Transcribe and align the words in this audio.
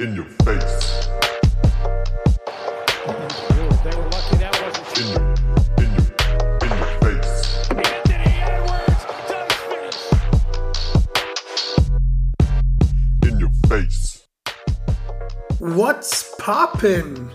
In 0.00 0.16
your 0.16 0.26
face. 0.44 1.08
What's 15.60 16.36
poppin? 16.38 17.30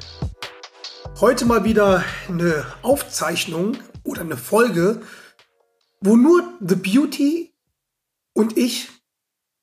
Heute 1.22 1.46
mal 1.46 1.64
wieder 1.64 2.04
eine 2.28 2.66
Aufzeichnung 2.82 3.78
oder 4.04 4.20
eine 4.20 4.36
Folge, 4.36 5.02
wo 6.02 6.18
nur 6.18 6.44
The 6.60 6.76
Beauty 6.76 7.54
und 8.34 8.58
ich, 8.58 8.90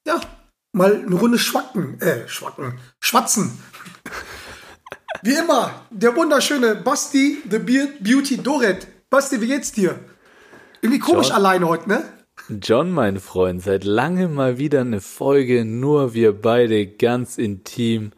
ja, 0.06 0.18
mal 0.76 0.94
eine 0.94 1.14
Runde 1.14 1.38
schwacken, 1.38 2.00
äh, 2.00 2.28
schwacken, 2.28 2.78
schwatzen. 3.00 3.58
Wie 5.22 5.34
immer, 5.34 5.86
der 5.90 6.14
wunderschöne 6.14 6.76
Basti, 6.76 7.38
The 7.50 7.58
Be 7.58 7.88
Beauty 8.00 8.36
Doret. 8.36 8.86
Basti, 9.08 9.40
wie 9.40 9.46
geht's 9.46 9.72
dir? 9.72 9.98
Irgendwie 10.82 11.00
komisch 11.00 11.28
John? 11.28 11.36
alleine 11.36 11.66
heute, 11.66 11.88
ne? 11.88 12.04
John, 12.62 12.92
mein 12.92 13.18
Freund, 13.18 13.62
seit 13.62 13.84
langem 13.84 14.34
mal 14.34 14.58
wieder 14.58 14.82
eine 14.82 15.00
Folge, 15.00 15.64
nur 15.64 16.12
wir 16.12 16.40
beide 16.40 16.86
ganz 16.86 17.38
intim. 17.38 18.12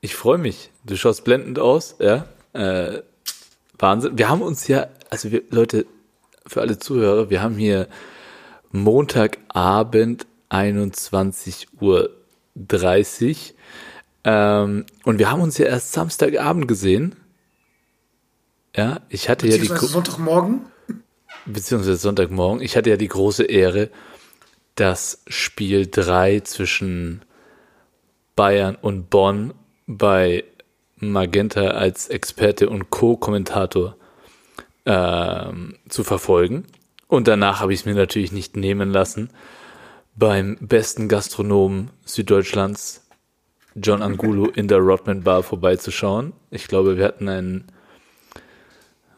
Ich 0.00 0.16
freue 0.16 0.38
mich. 0.38 0.70
Du 0.84 0.96
schaust 0.96 1.22
blendend 1.22 1.60
aus, 1.60 1.94
ja. 2.00 2.26
Äh, 2.52 3.02
Wahnsinn. 3.78 4.18
Wir 4.18 4.28
haben 4.28 4.42
uns 4.42 4.66
ja, 4.66 4.88
also 5.08 5.30
wir, 5.30 5.42
Leute, 5.50 5.86
für 6.46 6.60
alle 6.60 6.80
Zuhörer, 6.80 7.30
wir 7.30 7.40
haben 7.40 7.56
hier 7.56 7.86
Montagabend 8.72 10.26
21.30 10.52 11.66
Uhr. 11.80 12.10
Ähm, 14.24 14.86
und 15.04 15.18
wir 15.18 15.30
haben 15.30 15.40
uns 15.40 15.58
ja 15.58 15.66
erst 15.66 15.92
Samstagabend 15.92 16.68
gesehen. 16.68 17.16
Ja, 18.76 19.00
ich 19.08 19.28
hatte 19.28 19.48
ja 19.48 19.58
die 19.58 19.66
Sonntagmorgen. 19.66 20.66
beziehungsweise 21.46 21.96
Sonntagmorgen. 21.96 22.62
Ich 22.62 22.76
hatte 22.76 22.90
ja 22.90 22.96
die 22.96 23.08
große 23.08 23.44
Ehre, 23.44 23.90
das 24.74 25.22
Spiel 25.26 25.86
3 25.90 26.40
zwischen 26.40 27.22
Bayern 28.36 28.76
und 28.76 29.10
Bonn 29.10 29.52
bei 29.86 30.44
Magenta 30.96 31.68
als 31.68 32.08
Experte 32.08 32.70
und 32.70 32.90
Co-Kommentator 32.90 33.96
ähm, 34.86 35.76
zu 35.88 36.04
verfolgen. 36.04 36.64
Und 37.08 37.28
danach 37.28 37.60
habe 37.60 37.74
ich 37.74 37.80
es 37.80 37.86
mir 37.86 37.94
natürlich 37.94 38.32
nicht 38.32 38.56
nehmen 38.56 38.90
lassen, 38.90 39.30
beim 40.14 40.56
besten 40.60 41.08
Gastronomen 41.08 41.90
Süddeutschlands, 42.04 43.06
John 43.74 44.02
Angulo, 44.02 44.46
in 44.48 44.68
der 44.68 44.78
Rodman 44.78 45.22
Bar 45.22 45.42
vorbeizuschauen. 45.42 46.32
Ich 46.50 46.68
glaube, 46.68 46.96
wir 46.98 47.04
hatten 47.06 47.28
einen 47.28 47.64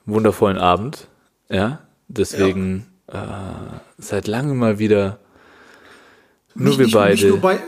wundervollen 0.07 0.59
Abend. 0.59 1.09
Ja, 1.49 1.81
deswegen 2.09 2.87
äh, 3.09 3.17
seit 3.99 4.27
langem 4.29 4.57
mal 4.59 4.79
wieder 4.79 5.19
nur 6.55 6.69
Nicht- 6.69 6.79
wir 6.79 6.87
nicht, 6.87 6.95
beide. 6.95 7.13
Nicht 7.15 7.29
nur, 7.29 7.41
bei, 7.41 7.59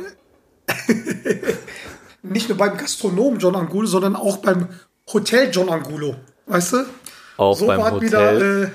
nicht 2.22 2.48
nur 2.48 2.58
beim 2.58 2.76
Gastronom 2.76 3.38
John 3.38 3.56
Angulo, 3.56 3.86
sondern 3.86 4.16
auch 4.16 4.38
beim 4.38 4.68
Hotel 5.12 5.50
John 5.52 5.68
Angulo. 5.68 6.16
Weißt 6.46 6.72
du? 6.74 6.84
auch 7.38 7.56
so 7.56 7.66
beim 7.66 7.82
Hotel. 7.82 8.00
wieder, 8.02 8.62
äh, 8.62 8.70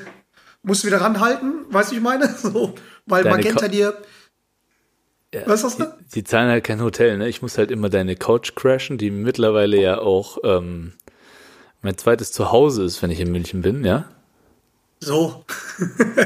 musst 0.64 0.84
du 0.84 0.88
wieder 0.88 1.02
ranhalten, 1.02 1.66
weißt 1.70 1.92
du, 1.92 1.96
ich 1.96 2.02
meine? 2.02 2.28
So, 2.38 2.76
weil 3.06 3.24
Deine 3.24 3.38
Magenta 3.38 3.66
Ko- 3.66 3.72
dir. 3.72 3.94
Was 5.46 5.64
hast 5.64 5.80
du? 5.80 5.86
die, 5.86 6.10
die 6.16 6.24
zahlen 6.24 6.50
halt 6.50 6.64
kein 6.64 6.82
Hotel, 6.82 7.18
ne? 7.18 7.30
Ich 7.30 7.42
muss 7.42 7.58
halt 7.58 7.72
immer 7.72 7.90
deine 7.90 8.16
Couch 8.16 8.54
crashen, 8.56 8.98
die 8.98 9.12
mittlerweile 9.12 9.80
ja 9.80 10.00
auch 10.00 10.38
ähm, 10.44 10.94
mein 11.82 11.98
zweites 11.98 12.32
Zuhause 12.32 12.84
ist, 12.84 13.02
wenn 13.02 13.12
ich 13.12 13.20
in 13.20 13.32
München 13.32 13.62
bin, 13.62 13.86
ja? 13.86 14.06
So. 15.00 15.46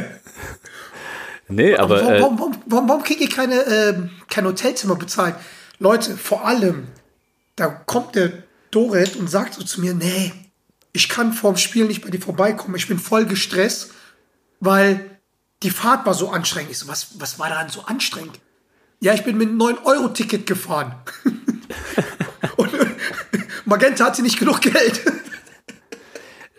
Nee, 1.48 1.76
aber 1.76 2.02
warum, 2.02 2.14
äh, 2.14 2.22
warum, 2.22 2.40
warum, 2.40 2.58
warum, 2.66 2.90
warum 2.90 3.04
kriege 3.04 3.24
ich 3.24 3.30
keine, 3.30 3.62
ähm, 3.66 4.10
kein 4.30 4.46
Hotelzimmer 4.46 4.96
bezahlt? 4.96 5.36
Leute, 5.80 6.18
vor 6.18 6.46
allem, 6.46 6.88
da 7.56 7.68
kommt 7.68 8.16
der 8.16 8.32
Doret 8.72 9.16
und 9.16 9.30
sagt 9.30 9.54
so 9.54 9.64
zu 9.64 9.82
mir, 9.82 9.94
nee, 9.94 10.34
ich 10.94 11.10
kann 11.10 11.34
vorm 11.34 11.58
Spiel 11.58 11.86
nicht 11.86 12.04
bei 12.04 12.10
dir 12.10 12.22
vorbeikommen. 12.22 12.76
Ich 12.76 12.88
bin 12.88 12.98
voll 12.98 13.26
gestresst, 13.26 13.92
weil 14.60 15.20
die 15.62 15.70
Fahrt 15.70 16.06
war 16.06 16.14
so 16.14 16.30
anstrengend. 16.30 16.72
Ich 16.72 16.80
so, 16.80 16.88
was, 16.88 17.20
was 17.20 17.38
war 17.38 17.50
daran 17.50 17.70
so 17.70 17.82
anstrengend? 17.82 18.40
Ja, 19.06 19.14
ich 19.14 19.24
bin 19.24 19.38
mit 19.38 19.50
einem 19.50 19.62
9-Euro-Ticket 19.62 20.48
gefahren. 20.48 20.96
und 22.58 22.74
äh, 22.74 22.88
Magenta 23.66 24.06
hatte 24.06 24.24
nicht 24.24 24.40
genug 24.40 24.62
Geld. 24.62 25.04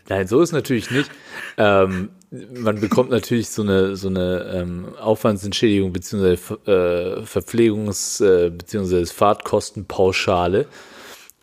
Nein, 0.08 0.28
so 0.28 0.40
ist 0.40 0.52
natürlich 0.52 0.88
nicht. 0.92 1.10
Ähm, 1.56 2.10
man 2.30 2.80
bekommt 2.80 3.10
natürlich 3.10 3.48
so 3.48 3.62
eine 3.62 3.96
so 3.96 4.06
eine 4.06 4.48
ähm, 4.54 4.94
Aufwandsentschädigung 4.96 5.92
beziehungsweise 5.92 6.54
äh, 6.66 7.24
Verpflegungs- 7.24 8.24
äh, 8.24 8.50
beziehungsweise 8.50 9.12
Fahrtkostenpauschale. 9.12 10.68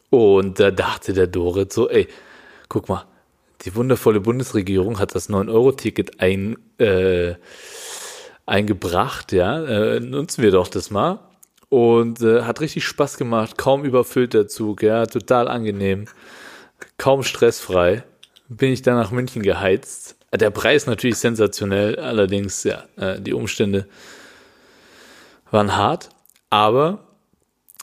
Und 0.10 0.62
da 0.62 0.72
dachte 0.72 1.12
der 1.12 1.28
Dorit 1.28 1.74
so, 1.74 1.90
ey, 1.90 2.08
guck 2.70 2.88
mal, 2.88 3.04
die 3.64 3.76
wundervolle 3.76 4.22
Bundesregierung 4.22 5.00
hat 5.00 5.16
das 5.16 5.30
9-Euro-Ticket 5.30 6.22
ein, 6.22 6.56
äh, 6.78 7.34
eingebracht, 8.46 9.32
ja, 9.32 9.64
äh, 9.64 10.00
nutzen 10.00 10.44
wir 10.44 10.52
doch 10.52 10.68
das 10.68 10.92
mal. 10.92 11.20
Und 11.70 12.22
äh, 12.22 12.44
hat 12.44 12.62
richtig 12.62 12.86
Spaß 12.86 13.18
gemacht, 13.18 13.58
kaum 13.58 13.84
überfüllt 13.84 14.34
der 14.34 14.48
Zug, 14.48 14.84
ja, 14.84 15.06
total 15.06 15.48
angenehm, 15.48 16.06
kaum 16.98 17.24
stressfrei. 17.24 18.04
Bin 18.48 18.72
ich 18.72 18.84
dann 18.84 18.96
nach 18.96 19.12
München 19.12 19.42
geheizt. 19.42 20.16
Der 20.32 20.52
Preis 20.52 20.86
natürlich 20.86 21.18
sensationell, 21.18 21.98
allerdings, 21.98 22.64
ja, 22.64 22.84
äh, 22.98 23.20
die 23.20 23.34
Umstände 23.34 23.88
waren 25.50 25.76
hart, 25.76 26.10
aber 26.50 27.00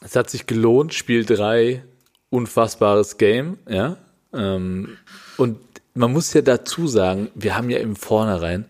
es 0.03 0.16
hat 0.16 0.31
sich 0.31 0.47
gelohnt, 0.47 0.94
Spiel 0.94 1.25
3, 1.25 1.84
unfassbares 2.31 3.19
Game, 3.19 3.59
ja. 3.69 3.97
Ähm, 4.32 4.97
und 5.37 5.59
man 5.94 6.12
muss 6.12 6.32
ja 6.32 6.43
dazu 6.43 6.87
sagen, 6.87 7.28
wir 7.34 7.56
haben 7.56 7.70
ja 7.70 7.78
im 7.78 7.97
Vornherein 7.97 8.66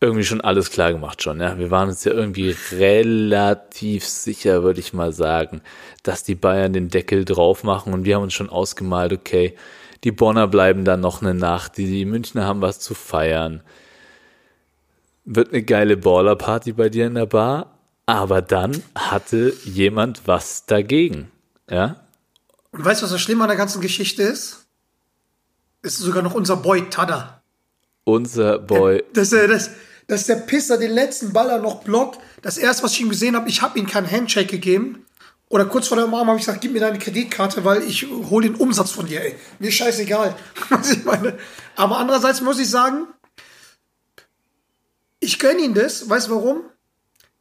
irgendwie 0.00 0.24
schon 0.24 0.40
alles 0.40 0.70
klar 0.70 0.92
gemacht 0.92 1.22
schon, 1.22 1.40
ja. 1.40 1.58
Wir 1.58 1.70
waren 1.70 1.88
uns 1.88 2.04
ja 2.04 2.12
irgendwie 2.12 2.54
relativ 2.72 4.06
sicher, 4.06 4.62
würde 4.62 4.80
ich 4.80 4.92
mal 4.92 5.12
sagen, 5.12 5.62
dass 6.02 6.22
die 6.22 6.34
Bayern 6.34 6.72
den 6.72 6.88
Deckel 6.88 7.24
drauf 7.24 7.64
machen 7.64 7.92
und 7.92 8.04
wir 8.04 8.16
haben 8.16 8.22
uns 8.22 8.34
schon 8.34 8.50
ausgemalt, 8.50 9.12
okay, 9.12 9.56
die 10.04 10.12
Bonner 10.12 10.46
bleiben 10.46 10.84
dann 10.84 11.00
noch 11.00 11.22
eine 11.22 11.34
Nacht, 11.34 11.78
die, 11.78 11.86
die 11.86 12.04
Münchner 12.04 12.44
haben 12.44 12.60
was 12.60 12.78
zu 12.78 12.94
feiern. 12.94 13.62
Wird 15.24 15.52
eine 15.52 15.62
geile 15.62 15.96
Ballerparty 15.96 16.72
bei 16.72 16.88
dir 16.88 17.06
in 17.06 17.14
der 17.14 17.26
Bar, 17.26 17.78
aber 18.04 18.42
dann 18.42 18.82
hatte 18.94 19.54
jemand 19.64 20.26
was 20.26 20.66
dagegen, 20.66 21.30
ja. 21.70 22.06
Und 22.70 22.84
weißt 22.84 23.00
du, 23.00 23.04
was 23.04 23.12
das 23.12 23.20
Schlimme 23.20 23.44
an 23.44 23.48
der 23.48 23.56
ganzen 23.56 23.80
Geschichte 23.80 24.22
ist? 24.22 24.66
Ist 25.82 25.98
sogar 25.98 26.22
noch 26.22 26.34
unser 26.34 26.56
Boy 26.56 26.90
Tada. 26.90 27.35
Unser 28.08 28.60
Boy, 28.60 29.02
Dass, 29.14 29.32
er, 29.32 29.48
dass, 29.48 29.70
dass 30.06 30.26
der 30.26 30.36
Pisser 30.36 30.78
den 30.78 30.92
letzten 30.92 31.32
Baller 31.32 31.58
noch 31.58 31.82
blockt. 31.82 32.20
Das 32.40 32.56
erste, 32.56 32.84
was 32.84 32.92
ich 32.92 33.00
ihm 33.00 33.08
gesehen 33.08 33.34
habe, 33.34 33.48
ich 33.48 33.62
habe 33.62 33.76
ihm 33.80 33.88
keinen 33.88 34.08
Handshake 34.08 34.46
gegeben. 34.46 35.04
Oder 35.48 35.64
kurz 35.64 35.88
vor 35.88 35.96
der 35.96 36.06
Umarmung 36.06 36.28
habe 36.28 36.38
ich 36.38 36.46
gesagt, 36.46 36.60
gib 36.60 36.72
mir 36.72 36.78
deine 36.78 37.00
Kreditkarte, 37.00 37.64
weil 37.64 37.82
ich 37.82 38.06
hole 38.30 38.48
den 38.48 38.54
Umsatz 38.54 38.92
von 38.92 39.06
dir, 39.06 39.22
ey. 39.22 39.34
Mir 39.58 39.72
scheißegal. 39.72 40.36
Was 40.68 40.92
ich 40.92 41.04
meine. 41.04 41.36
Aber 41.74 41.98
andererseits 41.98 42.40
muss 42.42 42.60
ich 42.60 42.70
sagen, 42.70 43.08
ich 45.18 45.40
gönne 45.40 45.62
ihm 45.62 45.74
das. 45.74 46.08
Weißt 46.08 46.28
du 46.28 46.36
warum? 46.36 46.60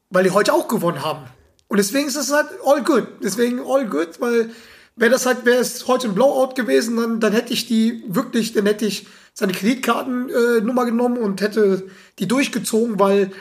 Weil 0.10 0.24
die 0.24 0.32
heute 0.32 0.52
auch 0.52 0.68
gewonnen 0.68 1.04
haben. 1.04 1.28
Und 1.68 1.78
deswegen 1.78 2.08
ist 2.08 2.16
es 2.16 2.32
halt 2.32 2.48
all 2.66 2.84
good. 2.84 3.06
Deswegen 3.24 3.60
all 3.60 3.86
good, 3.88 4.20
weil 4.20 4.50
wäre 4.96 5.12
das 5.12 5.28
halt, 5.28 5.46
wäre 5.46 5.60
es 5.60 5.88
heute 5.88 6.08
ein 6.08 6.16
Blowout 6.16 6.56
gewesen, 6.56 6.98
dann, 6.98 7.20
dann 7.20 7.34
hätte 7.34 7.54
ich 7.54 7.68
die 7.68 8.04
wirklich, 8.08 8.54
dann 8.54 8.66
hätte 8.66 8.88
ich 8.88 9.06
seine 9.38 9.52
Kreditkartennummer 9.54 10.58
äh, 10.58 10.62
Nummer 10.62 10.86
genommen 10.86 11.18
und 11.18 11.42
hätte 11.42 11.88
die 12.20 12.28
durchgezogen, 12.28 12.98
weil, 13.00 13.32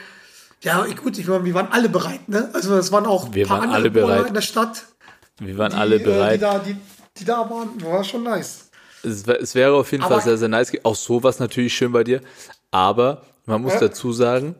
ja, 0.61 0.85
gut, 1.03 1.17
ich, 1.19 1.29
war- 1.29 1.45
wir 1.45 1.55
waren 1.55 1.69
alle 1.71 1.89
bereit, 1.89 2.29
ne? 2.29 2.51
Also 2.53 2.75
es 2.77 2.91
waren 2.93 3.07
auch 3.07 3.33
Wir 3.33 3.47
paar 3.47 3.59
waren 3.59 3.65
andere 3.71 3.77
alle 3.79 3.91
bereit. 3.91 4.27
In 4.29 4.35
der 4.35 4.41
Stadt, 4.41 4.85
wir 5.39 5.57
waren 5.57 5.71
die, 5.71 5.77
alle 5.79 5.95
äh, 5.95 5.99
die, 5.99 6.05
bereit. 6.05 6.43
da, 6.43 6.59
die, 6.59 6.77
die 7.17 7.25
da 7.25 7.49
waren. 7.49 7.81
War 7.83 8.03
schon 8.03 8.25
nice. 8.25 8.71
Es, 9.05 9.23
es 9.27 9.55
wäre 9.55 9.75
auf 9.75 9.93
jeden 9.93 10.03
Aber- 10.03 10.17
Fall 10.17 10.25
sehr, 10.25 10.37
sehr 10.39 10.49
nice. 10.49 10.73
Auch 10.83 10.97
sowas 10.97 11.39
natürlich 11.39 11.75
schön 11.75 11.93
bei 11.93 12.03
dir. 12.05 12.21
Aber 12.73 13.23
man 13.47 13.63
muss 13.63 13.75
Ja. 13.75 13.81
dazu 13.81 14.13
sagen, 14.13 14.57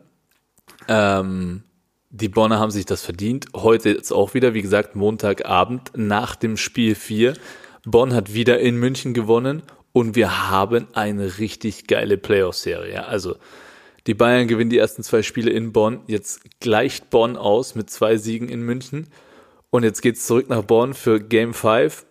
ähm, 0.87 1.63
die 2.11 2.29
Bonner 2.29 2.59
haben 2.59 2.71
sich 2.71 2.85
das 2.85 3.01
verdient. 3.01 3.47
Heute 3.53 3.89
jetzt 3.89 4.13
auch 4.13 4.33
wieder, 4.33 4.53
wie 4.53 4.61
gesagt, 4.61 4.95
Montagabend 4.95 5.91
nach 5.95 6.35
dem 6.37 6.55
Spiel 6.55 6.95
4. 6.95 7.33
Bonn 7.83 8.13
hat 8.13 8.33
wieder 8.33 8.59
in 8.59 8.77
München 8.77 9.13
gewonnen 9.13 9.63
und 9.95 10.13
wir 10.13 10.49
haben 10.49 10.89
eine 10.91 11.37
richtig 11.37 11.87
geile 11.87 12.17
Playoff-Serie. 12.17 13.05
Also 13.07 13.37
die 14.07 14.13
Bayern 14.13 14.45
gewinnen 14.45 14.69
die 14.69 14.77
ersten 14.77 15.03
zwei 15.03 15.23
Spiele 15.23 15.51
in 15.51 15.71
Bonn. 15.71 16.01
Jetzt 16.07 16.41
gleicht 16.59 17.09
Bonn 17.09 17.37
aus 17.37 17.75
mit 17.75 17.89
zwei 17.89 18.17
Siegen 18.17 18.49
in 18.49 18.61
München. 18.61 19.07
Und 19.69 19.83
jetzt 19.83 20.01
geht's 20.01 20.27
zurück 20.27 20.49
nach 20.49 20.63
Bonn 20.63 20.93
für 20.93 21.21
Game 21.21 21.53
5. 21.53 22.05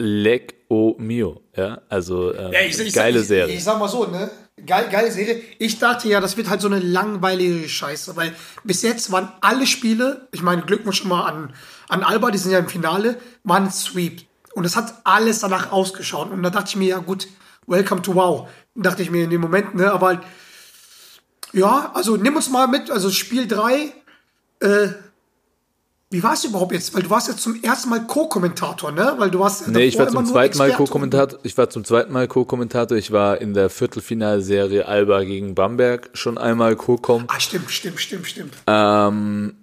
Leg 0.00 0.54
o 0.68 0.94
mio. 0.98 1.40
Ja, 1.56 1.80
also 1.88 2.34
ähm, 2.34 2.52
Ja, 2.52 2.60
ich, 2.60 2.78
ich, 2.78 2.92
geile 2.92 3.20
ich, 3.20 3.26
Serie. 3.26 3.54
Ich, 3.54 3.64
sag 3.64 3.78
mal 3.78 3.88
so, 3.88 4.04
ne? 4.04 4.30
Geil, 4.66 4.90
geile 4.92 5.10
Serie. 5.10 5.40
Ich 5.58 5.78
dachte 5.78 6.10
ja, 6.10 6.20
das 6.20 6.36
wird 6.36 6.50
halt 6.50 6.60
so 6.60 6.68
eine 6.68 6.78
langweilige 6.78 7.70
Scheiße, 7.70 8.16
weil 8.16 8.34
bis 8.64 8.82
jetzt 8.82 9.10
waren 9.10 9.32
alle 9.40 9.66
Spiele, 9.66 10.28
ich 10.30 10.42
meine, 10.42 10.60
Glückwunsch 10.60 10.98
schon 10.98 11.08
mal 11.08 11.24
an, 11.24 11.54
an 11.88 12.02
Alba, 12.02 12.30
die 12.30 12.36
sind 12.36 12.52
ja 12.52 12.58
im 12.58 12.68
Finale, 12.68 13.16
waren 13.44 13.70
Sweep. 13.70 14.26
Und 14.54 14.64
es 14.64 14.76
hat 14.76 14.94
alles 15.04 15.40
danach 15.40 15.72
ausgeschaut. 15.72 16.30
Und 16.30 16.42
da 16.42 16.50
dachte 16.50 16.70
ich 16.70 16.76
mir, 16.76 16.88
ja 16.88 16.98
gut, 16.98 17.28
welcome 17.66 18.02
to 18.02 18.14
wow. 18.14 18.48
Dachte 18.74 19.02
ich 19.02 19.10
mir 19.10 19.24
in 19.24 19.30
dem 19.30 19.40
Moment, 19.40 19.74
ne? 19.74 19.92
Aber 19.92 20.20
ja, 21.52 21.90
also 21.94 22.16
nimm 22.16 22.36
uns 22.36 22.50
mal 22.50 22.66
mit, 22.66 22.90
also 22.90 23.10
Spiel 23.10 23.46
3, 23.46 23.92
äh, 24.60 24.88
wie 26.12 26.22
war 26.22 26.34
es 26.34 26.44
überhaupt 26.44 26.72
jetzt? 26.72 26.94
Weil 26.94 27.02
du 27.02 27.10
warst 27.10 27.28
jetzt 27.28 27.40
zum 27.40 27.62
ersten 27.62 27.88
Mal 27.88 28.06
Co-Kommentator, 28.06 28.92
ne? 28.92 29.14
Weil 29.16 29.30
du 29.30 29.38
warst 29.38 29.66
Nee, 29.68 29.84
ich 29.84 29.98
war 29.98 30.08
zum 30.08 30.26
zweiten 30.26 30.58
Mal. 30.58 30.72
Co-Kommentator. 30.72 31.38
Ich 31.42 31.56
war 31.56 31.70
zum 31.70 31.84
zweiten 31.84 32.12
Mal 32.12 32.28
Co-Kommentator. 32.28 32.98
Ich 32.98 33.12
war 33.12 33.40
in 33.40 33.54
der 33.54 33.70
Viertelfinalserie 33.70 34.86
Alba 34.86 35.24
gegen 35.24 35.54
Bamberg 35.54 36.10
schon 36.12 36.36
einmal 36.36 36.76
Co-Com. 36.76 37.24
Ah, 37.28 37.40
stimmt, 37.40 37.70
stimmt, 37.70 37.98
stimmt, 37.98 38.26
stimmt. 38.26 38.54
Ähm, 38.66 39.54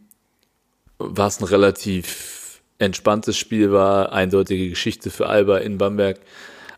war 0.97 1.27
es 1.27 1.39
ein 1.39 1.43
relativ 1.43 2.38
entspanntes 2.79 3.37
Spiel 3.37 3.71
war, 3.71 4.11
eindeutige 4.11 4.69
Geschichte 4.69 5.11
für 5.11 5.27
Alba 5.27 5.59
in 5.59 5.77
Bamberg. 5.77 6.19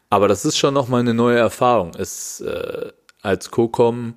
Aber 0.09 0.27
das 0.27 0.43
ist 0.43 0.57
schon 0.57 0.73
nochmal 0.73 0.99
eine 0.99 1.13
neue 1.13 1.37
Erfahrung. 1.37 1.91
Es, 1.97 2.41
äh, 2.41 2.91
als 3.21 3.49
Co-Com 3.51 4.15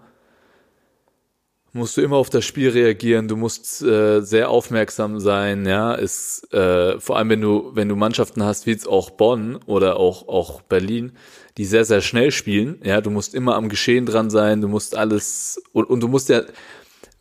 musst 1.75 1.97
du 1.97 2.01
immer 2.01 2.17
auf 2.17 2.31
das 2.31 2.45
Spiel 2.45 2.71
reagieren, 2.71 3.29
du 3.29 3.37
musst 3.37 3.83
äh, 3.83 4.21
sehr 4.21 4.49
aufmerksam 4.49 5.19
sein, 5.19 5.67
ja, 5.67 5.93
ist 5.95 6.53
äh, 6.55 6.99
vor 7.01 7.17
allem 7.19 7.31
wenn 7.31 7.41
du 7.41 7.73
wenn 7.75 7.89
du 7.89 7.97
Mannschaften 7.97 8.45
hast 8.45 8.67
wie 8.67 8.71
jetzt 8.71 8.89
auch 8.89 9.11
Bonn 9.11 9.57
oder 9.67 9.97
auch 9.97 10.29
auch 10.29 10.63
Berlin, 10.63 11.13
die 11.59 11.65
sehr 11.65 11.85
sehr 11.85 12.01
schnell 12.01 12.31
spielen, 12.31 12.81
ja, 12.85 13.01
du 13.01 13.11
musst 13.11 13.35
immer 13.35 13.57
am 13.57 13.69
Geschehen 13.69 14.07
dran 14.07 14.31
sein, 14.31 14.61
du 14.61 14.69
musst 14.69 14.97
alles 14.97 15.61
und, 15.73 15.91
und 15.91 16.01
du 16.01 16.07
musst 16.07 16.29
ja 16.29 16.43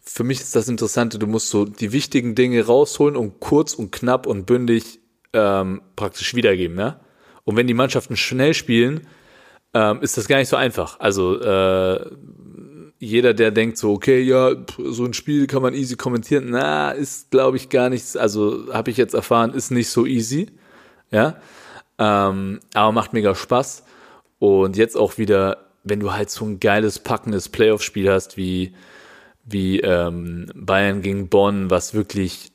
für 0.03 0.23
mich 0.23 0.41
ist 0.41 0.55
das 0.55 0.67
Interessante, 0.67 1.17
du 1.17 1.27
musst 1.27 1.50
so 1.50 1.65
die 1.65 1.94
wichtigen 1.94 2.35
Dinge 2.35 2.65
rausholen 2.65 3.15
und 3.15 3.39
kurz 3.39 3.73
und 3.73 3.91
knapp 3.91 4.27
und 4.27 4.45
bündig 4.45 5.00
ähm, 5.31 5.81
praktisch 5.95 6.35
wiedergeben, 6.35 6.77
ja. 6.77 7.00
Und 7.45 7.55
wenn 7.55 7.67
die 7.67 7.73
Mannschaften 7.73 8.15
schnell 8.15 8.53
spielen, 8.53 9.07
ähm, 9.73 10.01
ist 10.01 10.17
das 10.17 10.27
gar 10.27 10.38
nicht 10.38 10.50
so 10.50 10.55
einfach. 10.55 11.00
Also 11.00 11.39
äh, 11.41 12.05
jeder, 13.00 13.33
der 13.33 13.51
denkt 13.51 13.77
so, 13.77 13.94
okay, 13.94 14.21
ja, 14.21 14.55
so 14.77 15.05
ein 15.05 15.13
Spiel 15.13 15.47
kann 15.47 15.61
man 15.61 15.73
easy 15.73 15.95
kommentieren, 15.95 16.47
na, 16.50 16.91
ist, 16.91 17.31
glaube 17.31 17.57
ich, 17.57 17.69
gar 17.69 17.89
nichts, 17.89 18.15
also 18.15 18.73
habe 18.73 18.91
ich 18.91 18.97
jetzt 18.97 19.13
erfahren, 19.13 19.53
ist 19.53 19.71
nicht 19.71 19.89
so 19.89 20.05
easy, 20.05 20.51
ja, 21.11 21.38
ähm, 21.97 22.59
aber 22.73 22.91
macht 22.91 23.13
mega 23.13 23.35
Spaß 23.35 23.83
und 24.39 24.77
jetzt 24.77 24.95
auch 24.95 25.17
wieder, 25.17 25.69
wenn 25.83 26.00
du 26.00 26.13
halt 26.13 26.29
so 26.29 26.45
ein 26.45 26.59
geiles, 26.59 27.00
packendes 27.00 27.50
Playoff-Spiel 27.50 28.09
hast, 28.11 28.38
wie, 28.38 28.73
wie 29.43 29.79
ähm, 29.81 30.49
Bayern 30.55 31.01
gegen 31.01 31.29
Bonn, 31.29 31.69
was 31.69 31.93
wirklich 31.93 32.51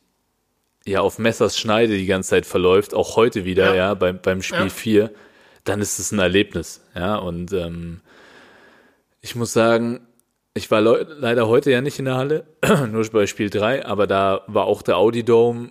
ja 0.87 1.01
auf 1.01 1.19
Messers 1.19 1.59
Schneide 1.59 1.97
die 1.99 2.07
ganze 2.07 2.31
Zeit 2.31 2.47
verläuft, 2.47 2.95
auch 2.95 3.17
heute 3.17 3.45
wieder, 3.45 3.67
ja, 3.71 3.75
Ja. 3.89 3.95
beim, 3.95 4.21
beim 4.23 4.41
Spiel 4.43 4.59
Ja. 4.61 4.69
4, 4.69 5.11
dann 5.65 5.81
ist 5.83 5.99
es 5.99 6.13
ein 6.13 6.19
Erlebnis, 6.19 6.83
ja, 6.95 7.17
und 7.17 7.53
ähm, 7.53 8.01
ich 9.21 9.35
muss 9.37 9.53
sagen, 9.53 10.01
ich 10.55 10.71
war 10.71 10.81
leu- 10.81 11.05
leider 11.09 11.47
heute 11.47 11.71
ja 11.71 11.81
nicht 11.83 11.99
in 11.99 12.07
der 12.07 12.17
Halle, 12.17 12.47
nur 12.91 13.05
bei 13.11 13.27
Spiel 13.27 13.51
3, 13.51 13.85
aber 13.85 14.07
da 14.07 14.43
war 14.47 14.65
auch 14.65 14.81
der 14.83 14.97
Audi 14.97 15.25
Dome 15.25 15.71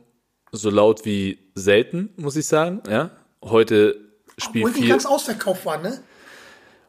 so 0.51 0.69
laut 0.69 1.03
wie 1.03 1.39
selten, 1.55 2.09
muss 2.17 2.35
ich 2.35 2.45
sagen, 2.45 2.81
ja. 2.89 3.09
Heute 3.43 3.95
Spiel 4.37 4.61
Obwohl 4.63 4.73
die 4.73 4.81
4. 4.81 4.89
ganz 4.89 5.05
ausverkauft 5.07 5.65
war, 5.65 5.77
ne? 5.79 5.99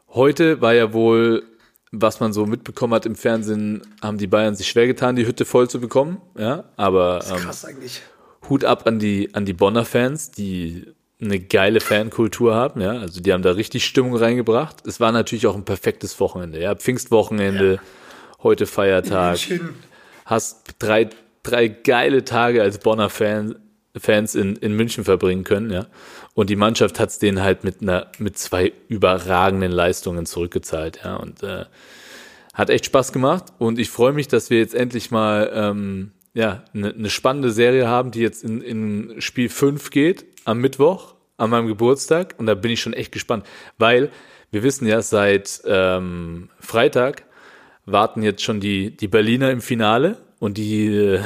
Heute 0.09 0.61
war 0.61 0.73
ja 0.73 0.93
wohl, 0.93 1.43
was 1.91 2.19
man 2.19 2.33
so 2.33 2.45
mitbekommen 2.45 2.93
hat 2.93 3.05
im 3.05 3.15
Fernsehen, 3.15 3.81
haben 4.01 4.17
die 4.17 4.27
Bayern 4.27 4.55
sich 4.55 4.67
schwer 4.67 4.87
getan, 4.87 5.15
die 5.15 5.25
Hütte 5.25 5.45
voll 5.45 5.69
zu 5.69 5.79
bekommen, 5.79 6.21
ja, 6.37 6.65
aber 6.75 7.23
ähm, 7.29 7.37
Krass 7.37 7.65
eigentlich. 7.65 8.01
Hut 8.47 8.63
ab 8.63 8.87
an 8.87 8.99
die, 8.99 9.33
an 9.33 9.45
die 9.45 9.53
Bonner 9.53 9.85
Fans, 9.85 10.31
die 10.31 10.93
eine 11.21 11.39
geile 11.39 11.81
Fankultur 11.81 12.55
haben, 12.55 12.81
ja. 12.81 12.91
Also 12.91 13.21
die 13.21 13.33
haben 13.33 13.41
da 13.41 13.51
richtig 13.51 13.85
Stimmung 13.85 14.15
reingebracht. 14.15 14.87
Es 14.87 14.99
war 14.99 15.11
natürlich 15.11 15.47
auch 15.47 15.55
ein 15.55 15.65
perfektes 15.65 16.19
Wochenende, 16.19 16.61
ja. 16.61 16.75
Pfingstwochenende, 16.75 17.79
heute 18.41 18.65
Feiertag. 18.65 19.37
Hast 20.25 20.75
drei, 20.79 21.09
drei 21.43 21.67
geile 21.67 22.23
Tage 22.23 22.61
als 22.61 22.77
Bonner 22.77 23.09
Fan, 23.09 23.55
Fans 23.99 24.35
in, 24.35 24.55
in 24.55 24.73
München 24.73 25.03
verbringen 25.03 25.43
können, 25.43 25.71
ja. 25.71 25.87
Und 26.33 26.49
die 26.49 26.55
Mannschaft 26.55 26.99
hat 26.99 27.09
es 27.09 27.19
denen 27.19 27.41
halt 27.41 27.63
mit 27.63 27.81
einer, 27.81 28.11
mit 28.17 28.37
zwei 28.37 28.73
überragenden 28.87 29.71
Leistungen 29.71 30.25
zurückgezahlt, 30.25 31.01
ja. 31.03 31.15
Und 31.15 31.43
äh, 31.43 31.65
hat 32.53 32.69
echt 32.69 32.85
Spaß 32.85 33.13
gemacht 33.13 33.45
und 33.57 33.79
ich 33.79 33.89
freue 33.89 34.11
mich, 34.11 34.27
dass 34.27 34.49
wir 34.49 34.59
jetzt 34.59 34.75
endlich 34.75 35.11
mal 35.11 35.49
ähm, 35.53 36.11
ja, 36.33 36.63
eine 36.73 36.93
ne 36.93 37.09
spannende 37.09 37.51
Serie 37.51 37.87
haben, 37.87 38.11
die 38.11 38.19
jetzt 38.19 38.43
in, 38.43 38.61
in 38.61 39.21
Spiel 39.21 39.49
5 39.49 39.89
geht, 39.91 40.25
am 40.45 40.59
Mittwoch, 40.59 41.15
an 41.37 41.49
meinem 41.49 41.67
Geburtstag. 41.67 42.35
Und 42.37 42.45
da 42.45 42.55
bin 42.55 42.71
ich 42.71 42.81
schon 42.81 42.93
echt 42.93 43.11
gespannt, 43.11 43.45
weil 43.77 44.09
wir 44.51 44.63
wissen 44.63 44.87
ja, 44.87 45.01
seit 45.01 45.61
ähm, 45.65 46.49
Freitag 46.59 47.23
warten 47.85 48.21
jetzt 48.21 48.43
schon 48.43 48.59
die, 48.59 48.95
die 48.95 49.07
Berliner 49.07 49.51
im 49.51 49.61
Finale 49.61 50.17
und 50.39 50.57
die, 50.57 50.87
äh, 50.87 51.21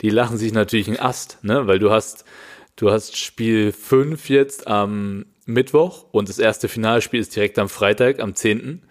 die 0.00 0.10
lachen 0.10 0.36
sich 0.36 0.52
natürlich 0.52 0.88
einen 0.88 0.98
Ast, 0.98 1.38
ne? 1.42 1.66
Weil 1.66 1.78
du 1.78 1.90
hast, 1.90 2.24
du 2.76 2.90
hast 2.90 3.16
Spiel 3.16 3.72
5 3.72 4.28
jetzt 4.28 4.66
am 4.66 5.26
Mittwoch 5.46 6.06
und 6.12 6.28
das 6.28 6.38
erste 6.38 6.68
Finalspiel 6.68 7.20
ist 7.20 7.34
direkt 7.34 7.58
am 7.58 7.68
Freitag, 7.68 8.20
am 8.20 8.34
10. 8.34 8.82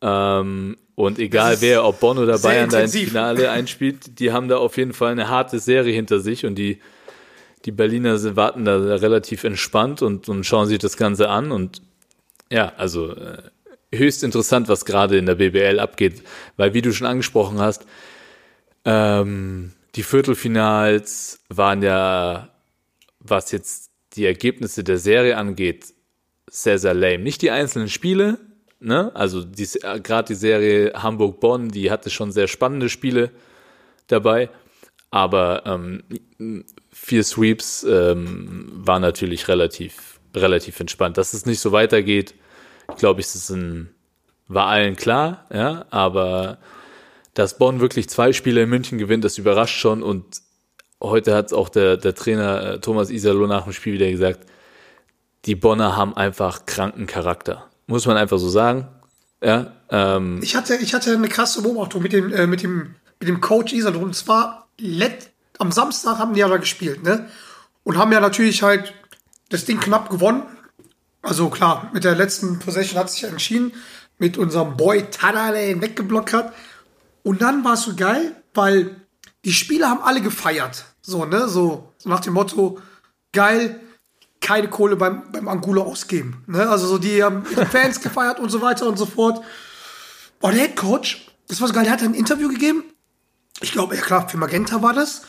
Ähm, 0.00 0.76
und 0.94 1.18
egal 1.18 1.60
wer, 1.60 1.84
ob 1.84 2.00
Bonn 2.00 2.18
oder 2.18 2.38
Bayern 2.38 2.70
da 2.70 2.80
ins. 2.80 2.96
Finale 2.96 3.50
einspielt, 3.52 4.18
die 4.18 4.32
haben 4.32 4.48
da 4.48 4.58
auf 4.58 4.76
jeden 4.76 4.92
Fall 4.92 5.12
eine 5.12 5.28
harte 5.28 5.58
Serie 5.58 5.92
hinter 5.92 6.20
sich 6.20 6.44
und 6.44 6.56
die, 6.56 6.80
die 7.64 7.72
Berliner 7.72 8.18
sind, 8.18 8.36
warten 8.36 8.64
da 8.64 8.76
relativ 8.76 9.44
entspannt 9.44 10.02
und, 10.02 10.28
und 10.28 10.44
schauen 10.44 10.66
sich 10.66 10.78
das 10.78 10.96
Ganze 10.96 11.28
an 11.28 11.52
und 11.52 11.82
ja, 12.50 12.72
also 12.76 13.14
äh, 13.14 13.42
höchst 13.94 14.24
interessant, 14.24 14.68
was 14.68 14.84
gerade 14.84 15.18
in 15.18 15.26
der 15.26 15.36
BBL 15.36 15.78
abgeht, 15.78 16.22
weil 16.56 16.74
wie 16.74 16.82
du 16.82 16.92
schon 16.92 17.06
angesprochen 17.06 17.60
hast, 17.60 17.86
ähm, 18.84 19.72
die 19.98 20.04
Viertelfinals 20.04 21.40
waren 21.48 21.82
ja, 21.82 22.50
was 23.18 23.50
jetzt 23.50 23.90
die 24.12 24.26
Ergebnisse 24.26 24.84
der 24.84 24.96
Serie 24.96 25.36
angeht, 25.36 25.86
sehr, 26.48 26.78
sehr 26.78 26.94
lame. 26.94 27.18
Nicht 27.18 27.42
die 27.42 27.50
einzelnen 27.50 27.88
Spiele, 27.88 28.38
ne? 28.78 29.10
Also 29.16 29.42
die, 29.42 29.66
gerade 30.04 30.28
die 30.28 30.36
Serie 30.36 30.92
Hamburg-Bonn, 30.94 31.70
die 31.70 31.90
hatte 31.90 32.10
schon 32.10 32.30
sehr 32.30 32.46
spannende 32.46 32.88
Spiele 32.88 33.32
dabei, 34.06 34.50
aber 35.10 35.64
ähm, 35.66 36.04
vier 36.92 37.24
Sweeps 37.24 37.82
ähm, 37.82 38.70
war 38.72 39.00
natürlich 39.00 39.48
relativ, 39.48 40.20
relativ 40.32 40.78
entspannt. 40.78 41.18
Dass 41.18 41.34
es 41.34 41.44
nicht 41.44 41.58
so 41.58 41.72
weitergeht, 41.72 42.34
glaube 42.98 43.20
ich, 43.20 43.26
ist 43.26 43.50
ein, 43.50 43.90
war 44.46 44.68
allen 44.68 44.94
klar, 44.94 45.46
ja, 45.52 45.86
aber 45.90 46.58
dass 47.34 47.58
Bonn 47.58 47.80
wirklich 47.80 48.08
zwei 48.08 48.32
Spiele 48.32 48.62
in 48.62 48.68
München 48.68 48.98
gewinnt, 48.98 49.24
das 49.24 49.38
überrascht 49.38 49.78
schon 49.78 50.02
und 50.02 50.24
heute 51.02 51.34
hat 51.34 51.52
auch 51.52 51.68
der, 51.68 51.96
der 51.96 52.14
Trainer 52.14 52.62
äh, 52.62 52.80
Thomas 52.80 53.10
Isalo 53.10 53.46
nach 53.46 53.64
dem 53.64 53.72
Spiel 53.72 53.94
wieder 53.94 54.10
gesagt, 54.10 54.40
die 55.44 55.54
Bonner 55.54 55.96
haben 55.96 56.16
einfach 56.16 56.66
kranken 56.66 57.06
Charakter. 57.06 57.68
Muss 57.86 58.06
man 58.06 58.16
einfach 58.16 58.38
so 58.38 58.48
sagen. 58.48 58.88
Ja, 59.42 59.72
ähm, 59.90 60.40
Ich 60.42 60.56
hatte, 60.56 60.76
ich 60.76 60.94
hatte 60.94 61.12
eine 61.12 61.28
krasse 61.28 61.62
Beobachtung 61.62 62.02
mit 62.02 62.12
dem, 62.12 62.32
äh, 62.32 62.46
mit 62.46 62.62
dem, 62.62 62.96
mit 63.20 63.28
dem 63.28 63.40
Coach 63.40 63.72
Iserlohn. 63.72 64.04
Und 64.04 64.16
zwar 64.16 64.68
let, 64.78 65.30
am 65.58 65.72
Samstag 65.72 66.18
haben 66.18 66.34
die 66.34 66.40
ja 66.40 66.48
da 66.48 66.56
gespielt, 66.56 67.02
ne? 67.02 67.28
Und 67.84 67.96
haben 67.96 68.12
ja 68.12 68.20
natürlich 68.20 68.62
halt 68.62 68.92
das 69.48 69.64
Ding 69.64 69.80
knapp 69.80 70.10
gewonnen. 70.10 70.42
Also 71.22 71.48
klar, 71.48 71.90
mit 71.94 72.04
der 72.04 72.14
letzten 72.14 72.58
Possession 72.58 72.98
hat 72.98 73.10
sich 73.10 73.24
entschieden, 73.24 73.72
mit 74.18 74.36
unserem 74.36 74.76
Boy 74.76 75.06
Tada, 75.10 75.52
der 75.52 75.70
ihn 75.70 75.80
weggeblockt 75.80 76.32
hat. 76.32 76.52
Und 77.22 77.42
dann 77.42 77.64
war 77.64 77.74
es 77.74 77.82
so 77.82 77.94
geil, 77.94 78.34
weil 78.54 78.96
die 79.44 79.52
Spieler 79.52 79.88
haben 79.88 80.02
alle 80.02 80.20
gefeiert. 80.20 80.84
So, 81.00 81.24
ne? 81.24 81.48
So, 81.48 81.92
so 81.98 82.08
nach 82.08 82.20
dem 82.20 82.34
Motto, 82.34 82.78
geil, 83.32 83.80
keine 84.40 84.68
Kohle 84.68 84.96
beim, 84.96 85.30
beim 85.32 85.48
Angulo 85.48 85.82
ausgeben. 85.82 86.44
Ne? 86.46 86.68
Also 86.68 86.86
so, 86.86 86.98
die 86.98 87.22
haben 87.22 87.44
ihre 87.50 87.66
Fans 87.66 88.00
gefeiert 88.00 88.40
und 88.40 88.50
so 88.50 88.60
weiter 88.60 88.86
und 88.86 88.98
so 88.98 89.06
fort. 89.06 89.42
Und 90.40 90.54
der 90.54 90.62
Head 90.62 90.76
Coach, 90.76 91.26
das 91.48 91.60
war 91.60 91.68
so 91.68 91.74
geil, 91.74 91.84
der 91.84 91.92
hat 91.92 92.02
ein 92.02 92.14
Interview 92.14 92.48
gegeben. 92.48 92.84
Ich 93.60 93.72
glaube, 93.72 93.96
ja 93.96 94.02
klar, 94.02 94.28
für 94.28 94.36
Magenta 94.36 94.82
war 94.82 94.92
das. 94.92 95.22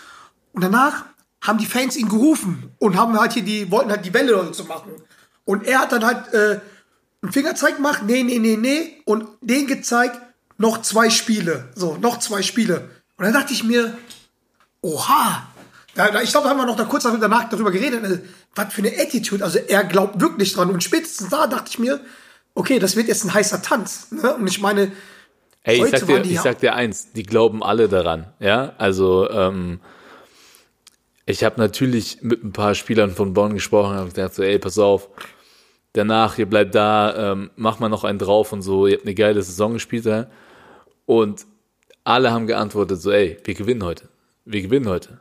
Und 0.54 0.64
danach 0.64 1.06
haben 1.42 1.58
die 1.58 1.66
Fans 1.66 1.96
ihn 1.96 2.10
gerufen 2.10 2.72
und 2.80 2.98
haben 2.98 3.18
halt 3.20 3.34
hier 3.34 3.44
die, 3.44 3.72
wollten 3.72 3.90
halt 3.90 4.06
die 4.06 4.14
Welle 4.14 4.54
so 4.54 4.66
machen. 4.66 4.92
Und 5.46 5.66
er 5.66 5.80
hat 5.80 5.92
dann 5.92 6.06
halt 6.06 6.34
äh, 6.34 6.60
einen 7.22 7.32
Fingerzeig 7.32 7.78
gemacht, 7.78 8.04
nee, 8.06 8.24
nee, 8.24 8.40
nee, 8.40 8.58
nee, 8.58 9.02
und 9.06 9.28
den 9.42 9.68
gezeigt, 9.68 10.20
noch 10.60 10.82
zwei 10.84 11.10
Spiele. 11.10 11.70
So, 11.74 11.98
noch 12.00 12.20
zwei 12.20 12.44
Spiele. 12.44 12.90
Und 13.18 13.26
dann 13.26 13.34
dachte 13.34 13.54
ich 13.54 13.64
mir, 13.64 13.98
oha, 14.82 15.48
Da, 15.96 16.22
ich 16.22 16.30
glaube, 16.30 16.46
da 16.46 16.52
haben 16.52 16.58
wir 16.60 16.66
noch 16.68 16.76
da 16.78 16.84
kurz 16.86 17.04
danach 17.04 17.50
darüber 17.50 17.72
geredet, 17.72 18.04
äh, 18.04 18.20
was 18.56 18.72
für 18.74 18.82
eine 18.84 18.92
Attitude. 19.02 19.44
Also 19.44 19.58
er 19.60 19.84
glaubt 19.84 20.22
wirklich 20.22 20.54
dran. 20.54 20.70
Und 20.70 20.84
spätestens 20.84 21.30
da 21.30 21.48
dachte 21.48 21.66
ich 21.70 21.80
mir, 21.80 22.00
okay, 22.54 22.78
das 22.80 22.96
wird 22.96 23.08
jetzt 23.08 23.26
ein 23.26 23.34
heißer 23.34 23.62
Tanz. 23.62 24.12
Ne? 24.12 24.36
Und 24.36 24.48
ich 24.48 24.62
meine, 24.62 24.92
Ey, 25.64 25.76
ich 25.78 25.82
Heute 25.84 25.98
sag, 25.98 26.08
dir, 26.08 26.22
ich 26.22 26.32
ja- 26.32 26.42
sag 26.42 26.60
dir 26.60 26.74
eins, 26.76 27.12
die 27.12 27.24
glauben 27.24 27.62
alle 27.64 27.90
daran, 27.90 28.28
ja. 28.40 28.74
Also 28.78 29.30
ähm, 29.30 29.82
ich 31.26 31.44
habe 31.44 31.60
natürlich 31.60 32.20
mit 32.22 32.44
ein 32.44 32.54
paar 32.54 32.76
Spielern 32.76 33.12
von 33.12 33.34
Bonn 33.34 33.54
gesprochen 33.54 33.98
und 34.00 34.14
gesagt 34.14 34.36
so, 34.36 34.42
ey, 34.44 34.58
pass 34.58 34.80
auf, 34.80 35.10
danach, 35.94 36.38
ihr 36.38 36.46
bleibt 36.48 36.76
da, 36.76 37.34
ähm, 37.34 37.52
mach 37.58 37.80
mal 37.80 37.90
noch 37.90 38.04
einen 38.06 38.20
drauf 38.20 38.54
und 38.54 38.62
so, 38.62 38.88
ihr 38.88 38.96
habt 38.96 39.06
eine 39.06 39.16
geile 39.16 39.42
Saison 39.42 39.74
gespielt 39.74 40.06
da. 40.06 40.28
Und 41.10 41.48
alle 42.04 42.32
haben 42.32 42.46
geantwortet 42.46 43.02
so, 43.02 43.10
ey, 43.10 43.40
wir 43.44 43.56
gewinnen 43.56 43.84
heute. 43.84 44.10
Wir 44.46 44.62
gewinnen 44.62 44.88
heute. 44.88 45.20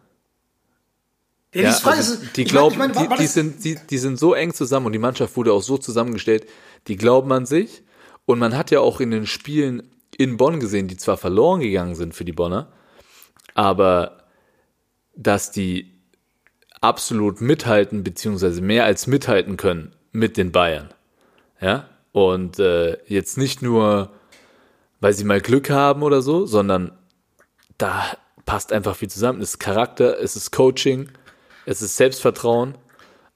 ja, 1.54 1.70
Ja, 1.70 1.72
Frage 1.72 1.96
also 1.96 2.16
die 2.36 2.44
glauben, 2.44 2.76
meine, 2.76 2.92
ich 2.92 2.98
war 2.98 3.16
die, 3.16 3.22
die, 3.22 3.26
sind, 3.26 3.64
die, 3.64 3.78
die 3.88 3.96
sind 3.96 4.18
so 4.18 4.34
eng 4.34 4.52
zusammen 4.52 4.84
und 4.84 4.92
die 4.92 4.98
Mannschaft 4.98 5.34
wurde 5.34 5.50
auch 5.54 5.62
so 5.62 5.78
zusammengestellt, 5.78 6.46
die 6.88 6.98
glauben 6.98 7.32
an 7.32 7.46
sich. 7.46 7.84
Und 8.26 8.38
man 8.38 8.54
hat 8.54 8.70
ja 8.70 8.80
auch 8.80 9.00
in 9.00 9.10
den 9.10 9.26
Spielen 9.26 9.82
in 10.18 10.36
Bonn 10.36 10.60
gesehen, 10.60 10.88
die 10.88 10.98
zwar 10.98 11.16
verloren 11.16 11.60
gegangen 11.60 11.94
sind 11.94 12.14
für 12.14 12.26
die 12.26 12.32
Bonner, 12.32 12.70
aber 13.54 14.24
dass 15.16 15.52
die 15.52 15.90
absolut 16.82 17.40
mithalten, 17.40 18.04
beziehungsweise 18.04 18.60
mehr 18.60 18.84
als 18.84 19.06
mithalten 19.06 19.56
können 19.56 19.94
mit 20.12 20.36
den 20.36 20.52
Bayern. 20.52 20.90
Ja, 21.62 21.88
und 22.12 22.58
äh, 22.58 22.98
jetzt 23.06 23.38
nicht 23.38 23.62
nur, 23.62 24.12
weil 25.00 25.12
sie 25.12 25.24
mal 25.24 25.40
Glück 25.40 25.70
haben 25.70 26.02
oder 26.02 26.22
so, 26.22 26.46
sondern 26.46 26.92
da 27.76 28.04
passt 28.46 28.72
einfach 28.72 28.96
viel 28.96 29.10
zusammen. 29.10 29.40
Es 29.40 29.50
ist 29.50 29.58
Charakter, 29.58 30.18
es 30.20 30.36
ist 30.36 30.50
Coaching, 30.50 31.10
es 31.66 31.82
ist 31.82 31.96
Selbstvertrauen. 31.96 32.76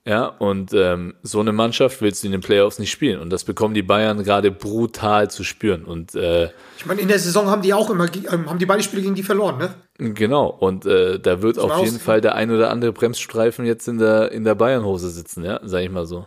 Ja, 0.04 0.26
und 0.26 0.72
ähm, 0.74 1.14
so 1.22 1.38
eine 1.38 1.52
Mannschaft 1.52 2.00
willst 2.00 2.22
du 2.24 2.26
in 2.26 2.32
den 2.32 2.40
Playoffs 2.40 2.80
nicht 2.80 2.90
spielen. 2.90 3.20
Und 3.20 3.30
das 3.30 3.44
bekommen 3.44 3.72
die 3.72 3.84
Bayern 3.84 4.24
gerade 4.24 4.50
brutal 4.50 5.30
zu 5.30 5.44
spüren. 5.44 5.84
Und 5.84 6.16
äh, 6.16 6.50
ich 6.76 6.86
meine, 6.86 7.00
in 7.00 7.06
der 7.06 7.20
Saison 7.20 7.46
haben 7.46 7.62
die 7.62 7.72
auch 7.72 7.88
immer, 7.88 8.08
ähm, 8.32 8.50
haben 8.50 8.58
die 8.58 8.66
beide 8.66 8.82
Spiele 8.82 9.02
gegen 9.02 9.14
die 9.14 9.22
verloren, 9.22 9.58
ne? 9.58 9.74
genau, 9.98 10.48
und 10.48 10.86
äh, 10.86 11.20
da 11.20 11.40
wird 11.42 11.60
auf 11.60 11.84
jeden 11.84 12.00
Fall 12.00 12.20
der 12.20 12.34
ein 12.34 12.50
oder 12.50 12.70
andere 12.70 12.92
Bremsstreifen 12.92 13.64
jetzt 13.64 13.86
in 13.86 13.98
der, 13.98 14.32
in 14.32 14.42
der 14.42 14.56
Bayernhose 14.56 15.08
sitzen, 15.08 15.44
ja, 15.44 15.60
sag 15.62 15.82
ich 15.82 15.90
mal 15.90 16.06
so. 16.06 16.26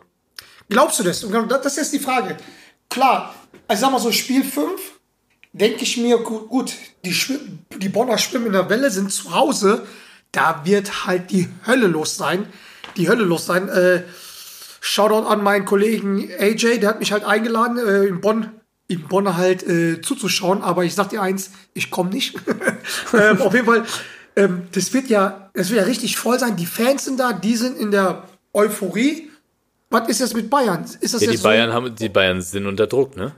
Glaubst 0.69 0.99
du 0.99 1.03
das? 1.03 1.21
Und 1.25 1.33
genau 1.33 1.45
das 1.45 1.61
das 1.61 1.73
ist 1.73 1.77
jetzt 1.77 1.93
die 1.93 1.99
Frage. 1.99 2.37
Klar, 2.89 3.35
also 3.67 3.81
sag 3.81 3.91
mal 3.91 3.99
so, 3.99 4.11
Spiel 4.13 4.45
5, 4.45 4.94
denke 5.55 5.83
ich 5.83 5.97
mir, 5.97 6.17
gut, 6.17 6.49
gut 6.49 6.73
die, 7.05 7.15
die 7.77 7.89
Bonner 7.89 8.17
schwimmen 8.17 8.47
in 8.47 8.53
der 8.53 8.69
Welle, 8.69 8.91
sind 8.91 9.11
zu 9.11 9.33
Hause, 9.33 9.85
da 10.31 10.61
wird 10.65 11.05
halt 11.05 11.31
die 11.31 11.47
Hölle 11.65 11.87
los 11.87 12.17
sein. 12.17 12.47
Die 12.97 13.07
Hölle 13.07 13.23
los 13.23 13.45
sein. 13.45 13.69
Äh, 13.69 14.03
Shoutout 14.81 15.27
an 15.27 15.41
meinen 15.41 15.65
Kollegen 15.65 16.29
AJ, 16.39 16.79
der 16.79 16.89
hat 16.89 16.99
mich 16.99 17.11
halt 17.11 17.23
eingeladen, 17.23 17.77
äh, 17.77 18.03
in 18.03 18.21
Bonn, 18.21 18.51
in 18.87 19.07
Bonn 19.07 19.35
halt 19.35 19.63
äh, 19.63 20.01
zuzuschauen, 20.01 20.61
aber 20.61 20.83
ich 20.83 20.93
sag 20.93 21.09
dir 21.09 21.21
eins, 21.21 21.51
ich 21.73 21.89
komme 21.89 22.11
nicht. 22.11 22.35
ähm, 23.13 23.41
auf 23.41 23.53
jeden 23.53 23.65
Fall, 23.65 23.85
ähm, 24.35 24.67
das 24.73 24.93
wird 24.93 25.07
ja, 25.07 25.49
das 25.53 25.69
wird 25.69 25.81
ja 25.81 25.87
richtig 25.87 26.17
voll 26.17 26.37
sein. 26.37 26.55
Die 26.57 26.67
Fans 26.67 27.05
sind 27.05 27.19
da, 27.19 27.33
die 27.33 27.55
sind 27.55 27.79
in 27.79 27.91
der 27.91 28.25
Euphorie. 28.53 29.31
Was 29.89 30.09
ist 30.09 30.19
jetzt 30.19 30.35
mit 30.35 30.49
Bayern? 30.49 30.83
Ist 30.99 31.13
das 31.13 31.21
Ja, 31.21 31.27
die 31.27 31.33
jetzt 31.33 31.43
Bayern 31.43 31.71
haben, 31.73 31.95
die 31.95 32.09
Bayern 32.09 32.41
sind 32.41 32.67
unter 32.67 32.87
Druck, 32.87 33.15
ne? 33.15 33.29
so? 33.29 33.33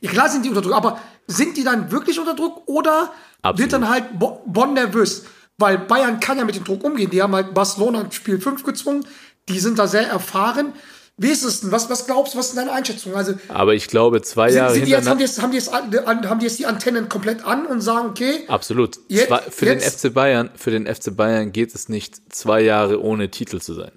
Ja, 0.00 0.10
klar 0.10 0.28
sind 0.28 0.44
die 0.44 0.48
unter 0.48 0.62
Druck, 0.62 0.74
aber 0.74 1.00
sind 1.30 1.56
die 1.56 1.64
dann 1.64 1.90
wirklich 1.90 2.18
unter 2.18 2.34
Druck 2.34 2.62
oder 2.66 3.12
Absolut. 3.42 3.58
wird 3.58 3.72
dann 3.72 3.88
halt 3.88 4.18
Bo 4.18 4.42
Bonn 4.46 4.74
nervös? 4.74 5.24
Weil 5.58 5.78
Bayern 5.78 6.20
kann 6.20 6.38
ja 6.38 6.44
mit 6.44 6.56
dem 6.56 6.64
Druck 6.64 6.82
umgehen. 6.84 7.10
Die 7.10 7.22
haben 7.22 7.34
halt 7.34 7.52
Barcelona 7.54 8.10
Spiel 8.10 8.40
5 8.40 8.62
gezwungen. 8.64 9.04
Die 9.48 9.58
sind 9.60 9.78
da 9.78 9.86
sehr 9.86 10.06
erfahren. 10.08 10.72
Wie 11.18 11.28
ist 11.28 11.42
es 11.44 11.60
denn? 11.60 11.70
Was, 11.70 11.90
was 11.90 12.06
glaubst 12.06 12.32
du, 12.32 12.38
was 12.38 12.48
ist 12.48 12.56
deine 12.56 12.72
Einschätzung? 12.72 13.14
Also, 13.14 13.34
Aber 13.48 13.74
ich 13.74 13.88
glaube, 13.88 14.22
zwei 14.22 14.48
sind, 14.50 14.56
Jahre 14.58 14.72
sind 14.74 14.86
die 14.86 14.90
jetzt, 14.90 15.06
haben, 15.08 15.18
die 15.18 15.24
jetzt, 15.24 15.42
haben, 15.42 15.50
die 15.50 15.56
jetzt, 15.58 15.70
haben 16.06 16.38
die 16.38 16.46
jetzt 16.46 16.58
die 16.58 16.64
Antennen 16.64 17.10
komplett 17.10 17.44
an 17.44 17.66
und 17.66 17.82
sagen, 17.82 18.08
okay, 18.08 18.44
Absolut. 18.48 18.98
Jetzt- 19.08 19.28
Zwei, 19.28 19.38
für 19.50 19.66
jetzt- 19.66 20.02
den 20.04 20.10
FC 20.10 20.14
Bayern, 20.14 20.50
für 20.56 20.70
den 20.70 20.86
FC 20.86 21.14
Bayern 21.14 21.52
geht 21.52 21.74
es 21.74 21.90
nicht, 21.90 22.32
zwei 22.34 22.62
Jahre 22.62 23.02
ohne 23.02 23.30
Titel 23.30 23.60
zu 23.60 23.74
sein. 23.74 23.92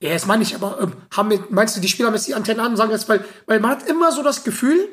Ja, 0.00 0.10
das 0.12 0.26
meine 0.26 0.44
ich, 0.44 0.54
aber 0.54 0.78
ähm, 0.80 0.92
haben 1.12 1.30
wir, 1.30 1.42
meinst 1.50 1.76
du, 1.76 1.80
die 1.80 1.88
Spieler 1.88 2.06
haben 2.08 2.14
jetzt 2.14 2.28
die 2.28 2.34
Antennen 2.34 2.60
an 2.60 2.70
und 2.72 2.76
sagen 2.76 2.92
jetzt, 2.92 3.08
weil, 3.08 3.24
weil 3.46 3.58
man 3.58 3.72
hat 3.72 3.88
immer 3.88 4.12
so 4.12 4.22
das 4.22 4.44
Gefühl, 4.44 4.88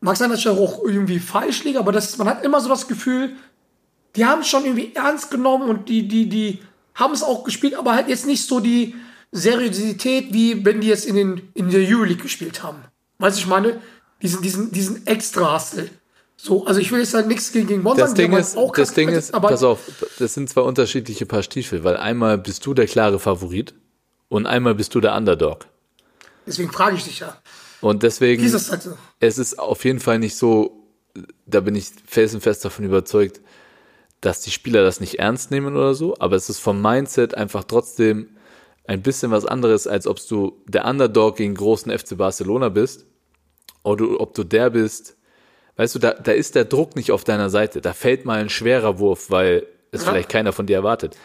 mag 0.00 0.16
sein, 0.16 0.30
dass 0.30 0.40
ich 0.40 0.48
auch 0.48 0.82
irgendwie 0.84 1.18
falsch 1.18 1.64
liege, 1.64 1.78
aber 1.78 1.92
das, 1.92 2.16
man 2.18 2.28
hat 2.28 2.44
immer 2.44 2.60
so 2.60 2.68
das 2.68 2.88
Gefühl, 2.88 3.34
die 4.16 4.24
haben 4.24 4.40
es 4.40 4.48
schon 4.48 4.64
irgendwie 4.64 4.94
ernst 4.94 5.30
genommen 5.30 5.68
und 5.68 5.88
die, 5.88 6.08
die, 6.08 6.28
die 6.28 6.60
haben 6.94 7.14
es 7.14 7.22
auch 7.22 7.44
gespielt, 7.44 7.74
aber 7.74 7.94
halt 7.94 8.08
jetzt 8.08 8.26
nicht 8.26 8.46
so 8.46 8.60
die 8.60 8.94
Seriosität, 9.30 10.32
wie 10.32 10.64
wenn 10.64 10.80
die 10.80 10.88
jetzt 10.88 11.06
in, 11.06 11.16
den, 11.16 11.50
in 11.54 11.70
der 11.70 11.80
Euroleague 11.80 12.22
gespielt 12.22 12.62
haben. 12.62 12.78
Weißt 13.18 13.36
du, 13.36 13.42
ich 13.42 13.46
meine, 13.46 13.80
diesen, 14.22 14.42
diesen, 14.42 14.72
diesen 14.72 15.06
extra 15.06 15.54
Hustle. 15.54 15.90
So, 16.36 16.64
also 16.66 16.80
ich 16.80 16.90
will 16.92 17.00
jetzt 17.00 17.14
halt 17.14 17.26
nichts 17.26 17.50
gegen, 17.50 17.66
gegen 17.66 17.82
Bonn 17.82 17.96
Das 17.96 18.14
Ding 18.14 18.32
ist, 18.32 18.56
auch 18.56 18.72
das 18.72 18.94
Ding 18.94 19.08
ist, 19.08 19.34
aber 19.34 19.48
pass 19.48 19.64
auf, 19.64 19.80
das 20.20 20.34
sind 20.34 20.48
zwei 20.48 20.60
unterschiedliche 20.60 21.26
Paar 21.26 21.42
Stiefel, 21.42 21.82
weil 21.82 21.96
einmal 21.96 22.38
bist 22.38 22.64
du 22.64 22.74
der 22.74 22.86
klare 22.86 23.18
Favorit 23.18 23.74
und 24.28 24.46
einmal 24.46 24.76
bist 24.76 24.94
du 24.94 25.00
der 25.00 25.16
Underdog. 25.16 25.66
deswegen 26.46 26.70
frage 26.70 26.96
ich 26.96 27.04
dich 27.04 27.18
ja. 27.20 27.36
Und 27.80 28.02
deswegen, 28.02 28.46
so? 28.48 28.92
es 29.20 29.38
ist 29.38 29.58
auf 29.58 29.84
jeden 29.84 30.00
Fall 30.00 30.18
nicht 30.18 30.36
so, 30.36 30.84
da 31.46 31.60
bin 31.60 31.74
ich 31.74 31.90
felsenfest 32.06 32.64
davon 32.64 32.84
überzeugt, 32.84 33.40
dass 34.20 34.40
die 34.40 34.50
Spieler 34.50 34.82
das 34.82 35.00
nicht 35.00 35.18
ernst 35.20 35.50
nehmen 35.50 35.76
oder 35.76 35.94
so, 35.94 36.16
aber 36.18 36.36
es 36.36 36.48
ist 36.50 36.58
vom 36.58 36.82
Mindset 36.82 37.34
einfach 37.34 37.64
trotzdem 37.64 38.30
ein 38.86 39.02
bisschen 39.02 39.30
was 39.30 39.44
anderes, 39.44 39.86
als 39.86 40.06
ob 40.06 40.18
du 40.26 40.60
der 40.66 40.86
Underdog 40.86 41.36
gegen 41.36 41.54
großen 41.54 41.96
FC 41.96 42.16
Barcelona 42.16 42.68
bist 42.68 43.06
oder 43.84 44.20
ob 44.20 44.34
du 44.34 44.44
der 44.44 44.70
bist, 44.70 45.16
weißt 45.76 45.94
du, 45.94 45.98
da, 46.00 46.12
da 46.14 46.32
ist 46.32 46.54
der 46.56 46.64
Druck 46.64 46.96
nicht 46.96 47.12
auf 47.12 47.22
deiner 47.22 47.50
Seite, 47.50 47.80
da 47.80 47.92
fällt 47.92 48.24
mal 48.24 48.40
ein 48.40 48.48
schwerer 48.48 48.98
Wurf, 48.98 49.30
weil 49.30 49.66
es 49.92 50.04
Ja. 50.04 50.10
vielleicht 50.10 50.30
keiner 50.30 50.52
von 50.52 50.66
dir 50.66 50.76
erwartet. 50.76 51.16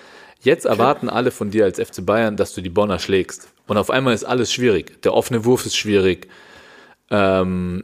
Jetzt 0.41 0.65
erwarten 0.65 1.09
alle 1.09 1.31
von 1.31 1.51
dir 1.51 1.63
als 1.63 1.79
FC 1.79 2.05
Bayern, 2.05 2.35
dass 2.35 2.53
du 2.53 2.61
die 2.61 2.69
Bonner 2.69 2.99
schlägst. 2.99 3.47
Und 3.65 3.77
auf 3.77 3.89
einmal 3.89 4.13
ist 4.13 4.25
alles 4.25 4.51
schwierig. 4.51 5.01
Der 5.03 5.13
offene 5.13 5.45
Wurf 5.45 5.65
ist 5.65 5.77
schwierig 5.77 6.27
ähm, 7.13 7.83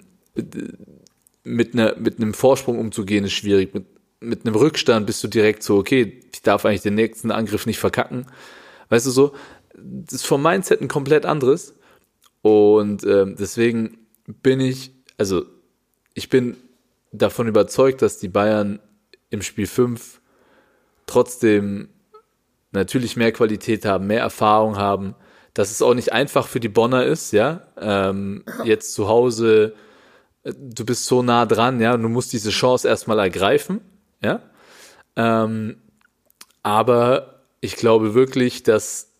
mit, 1.43 1.73
einer, 1.73 1.95
mit 1.97 2.17
einem 2.17 2.33
Vorsprung 2.33 2.79
umzugehen 2.79 3.23
ist 3.23 3.33
schwierig. 3.33 3.73
Mit, 3.73 3.85
mit 4.19 4.45
einem 4.45 4.55
Rückstand 4.55 5.05
bist 5.05 5.23
du 5.23 5.27
direkt 5.27 5.63
so, 5.63 5.77
okay, 5.77 6.21
ich 6.33 6.41
darf 6.41 6.65
eigentlich 6.65 6.81
den 6.81 6.95
nächsten 6.95 7.31
Angriff 7.31 7.65
nicht 7.65 7.79
verkacken. 7.79 8.25
Weißt 8.89 9.05
du 9.05 9.11
so, 9.11 9.33
das 9.75 10.15
ist 10.15 10.25
vom 10.25 10.41
Mindset 10.41 10.81
ein 10.81 10.87
komplett 10.87 11.25
anderes. 11.25 11.75
Und 12.41 13.03
ähm, 13.05 13.35
deswegen 13.37 13.99
bin 14.25 14.59
ich, 14.59 14.91
also 15.17 15.45
ich 16.15 16.29
bin 16.29 16.57
davon 17.11 17.47
überzeugt, 17.47 18.01
dass 18.01 18.17
die 18.17 18.29
Bayern 18.29 18.79
im 19.29 19.43
Spiel 19.43 19.67
5 19.67 20.21
trotzdem 21.05 21.89
natürlich 22.71 23.15
mehr 23.15 23.31
Qualität 23.31 23.85
haben, 23.85 24.07
mehr 24.07 24.21
Erfahrung 24.21 24.77
haben, 24.77 25.15
dass 25.59 25.71
es 25.71 25.81
auch 25.81 25.93
nicht 25.93 26.13
einfach 26.13 26.47
für 26.47 26.61
die 26.61 26.69
Bonner 26.69 27.05
ist, 27.05 27.33
ja, 27.33 27.67
ähm, 27.77 28.45
jetzt 28.63 28.93
zu 28.93 29.09
Hause, 29.09 29.75
äh, 30.43 30.53
du 30.57 30.85
bist 30.85 31.05
so 31.05 31.21
nah 31.21 31.45
dran, 31.45 31.81
ja, 31.81 31.97
du 31.97 32.07
musst 32.07 32.31
diese 32.31 32.49
Chance 32.49 32.87
erstmal 32.87 33.19
ergreifen, 33.19 33.81
ja, 34.23 34.41
ähm, 35.17 35.75
aber 36.63 37.41
ich 37.59 37.75
glaube 37.75 38.13
wirklich, 38.13 38.63
dass, 38.63 39.11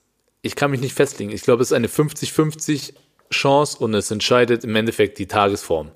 ich 0.42 0.56
kann 0.56 0.72
mich 0.72 0.80
nicht 0.80 0.94
festlegen, 0.94 1.30
ich 1.30 1.42
glaube, 1.42 1.62
es 1.62 1.72
ist 1.72 1.76
eine 1.76 1.90
50-50 1.90 2.94
Chance 3.32 3.78
und 3.80 3.94
es 3.94 4.10
entscheidet 4.10 4.64
im 4.64 4.78
Endeffekt 4.78 5.20
die 5.20 5.28
Tagesform 5.28 5.92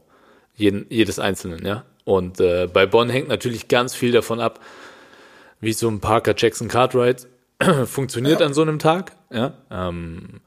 jeden, 0.55 0.85
jedes 0.89 1.19
Einzelnen, 1.19 1.65
ja, 1.65 1.85
und 2.03 2.41
äh, 2.41 2.67
bei 2.67 2.85
Bonn 2.85 3.09
hängt 3.09 3.29
natürlich 3.29 3.69
ganz 3.69 3.95
viel 3.95 4.12
davon 4.12 4.41
ab, 4.41 4.59
wie 5.62 5.71
so 5.71 5.88
ein 5.88 6.01
Parker 6.01 6.33
Jackson 6.35 6.67
Cartwright 6.67 7.27
funktioniert 7.86 8.41
an 8.41 8.53
so 8.53 8.62
einem 8.62 8.79
Tag. 8.79 9.13
Ja, 9.32 9.53
ähm, 9.72 10.41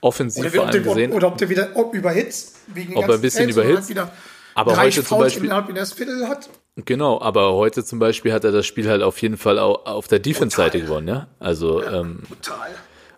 offensiv 0.00 0.42
Oder, 0.44 0.50
vor 0.52 0.66
allem 0.68 0.82
gesehen. 0.84 1.12
oder 1.12 1.28
ob 1.28 1.38
der 1.38 1.48
wieder 1.48 1.68
ob 1.74 1.94
überhitzt. 1.94 2.56
Wegen 2.74 2.96
Ob 2.96 3.08
er 3.08 3.14
ein 3.14 3.20
bisschen 3.20 3.44
Fans 3.52 3.56
überhitzt. 3.56 3.88
Wieder 3.88 4.10
Aber 4.54 4.76
heute 4.76 5.04
zum 5.04 5.18
Beispiel- 5.18 5.44
innerhalb 5.44 5.88
Viertel 5.92 6.28
hat. 6.28 6.48
Genau, 6.76 7.20
aber 7.20 7.52
heute 7.52 7.84
zum 7.84 7.98
Beispiel 7.98 8.32
hat 8.32 8.44
er 8.44 8.50
das 8.52 8.64
Spiel 8.66 8.88
halt 8.88 9.02
auf 9.02 9.18
jeden 9.20 9.36
Fall 9.36 9.58
au- 9.58 9.74
auf 9.84 10.08
der 10.08 10.18
Defense-Seite 10.20 10.80
gewonnen. 10.80 11.06
Ja, 11.08 11.26
also 11.38 11.82
ähm, 11.84 12.20
Total. 12.42 12.70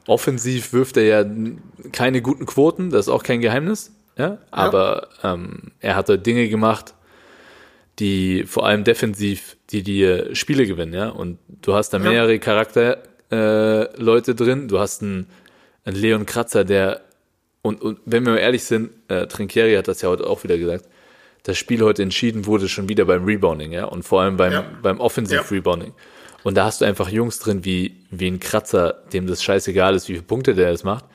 offensiv 0.09 0.73
wirft 0.73 0.97
er 0.97 1.05
ja 1.05 1.25
keine 1.93 2.21
guten 2.21 2.47
Quoten, 2.47 2.91
das 2.91 3.07
ist 3.07 3.13
auch 3.13 3.23
kein 3.23 3.41
Geheimnis. 3.41 3.93
Ja, 4.19 4.39
aber 4.51 5.09
ähm, 5.23 5.73
er 5.81 5.97
hat 5.97 6.09
dort 6.09 6.25
Dinge 6.27 6.49
gemacht, 6.49 6.95
die 7.99 8.45
vor 8.45 8.67
allem 8.67 8.85
defensiv, 8.85 9.57
die 9.71 9.83
dir 9.83 10.35
Spiele 10.35 10.67
gewinnen, 10.67 10.93
ja. 10.93 11.09
Und 11.09 11.39
du 11.63 11.75
hast 11.75 11.91
da 11.91 11.99
Ja. 11.99 12.11
mehrere 12.11 12.39
Charakter 12.39 12.99
äh, 13.35 14.01
Leute 14.01 14.35
drin. 14.35 14.69
Du 14.69 14.79
hast 14.79 15.03
einen, 15.03 15.27
einen 15.85 15.97
Leon 15.97 16.27
Kratzer, 16.27 16.65
der 16.65 17.01
und, 17.63 17.81
und 17.81 17.99
wenn 18.05 18.25
wir 18.27 18.33
mal 18.33 18.39
ehrlich 18.39 18.65
sind, 18.65 18.91
äh, 19.09 19.27
Trinkieri 19.27 19.75
hat 19.75 19.89
das 19.89 20.03
ja 20.03 20.09
heute 20.11 20.27
auch 20.27 20.45
wieder 20.45 20.59
gesagt, 20.59 20.85
das 21.45 21.57
Spiel 21.59 21.83
heute 21.83 22.03
entschieden 22.03 22.45
wurde 22.47 22.69
schon 22.69 22.89
wieder 22.89 23.05
beim 23.07 23.25
Rebounding, 23.25 23.73
ja, 23.73 23.85
und 23.87 24.03
vor 24.03 24.21
allem 24.23 24.37
beim, 24.37 24.53
Ja. 24.53 24.65
beim 24.83 25.01
Offensive 25.01 25.41
Ja. 25.43 25.49
Rebounding. 25.51 25.93
Und 26.43 26.57
da 26.59 26.65
hast 26.67 26.83
du 26.83 26.85
einfach 26.85 27.09
Jungs 27.09 27.39
drin 27.39 27.65
wie, 27.65 28.05
wie 28.11 28.27
ein 28.29 28.39
Kratzer, 28.39 29.03
dem 29.15 29.27
das 29.27 29.43
scheißegal 29.43 29.95
ist, 29.95 30.09
wie 30.09 30.13
viele 30.15 30.25
Punkte 30.25 30.55
der 30.55 30.71
jetzt 30.71 30.85
macht. 30.85 31.07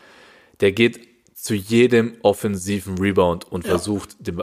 Der 0.60 0.72
geht 0.72 1.00
zu 1.36 1.54
jedem 1.54 2.16
offensiven 2.24 2.98
Rebound 2.98 3.46
und 3.52 3.64
Ja. 3.66 3.70
versucht, 3.72 4.16
den, 4.26 4.42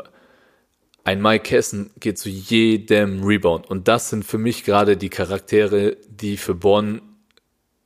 ein 1.02 1.21
Mike 1.21 1.42
Kessen 1.45 1.90
geht 1.99 2.18
zu 2.18 2.28
jedem 2.28 3.25
Rebound. 3.25 3.68
Und 3.68 3.88
das 3.88 4.11
sind 4.11 4.25
für 4.25 4.38
mich 4.38 4.62
gerade 4.64 4.97
die 4.97 5.09
Charaktere, 5.09 5.97
die 6.09 6.37
für 6.37 6.54
Bonn 6.54 7.00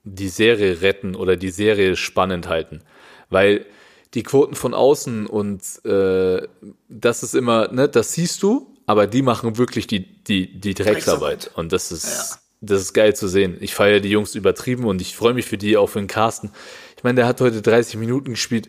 die 0.05 0.29
Serie 0.29 0.81
retten 0.83 1.15
oder 1.15 1.37
die 1.37 1.51
Serie 1.51 1.97
spannend 1.97 2.49
halten. 2.49 2.81
Weil 3.29 3.67
die 4.15 4.23
Quoten 4.23 4.55
von 4.55 4.75
außen 4.75 5.27
und 5.27 5.63
äh, 5.85 6.47
das 6.89 7.23
ist 7.23 7.35
immer, 7.35 7.71
ne, 7.73 7.89
das 7.89 8.13
siehst 8.15 8.43
du, 8.43 8.75
aber 8.87 9.07
die 9.07 9.23
machen 9.23 9.57
wirklich 9.57 9.87
die, 9.87 10.01
die, 10.25 10.59
die 10.61 10.75
Drecksarbeit. 10.75 11.51
Und 11.55 11.73
das 11.73 11.93
ist, 11.93 12.07
Ja. 12.33 12.37
das 12.61 12.81
ist 12.81 12.93
geil 12.93 13.15
zu 13.15 13.29
sehen. 13.29 13.57
Ich 13.61 13.75
feiere 13.75 14.01
die 14.01 14.11
Jungs 14.11 14.35
übertrieben 14.35 14.85
und 14.85 15.01
ich 15.01 15.15
freue 15.15 15.35
mich 15.35 15.47
für 15.47 15.59
die, 15.59 15.77
auch 15.77 15.87
für 15.89 16.01
den 16.01 16.09
Carsten. 16.09 16.51
Ich 16.97 17.05
meine, 17.05 17.17
der 17.17 17.27
hat 17.27 17.41
heute 17.41 17.63
30 17.63 17.97
Minuten 17.99 18.31
gespielt, 18.33 18.69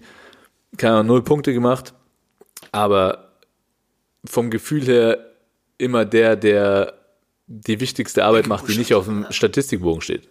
keine 0.78 0.96
Ahnung, 0.96 1.08
null 1.08 1.24
Punkte 1.24 1.54
gemacht, 1.54 1.94
aber 2.72 3.32
vom 4.24 4.52
Gefühl 4.52 4.86
her 4.86 5.18
immer 5.80 6.06
der, 6.06 6.36
der 6.36 6.94
die 7.48 7.80
wichtigste 7.80 8.24
Arbeit 8.24 8.48
macht, 8.48 8.68
die 8.70 8.78
nicht 8.78 8.94
auf 8.94 9.06
dem 9.06 9.26
Statistikbogen 9.32 10.02
steht. 10.02 10.30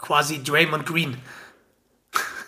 Quasi 0.00 0.42
Draymond 0.42 0.86
Green. 0.86 1.16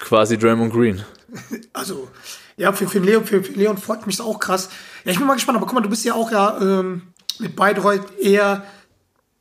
Quasi 0.00 0.38
Draymond 0.38 0.72
Green. 0.72 1.02
Also, 1.72 2.10
ja, 2.58 2.72
für, 2.74 2.86
für, 2.86 2.98
Leon, 2.98 3.24
für, 3.24 3.42
für 3.42 3.52
Leon 3.52 3.78
freut 3.78 4.06
mich 4.06 4.18
das 4.18 4.26
auch 4.26 4.38
krass. 4.38 4.68
Ja, 5.04 5.12
ich 5.12 5.18
bin 5.18 5.26
mal 5.26 5.32
gespannt, 5.34 5.56
aber 5.56 5.64
guck 5.64 5.74
mal, 5.74 5.80
du 5.80 5.88
bist 5.88 6.04
ja 6.04 6.12
auch 6.12 6.30
ja 6.30 6.58
ähm, 6.60 7.02
mit 7.38 7.56
Bayreuth 7.56 8.18
eher, 8.20 8.64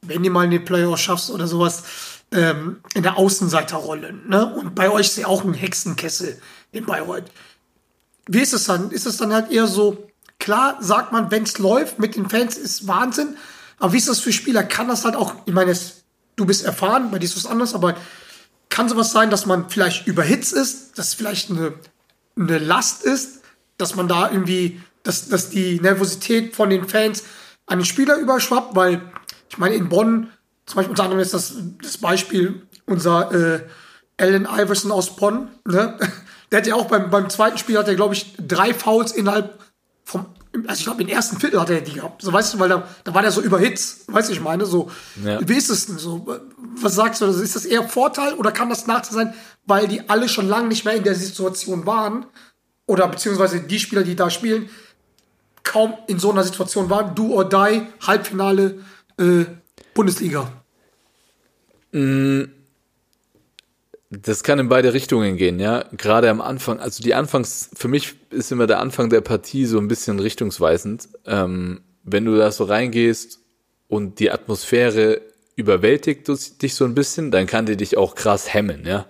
wenn 0.01 0.23
du 0.23 0.29
mal 0.29 0.45
eine 0.45 0.61
Playoffs 0.61 1.01
schaffst 1.01 1.29
oder 1.29 1.47
sowas, 1.47 1.83
ähm, 2.31 2.77
in 2.93 3.03
der 3.03 3.17
Außenseiterrolle. 3.17 4.13
Ne? 4.13 4.45
Und 4.55 4.73
bei 4.73 4.89
euch 4.89 5.07
ist 5.07 5.17
ja 5.17 5.27
auch 5.27 5.43
ein 5.43 5.53
Hexenkessel 5.53 6.39
in 6.71 6.85
Bayreuth. 6.85 7.25
Wie 8.27 8.39
ist 8.39 8.53
es 8.53 8.63
dann? 8.63 8.89
Ist 8.91 9.05
es 9.05 9.17
dann 9.17 9.33
halt 9.33 9.51
eher 9.51 9.67
so, 9.67 10.07
klar 10.39 10.77
sagt 10.79 11.11
man, 11.11 11.29
wenn 11.29 11.43
es 11.43 11.57
läuft 11.59 11.99
mit 11.99 12.15
den 12.15 12.29
Fans, 12.29 12.55
ist 12.57 12.87
Wahnsinn. 12.87 13.35
Aber 13.79 13.91
wie 13.91 13.97
ist 13.97 14.07
das 14.07 14.21
für 14.21 14.31
Spieler? 14.31 14.63
Kann 14.63 14.87
das 14.87 15.03
halt 15.03 15.17
auch, 15.17 15.35
ich 15.45 15.53
meine, 15.53 15.71
es- 15.71 16.00
du 16.41 16.47
bist 16.47 16.65
erfahren, 16.65 17.11
bei 17.11 17.19
dir 17.19 17.25
ist 17.25 17.37
es 17.37 17.45
anders, 17.45 17.75
aber 17.75 17.95
kann 18.69 18.89
sowas 18.89 19.11
sein, 19.11 19.29
dass 19.29 19.45
man 19.45 19.69
vielleicht 19.69 20.07
überhitzt 20.07 20.53
ist, 20.53 20.97
dass 20.97 21.13
vielleicht 21.13 21.51
eine, 21.51 21.73
eine 22.35 22.57
Last 22.57 23.03
ist, 23.03 23.41
dass 23.77 23.95
man 23.95 24.07
da 24.07 24.31
irgendwie, 24.31 24.81
dass, 25.03 25.29
dass 25.29 25.49
die 25.49 25.79
Nervosität 25.79 26.55
von 26.55 26.71
den 26.71 26.87
Fans 26.87 27.23
an 27.67 27.79
den 27.79 27.85
Spieler 27.85 28.17
überschwappt, 28.17 28.75
weil 28.75 29.01
ich 29.49 29.59
meine, 29.59 29.75
in 29.75 29.87
Bonn, 29.87 30.31
zum 30.65 30.77
Beispiel 30.77 30.91
unter 30.91 31.03
anderem 31.03 31.21
ist 31.21 31.33
das, 31.33 31.53
das 31.81 31.97
Beispiel 31.99 32.65
unser 32.87 33.31
äh, 33.31 33.67
Allen 34.17 34.47
Iverson 34.51 34.91
aus 34.91 35.15
Bonn, 35.15 35.49
ne? 35.65 35.97
der 36.51 36.59
hat 36.59 36.67
ja 36.67 36.75
auch 36.75 36.87
beim, 36.87 37.09
beim 37.11 37.29
zweiten 37.29 37.59
Spiel, 37.59 37.77
hat 37.77 37.87
er, 37.87 37.95
glaube 37.95 38.15
ich, 38.15 38.35
drei 38.39 38.73
Fouls 38.73 39.11
innerhalb 39.11 39.59
vom, 40.03 40.25
also 40.67 40.79
ich 40.79 40.85
glaube, 40.85 41.01
im 41.03 41.07
ersten 41.07 41.39
Viertel 41.39 41.59
hat 41.61 41.69
er 41.69 41.81
die 41.81 41.93
gehabt. 41.93 42.21
So, 42.21 42.31
weißt 42.33 42.53
du, 42.53 42.59
weil 42.59 42.69
da, 42.69 42.87
da 43.03 43.13
war 43.13 43.21
der 43.21 43.31
so 43.31 43.41
überhitzt, 43.41 44.11
weißt 44.11 44.29
du, 44.29 44.33
ich 44.33 44.41
meine, 44.41 44.65
so, 44.65 44.89
Ja. 45.23 45.39
wie 45.47 45.55
ist 45.55 45.69
es 45.69 45.85
denn 45.85 45.97
so? 45.97 46.27
Was 46.75 46.95
sagst 46.95 47.21
du? 47.21 47.25
Also 47.25 47.41
ist 47.41 47.55
das 47.55 47.65
eher 47.65 47.87
Vorteil 47.87 48.33
oder 48.33 48.51
kann 48.51 48.69
das 48.69 48.85
Nachteil 48.87 49.13
sein, 49.13 49.33
weil 49.65 49.87
die 49.87 50.09
alle 50.09 50.27
schon 50.27 50.47
lange 50.47 50.67
nicht 50.67 50.83
mehr 50.85 50.95
in 50.95 51.03
der 51.03 51.15
Situation 51.15 51.85
waren? 51.85 52.25
Oder 52.85 53.07
beziehungsweise 53.07 53.61
die 53.61 53.79
Spieler, 53.79 54.03
die 54.03 54.15
da 54.15 54.29
spielen, 54.29 54.69
kaum 55.63 55.93
in 56.07 56.19
so 56.19 56.31
einer 56.31 56.43
Situation 56.43 56.89
waren, 56.89 57.15
do 57.15 57.27
or 57.33 57.47
die, 57.47 57.87
Halbfinale, 58.05 58.79
äh, 59.17 59.45
Bundesliga. 59.93 60.51
Das 64.13 64.43
kann 64.43 64.59
in 64.59 64.67
beide 64.67 64.93
Richtungen 64.93 65.37
gehen, 65.37 65.59
ja. 65.59 65.85
Gerade 65.93 66.29
am 66.29 66.41
Anfang, 66.41 66.81
also 66.81 67.01
die 67.01 67.13
Anfangs, 67.13 67.69
für 67.73 67.87
mich 67.87 68.15
ist 68.29 68.51
immer 68.51 68.67
der 68.67 68.79
Anfang 68.79 69.09
der 69.09 69.21
Partie 69.21 69.65
so 69.65 69.77
ein 69.77 69.87
bisschen 69.87 70.19
richtungsweisend. 70.19 71.07
Ähm, 71.25 71.79
wenn 72.03 72.25
du 72.25 72.35
da 72.35 72.51
so 72.51 72.65
reingehst 72.65 73.39
und 73.87 74.19
die 74.19 74.29
Atmosphäre 74.29 75.21
überwältigt 75.55 76.27
dich 76.61 76.75
so 76.75 76.83
ein 76.83 76.93
bisschen, 76.93 77.31
dann 77.31 77.47
kann 77.47 77.65
die 77.65 77.77
dich 77.77 77.97
auch 77.97 78.15
krass 78.15 78.53
hemmen, 78.53 78.85
ja. 78.85 79.05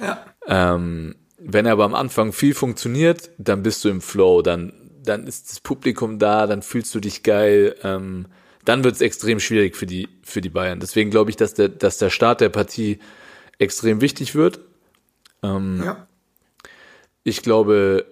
Ja. 0.00 0.24
Ähm, 0.46 1.16
wenn 1.38 1.66
aber 1.66 1.84
am 1.84 1.96
Anfang 1.96 2.32
viel 2.32 2.54
funktioniert, 2.54 3.30
dann 3.38 3.64
bist 3.64 3.84
du 3.84 3.88
im 3.88 4.00
Flow, 4.00 4.42
dann, 4.42 4.72
dann 5.02 5.26
ist 5.26 5.50
das 5.50 5.60
Publikum 5.60 6.20
da, 6.20 6.46
dann 6.46 6.62
fühlst 6.62 6.94
du 6.94 7.00
dich 7.00 7.24
geil, 7.24 7.74
ähm, 7.82 8.26
dann 8.64 8.84
wird 8.84 8.94
es 8.94 9.00
extrem 9.00 9.40
schwierig 9.40 9.76
für 9.76 9.86
die, 9.86 10.08
für 10.22 10.40
die 10.40 10.50
Bayern. 10.50 10.78
Deswegen 10.78 11.10
glaube 11.10 11.30
ich, 11.30 11.36
dass 11.36 11.54
der, 11.54 11.68
dass 11.68 11.98
der 11.98 12.10
Start 12.10 12.40
der 12.40 12.50
Partie 12.50 13.00
extrem 13.60 14.00
wichtig 14.00 14.34
wird. 14.34 14.60
ja. 15.84 16.06
Ich 17.22 17.42
glaube 17.42 18.06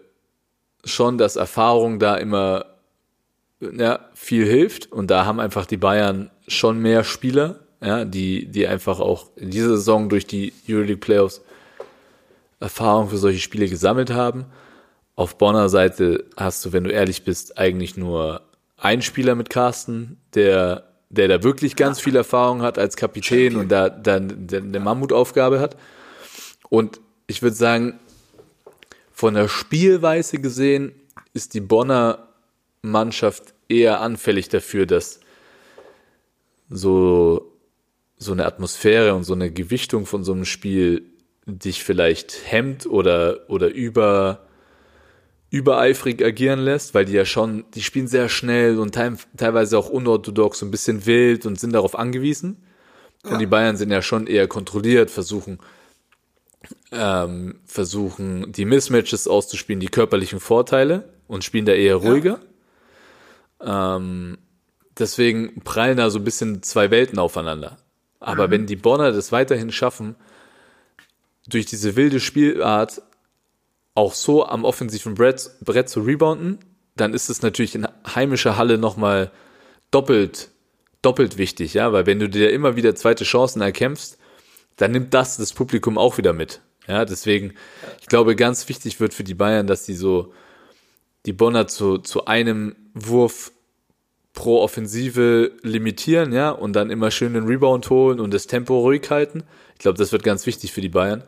schon, 0.84 1.18
dass 1.18 1.36
Erfahrung 1.36 1.98
da 1.98 2.16
immer 2.16 2.66
ja, 3.60 4.08
viel 4.14 4.46
hilft 4.46 4.92
und 4.92 5.10
da 5.10 5.24
haben 5.24 5.40
einfach 5.40 5.66
die 5.66 5.76
Bayern 5.76 6.30
schon 6.46 6.78
mehr 6.78 7.02
Spieler, 7.02 7.60
ja, 7.80 8.04
die, 8.04 8.46
die 8.46 8.68
einfach 8.68 9.00
auch 9.00 9.30
in 9.36 9.50
dieser 9.50 9.70
Saison 9.70 10.08
durch 10.08 10.26
die 10.26 10.52
Euroleague 10.68 10.98
Playoffs 10.98 11.40
Erfahrung 12.60 13.08
für 13.08 13.18
solche 13.18 13.38
Spiele 13.38 13.68
gesammelt 13.68 14.10
haben. 14.10 14.46
Auf 15.14 15.38
Bonner 15.38 15.68
Seite 15.68 16.24
hast 16.36 16.64
du, 16.64 16.72
wenn 16.72 16.84
du 16.84 16.90
ehrlich 16.90 17.24
bist, 17.24 17.58
eigentlich 17.58 17.96
nur 17.96 18.42
einen 18.76 19.02
Spieler 19.02 19.34
mit 19.34 19.50
Carsten, 19.50 20.18
der, 20.34 20.87
der 21.10 21.28
da 21.28 21.42
wirklich 21.42 21.76
ganz 21.76 22.00
viel 22.00 22.16
Erfahrung 22.16 22.62
hat 22.62 22.78
als 22.78 22.96
Kapitän 22.96 23.56
und 23.56 23.70
da 23.70 23.88
dann 23.88 24.48
eine 24.52 24.80
Mammutaufgabe 24.80 25.60
hat. 25.60 25.76
Und 26.68 27.00
ich 27.26 27.42
würde 27.42 27.56
sagen, 27.56 27.98
von 29.12 29.34
der 29.34 29.48
Spielweise 29.48 30.38
gesehen 30.38 30.92
ist 31.32 31.54
die 31.54 31.60
Bonner 31.60 32.28
Mannschaft 32.82 33.54
eher 33.68 34.00
anfällig 34.00 34.48
dafür, 34.48 34.86
dass 34.86 35.20
so, 36.70 37.52
so 38.18 38.32
eine 38.32 38.46
Atmosphäre 38.46 39.14
und 39.14 39.24
so 39.24 39.32
eine 39.34 39.50
Gewichtung 39.50 40.06
von 40.06 40.24
so 40.24 40.32
einem 40.32 40.44
Spiel 40.44 41.06
dich 41.46 41.82
vielleicht 41.82 42.38
hemmt 42.44 42.86
oder, 42.86 43.48
oder 43.48 43.68
über, 43.68 44.46
übereifrig 45.50 46.22
agieren 46.22 46.60
lässt, 46.60 46.94
weil 46.94 47.04
die 47.04 47.14
ja 47.14 47.24
schon, 47.24 47.64
die 47.74 47.82
spielen 47.82 48.06
sehr 48.06 48.28
schnell 48.28 48.78
und 48.78 48.94
teil, 48.94 49.16
teilweise 49.36 49.78
auch 49.78 49.88
unorthodox, 49.88 50.58
so 50.58 50.66
ein 50.66 50.70
bisschen 50.70 51.06
wild 51.06 51.46
und 51.46 51.58
sind 51.58 51.72
darauf 51.72 51.98
angewiesen. 51.98 52.64
Und 53.24 53.40
die 53.40 53.46
Bayern 53.46 53.76
sind 53.76 53.90
ja 53.90 54.00
schon 54.00 54.26
eher 54.26 54.46
kontrolliert, 54.46 55.10
versuchen, 55.10 55.58
ähm, 56.92 57.60
versuchen 57.64 58.52
die 58.52 58.64
Mismatches 58.64 59.26
auszuspielen, 59.26 59.80
die 59.80 59.88
körperlichen 59.88 60.40
Vorteile 60.40 61.12
und 61.26 61.44
spielen 61.44 61.66
da 61.66 61.72
eher 61.72 61.96
ruhiger. 61.96 62.40
Ähm, 63.60 64.38
deswegen 64.98 65.60
prallen 65.62 65.96
da 65.96 66.10
so 66.10 66.18
ein 66.18 66.24
bisschen 66.24 66.62
zwei 66.62 66.90
Welten 66.90 67.18
aufeinander. 67.18 67.78
Aber 68.20 68.50
wenn 68.50 68.66
die 68.66 68.76
Bonner 68.76 69.12
das 69.12 69.32
weiterhin 69.32 69.72
schaffen, 69.72 70.16
durch 71.46 71.66
diese 71.66 71.96
wilde 71.96 72.20
Spielart 72.20 73.02
auch 73.98 74.14
so 74.14 74.46
am 74.46 74.64
offensiven 74.64 75.14
Brett, 75.14 75.50
Brett 75.60 75.88
zu 75.88 76.00
rebounden, 76.00 76.60
dann 76.94 77.14
ist 77.14 77.28
es 77.28 77.42
natürlich 77.42 77.74
in 77.74 77.88
heimischer 78.14 78.56
Halle 78.56 78.78
nochmal 78.78 79.32
doppelt, 79.90 80.50
doppelt 81.02 81.36
wichtig, 81.36 81.74
ja, 81.74 81.92
weil 81.92 82.06
wenn 82.06 82.20
du 82.20 82.28
dir 82.28 82.52
immer 82.52 82.76
wieder 82.76 82.94
zweite 82.94 83.24
Chancen 83.24 83.60
erkämpfst, 83.60 84.16
dann 84.76 84.92
nimmt 84.92 85.14
das 85.14 85.36
das 85.36 85.52
Publikum 85.52 85.98
auch 85.98 86.16
wieder 86.16 86.32
mit. 86.32 86.60
Ja, 86.86 87.04
deswegen, 87.04 87.54
ich 88.00 88.06
glaube, 88.06 88.36
ganz 88.36 88.68
wichtig 88.68 89.00
wird 89.00 89.14
für 89.14 89.24
die 89.24 89.34
Bayern, 89.34 89.66
dass 89.66 89.84
sie 89.84 89.94
so 89.94 90.32
die 91.26 91.32
Bonner 91.32 91.66
zu, 91.66 91.98
zu 91.98 92.26
einem 92.26 92.76
Wurf 92.94 93.50
pro 94.32 94.62
Offensive 94.62 95.50
limitieren, 95.62 96.32
ja, 96.32 96.50
und 96.50 96.74
dann 96.74 96.90
immer 96.90 97.10
schön 97.10 97.34
den 97.34 97.48
Rebound 97.48 97.90
holen 97.90 98.20
und 98.20 98.32
das 98.32 98.46
Tempo 98.46 98.78
ruhig 98.78 99.10
halten. 99.10 99.42
Ich 99.72 99.80
glaube, 99.80 99.98
das 99.98 100.12
wird 100.12 100.22
ganz 100.22 100.46
wichtig 100.46 100.72
für 100.72 100.82
die 100.82 100.88
Bayern. 100.88 101.24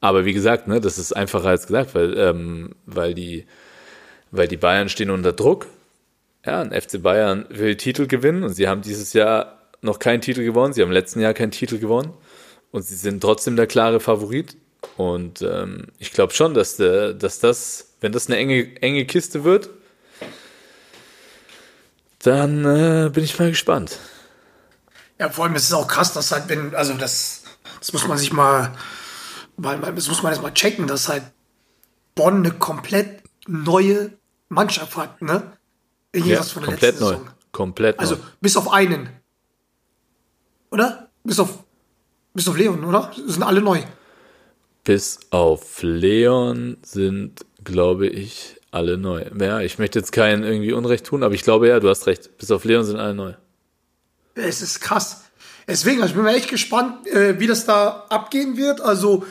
Aber 0.00 0.24
wie 0.24 0.32
gesagt, 0.32 0.68
ne, 0.68 0.80
das 0.80 0.98
ist 0.98 1.12
einfacher 1.12 1.48
als 1.48 1.66
gesagt, 1.66 1.94
weil, 1.94 2.16
ähm, 2.16 2.74
weil 2.86 3.14
die, 3.14 3.46
weil 4.30 4.48
die 4.48 4.56
Bayern 4.56 4.88
stehen 4.88 5.10
unter 5.10 5.32
Druck. 5.32 5.66
Ja, 6.46 6.60
ein 6.60 6.72
FC 6.72 7.02
Bayern 7.02 7.46
will 7.50 7.76
Titel 7.76 8.06
gewinnen 8.06 8.44
und 8.44 8.54
sie 8.54 8.68
haben 8.68 8.82
dieses 8.82 9.12
Jahr 9.12 9.58
noch 9.80 9.98
keinen 9.98 10.20
Titel 10.20 10.44
gewonnen. 10.44 10.72
Sie 10.72 10.82
haben 10.82 10.88
im 10.88 10.94
letzten 10.94 11.20
Jahr 11.20 11.34
keinen 11.34 11.50
Titel 11.50 11.78
gewonnen 11.78 12.12
und 12.70 12.82
sie 12.82 12.94
sind 12.94 13.20
trotzdem 13.20 13.56
der 13.56 13.66
klare 13.66 14.00
Favorit. 14.00 14.56
Und 14.96 15.42
ähm, 15.42 15.88
ich 15.98 16.12
glaube 16.12 16.32
schon, 16.32 16.54
dass, 16.54 16.76
der, 16.76 17.12
dass 17.12 17.40
das, 17.40 17.94
wenn 18.00 18.12
das 18.12 18.28
eine 18.28 18.36
enge, 18.36 18.80
enge 18.80 19.04
Kiste 19.04 19.44
wird, 19.44 19.70
dann 22.20 22.64
äh, 22.64 23.10
bin 23.10 23.24
ich 23.24 23.38
mal 23.38 23.50
gespannt. 23.50 23.98
Ja, 25.18 25.30
vor 25.30 25.44
allem 25.44 25.54
ist 25.56 25.64
es 25.64 25.72
auch 25.72 25.88
krass, 25.88 26.12
dass 26.12 26.30
halt, 26.30 26.48
wenn, 26.48 26.74
also 26.74 26.94
das, 26.94 27.42
das 27.80 27.92
muss 27.92 28.06
man 28.06 28.18
sich 28.18 28.32
mal, 28.32 28.72
mal, 29.58 29.76
mal- 29.78 29.94
das 29.94 30.08
muss 30.08 30.22
man 30.22 30.32
jetzt 30.32 30.42
mal 30.42 30.52
checken, 30.54 30.86
dass 30.86 31.08
halt 31.08 31.24
Bonn 32.14 32.36
eine 32.38 32.52
komplett 32.52 33.22
neue 33.46 34.12
Mannschaft 34.48 34.96
hat, 34.96 35.20
ne? 35.22 35.52
Ja, 36.14 36.40
komplett 36.42 37.00
neu. 37.00 37.08
Saison. 37.10 37.28
Komplett 37.52 37.98
Also 37.98 38.14
neu. 38.16 38.20
bis 38.40 38.56
auf 38.56 38.72
einen. 38.72 39.08
Oder? 40.70 41.08
Bis 41.24 41.38
auf, 41.38 41.64
bis 42.34 42.48
auf 42.48 42.56
Leon, 42.56 42.84
oder? 42.84 43.10
Sind 43.26 43.42
alle 43.42 43.60
neu. 43.60 43.82
Bis 44.84 45.20
auf 45.30 45.82
Leon 45.82 46.78
sind, 46.82 47.44
glaube 47.64 48.06
ich, 48.06 48.56
alle 48.70 48.96
neu. 48.96 49.24
Ja, 49.38 49.60
ich 49.60 49.78
möchte 49.78 49.98
jetzt 49.98 50.12
keinen 50.12 50.44
irgendwie 50.44 50.72
Unrecht 50.72 51.06
tun, 51.06 51.22
aber 51.22 51.34
ich 51.34 51.42
glaube 51.42 51.68
ja, 51.68 51.80
du 51.80 51.88
hast 51.88 52.06
recht. 52.06 52.36
Bis 52.38 52.50
auf 52.50 52.64
Leon 52.64 52.84
sind 52.84 52.96
alle 52.98 53.14
neu. 53.14 53.34
Es 54.34 54.62
ist 54.62 54.80
krass. 54.80 55.24
Deswegen, 55.66 56.00
also 56.00 56.12
ich 56.12 56.16
bin 56.16 56.24
mir 56.24 56.34
echt 56.34 56.48
gespannt, 56.48 57.06
äh, 57.08 57.38
wie 57.40 57.46
das 57.46 57.66
da 57.66 58.06
abgehen 58.08 58.56
wird. 58.56 58.80
Also, 58.80 59.26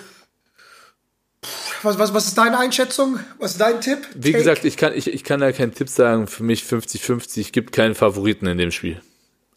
was, 1.84 1.98
was, 2.00 2.14
was 2.14 2.28
ist 2.28 2.38
deine 2.38 2.58
Einschätzung? 2.58 3.20
Was 3.40 3.52
ist 3.52 3.62
dein 3.62 3.82
Tipp? 3.82 4.00
Wie 4.16 4.32
Take? 4.32 4.44
gesagt, 4.44 4.66
ich 4.66 4.78
kann, 4.78 4.94
ich, 4.94 5.12
ich 5.14 5.24
kann 5.24 5.40
da 5.40 5.52
keinen 5.52 5.74
Tipp 5.74 5.90
sagen. 5.90 6.28
Für 6.28 6.44
mich 6.44 6.64
50-50. 6.64 7.52
Gibt 7.52 7.74
keinen 7.74 7.96
Favoriten 7.96 8.48
in 8.48 8.58
dem 8.58 8.72
Spiel. 8.72 9.02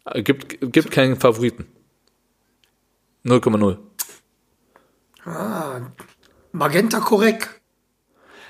Äh, 0.05 0.23
Gibt, 0.23 0.57
gibt 0.71 0.91
keinen 0.91 1.19
Favoriten. 1.19 1.67
0,0. 3.25 3.77
Magenta 6.51 6.99
korrekt. 6.99 7.49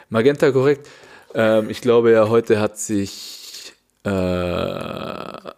Magenta 0.09 0.51
korrekt. 0.51 0.87
Ähm, 1.33 1.69
ich 1.69 1.81
glaube 1.81 2.11
ja, 2.11 2.29
heute 2.29 2.59
hat 2.59 2.77
sich 2.77 3.73
äh, 4.03 5.51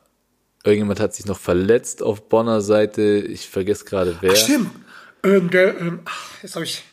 irgendjemand 0.63 0.99
hat 0.99 1.13
sich 1.13 1.25
noch 1.25 1.39
verletzt 1.39 2.01
auf 2.01 2.29
Bonner 2.29 2.61
Seite. 2.61 3.01
Ich 3.01 3.49
vergesse 3.49 3.85
gerade 3.85 4.17
wer. 4.21 4.35
Stimmt. 4.35 4.71
Ähm, 5.23 5.49
der, 5.49 5.79
ähm, 5.79 6.01
ach, 6.05 6.41
jetzt 6.41 6.55
habe 6.55 6.65
ich. 6.65 6.83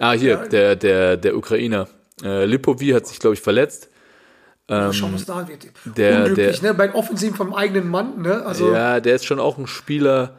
Ah, 0.00 0.12
hier, 0.12 0.36
der, 0.48 0.74
der, 0.76 1.16
der 1.16 1.36
Ukrainer. 1.36 1.88
Äh, 2.22 2.44
Lipovi 2.46 2.88
hat 2.88 3.06
sich, 3.06 3.18
glaube 3.20 3.34
ich, 3.34 3.40
verletzt. 3.40 3.88
Mal 4.68 4.92
schauen, 4.92 5.14
was 5.14 5.24
da 5.24 5.46
wird. 5.48 5.64
Ähm, 5.64 5.94
der- 5.96 6.18
Unglücklich, 6.20 6.60
der- 6.60 6.72
ne? 6.72 6.78
Beim 6.78 6.94
Offensiven 6.94 7.34
vom 7.36 7.54
eigenen 7.54 7.88
Mann, 7.88 8.22
ne? 8.22 8.44
Also, 8.46 8.72
Ja, 8.72 9.00
der 9.00 9.16
ist 9.16 9.24
schon 9.24 9.40
auch 9.40 9.58
ein 9.58 9.66
Spieler, 9.66 10.36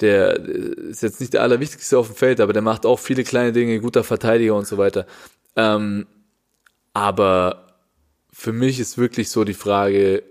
der 0.00 0.36
äh, 0.38 0.90
ist 0.90 1.02
jetzt 1.02 1.20
nicht 1.20 1.32
der 1.34 1.42
allerwichtigste 1.42 1.98
auf 1.98 2.06
dem 2.06 2.16
Feld, 2.16 2.40
aber 2.40 2.52
der 2.52 2.62
macht 2.62 2.86
auch 2.86 2.98
viele 3.00 3.24
kleine 3.24 3.52
Dinge, 3.52 3.80
guter 3.80 4.04
Verteidiger 4.04 4.54
und 4.54 4.66
so 4.68 4.78
weiter. 4.78 5.06
Ähm, 5.56 6.06
aber 6.94 7.74
für 8.32 8.52
mich 8.52 8.78
ist 8.78 8.98
wirklich 8.98 9.30
so 9.30 9.42
die 9.44 9.54
Frage, 9.54 10.22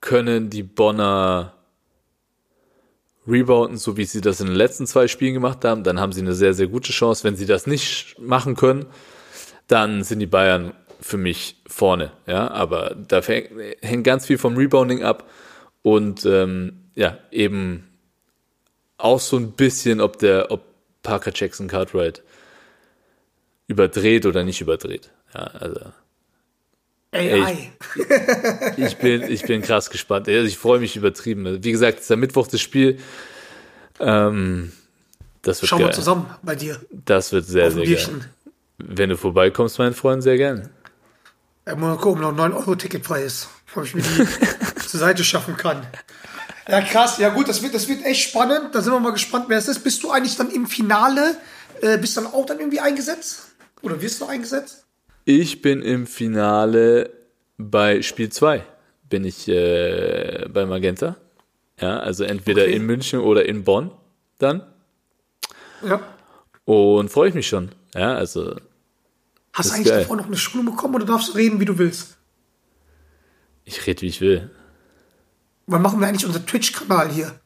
können 0.00 0.50
die 0.50 0.62
Bonner 0.64 1.54
rebounden, 3.26 3.78
so 3.78 3.96
wie 3.96 4.04
sie 4.04 4.20
das 4.20 4.40
in 4.40 4.46
den 4.46 4.56
letzten 4.56 4.86
zwei 4.86 5.08
Spielen 5.08 5.34
gemacht 5.34 5.64
haben, 5.64 5.84
dann 5.84 6.00
haben 6.00 6.12
sie 6.12 6.20
eine 6.20 6.34
sehr, 6.34 6.54
sehr 6.54 6.66
gute 6.66 6.92
Chance. 6.92 7.24
Wenn 7.24 7.36
sie 7.36 7.46
das 7.46 7.66
nicht 7.66 8.16
machen 8.18 8.56
können, 8.56 8.86
dann 9.68 10.02
sind 10.02 10.18
die 10.18 10.26
Bayern 10.26 10.74
für 11.00 11.16
mich 11.16 11.56
vorne. 11.66 12.12
Ja, 12.26 12.50
aber 12.50 12.96
da 12.96 13.20
hängt 13.22 14.04
ganz 14.04 14.26
viel 14.26 14.38
vom 14.38 14.56
Rebounding 14.56 15.02
ab 15.02 15.28
und 15.82 16.24
ähm, 16.24 16.90
ja, 16.94 17.18
eben 17.30 17.88
auch 18.98 19.20
so 19.20 19.36
ein 19.36 19.52
bisschen, 19.52 20.00
ob 20.00 20.18
der, 20.18 20.50
ob 20.50 20.62
Parker 21.02 21.32
Jackson 21.34 21.68
Cartwright 21.68 22.22
überdreht 23.66 24.26
oder 24.26 24.44
nicht 24.44 24.60
überdreht. 24.60 25.10
Ja, 25.34 25.40
also 25.40 25.80
AI. 27.12 27.70
ich 28.76 28.96
bin, 28.96 29.22
ich 29.22 29.42
bin 29.42 29.62
krass 29.62 29.90
gespannt. 29.90 30.28
Also 30.28 30.46
ich 30.46 30.56
freue 30.56 30.80
mich 30.80 30.96
übertrieben. 30.96 31.62
Wie 31.62 31.72
gesagt, 31.72 31.98
es 31.98 32.04
ist 32.04 32.10
am 32.10 32.20
Mittwoch 32.20 32.46
das 32.46 32.60
Spiel. 32.60 32.98
Ähm, 34.00 34.72
das 35.42 35.60
wird 35.60 35.68
Schauen 35.68 35.80
geil. 35.80 35.88
wir 35.88 35.92
zusammen 35.92 36.30
bei 36.42 36.54
dir. 36.54 36.80
Das 36.90 37.32
wird 37.32 37.46
sehr, 37.46 37.70
sehr 37.70 37.82
ein 37.82 37.84
geil. 37.84 37.86
Bierchen. 37.86 38.24
Wenn 38.78 39.10
du 39.10 39.16
vorbeikommst, 39.16 39.78
mein 39.78 39.94
Freund, 39.94 40.22
sehr 40.22 40.36
gerne. 40.36 40.70
Ja, 41.66 41.76
mal 41.76 41.96
gucken, 41.96 42.24
ob 42.24 42.36
noch 42.36 42.36
9 42.36 42.52
Euro 42.54 42.74
Ticket 42.74 43.04
frei 43.04 43.22
ist. 43.22 43.48
Ob 43.74 43.84
ich 43.84 43.94
mir 43.94 44.02
die 44.02 44.80
zur 44.86 45.00
Seite 45.00 45.22
schaffen 45.22 45.56
kann. 45.56 45.86
Ja, 46.68 46.80
krass. 46.80 47.18
Ja, 47.18 47.28
gut, 47.28 47.48
das 47.48 47.62
wird, 47.62 47.74
das 47.74 47.88
wird 47.88 48.04
echt 48.04 48.28
spannend. 48.28 48.74
Da 48.74 48.80
sind 48.80 48.92
wir 48.92 49.00
mal 49.00 49.12
gespannt, 49.12 49.46
wer 49.48 49.58
es 49.58 49.68
ist. 49.68 49.80
Bist 49.80 50.02
du 50.02 50.10
eigentlich 50.10 50.36
dann 50.36 50.50
im 50.50 50.66
Finale? 50.66 51.36
Äh, 51.80 51.98
bist 51.98 52.16
du 52.16 52.22
dann 52.22 52.32
auch 52.32 52.46
dann 52.46 52.58
irgendwie 52.58 52.80
eingesetzt? 52.80 53.48
Oder 53.82 54.00
wirst 54.00 54.20
du 54.20 54.26
eingesetzt? 54.26 54.84
Ich 55.24 55.62
bin 55.62 55.82
im 55.82 56.06
Finale 56.06 57.10
bei 57.58 58.02
Spiel 58.02 58.30
2. 58.30 58.64
Bin 59.08 59.24
ich 59.24 59.46
äh, 59.48 60.46
bei 60.52 60.66
Magenta. 60.66 61.16
Ja, 61.80 61.98
also 62.00 62.24
entweder 62.24 62.62
Okay. 62.62 62.74
in 62.74 62.86
München 62.86 63.20
oder 63.20 63.44
in 63.46 63.64
Bonn 63.64 63.90
dann. 64.38 64.62
Ja. 65.86 66.00
Und 66.64 67.10
freue 67.10 67.28
ich 67.28 67.34
mich 67.34 67.46
schon. 67.48 67.70
Ja, 67.94 68.14
also 68.14 68.56
Hast 69.52 69.70
du 69.70 69.74
eigentlich 69.74 69.88
geil. 69.88 70.00
davor 70.02 70.16
noch 70.16 70.26
eine 70.26 70.36
Schulung 70.36 70.66
bekommen 70.66 70.94
oder 70.94 71.04
darfst 71.04 71.28
du 71.30 71.32
reden, 71.34 71.60
wie 71.60 71.64
du 71.64 71.78
willst? 71.78 72.16
ich 73.64 73.86
rede, 73.86 74.02
wie 74.02 74.06
ich 74.08 74.20
will. 74.20 74.50
Wann 75.66 75.82
machen 75.82 76.00
wir 76.00 76.08
eigentlich 76.08 76.26
unser 76.26 76.44
Twitch-Kanal 76.44 77.10
hier? 77.10 77.38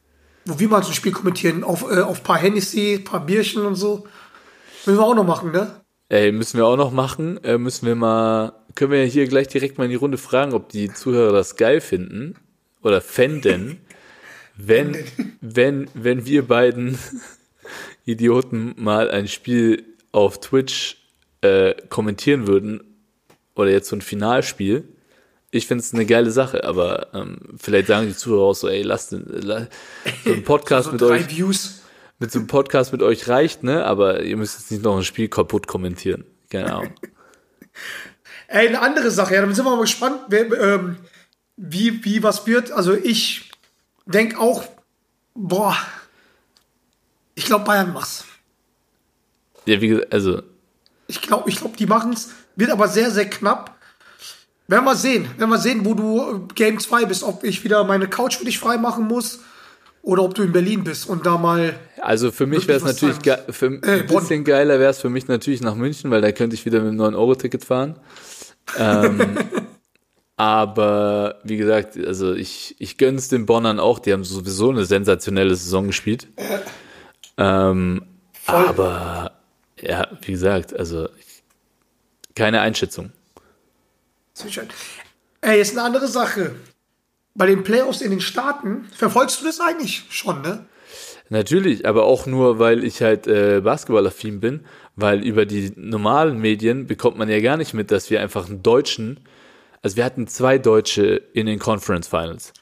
Wo 0.45 0.57
wir 0.59 0.67
mal 0.67 0.81
so 0.81 0.89
ein 0.89 0.95
Spiel 0.95 1.11
kommentieren, 1.11 1.63
auf, 1.63 1.83
äh, 1.91 1.99
auf 2.01 2.23
paar 2.23 2.37
Hennessy, 2.39 2.97
paar 2.99 3.23
Bierchen 3.23 3.65
und 3.65 3.75
so. 3.75 4.07
Müssen 4.85 4.97
wir 4.97 5.03
auch 5.05 5.13
noch 5.13 5.23
machen, 5.25 5.51
ne? 5.51 5.81
Ey, 6.09 6.31
müssen 6.31 6.57
wir 6.57 6.65
auch 6.65 6.77
noch 6.77 6.91
machen. 6.91 7.43
Äh, 7.43 7.57
müssen 7.57 7.85
wir 7.85 7.95
mal, 7.95 8.53
können 8.75 8.91
wir 8.91 9.03
hier 9.03 9.27
gleich 9.27 9.47
direkt 9.47 9.77
mal 9.77 9.85
in 9.85 9.89
die 9.89 9.97
Runde 9.97 10.17
fragen, 10.17 10.53
ob 10.53 10.69
die 10.69 10.93
Zuhörer 10.93 11.33
das 11.33 11.57
geil 11.57 11.81
finden 11.81 12.35
oder 12.81 13.01
fänden, 13.01 13.81
wenn, 14.55 14.95
wenn, 15.41 15.89
wenn 15.93 16.25
wir 16.25 16.47
beiden 16.47 16.97
Idioten 18.05 18.73
mal 18.77 19.11
ein 19.11 19.27
Spiel 19.27 19.83
auf 20.13 20.39
Twitch 20.39 20.97
äh, 21.41 21.75
kommentieren 21.89 22.47
würden 22.47 22.81
oder 23.55 23.69
jetzt 23.69 23.89
so 23.89 23.95
ein 23.95 24.01
Finalspiel. 24.01 24.87
Ich 25.51 25.67
finde 25.67 25.83
es 25.83 25.93
eine 25.93 26.05
geile 26.05 26.31
Sache, 26.31 26.63
aber 26.63 27.13
ähm, 27.13 27.39
vielleicht 27.57 27.87
sagen 27.87 28.07
die 28.07 28.15
Zuhörer 28.15 28.43
auch 28.43 28.53
so, 28.53 28.69
ey, 28.69 28.81
lasst 28.81 29.11
den, 29.11 29.25
la, 29.27 29.67
so 30.23 30.33
ein 30.33 30.43
Podcast 30.45 30.85
So 30.85 30.91
mit 30.93 31.01
drei 31.01 31.17
euch 31.17 31.29
Views. 31.29 31.81
Mit 32.19 32.31
so 32.31 32.39
einem 32.39 32.47
Podcast 32.47 32.91
mit 32.91 33.01
euch 33.01 33.27
reicht, 33.27 33.63
ne? 33.63 33.85
Aber 33.85 34.23
ihr 34.23 34.37
müsst 34.37 34.59
jetzt 34.59 34.71
nicht 34.71 34.83
noch 34.83 34.97
ein 34.97 35.03
Spiel 35.03 35.27
kaputt 35.27 35.67
kommentieren. 35.67 36.25
Ahnung. 36.53 36.93
Ey, 38.47 38.69
eine 38.69 38.81
andere 38.81 39.11
Sache, 39.11 39.35
ja, 39.35 39.41
dann 39.41 39.53
sind 39.53 39.65
wir 39.65 39.75
mal 39.75 39.81
gespannt, 39.81 40.21
wer, 40.29 40.51
ähm, 40.53 40.97
wie, 41.57 42.03
wie 42.05 42.23
was 42.23 42.47
wird. 42.47 42.71
Also 42.71 42.93
ich 42.93 43.51
denke 44.05 44.39
auch, 44.39 44.63
boah, 45.33 45.75
ich 47.35 47.45
glaube 47.45 47.65
Bayern 47.65 47.93
macht's. 47.93 48.25
Ja, 49.65 49.81
wie 49.81 49.89
gesagt, 49.89 50.13
also, 50.13 50.41
Ich 51.07 51.21
glaube, 51.21 51.49
ich 51.49 51.57
glaub, 51.57 51.75
die 51.75 51.85
machen's. 51.85 52.31
Wird 52.55 52.71
aber 52.71 52.87
sehr, 52.87 53.11
sehr 53.11 53.29
knapp. 53.29 53.77
Werden 54.67 54.85
wir 54.85 54.95
sehen. 54.95 55.29
Werden 55.37 55.49
wir 55.49 55.59
sehen, 55.59 55.85
wo 55.85 55.93
du 55.93 56.47
äh, 56.49 56.53
Game 56.55 56.79
2 56.79 57.05
bist. 57.05 57.23
Ob 57.23 57.43
ich 57.43 57.63
wieder 57.65 57.83
meine 57.83 58.07
Couch 58.07 58.37
für 58.37 58.45
dich 58.45 58.59
freimachen 58.59 59.07
muss 59.07 59.41
oder 60.07 60.23
ob 60.23 60.35
du 60.35 60.43
in 60.43 60.53
Berlin 60.53 60.85
bist 60.85 61.09
und 61.09 61.25
da 61.25 61.37
mal. 61.37 61.77
also 61.99 62.31
für 62.31 62.45
mich 62.45 62.65
wäre 62.69 62.77
es 62.77 62.85
natürlich 62.85 63.19
ge 63.19 63.35
für 63.49 63.65
Äh, 63.83 63.99
ein 63.99 64.07
bisschen 64.07 64.45
geiler 64.45 64.79
wäre 64.79 64.91
es 64.91 65.01
für 65.01 65.09
mich 65.09 65.27
natürlich 65.27 65.59
nach 65.59 65.75
München, 65.75 66.09
weil 66.11 66.21
da 66.21 66.31
könnte 66.31 66.55
ich 66.55 66.65
wieder 66.65 66.79
mit 66.79 66.91
einem 66.91 67.13
9-Euro-Ticket 67.13 67.65
fahren. 67.65 67.99
Ähm, 68.77 69.37
aber 70.37 71.41
wie 71.43 71.57
gesagt, 71.57 71.97
also 71.97 72.33
ich, 72.33 72.77
ich 72.79 72.97
gönn's 72.97 73.27
den 73.27 73.45
Bonnern 73.45 73.81
auch, 73.81 73.99
die 73.99 74.13
haben 74.13 74.23
sowieso 74.23 74.69
eine 74.69 74.85
sensationelle 74.85 75.53
Saison 75.57 75.87
gespielt. 75.87 76.27
Ähm, 77.35 78.03
aber 78.45 79.33
ja, 79.81 80.07
wie 80.21 80.31
gesagt, 80.31 80.73
also 80.73 81.09
keine 82.33 82.61
Einschätzung. 82.61 83.11
Ey, 85.41 85.57
jetzt 85.57 85.73
eine 85.73 85.83
andere 85.83 86.07
Sache. 86.07 86.55
Bei 87.37 87.45
den 87.45 87.63
Playoffs 87.63 88.01
in 88.01 88.09
den 88.09 88.19
Staaten, 88.19 88.85
verfolgst 88.95 89.39
du 89.39 89.45
das 89.45 89.59
eigentlich 89.59 90.05
schon, 90.09 90.41
ne? 90.41 90.65
Natürlich, 91.29 91.85
aber 91.85 92.05
auch 92.05 92.25
nur, 92.25 92.57
weil 92.57 92.83
ich 92.83 93.01
halt 93.01 93.27
äh, 93.27 93.61
Basketballaffin 93.61 94.39
bin, 94.39 94.65
weil 94.95 95.23
über 95.23 95.45
die 95.45 95.71
normalen 95.75 96.39
Medien 96.39 96.87
bekommt 96.87 97.17
man 97.17 97.29
ja 97.29 97.39
gar 97.39 97.57
nicht 97.57 97.73
mit, 97.73 97.91
dass 97.91 98.09
wir 98.09 98.21
einfach 98.21 98.47
einen 98.47 98.63
Deutschen, 98.63 99.19
also 99.83 99.97
wir 99.97 100.05
hatten 100.05 100.27
zwei 100.27 100.57
Deutsche 100.57 101.21
in 101.33 101.45
den 101.45 101.59
Conference 101.59 102.07
Finals. 102.07 102.53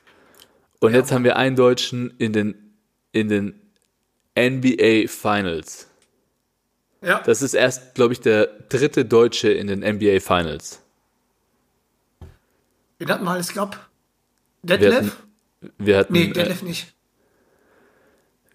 Und 0.82 0.94
jetzt 0.94 1.12
haben 1.12 1.24
wir 1.24 1.38
einen 1.38 1.56
Deutschen 1.56 2.14
in 2.18 2.34
den, 2.34 2.56
in 3.12 3.30
den 3.30 3.62
NBA 4.38 5.08
Finals. 5.08 5.88
Ja. 7.02 7.22
Das 7.26 7.42
ist 7.42 7.54
erst, 7.54 7.96
glaube 7.96 8.14
ich, 8.14 8.20
der 8.20 8.48
dritte 8.68 9.06
Deutsche 9.06 9.50
in 9.50 9.68
den 9.68 9.80
NBA 9.80 10.20
Finals. 10.20 10.82
Wen 12.98 13.10
hatten 13.10 13.24
wir 13.24 13.32
alles 13.32 13.54
gehabt? 13.54 13.80
Wir 14.68 14.78
Detlef? 14.78 14.96
hatten, 14.98 15.12
wir 15.78 15.98
hatten, 15.98 16.14
nee, 16.14 16.24
äh, 16.26 16.34
Detlef 16.34 16.62
nicht. 16.64 16.94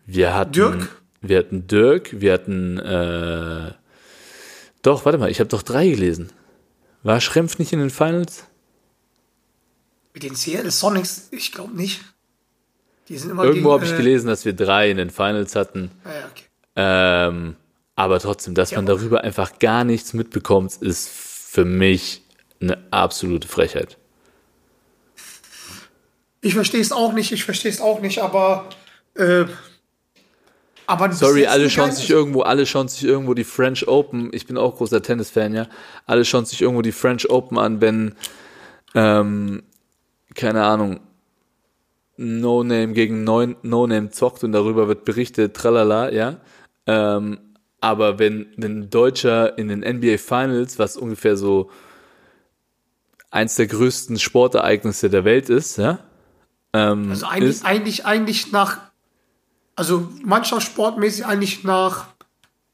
Wir 0.07 0.35
hatten 0.35 0.53
Dirk? 0.53 1.03
Wir 1.21 1.39
hatten 1.39 1.67
Dirk, 1.67 2.21
wir 2.21 2.33
hatten 2.33 2.79
äh, 2.79 3.73
doch, 4.83 5.05
warte 5.05 5.19
mal, 5.19 5.31
ich 5.31 5.39
habe 5.41 5.49
doch 5.49 5.63
drei 5.63 5.89
gelesen. 5.89 6.31
War 7.03 7.21
Schrempf 7.21 7.59
nicht 7.59 7.73
in 7.73 7.79
den 7.81 7.91
Finals? 7.91 8.45
Mit 10.15 10.23
den 10.23 10.35
Seattle 10.35 10.71
Sonics, 10.71 11.29
ich 11.31 11.53
glaube 11.53 11.75
nicht. 11.77 12.01
Die 13.09 13.17
sind 13.19 13.31
immer 13.31 13.45
Irgendwo 13.45 13.73
habe 13.73 13.85
ich 13.85 13.93
äh, 13.93 13.97
gelesen, 13.97 14.29
dass 14.29 14.45
wir 14.45 14.53
drei 14.55 14.91
in 14.91 14.97
den 14.97 15.11
Finals 15.11 15.55
hatten. 15.57 15.91
Ah, 16.05 16.09
ja, 16.13 16.27
okay. 16.31 16.45
Ähm, 16.77 17.57
aber 17.97 18.19
trotzdem, 18.21 18.55
dass 18.55 18.73
man 18.73 18.89
aber- 18.89 18.97
darüber 18.99 19.23
einfach 19.23 19.59
gar 19.59 19.85
nichts 19.85 20.13
mitbekommt, 20.15 20.77
ist 20.81 21.09
Äh, 21.09 21.11
für 21.53 21.65
mich 21.65 22.23
eine 22.61 22.79
absolute 22.91 23.47
Frechheit. 23.49 23.99
Ich 26.41 26.55
verstehe 26.55 26.81
es 26.81 26.93
auch 26.93 27.13
nicht, 27.13 27.33
ich 27.33 27.45
verstehe 27.45 27.71
es 27.71 27.81
auch 27.81 28.01
nicht, 28.01 28.21
aber. 28.21 28.67
Äh, 29.15 29.45
aber 30.87 31.13
Sorry, 31.13 31.47
alle 31.47 31.71
schauen 31.71 31.93
sich 31.93 32.11
irgendwo, 32.11 32.43
alle 32.43 32.67
schauen 32.67 32.89
sich 32.89 33.05
irgendwo 33.05 33.35
die 33.35 33.45
French 33.45 33.87
Open. 33.87 34.31
Ich 34.33 34.47
bin 34.47 34.59
auch 34.59 34.77
großer 34.77 35.01
Tennis-Fan, 35.01 35.55
ja. 35.55 35.69
Alle 36.05 36.25
schauen 36.25 36.47
sich 36.47 36.63
irgendwo 36.63 36.83
die 36.83 36.91
French 36.91 37.31
Open 37.31 37.59
an, 37.59 37.81
wenn, 37.81 38.17
ähm, 38.97 39.63
keine 40.35 40.65
Ahnung, 40.65 40.99
No 42.17 42.65
Name 42.65 42.93
gegen 42.93 43.23
No 43.23 43.47
Name 43.63 44.11
zockt 44.11 44.43
und 44.43 44.53
darüber 44.53 44.89
wird 44.89 45.05
berichtet, 45.05 45.55
tralala, 45.55 46.11
ja. 46.11 46.41
Ähm, 46.87 47.39
aber 47.81 48.19
wenn, 48.19 48.49
wenn 48.57 48.81
ein 48.81 48.91
Deutscher 48.91 49.57
in 49.59 49.69
den 49.69 49.81
NBA 49.81 50.19
Finals, 50.19 50.79
was 50.79 50.97
ungefähr 50.97 51.37
so 51.37 51.71
eins 53.31 53.55
der 53.55 53.69
größten 53.69 54.19
Sportereignisse 54.19 55.09
der 55.09 55.25
Welt 55.25 55.49
ist, 55.49 55.79
ja, 55.79 56.01
ähm, 56.73 57.11
Also 57.11 57.27
eigentlich, 57.27 57.65
eigentlich, 57.65 58.05
eigentlich 58.07 58.53
nach, 58.53 58.79
also 59.77 60.09
mannschaftssportmäßig 60.23 61.27
eigentlich 61.27 61.65
nach 61.65 62.07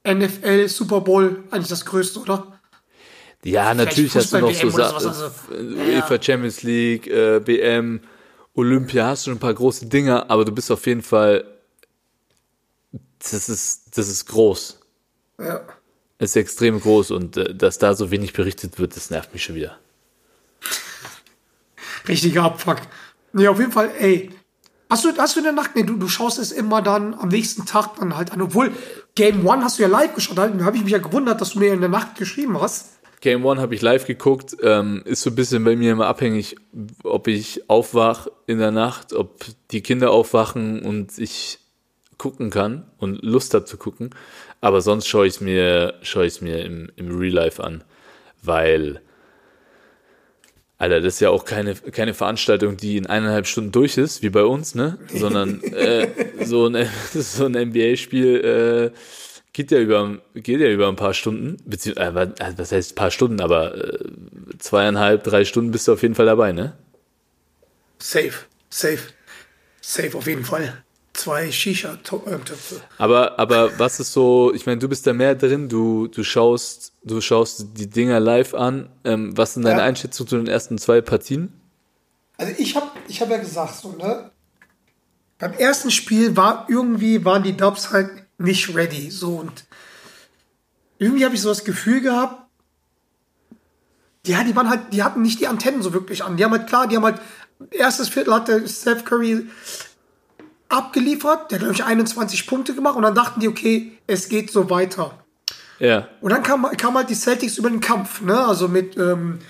NFL, 0.06 0.68
Super 0.68 1.00
Bowl 1.00 1.44
eigentlich 1.50 1.68
das 1.68 1.84
Größte, 1.84 2.20
oder? 2.20 2.58
Ja, 3.42 3.74
natürlich 3.74 4.14
hast 4.14 4.32
du 4.32 4.38
noch 4.38 4.52
so 4.52 4.70
Fußball-WM 4.70 4.74
oder 4.74 5.00
Sachen. 5.00 5.22
also, 5.54 5.80
UEFA 5.80 6.22
Champions 6.22 6.62
League, 6.62 7.06
äh, 7.06 7.40
BM, 7.40 8.00
Olympia, 8.54 9.06
hast 9.06 9.26
du 9.26 9.30
schon 9.30 9.36
ein 9.36 9.40
paar 9.40 9.54
große 9.54 9.86
Dinger, 9.86 10.30
aber 10.30 10.44
du 10.44 10.52
bist 10.52 10.70
auf 10.70 10.86
jeden 10.86 11.02
Fall. 11.02 11.44
Das 13.18 13.48
ist, 13.48 13.96
das 13.96 14.08
ist 14.08 14.26
groß. 14.26 14.80
Ja. 15.38 15.60
Es 16.18 16.30
ist 16.30 16.36
extrem 16.36 16.80
groß 16.80 17.10
und 17.10 17.36
äh, 17.36 17.54
dass 17.54 17.78
da 17.78 17.94
so 17.94 18.10
wenig 18.10 18.32
berichtet 18.32 18.78
wird, 18.78 18.96
das 18.96 19.10
nervt 19.10 19.32
mich 19.32 19.44
schon 19.44 19.54
wieder. 19.54 19.78
Richtiger 22.08 22.44
Abfuck. 22.44 22.78
Nee, 23.32 23.48
auf 23.48 23.58
jeden 23.58 23.72
Fall, 23.72 23.90
ey. 23.98 24.30
Hast 24.88 25.04
du, 25.04 25.12
hast 25.18 25.34
du 25.34 25.40
in 25.40 25.44
der 25.44 25.52
Nacht, 25.52 25.74
nee, 25.74 25.82
du, 25.82 25.96
du 25.96 26.06
schaust 26.06 26.38
es 26.38 26.52
immer 26.52 26.80
dann 26.80 27.14
am 27.14 27.28
nächsten 27.28 27.66
Tag 27.66 27.96
dann 27.98 28.16
halt 28.16 28.32
an. 28.32 28.40
Obwohl, 28.40 28.72
Game 29.16 29.44
One 29.44 29.64
hast 29.64 29.78
du 29.78 29.82
ja 29.82 29.88
live 29.88 30.14
geschaut, 30.14 30.38
da 30.38 30.48
habe 30.60 30.76
ich 30.76 30.84
mich 30.84 30.92
ja 30.92 30.98
gewundert, 30.98 31.40
dass 31.40 31.50
du 31.50 31.58
mir 31.58 31.72
in 31.72 31.80
der 31.80 31.88
Nacht 31.88 32.16
geschrieben 32.16 32.60
hast. 32.60 32.90
Game 33.20 33.44
One 33.44 33.60
habe 33.60 33.74
ich 33.74 33.82
live 33.82 34.06
geguckt, 34.06 34.56
ähm, 34.62 35.02
ist 35.04 35.22
so 35.22 35.30
ein 35.30 35.34
bisschen 35.34 35.64
bei 35.64 35.74
mir 35.74 35.92
immer 35.92 36.06
abhängig, 36.06 36.56
ob 37.02 37.26
ich 37.26 37.68
aufwach 37.68 38.28
in 38.46 38.58
der 38.58 38.70
Nacht, 38.70 39.12
ob 39.12 39.44
die 39.72 39.80
Kinder 39.80 40.12
aufwachen 40.12 40.82
und 40.82 41.18
ich 41.18 41.58
gucken 42.18 42.50
kann 42.50 42.84
und 42.98 43.22
Lust 43.22 43.54
habe 43.54 43.64
zu 43.64 43.76
gucken. 43.76 44.10
Aber 44.60 44.80
sonst 44.80 45.08
schaue 45.08 45.26
ich 45.26 45.34
es 45.34 45.40
mir, 45.40 45.94
schaue 46.02 46.26
ich 46.26 46.40
mir 46.40 46.64
im, 46.64 46.90
im 46.96 47.16
Real 47.18 47.34
Life 47.34 47.62
an, 47.62 47.84
weil, 48.42 49.00
Alter, 50.78 51.00
das 51.00 51.14
ist 51.14 51.20
ja 51.20 51.30
auch 51.30 51.44
keine, 51.44 51.74
keine 51.74 52.12
Veranstaltung, 52.12 52.76
die 52.76 52.98
in 52.98 53.06
eineinhalb 53.06 53.46
Stunden 53.46 53.72
durch 53.72 53.96
ist, 53.96 54.22
wie 54.22 54.28
bei 54.28 54.44
uns, 54.44 54.74
ne? 54.74 54.98
Sondern 55.12 55.62
äh, 55.72 56.08
so 56.44 56.66
ein, 56.66 56.86
so 57.14 57.46
ein 57.46 57.52
NBA-Spiel 57.52 58.92
äh, 58.92 58.98
geht 59.54 59.70
ja 59.70 59.78
über 59.78 60.18
geht 60.34 60.60
ja 60.60 60.68
über 60.68 60.88
ein 60.88 60.96
paar 60.96 61.14
Stunden, 61.14 61.56
beziehungsweise 61.64 62.34
äh, 62.38 62.52
was 62.58 62.72
heißt 62.72 62.92
ein 62.92 62.94
paar 62.94 63.10
Stunden, 63.10 63.40
aber 63.40 63.74
äh, 63.74 63.98
zweieinhalb, 64.58 65.24
drei 65.24 65.46
Stunden 65.46 65.70
bist 65.70 65.88
du 65.88 65.94
auf 65.94 66.02
jeden 66.02 66.14
Fall 66.14 66.26
dabei, 66.26 66.52
ne? 66.52 66.76
Safe, 67.98 68.34
safe, 68.68 69.00
safe 69.80 70.16
auf 70.16 70.26
jeden 70.26 70.44
Fall. 70.44 70.84
Zwei 71.26 71.50
Shisha-Töpfe. 71.50 72.80
Aber 72.98 73.36
aber 73.40 73.76
was 73.80 73.98
ist 73.98 74.12
so? 74.12 74.54
Ich 74.54 74.64
meine, 74.64 74.78
du 74.78 74.88
bist 74.88 75.08
da 75.08 75.12
mehr 75.12 75.34
drin. 75.34 75.68
Du 75.68 76.06
du 76.06 76.22
schaust 76.22 76.92
du 77.02 77.20
schaust 77.20 77.66
die 77.76 77.90
Dinger 77.90 78.20
live 78.20 78.54
an. 78.54 78.90
Ähm, 79.02 79.36
was 79.36 79.54
sind 79.54 79.64
deine 79.64 79.80
Ja. 79.80 79.86
Einschätzungen 79.86 80.28
zu 80.28 80.36
den 80.36 80.46
ersten 80.46 80.78
zwei 80.78 81.00
Partien? 81.00 81.52
Also 82.36 82.52
ich 82.58 82.76
habe 82.76 82.86
ich 83.08 83.20
hab 83.20 83.28
ja 83.28 83.38
gesagt, 83.38 83.74
so, 83.74 83.90
ne? 83.90 84.30
Beim 85.38 85.52
ersten 85.54 85.90
Spiel 85.90 86.36
war 86.36 86.66
irgendwie, 86.68 87.24
waren 87.24 87.42
die 87.42 87.56
Dubs 87.56 87.90
halt 87.90 88.08
nicht 88.38 88.72
ready. 88.76 89.10
So 89.10 89.38
und 89.38 89.64
irgendwie 91.00 91.24
habe 91.24 91.34
ich 91.34 91.40
so 91.40 91.48
das 91.48 91.64
Gefühl 91.64 92.02
gehabt, 92.02 92.40
ja, 94.26 94.44
die 94.44 94.54
waren 94.54 94.70
halt, 94.70 94.92
die 94.92 95.02
hatten 95.02 95.22
nicht 95.22 95.40
die 95.40 95.48
Antennen 95.48 95.82
so 95.82 95.92
wirklich 95.92 96.22
an. 96.22 96.36
Die 96.36 96.44
haben 96.44 96.52
halt 96.52 96.68
klar, 96.68 96.86
die 96.86 96.94
haben 96.94 97.04
halt, 97.04 97.20
erstes 97.72 98.10
Viertel 98.10 98.32
hat 98.32 98.46
der 98.46 98.64
Steph 98.68 99.04
Curry 99.04 99.48
abgeliefert, 100.68 101.50
der 101.50 101.58
hat, 101.58 101.64
glaube 101.64 101.74
ich, 101.74 101.84
21 101.84 102.46
Punkte 102.46 102.74
gemacht 102.74 102.96
und 102.96 103.02
dann 103.02 103.14
dachten 103.14 103.40
die, 103.40 103.48
okay, 103.48 103.98
es 104.06 104.28
geht 104.28 104.50
so 104.50 104.70
weiter. 104.70 105.18
Ja, 105.78 106.08
Und 106.20 106.30
dann 106.30 106.42
kam, 106.42 106.66
kam 106.76 106.94
halt 106.94 107.10
die 107.10 107.14
Celtics 107.14 107.58
über 107.58 107.68
den 107.68 107.80
Kampf, 107.80 108.22
ne? 108.22 108.38
Also 108.46 108.66
mit, 108.66 108.96
ähm, 108.96 109.40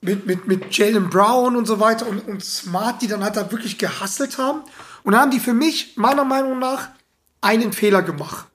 mit, 0.00 0.26
mit, 0.26 0.48
mit 0.48 0.76
Jalen 0.76 1.10
Brown 1.10 1.56
und 1.56 1.66
so 1.66 1.78
weiter 1.78 2.08
und, 2.08 2.26
und 2.26 2.44
Smart, 2.44 3.00
die 3.02 3.06
dann 3.06 3.22
halt 3.22 3.36
da 3.36 3.52
wirklich 3.52 3.78
gehasselt 3.78 4.38
haben. 4.38 4.62
Und 5.04 5.12
dann 5.12 5.22
haben 5.22 5.30
die 5.30 5.40
für 5.40 5.54
mich, 5.54 5.96
meiner 5.96 6.24
Meinung 6.24 6.58
nach, 6.58 6.88
einen 7.40 7.72
Fehler 7.72 8.02
gemacht. 8.02 8.46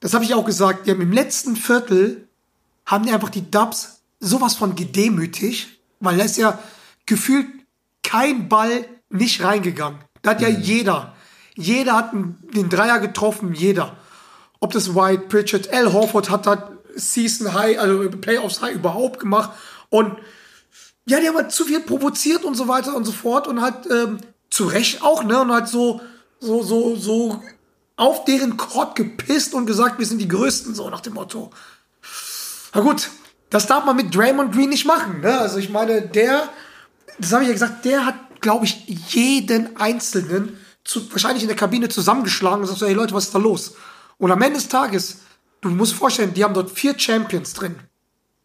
Das 0.00 0.14
habe 0.14 0.24
ich 0.24 0.34
auch 0.34 0.44
gesagt. 0.44 0.86
Die 0.86 0.90
haben 0.90 1.00
im 1.00 1.12
letzten 1.12 1.56
Viertel 1.56 2.28
haben 2.86 3.04
die 3.04 3.12
einfach 3.12 3.28
die 3.28 3.50
Dubs 3.50 4.00
sowas 4.20 4.54
von 4.54 4.74
gedemütigt, 4.74 5.68
weil 6.00 6.16
da 6.16 6.24
ist 6.24 6.38
ja 6.38 6.58
gefühlt 7.06 7.46
kein 8.02 8.48
Ball 8.48 8.86
nicht 9.10 9.42
reingegangen. 9.42 9.98
Da 10.22 10.30
hat 10.30 10.40
ja 10.40 10.48
jeder, 10.48 11.14
jeder 11.54 11.94
hat 11.94 12.12
den 12.12 12.68
Dreier 12.68 12.98
getroffen, 12.98 13.54
jeder. 13.54 13.96
Ob 14.60 14.72
das 14.72 14.94
White, 14.94 15.24
Pritchard, 15.28 15.68
L. 15.68 15.92
Horford 15.92 16.30
hat 16.30 16.46
hat 16.46 16.72
Season 16.96 17.52
High, 17.54 17.78
also 17.78 18.10
Playoffs 18.10 18.60
High 18.60 18.74
überhaupt 18.74 19.20
gemacht. 19.20 19.50
Und 19.88 20.16
ja, 21.06 21.20
die 21.20 21.28
haben 21.28 21.36
halt 21.36 21.52
zu 21.52 21.64
viel 21.64 21.80
provoziert 21.80 22.44
und 22.44 22.54
so 22.54 22.68
weiter 22.68 22.94
und 22.94 23.04
so 23.04 23.12
fort 23.12 23.46
und 23.46 23.60
halt 23.60 23.86
ähm, 23.90 24.18
zu 24.50 24.66
Recht 24.66 25.02
auch, 25.02 25.24
ne? 25.24 25.40
Und 25.40 25.52
halt 25.52 25.68
so, 25.68 26.00
so, 26.40 26.62
so, 26.62 26.96
so 26.96 27.42
auf 27.96 28.24
deren 28.24 28.56
Court 28.56 28.94
gepisst 28.94 29.54
und 29.54 29.66
gesagt, 29.66 29.98
wir 29.98 30.06
sind 30.06 30.18
die 30.18 30.28
Größten, 30.28 30.74
so 30.74 30.90
nach 30.90 31.00
dem 31.00 31.14
Motto. 31.14 31.50
Na 32.74 32.80
gut, 32.80 33.10
das 33.50 33.66
darf 33.66 33.84
man 33.84 33.96
mit 33.96 34.14
Draymond 34.14 34.52
Green 34.52 34.68
nicht 34.68 34.86
machen, 34.86 35.20
ne? 35.20 35.38
Also 35.38 35.58
ich 35.58 35.70
meine, 35.70 36.02
der, 36.02 36.48
das 37.18 37.32
habe 37.32 37.42
ich 37.42 37.48
ja 37.48 37.54
gesagt, 37.54 37.84
der 37.84 38.04
hat, 38.04 38.14
glaube 38.40 38.64
ich, 38.64 38.84
jeden 39.12 39.76
Einzelnen 39.76 40.58
zu, 40.84 41.10
wahrscheinlich 41.12 41.42
in 41.42 41.48
der 41.48 41.56
Kabine 41.56 41.88
zusammengeschlagen 41.88 42.60
und 42.60 42.66
sagt 42.66 42.78
so, 42.80 42.86
hey 42.86 42.94
Leute, 42.94 43.14
was 43.14 43.24
ist 43.24 43.34
da 43.34 43.38
los? 43.38 43.74
Und 44.18 44.30
am 44.30 44.40
Ende 44.42 44.58
des 44.58 44.68
Tages, 44.68 45.18
du 45.60 45.70
musst 45.70 45.94
vorstellen, 45.94 46.34
die 46.34 46.42
haben 46.42 46.54
dort 46.54 46.70
vier 46.70 46.98
Champions 46.98 47.52
drin. 47.52 47.76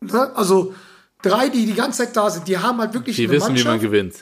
Ne? 0.01 0.31
Also 0.35 0.75
drei, 1.21 1.49
die 1.49 1.65
die 1.65 1.73
ganze 1.73 1.99
Zeit 2.03 2.15
da 2.15 2.29
sind, 2.29 2.47
die 2.47 2.57
haben 2.57 2.79
halt 2.79 2.93
wirklich 2.93 3.15
die 3.15 3.23
eine 3.23 3.33
wissen, 3.33 3.47
wie 3.47 3.63
Mannschaft 3.63 3.67
man 3.67 3.79
gewinnt. 3.79 4.15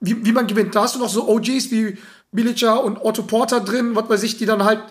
wie, 0.00 0.24
wie 0.24 0.32
man 0.32 0.46
gewinnt. 0.46 0.74
Da 0.74 0.82
hast 0.82 0.96
du 0.96 0.98
noch 0.98 1.08
so 1.08 1.28
OGs 1.28 1.70
wie 1.70 1.96
Bilica 2.32 2.74
und 2.74 2.98
Otto 2.98 3.22
Porter 3.22 3.60
drin, 3.60 3.94
was 3.94 4.08
weiß 4.08 4.22
ich, 4.24 4.36
die 4.36 4.46
dann 4.46 4.64
halt, 4.64 4.82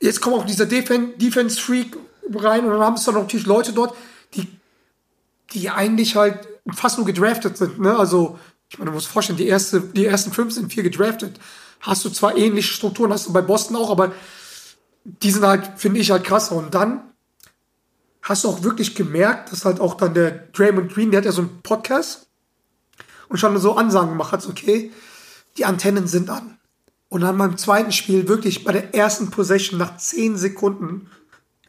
jetzt 0.00 0.20
kommt 0.20 0.36
auch 0.36 0.44
dieser 0.44 0.66
Defen 0.66 1.16
Defense 1.18 1.60
Freak 1.60 1.96
rein 2.34 2.64
und 2.64 2.72
dann 2.72 2.80
haben 2.80 2.94
es 2.94 3.04
dann 3.04 3.14
natürlich 3.14 3.46
Leute 3.46 3.72
dort, 3.72 3.94
die, 4.34 4.48
die 5.52 5.70
eigentlich 5.70 6.16
halt 6.16 6.48
fast 6.72 6.98
nur 6.98 7.06
gedraftet 7.06 7.56
sind, 7.56 7.78
ne? 7.78 7.96
Also, 7.96 8.38
ich 8.68 8.78
meine, 8.78 8.90
du 8.90 8.94
musst 8.94 9.06
vorstellen, 9.06 9.36
die, 9.36 9.46
erste, 9.46 9.80
die 9.80 10.06
ersten 10.06 10.32
fünf 10.32 10.52
sind 10.52 10.72
vier 10.72 10.82
gedraftet. 10.82 11.38
Hast 11.80 12.04
du 12.04 12.10
zwar 12.10 12.36
ähnliche 12.36 12.72
Strukturen, 12.72 13.12
hast 13.12 13.26
du 13.26 13.32
bei 13.32 13.42
Boston 13.42 13.76
auch, 13.76 13.90
aber 13.90 14.12
die 15.04 15.30
sind 15.30 15.44
halt, 15.44 15.72
finde 15.76 16.00
ich, 16.00 16.10
halt 16.10 16.24
krasser. 16.24 16.56
Und 16.56 16.74
dann 16.74 17.02
hast 18.22 18.44
du 18.44 18.48
auch 18.48 18.62
wirklich 18.62 18.94
gemerkt, 18.94 19.52
dass 19.52 19.64
halt 19.64 19.80
auch 19.80 19.94
dann 19.94 20.14
der 20.14 20.30
Draymond 20.30 20.92
Green, 20.92 21.10
der 21.10 21.18
hat 21.18 21.26
ja 21.26 21.32
so 21.32 21.42
einen 21.42 21.62
Podcast, 21.62 22.26
und 23.28 23.38
schon 23.38 23.58
so 23.58 23.74
Ansagen 23.76 24.10
gemacht 24.10 24.32
hat, 24.32 24.46
okay, 24.46 24.92
die 25.56 25.64
Antennen 25.64 26.06
sind 26.06 26.30
an. 26.30 26.58
Und 27.08 27.22
dann 27.22 27.38
beim 27.38 27.56
zweiten 27.56 27.92
Spiel 27.92 28.28
wirklich 28.28 28.64
bei 28.64 28.72
der 28.72 28.94
ersten 28.94 29.30
Possession 29.30 29.78
nach 29.78 29.96
10 29.96 30.36
Sekunden, 30.36 31.10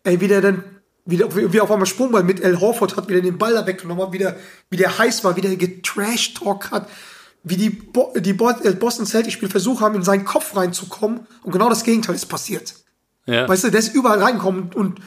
ey, 0.04 0.22
wie 0.22 0.28
der 0.28 0.42
dann, 0.42 0.64
wie, 1.06 1.18
der, 1.18 1.54
wie 1.54 1.62
auf 1.62 1.72
einmal 1.72 1.86
Sprungball 1.86 2.24
mit 2.24 2.42
El 2.42 2.60
Horford 2.60 2.98
hat, 2.98 3.08
wie 3.08 3.14
der 3.14 3.22
den 3.22 3.38
Ball 3.38 3.54
da 3.54 3.66
weggenommen 3.68 4.04
hat, 4.04 4.14
wie 4.14 4.18
der, 4.18 4.38
wie 4.70 4.78
der 4.78 4.98
heiß 4.98 5.24
war, 5.24 5.36
wie 5.36 5.42
der 5.42 5.56
getrash-talk 5.56 6.72
hat, 6.72 6.90
wie 7.44 7.58
die, 7.58 7.70
Bo 7.70 8.12
die 8.18 8.34
Bo 8.34 8.50
äh, 8.50 8.72
Boston 8.72 9.06
Celtics 9.06 9.34
Spiel 9.34 9.50
versucht 9.50 9.82
haben, 9.82 9.94
in 9.96 10.04
seinen 10.04 10.26
Kopf 10.26 10.56
reinzukommen. 10.56 11.28
Und 11.44 11.52
genau 11.52 11.70
das 11.70 11.84
Gegenteil 11.84 12.16
ist 12.16 12.26
passiert. 12.26 12.74
Ja. 13.28 13.48
Weißt 13.48 13.64
du, 13.64 13.70
der 13.70 13.80
ist 13.80 13.94
überall 13.94 14.22
reingekommen 14.22 14.72
und 14.74 15.00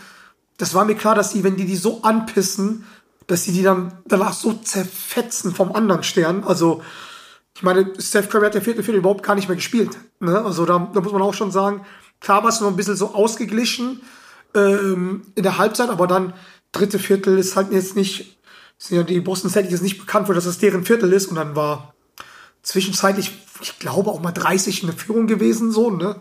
das 0.57 0.75
war 0.75 0.85
mir 0.85 0.95
klar, 0.95 1.15
dass 1.15 1.31
die, 1.31 1.43
wenn 1.43 1.57
die 1.57 1.67
die 1.67 1.77
so 1.77 2.03
anpissen, 2.03 2.85
dass 3.27 3.45
die 3.45 3.53
die 3.53 3.63
dann 3.63 3.99
danach 4.07 4.33
so 4.33 4.53
zerfetzen 4.53 5.55
vom 5.55 5.73
anderen 5.73 6.03
Stern. 6.05 6.45
Also, 6.45 6.83
ich 7.55 7.63
meine, 7.63 7.93
Steph 8.01 8.29
Curry 8.29 8.47
hat 8.47 8.55
der 8.55 8.63
vierte 8.63 8.83
Viertel 8.83 8.99
überhaupt 8.99 9.25
gar 9.25 9.35
nicht 9.35 9.49
mehr 9.49 9.57
gespielt. 9.57 9.97
Ne? 10.21 10.45
Also, 10.45 10.65
da, 10.65 10.91
da 10.93 11.01
muss 11.01 11.13
man 11.13 11.23
auch 11.23 11.35
schon 11.35 11.51
sagen, 11.51 11.85
klar 12.21 12.43
war 12.43 12.51
es 12.51 12.61
noch 12.61 12.69
ein 12.69 12.77
bisschen 12.77 12.97
so 12.97 13.15
ausgeglichen 13.15 14.01
ähm, 14.59 15.23
in 15.35 15.43
der 15.43 15.59
Halbzeit, 15.59 15.91
aber 15.91 16.07
dann 16.07 16.35
dritte 16.73 16.99
Viertel 16.99 17.39
ist 17.39 17.57
halt 17.57 17.73
jetzt 17.73 17.97
nicht, 17.97 18.39
sind 18.79 18.97
ja 18.97 19.03
die 19.03 19.21
Boston 19.21 19.51
Celtics 19.51 19.73
jetzt 19.73 19.83
nicht 19.83 19.99
bekannt 19.99 20.27
für, 20.27 20.35
dass 20.35 20.45
das 20.45 20.59
deren 20.59 20.85
Viertel 20.85 21.13
ist 21.13 21.27
und 21.27 21.37
dann 21.37 21.57
war 21.57 21.95
zwischenzeitlich, 22.63 23.33
ich 23.63 23.79
glaube, 23.79 24.11
auch 24.11 24.21
mal 24.21 24.33
30 24.33 24.83
in 24.83 24.89
der 24.89 24.97
Führung 24.97 25.27
gewesen, 25.27 25.73
so, 25.73 25.91
ne? 25.91 26.21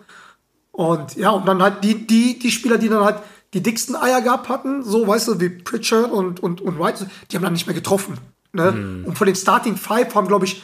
Und 0.72 1.16
ja, 1.16 1.32
und 1.32 1.48
dann 1.48 1.62
halt 1.62 1.84
die, 1.84 2.06
die, 2.06 2.38
die 2.38 2.52
Spieler, 2.52 2.78
die 2.78 2.88
dann 2.88 3.04
halt 3.04 3.18
die 3.54 3.64
dicksten 3.64 3.96
Eier 3.96 4.22
gehabt 4.22 4.48
hatten, 4.50 4.84
so, 4.84 5.08
weißt 5.08 5.28
du, 5.28 5.40
wie 5.40 5.50
Pritchard 5.50 6.12
und, 6.12 6.40
und, 6.40 6.62
und 6.62 6.80
White, 6.80 7.10
die 7.32 7.36
haben 7.36 7.44
dann 7.44 7.54
nicht 7.54 7.66
mehr 7.66 7.74
getroffen. 7.74 8.20
Ne? 8.54 9.04
Und 9.06 9.18
von 9.18 9.26
den 9.26 9.36
Starting 9.36 9.76
Five 9.76 10.14
haben, 10.14 10.28
glaube 10.28 10.46
ich, 10.46 10.62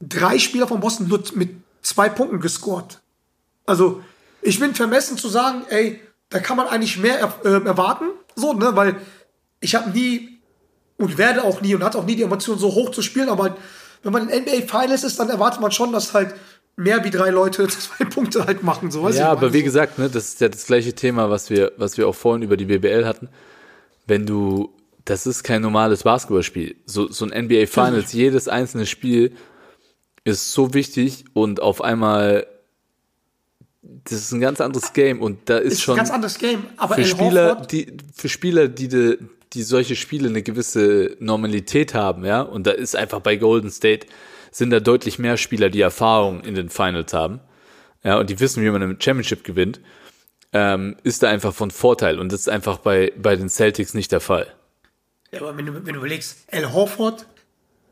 drei 0.00 0.38
Spieler 0.38 0.66
von 0.66 0.80
Boston 0.80 1.08
nur 1.08 1.22
mit 1.34 1.50
zwei 1.80 2.08
Punkten 2.08 2.40
gescored. 2.40 3.00
Also, 3.64 4.02
ich 4.42 4.58
bin 4.58 4.74
vermessen 4.74 5.16
zu 5.16 5.28
sagen, 5.28 5.64
ey, 5.68 6.00
da 6.32 6.38
kann 6.38 6.56
man 6.56 6.66
eigentlich 6.66 6.98
mehr 6.98 7.18
er, 7.18 7.34
äh, 7.44 7.64
erwarten, 7.64 8.06
so, 8.34 8.52
ne, 8.54 8.74
weil 8.74 8.96
ich 9.60 9.74
habe 9.74 9.90
nie 9.90 10.40
und 10.96 11.18
werde 11.18 11.44
auch 11.44 11.60
nie 11.60 11.74
und 11.74 11.84
hat 11.84 11.96
auch 11.96 12.04
nie 12.04 12.16
die 12.16 12.22
Emotion 12.22 12.58
so 12.58 12.74
hoch 12.74 12.90
zu 12.90 13.02
spielen, 13.02 13.28
aber 13.28 13.56
wenn 14.02 14.12
man 14.12 14.28
in 14.28 14.42
NBA 14.42 14.66
Finals 14.66 15.04
ist, 15.04 15.20
dann 15.20 15.28
erwartet 15.28 15.60
man 15.60 15.70
schon, 15.70 15.92
dass 15.92 16.14
halt 16.14 16.34
mehr 16.76 17.04
wie 17.04 17.10
drei 17.10 17.30
Leute 17.30 17.68
zwei 17.68 18.04
Punkte 18.04 18.46
halt 18.46 18.62
machen, 18.62 18.90
so 18.90 19.08
Ja, 19.08 19.30
aber 19.30 19.52
wie 19.52 19.58
so. 19.58 19.64
gesagt, 19.64 19.98
ne, 19.98 20.08
das 20.08 20.28
ist 20.28 20.40
ja 20.40 20.48
das 20.48 20.66
gleiche 20.66 20.94
Thema, 20.94 21.30
was 21.30 21.50
wir, 21.50 21.72
was 21.76 21.98
wir 21.98 22.08
auch 22.08 22.14
vorhin 22.14 22.42
über 22.42 22.56
die 22.56 22.64
BBL 22.64 23.04
hatten. 23.04 23.28
Wenn 24.06 24.26
du, 24.26 24.72
das 25.04 25.26
ist 25.26 25.44
kein 25.44 25.62
normales 25.62 26.02
Basketballspiel. 26.02 26.76
So, 26.86 27.10
so 27.10 27.26
ein 27.26 27.44
NBA 27.46 27.66
Finals, 27.66 28.12
jedes 28.12 28.48
einzelne 28.48 28.86
Spiel 28.86 29.32
ist 30.24 30.52
so 30.52 30.74
wichtig 30.74 31.24
und 31.34 31.60
auf 31.60 31.82
einmal, 31.82 32.46
das 33.82 34.20
ist 34.20 34.32
ein 34.32 34.40
ganz 34.40 34.60
anderes 34.60 34.92
Game 34.92 35.20
und 35.20 35.48
da 35.48 35.58
ist, 35.58 35.74
ist 35.74 35.82
schon 35.82 35.94
ein 35.94 35.98
ganz 35.98 36.10
anderes 36.10 36.38
Game, 36.38 36.64
aber 36.76 36.94
für 36.94 37.04
Spieler, 37.04 37.56
die, 37.56 37.96
für 38.14 38.28
Spieler, 38.28 38.68
die, 38.68 38.88
de, 38.88 39.18
die 39.52 39.62
solche 39.62 39.96
Spiele 39.96 40.28
eine 40.28 40.42
gewisse 40.42 41.16
Normalität 41.18 41.92
haben, 41.92 42.24
ja, 42.24 42.42
und 42.42 42.66
da 42.66 42.70
ist 42.70 42.94
einfach 42.94 43.20
bei 43.20 43.36
Golden 43.36 43.70
State 43.70 44.06
sind 44.52 44.70
da 44.70 44.80
deutlich 44.80 45.18
mehr 45.18 45.36
Spieler, 45.36 45.68
die 45.68 45.80
Erfahrung 45.80 46.42
in 46.42 46.54
den 46.54 46.68
Finals 46.68 47.12
haben, 47.12 47.40
ja, 48.04 48.18
und 48.18 48.30
die 48.30 48.38
wissen, 48.38 48.62
wie 48.62 48.70
man 48.70 48.82
eine 48.82 48.96
Championship 48.98 49.42
gewinnt, 49.42 49.80
ähm, 50.52 50.96
ist 51.02 51.22
da 51.24 51.30
einfach 51.30 51.52
von 51.52 51.70
Vorteil 51.70 52.20
und 52.20 52.30
das 52.30 52.40
ist 52.40 52.48
einfach 52.48 52.78
bei, 52.78 53.12
bei 53.16 53.34
den 53.34 53.48
Celtics 53.48 53.94
nicht 53.94 54.12
der 54.12 54.20
Fall. 54.20 54.46
ja, 55.32 55.40
aber 55.40 55.56
wenn 55.56 55.66
du, 55.66 55.74
wenn 55.74 55.94
du 55.94 55.98
überlegst, 55.98 56.46
Al 56.52 56.72
Horford, 56.72 57.26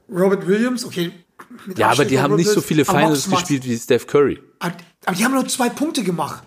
Robert 0.09 0.47
Williams, 0.47 0.85
okay. 0.85 1.11
Ja, 1.77 1.91
aber 1.91 2.05
die 2.05 2.21
haben 2.21 2.37
nicht 2.37 2.51
so 2.51 2.61
viele 2.61 2.83
aber 2.87 2.99
Finals 2.99 3.29
gespielt 3.29 3.65
wie 3.65 3.77
Steph 3.77 4.07
Curry. 4.07 4.41
Aber, 4.59 4.75
aber 5.05 5.17
die 5.17 5.25
haben 5.25 5.35
nur 5.35 5.47
zwei 5.49 5.69
Punkte 5.69 6.03
gemacht. 6.03 6.43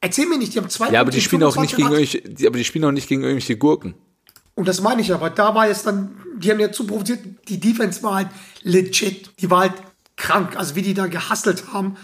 Erzähl 0.00 0.26
mir 0.26 0.38
nicht, 0.38 0.54
die 0.54 0.58
haben 0.58 0.70
zwei 0.70 0.90
Ja, 0.90 1.00
aber 1.00 1.10
Punkte 1.10 1.12
die 1.12 1.18
in 1.18 1.24
spielen 1.24 1.42
auch 1.42 1.56
nicht 1.56 1.74
25 1.74 2.22
gegen 2.22 2.36
die, 2.36 2.46
aber 2.46 2.56
die 2.56 2.64
spielen 2.64 2.84
auch 2.84 2.92
nicht 2.92 3.08
gegen 3.08 3.22
irgendwelche 3.22 3.56
Gurken. 3.56 3.94
Und 4.54 4.68
das 4.68 4.80
meine 4.80 5.02
ich 5.02 5.12
aber. 5.12 5.30
Da 5.30 5.54
war 5.54 5.68
jetzt 5.68 5.86
dann, 5.86 6.16
die 6.36 6.50
haben 6.50 6.60
ja 6.60 6.72
zu 6.72 6.86
provoziert, 6.86 7.20
die 7.48 7.60
Defense 7.60 8.02
war 8.02 8.14
halt 8.16 8.28
legit. 8.62 9.30
Die 9.40 9.50
war 9.50 9.60
halt 9.60 9.74
krank. 10.16 10.56
Also 10.56 10.74
wie 10.74 10.82
die 10.82 10.94
da 10.94 11.06
gehustelt 11.06 11.72
haben, 11.72 11.96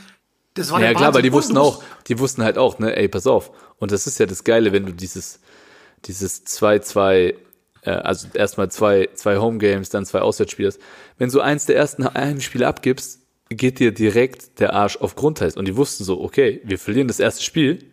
das 0.55 0.71
war 0.71 0.81
Ja, 0.81 0.87
der 0.89 0.95
klar, 0.95 1.09
aber 1.09 1.23
die 1.23 1.33
wussten 1.33 1.55
du 1.55 1.61
auch, 1.61 1.83
die 2.07 2.19
wussten 2.19 2.43
halt 2.43 2.59
auch, 2.59 2.79
ne, 2.79 2.97
ey, 2.97 3.09
pass 3.09 3.27
auf. 3.27 3.51
Und 3.79 3.93
das 3.93 4.07
ist 4.07 4.19
ja 4.19 4.27
das 4.27 4.43
Geile, 4.43 4.73
wenn 4.73 4.87
du 4.87 4.93
dieses, 4.93 5.41
dieses 6.07 6.47
2-2, 6.47 7.15
äh, 7.15 7.35
also 7.93 8.29
erstmal 8.35 8.71
zwei, 8.71 9.09
zwei 9.15 9.39
Homegames, 9.39 9.91
dann 9.91 10.05
zwei 10.05 10.21
Auswärtsspiele 10.21 10.69
hast. 10.69 10.81
Wenn 11.19 11.31
du 11.31 11.41
eins 11.41 11.67
der 11.67 11.77
ersten 11.77 12.13
Heimspiele 12.13 12.67
abgibst, 12.67 13.21
geht 13.49 13.79
dir 13.79 13.93
direkt 13.93 14.59
der 14.61 14.75
Arsch 14.75 14.97
auf 14.97 15.15
Grundeis. 15.15 15.57
Und 15.57 15.67
die 15.67 15.77
wussten 15.77 16.05
so, 16.05 16.21
okay, 16.21 16.61
wir 16.65 16.79
verlieren 16.79 17.09
das 17.09 17.21
erste 17.21 17.45
Spiel. 17.45 17.85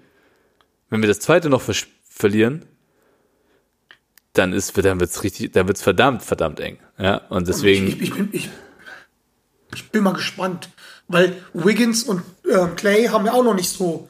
Wenn 0.89 1.01
wir 1.01 1.07
das 1.07 1.19
zweite 1.19 1.49
noch 1.49 1.61
ver 1.61 1.75
verlieren, 2.09 2.65
dann 4.33 4.53
ist, 4.53 4.77
dann 4.77 4.99
wird's 4.99 5.23
richtig, 5.23 5.51
dann 5.51 5.67
wird's 5.67 5.81
verdammt, 5.81 6.23
verdammt 6.23 6.59
eng. 6.59 6.77
Ja, 6.97 7.17
und 7.29 7.47
deswegen. 7.47 7.87
Ich, 7.87 7.95
ich, 7.95 8.01
ich, 8.01 8.13
bin, 8.13 8.29
ich, 8.31 8.49
ich 9.73 9.89
bin 9.89 10.03
mal 10.03 10.13
gespannt, 10.13 10.69
weil 11.07 11.35
Wiggins 11.53 12.03
und 12.03 12.21
ähm, 12.49 12.75
Clay 12.75 13.05
haben 13.05 13.25
ja 13.25 13.33
auch 13.33 13.43
noch 13.43 13.55
nicht 13.55 13.69
so, 13.69 14.09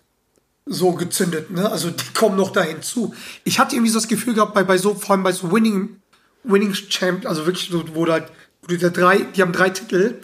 so 0.65 0.93
gezündet. 0.93 1.51
Ne? 1.51 1.69
Also 1.69 1.89
die 1.89 2.13
kommen 2.13 2.37
noch 2.37 2.51
da 2.51 2.61
hinzu. 2.61 3.13
Ich 3.43 3.59
hatte 3.59 3.75
irgendwie 3.75 3.91
so 3.91 3.99
das 3.99 4.07
Gefühl 4.07 4.33
gehabt, 4.33 4.53
bei, 4.53 4.63
bei 4.63 4.77
so, 4.77 4.95
vor 4.95 5.11
allem 5.11 5.23
bei 5.23 5.31
so 5.31 5.51
Winning, 5.51 6.01
Winning 6.43 6.73
Champ, 6.73 7.25
also 7.25 7.45
wirklich, 7.45 7.69
so, 7.69 7.83
wo 7.95 8.05
da, 8.05 8.25
wo 8.61 8.67
die, 8.67 8.77
da 8.77 8.89
drei, 8.89 9.19
die 9.19 9.41
haben 9.41 9.51
drei 9.53 9.69
Titel. 9.69 10.19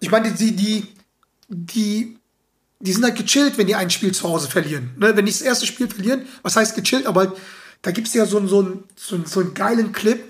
Ich 0.00 0.10
meine, 0.10 0.30
die, 0.32 0.54
die, 0.54 0.86
die, 1.48 2.18
die 2.80 2.92
sind 2.92 3.04
halt 3.04 3.16
gechillt, 3.16 3.58
wenn 3.58 3.66
die 3.66 3.74
ein 3.74 3.90
Spiel 3.90 4.12
zu 4.12 4.28
Hause 4.28 4.48
verlieren. 4.48 4.90
Ne? 4.96 5.16
Wenn 5.16 5.26
die 5.26 5.32
das 5.32 5.42
erste 5.42 5.66
Spiel 5.66 5.88
verlieren, 5.88 6.26
was 6.42 6.56
heißt 6.56 6.74
gechillt, 6.74 7.06
aber 7.06 7.20
halt, 7.20 7.32
da 7.82 7.90
gibt 7.90 8.08
es 8.08 8.14
ja 8.14 8.26
so, 8.26 8.46
so, 8.46 8.82
so, 8.96 9.20
so 9.24 9.40
einen 9.40 9.54
geilen 9.54 9.92
Clip, 9.92 10.22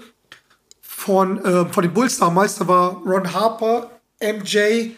von, 0.99 1.41
ähm, 1.45 1.73
von 1.73 1.83
den 1.85 1.95
Bulls 1.95 2.19
damals, 2.19 2.57
da 2.57 2.67
war 2.67 3.01
Ron 3.07 3.33
Harper, 3.33 3.89
MJ 4.21 4.91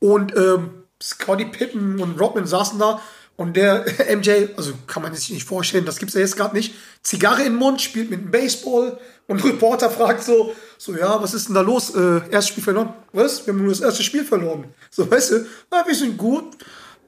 und 0.00 0.36
ähm, 0.36 0.70
Scottie 1.00 1.44
Pippen 1.44 2.00
und 2.00 2.20
Rodman 2.20 2.46
saßen 2.46 2.78
da 2.78 3.00
und 3.36 3.56
der 3.56 3.84
MJ, 4.16 4.48
also 4.56 4.72
kann 4.86 5.02
man 5.02 5.14
sich 5.14 5.30
nicht 5.30 5.46
vorstellen, 5.46 5.84
das 5.84 5.98
gibt's 5.98 6.14
ja 6.14 6.20
jetzt 6.20 6.36
gerade 6.36 6.54
nicht, 6.56 6.74
Zigarre 7.02 7.42
im 7.44 7.56
Mund, 7.56 7.80
spielt 7.82 8.10
mit 8.10 8.20
dem 8.20 8.30
Baseball 8.30 8.98
und 9.26 9.44
Reporter 9.44 9.90
fragt 9.90 10.22
so, 10.22 10.54
so 10.78 10.94
ja, 10.96 11.20
was 11.22 11.34
ist 11.34 11.48
denn 11.48 11.54
da 11.54 11.60
los? 11.62 11.94
Äh, 11.94 12.20
erstes 12.30 12.48
Spiel 12.48 12.62
verloren. 12.64 12.92
Was? 13.12 13.46
Wir 13.46 13.52
haben 13.54 13.60
nur 13.60 13.70
das 13.70 13.80
erste 13.80 14.02
Spiel 14.02 14.24
verloren. 14.24 14.66
So, 14.90 15.10
weißt 15.10 15.30
du, 15.32 15.46
ah, 15.70 15.82
wir 15.86 15.94
sind 15.94 16.16
gut, 16.16 16.44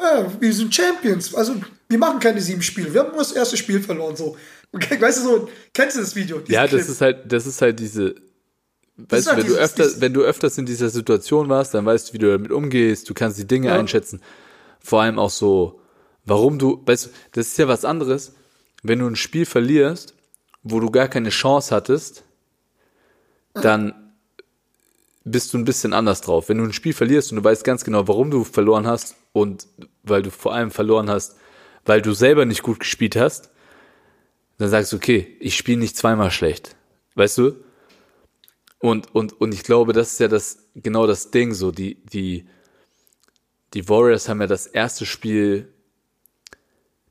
ja, 0.01 0.27
wir 0.41 0.53
sind 0.53 0.75
Champions. 0.75 1.35
Also, 1.35 1.55
wir 1.89 1.99
machen 1.99 2.19
keine 2.21 2.41
sieben 2.41 2.61
Spiele. 2.63 2.93
Wir 2.93 3.01
haben 3.01 3.11
nur 3.11 3.19
das 3.21 3.33
erste 3.33 3.57
Spiel 3.57 3.81
verloren. 3.81 4.17
So. 4.17 4.37
Okay, 4.73 5.01
weißt 5.01 5.19
du 5.19 5.23
so, 5.23 5.49
kennst 5.73 5.97
du 5.97 6.01
das 6.01 6.15
Video? 6.17 6.41
Ja, 6.49 6.63
das 6.63 6.71
Clip? 6.71 6.89
ist 6.89 7.01
halt, 7.01 7.33
das 7.33 7.47
ist 7.47 7.63
halt 7.63 7.79
diese, 7.79 8.15
weißt 8.97 9.27
ist 9.29 9.33
halt 9.33 9.39
du, 9.39 9.43
wenn 9.43 9.47
du 9.47 9.53
dieses- 9.55 9.59
öfter, 9.59 9.83
dieses- 9.85 10.01
wenn 10.01 10.13
du 10.15 10.23
öfters 10.23 10.59
in 10.59 10.67
dieser 10.67 10.91
Situation 10.91 11.49
warst, 11.49 11.73
dann 11.75 11.87
weißt 11.87 12.09
du, 12.09 12.13
wie 12.15 12.19
du 12.19 12.31
damit 12.31 12.51
umgehst, 12.51 13.09
du 13.09 13.15
kannst 13.15 13.39
die 13.39 13.47
Dinge 13.47 13.73
einschätzen. 13.73 14.21
Vor 14.81 15.03
allem 15.03 15.19
auch 15.19 15.31
so, 15.31 15.81
warum 16.27 16.59
du, 16.59 16.83
weißt 16.85 17.07
du, 17.07 17.11
das 17.33 17.49
ist 17.49 17.59
ja 17.59 17.69
was 17.69 17.85
anderes, 17.85 18.35
wenn 18.83 18.99
du 18.99 19.07
ein 19.07 19.17
Spiel 19.17 19.47
verlierst, 19.47 20.15
wo 20.63 20.81
du 20.81 20.91
gar 20.91 21.09
keine 21.09 21.31
Chance 21.31 21.75
hattest, 21.75 22.25
dann 23.55 24.13
bist 25.25 25.53
du 25.53 25.59
ein 25.59 25.65
bisschen 25.65 25.93
anders 25.93 26.21
drauf. 26.21 26.49
Wenn 26.49 26.59
du 26.59 26.65
ein 26.65 26.73
Spiel 26.73 26.93
verlierst 26.93 27.33
und 27.33 27.37
du 27.37 27.45
weißt 27.45 27.65
ganz 27.65 27.85
genau, 27.85 28.07
warum 28.07 28.31
du 28.31 28.45
verloren 28.45 28.87
hast 28.87 29.17
und 29.33 29.67
weil 30.03 30.23
du 30.23 30.31
vor 30.31 30.55
allem 30.55 30.71
verloren 30.71 31.11
hast, 31.11 31.37
weil 31.85 32.03
du 32.03 32.13
selber 32.13 32.45
nicht 32.45 32.63
gut 32.63 32.81
gespielt 32.81 33.17
hast, 33.17 33.51
dann 34.59 34.71
sagst 34.71 34.93
du, 34.93 34.97
okay, 34.97 35.37
ich 35.41 35.57
spiele 35.57 35.79
nicht 35.79 35.97
zweimal 35.97 36.31
schlecht. 36.31 36.77
Weißt 37.15 37.39
du? 37.39 37.57
Und, 38.79 39.15
und, 39.15 39.41
und 39.41 39.53
ich 39.55 39.63
glaube, 39.63 39.93
das 39.93 40.13
ist 40.13 40.21
ja 40.21 40.29
das, 40.29 40.59
genau 40.75 41.07
das 41.07 41.31
Ding, 41.31 41.55
so, 41.55 41.71
die, 41.71 42.05
die, 42.05 42.47
die 43.75 43.89
Warriors 43.89 44.29
haben 44.29 44.41
ja 44.41 44.47
das 44.47 44.67
erste 44.67 45.07
Spiel, 45.07 45.73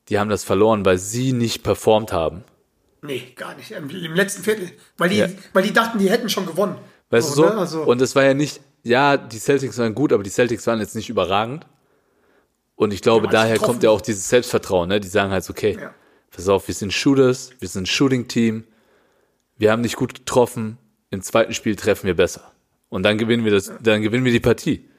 die 0.10 0.20
haben 0.20 0.30
das 0.30 0.44
verloren, 0.44 0.86
weil 0.86 0.98
sie 0.98 1.34
nicht 1.34 1.64
performt 1.64 2.12
haben. 2.14 2.44
Nee, 3.02 3.34
gar 3.36 3.56
nicht. 3.56 3.72
Im, 3.72 3.90
letzten 3.90 4.44
Viertel. 4.44 4.72
Weil 4.98 5.10
die, 5.10 5.18
Ja. 5.18 5.28
weil 5.54 5.64
die 5.64 5.74
dachten, 5.74 6.00
die 6.00 6.10
hätten 6.10 6.30
schon 6.30 6.46
gewonnen. 6.46 6.78
Weißt 7.10 7.30
du 7.32 7.34
so? 7.36 7.44
ne? 7.46 7.58
Also, 7.58 7.84
Und 7.84 8.02
es 8.02 8.16
war 8.16 8.24
ja 8.24 8.34
nicht, 8.34 8.62
ja, 8.84 9.18
die 9.18 9.38
Celtics 9.38 9.78
waren 9.78 9.94
gut, 9.94 10.12
aber 10.12 10.24
die 10.24 10.30
Celtics 10.32 10.66
waren 10.68 10.80
jetzt 10.80 10.96
nicht 10.96 11.10
überragend. 11.10 11.66
Und 12.76 12.94
ich 12.94 13.02
glaube, 13.02 13.26
Ja, 13.28 13.32
daher 13.32 13.54
getroffen 13.54 13.72
kommt 13.74 13.84
ja 13.84 13.90
auch 13.92 14.02
dieses 14.02 14.28
Selbstvertrauen, 14.28 14.90
ne? 14.90 15.00
Die 15.00 15.08
sagen 15.08 15.32
halt, 15.32 15.44
so, 15.44 15.52
okay, 15.52 15.78
Ja. 15.80 15.94
pass 16.32 16.50
auf, 16.50 16.68
wir 16.68 16.76
sind 16.76 16.92
Shooters, 16.94 17.52
wir 17.60 17.68
sind 17.70 17.84
ein 17.84 17.86
Shooting-Team, 17.86 18.66
wir 19.58 19.72
haben 19.72 19.82
nicht 19.82 19.96
gut 19.96 20.14
getroffen, 20.14 20.78
im 21.10 21.22
zweiten 21.22 21.54
Spiel 21.54 21.76
treffen 21.76 22.08
wir 22.08 22.16
besser. 22.16 22.52
Und 22.90 23.04
dann 23.04 23.18
gewinnen 23.18 23.46
wir 23.46 23.52
das, 23.52 23.72
dann 23.82 24.02
gewinnen 24.02 24.26
wir 24.26 24.32
die 24.32 24.40
Partie. 24.40 24.90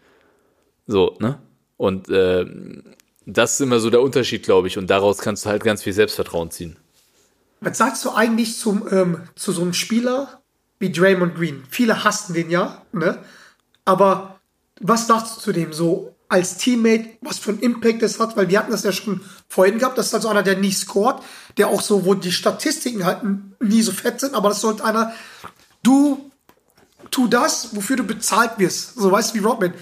So, 0.87 1.16
ne? 1.21 1.38
Und 1.77 2.09
äh, 2.09 2.47
das 3.27 3.55
ist 3.55 3.61
immer 3.61 3.81
so 3.81 3.91
der 3.91 4.01
Unterschied, 4.01 4.45
glaube 4.45 4.69
ich. 4.69 4.79
Und 4.79 4.89
daraus 4.89 5.19
kannst 5.19 5.45
du 5.45 5.51
halt 5.51 5.65
ganz 5.65 5.83
viel 5.83 5.93
Selbstvertrauen 5.93 6.51
ziehen. 6.51 6.77
was 7.61 7.77
sagst 7.77 8.05
du 8.05 8.12
eigentlich 8.12 8.57
zum, 8.57 8.87
ähm, 8.91 9.23
zu 9.35 9.53
so 9.53 9.62
einem 9.62 9.75
Spieler 9.75 10.41
wie 10.79 10.93
Draymond 10.93 11.35
Green? 11.35 11.65
Viele 11.69 12.05
hassen 12.05 12.35
den 12.35 12.51
ja, 12.51 12.83
ne? 12.93 13.19
Aber 13.85 14.41
was 14.81 15.07
sagst 15.07 15.37
du 15.37 15.41
zu 15.41 15.53
dem 15.53 15.73
so 15.73 16.15
als 16.29 16.57
Teammate, 16.57 17.11
was 17.21 17.39
für 17.39 17.51
einen 17.51 17.61
Impact 17.61 18.03
das 18.03 18.21
hat? 18.21 18.37
Weil 18.37 18.49
wir 18.49 18.59
hatten 18.59 18.73
das 18.73 18.85
ja 18.85 18.93
schon 18.93 19.21
vorhin 19.49 19.79
gehabt, 19.79 19.97
das 19.99 20.07
ist 20.09 20.15
also 20.15 20.29
einer, 20.29 20.43
der 20.43 20.57
nie 20.57 20.73
scored, 20.73 21.23
der 21.57 21.69
auch 21.69 21.81
so, 21.81 22.05
wo 22.05 22.15
die 22.15 22.33
Statistiken 22.33 23.05
halt 23.05 23.21
nie 23.61 23.83
so 23.83 23.93
fett 23.93 24.21
sind, 24.21 24.35
aber 24.35 24.51
das 24.51 24.61
sollte 24.61 24.85
einer, 24.85 25.12
du 25.83 26.31
tu 27.11 27.29
das, 27.29 27.75
wofür 27.75 27.96
du 27.96 28.05
bezahlt 28.05 28.59
wirst. 28.59 28.96
So 28.96 29.11
weißt 29.11 29.35
du, 29.35 29.38
wie 29.38 29.44
Rodman. 29.44 29.75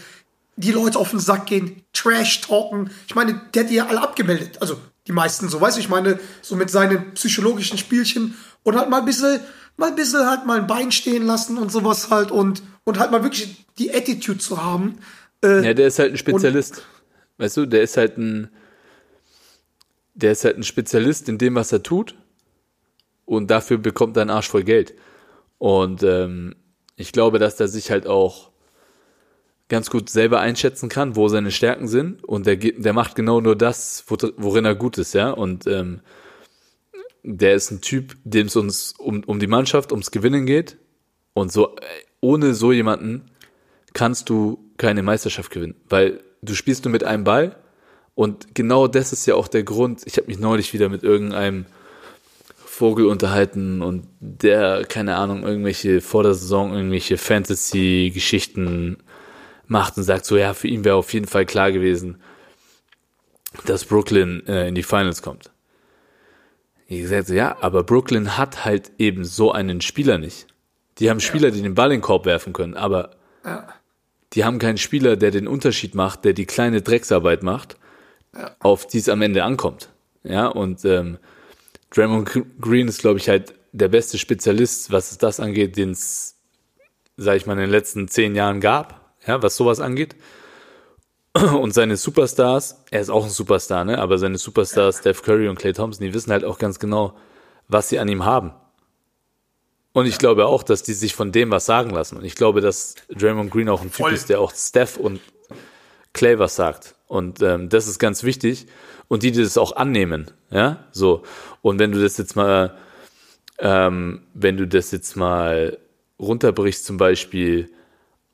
Die 0.57 0.73
Leute 0.73 0.99
auf 0.99 1.11
den 1.11 1.19
Sack 1.19 1.47
gehen, 1.47 1.83
Trash 1.93 2.43
talken. 2.43 2.91
Ich 3.09 3.15
meine, 3.15 3.41
der 3.55 3.65
hat 3.65 3.71
die 3.71 3.75
ja 3.75 3.87
alle 3.87 4.01
abgemeldet. 4.01 4.61
Also 4.61 4.81
die 5.07 5.13
meisten 5.13 5.49
so, 5.49 5.61
weißt 5.61 5.77
du, 5.77 5.81
ich 5.81 5.89
meine, 5.89 6.19
so 6.43 6.57
mit 6.57 6.71
seinen 6.71 7.13
psychologischen 7.15 7.77
Spielchen 7.77 8.37
und 8.63 8.77
halt 8.77 8.89
mal 8.89 9.01
ein 9.01 9.05
bisschen, 9.05 9.41
mal 9.77 9.91
ein 9.91 9.97
bisschen 9.97 10.27
halt 10.27 10.47
mal 10.47 10.61
ein 10.61 10.67
Bein 10.67 10.93
stehen 10.93 11.27
lassen 11.27 11.59
und 11.59 11.73
sowas 11.73 12.11
halt 12.11 12.31
und, 12.31 12.63
und 12.85 12.99
halt 12.99 13.11
mal 13.11 13.23
wirklich 13.23 13.67
die 13.79 13.93
Attitude 13.93 14.39
zu 14.39 14.63
haben. 14.63 14.99
Ja, 15.43 15.75
der 15.75 15.89
ist 15.89 15.99
halt 15.99 16.13
ein 16.13 16.19
Spezialist. 16.19 16.83
Weißt 17.37 17.57
du, 17.57 17.67
der 17.67 17.83
ist 17.83 17.97
halt 17.97 18.17
ein, 18.17 18.49
der 20.15 20.33
ist 20.33 20.45
halt 20.45 20.57
ein 20.57 20.63
Spezialist 20.63 21.29
in 21.29 21.39
dem, 21.39 21.55
was 21.55 21.73
er 21.73 21.83
tut. 21.83 22.15
Und 23.27 23.51
dafür 23.51 23.79
bekommt 23.79 24.17
er 24.17 24.23
einen 24.23 24.31
Arsch 24.31 24.49
voll 24.49 24.65
Geld. 24.65 24.95
Und 25.59 26.03
ähm, 26.03 26.55
ich 26.97 27.13
glaube, 27.13 27.39
dass 27.39 27.57
der 27.57 27.69
sich 27.69 27.91
halt 27.91 28.07
auch 28.07 28.51
ganz 29.69 29.91
gut 29.91 30.11
selber 30.11 30.41
einschätzen 30.41 30.89
kann, 30.89 31.17
wo 31.17 31.29
seine 31.29 31.51
Stärken 31.51 31.89
sind. 31.89 32.23
Und 32.25 32.47
der, 32.47 32.57
der 32.57 32.93
macht 32.93 33.15
genau 33.15 33.41
nur 33.41 33.57
das, 33.57 34.05
wo- 34.09 34.17
worin 34.37 34.65
er 34.65 34.75
gut 34.75 34.99
ist, 34.99 35.15
ja. 35.15 35.31
Und 35.31 35.67
ähm, 35.67 36.01
der 37.23 37.55
ist 37.55 37.71
ein 37.71 37.81
Typ, 37.81 38.17
dem 38.25 38.47
es 38.49 38.57
uns 38.57 38.93
um, 38.99 39.25
um 39.25 39.39
die 39.41 39.47
Mannschaft, 39.47 39.93
ums 39.93 40.11
Gewinnen 40.11 40.47
geht. 40.47 40.77
Und 41.33 41.51
so, 41.53 41.77
äh, 41.77 41.81
ohne 42.21 42.55
so 42.55 42.73
jemanden 42.73 43.31
kannst 43.93 44.29
du 44.29 44.59
keine 44.77 45.03
Meisterschaft 45.03 45.51
gewinnen, 45.51 45.77
weil 45.89 46.21
du 46.43 46.55
spielst 46.55 46.85
nur 46.85 46.93
mit 46.93 47.05
einem 47.05 47.25
Ball 47.25 47.57
und 48.15 48.55
genau 48.55 48.89
das 48.89 49.13
ist 49.13 49.27
ja 49.27 49.35
auch 49.35 49.49
der 49.49 49.63
Grund. 49.63 50.03
Ich 50.05 50.17
habe 50.17 50.27
mich 50.27 50.39
neulich 50.39 50.73
wieder 50.73 50.89
mit 50.89 51.03
irgendeinem 51.03 51.67
Vogel 52.57 53.07
unterhalten 53.07 53.83
und 53.83 54.07
der, 54.19 54.85
keine 54.85 55.17
Ahnung, 55.17 55.45
irgendwelche 55.45 56.01
vor 56.01 56.25
der 56.25 56.35
Saison 56.35 56.75
irgendwelche 56.75 57.19
Fantasy-Geschichten 57.19 58.97
macht 59.67 59.97
und 59.97 60.05
sagt 60.05 60.25
so, 60.25 60.37
ja, 60.37 60.55
für 60.55 60.69
ihn 60.69 60.85
wäre 60.85 60.97
auf 60.97 61.13
jeden 61.13 61.27
Fall 61.27 61.47
klar 61.47 61.73
gewesen, 61.73 62.19
dass 63.67 63.85
Brooklyn 63.85 64.47
äh, 64.47 64.69
in 64.69 64.75
die 64.75 64.83
Finals 64.83 65.23
kommt. 65.23 65.51
Ich 66.87 67.01
gesagt 67.01 67.29
so, 67.29 67.35
ja, 67.35 67.57
aber 67.61 67.83
Brooklyn 67.83 68.37
hat 68.37 68.65
halt 68.65 68.93
eben 68.99 69.25
so 69.25 69.53
einen 69.53 69.81
Spieler 69.81 70.19
nicht. 70.19 70.47
Die 70.99 71.11
haben 71.11 71.21
Spieler, 71.21 71.51
die 71.51 71.63
den 71.63 71.75
Ball 71.75 71.91
in 71.91 71.99
den 71.99 72.03
Korb 72.03 72.27
werfen 72.27 72.53
können, 72.53 72.75
aber 72.75 73.17
die 74.33 74.45
haben 74.45 74.59
keinen 74.59 74.79
Spieler, 74.79 75.17
der 75.17 75.31
den 75.31 75.47
Unterschied 75.47 75.95
macht, 75.95 76.25
der 76.25 76.33
die 76.33 76.47
kleine 76.47 76.83
Drecksarbeit 76.83 77.43
macht, 77.43 77.77
auf 78.59 78.87
die 78.87 78.99
es 78.99 79.09
am 79.09 79.23
Ende 79.23 79.45
ankommt. 79.45 79.91
Ja, 80.25 80.47
und 80.47 80.85
ähm, 80.85 81.19
Draymond 81.91 82.61
Green 82.61 82.89
ist, 82.89 83.01
glaube 83.01 83.19
ich, 83.19 83.29
halt 83.29 83.55
der 83.73 83.89
beste 83.89 84.19
Spezialist, 84.19 84.91
was 84.91 85.17
das 85.19 85.41
angeht, 85.41 85.77
den 85.77 85.91
es, 85.91 86.37
sag 87.17 87.37
ich 87.37 87.47
mal, 87.47 87.53
in 87.55 87.61
den 87.61 87.71
letzten 87.71 88.09
zehn 88.09 88.35
Jahren 88.35 88.61
gab, 88.61 89.04
ja, 89.27 89.43
was 89.43 89.57
sowas 89.57 89.81
angeht. 89.81 90.17
Und 91.35 91.75
seine 91.75 91.97
Superstars, 91.97 92.85
er 92.91 93.01
ist 93.01 93.11
auch 93.11 93.25
ein 93.25 93.31
Superstar, 93.31 93.85
ne? 93.85 93.99
Aber 93.99 94.19
seine 94.19 94.39
Superstars, 94.39 94.99
Steph 94.99 95.23
Curry 95.23 95.49
und 95.49 95.59
Clay 95.59 95.73
Thompson, 95.73 96.07
die 96.07 96.15
wissen 96.15 96.31
halt 96.31 96.45
auch 96.45 96.59
ganz 96.59 96.79
genau, 96.79 97.15
was 97.67 97.89
sie 97.89 97.99
an 97.99 98.09
ihm 98.09 98.25
haben. 98.25 98.53
Und 99.93 100.07
ich 100.07 100.19
glaube 100.19 100.47
auch, 100.47 100.63
dass 100.63 100.83
die 100.83 100.93
sich 100.93 101.15
von 101.15 101.33
dem 101.33 101.51
was 101.51 101.67
sagen 101.67 101.91
lassen. 101.91 102.17
Und 102.19 102.25
ich 102.25 102.35
glaube, 102.35 102.61
dass 102.61 102.97
Draymond 103.09 103.51
Green 103.51 103.69
auch 103.69 103.81
ein 103.81 103.91
Typ 103.91 104.07
Voll. 104.07 104.13
ist, 104.13 104.29
der 104.29 104.41
auch 104.41 104.53
Steph 104.55 104.97
und 104.97 105.21
Clay 106.13 106.39
was 106.39 106.57
sagt. 106.57 106.95
Und 107.07 107.43
ähm, 107.43 107.69
das 107.69 107.87
ist 107.87 107.99
ganz 107.99 108.23
wichtig. 108.25 108.67
Und 109.09 109.23
die, 109.23 109.33
die 109.33 109.43
das 109.43 109.59
auch 109.59 109.77
annehmen. 109.77 110.31
Ja, 110.51 110.85
so. 110.93 111.23
Und 111.63 111.79
wenn 111.79 111.93
du 111.93 112.01
das 112.01 112.17
jetzt 112.17 112.35
mal, 112.37 112.77
ähm, 113.59 114.23
wenn 114.35 114.57
du 114.57 114.67
das 114.67 114.91
jetzt 114.91 115.17
mal 115.17 115.79
runterbrichst, 116.19 116.85
zum 116.85 116.97
Beispiel 116.97 117.71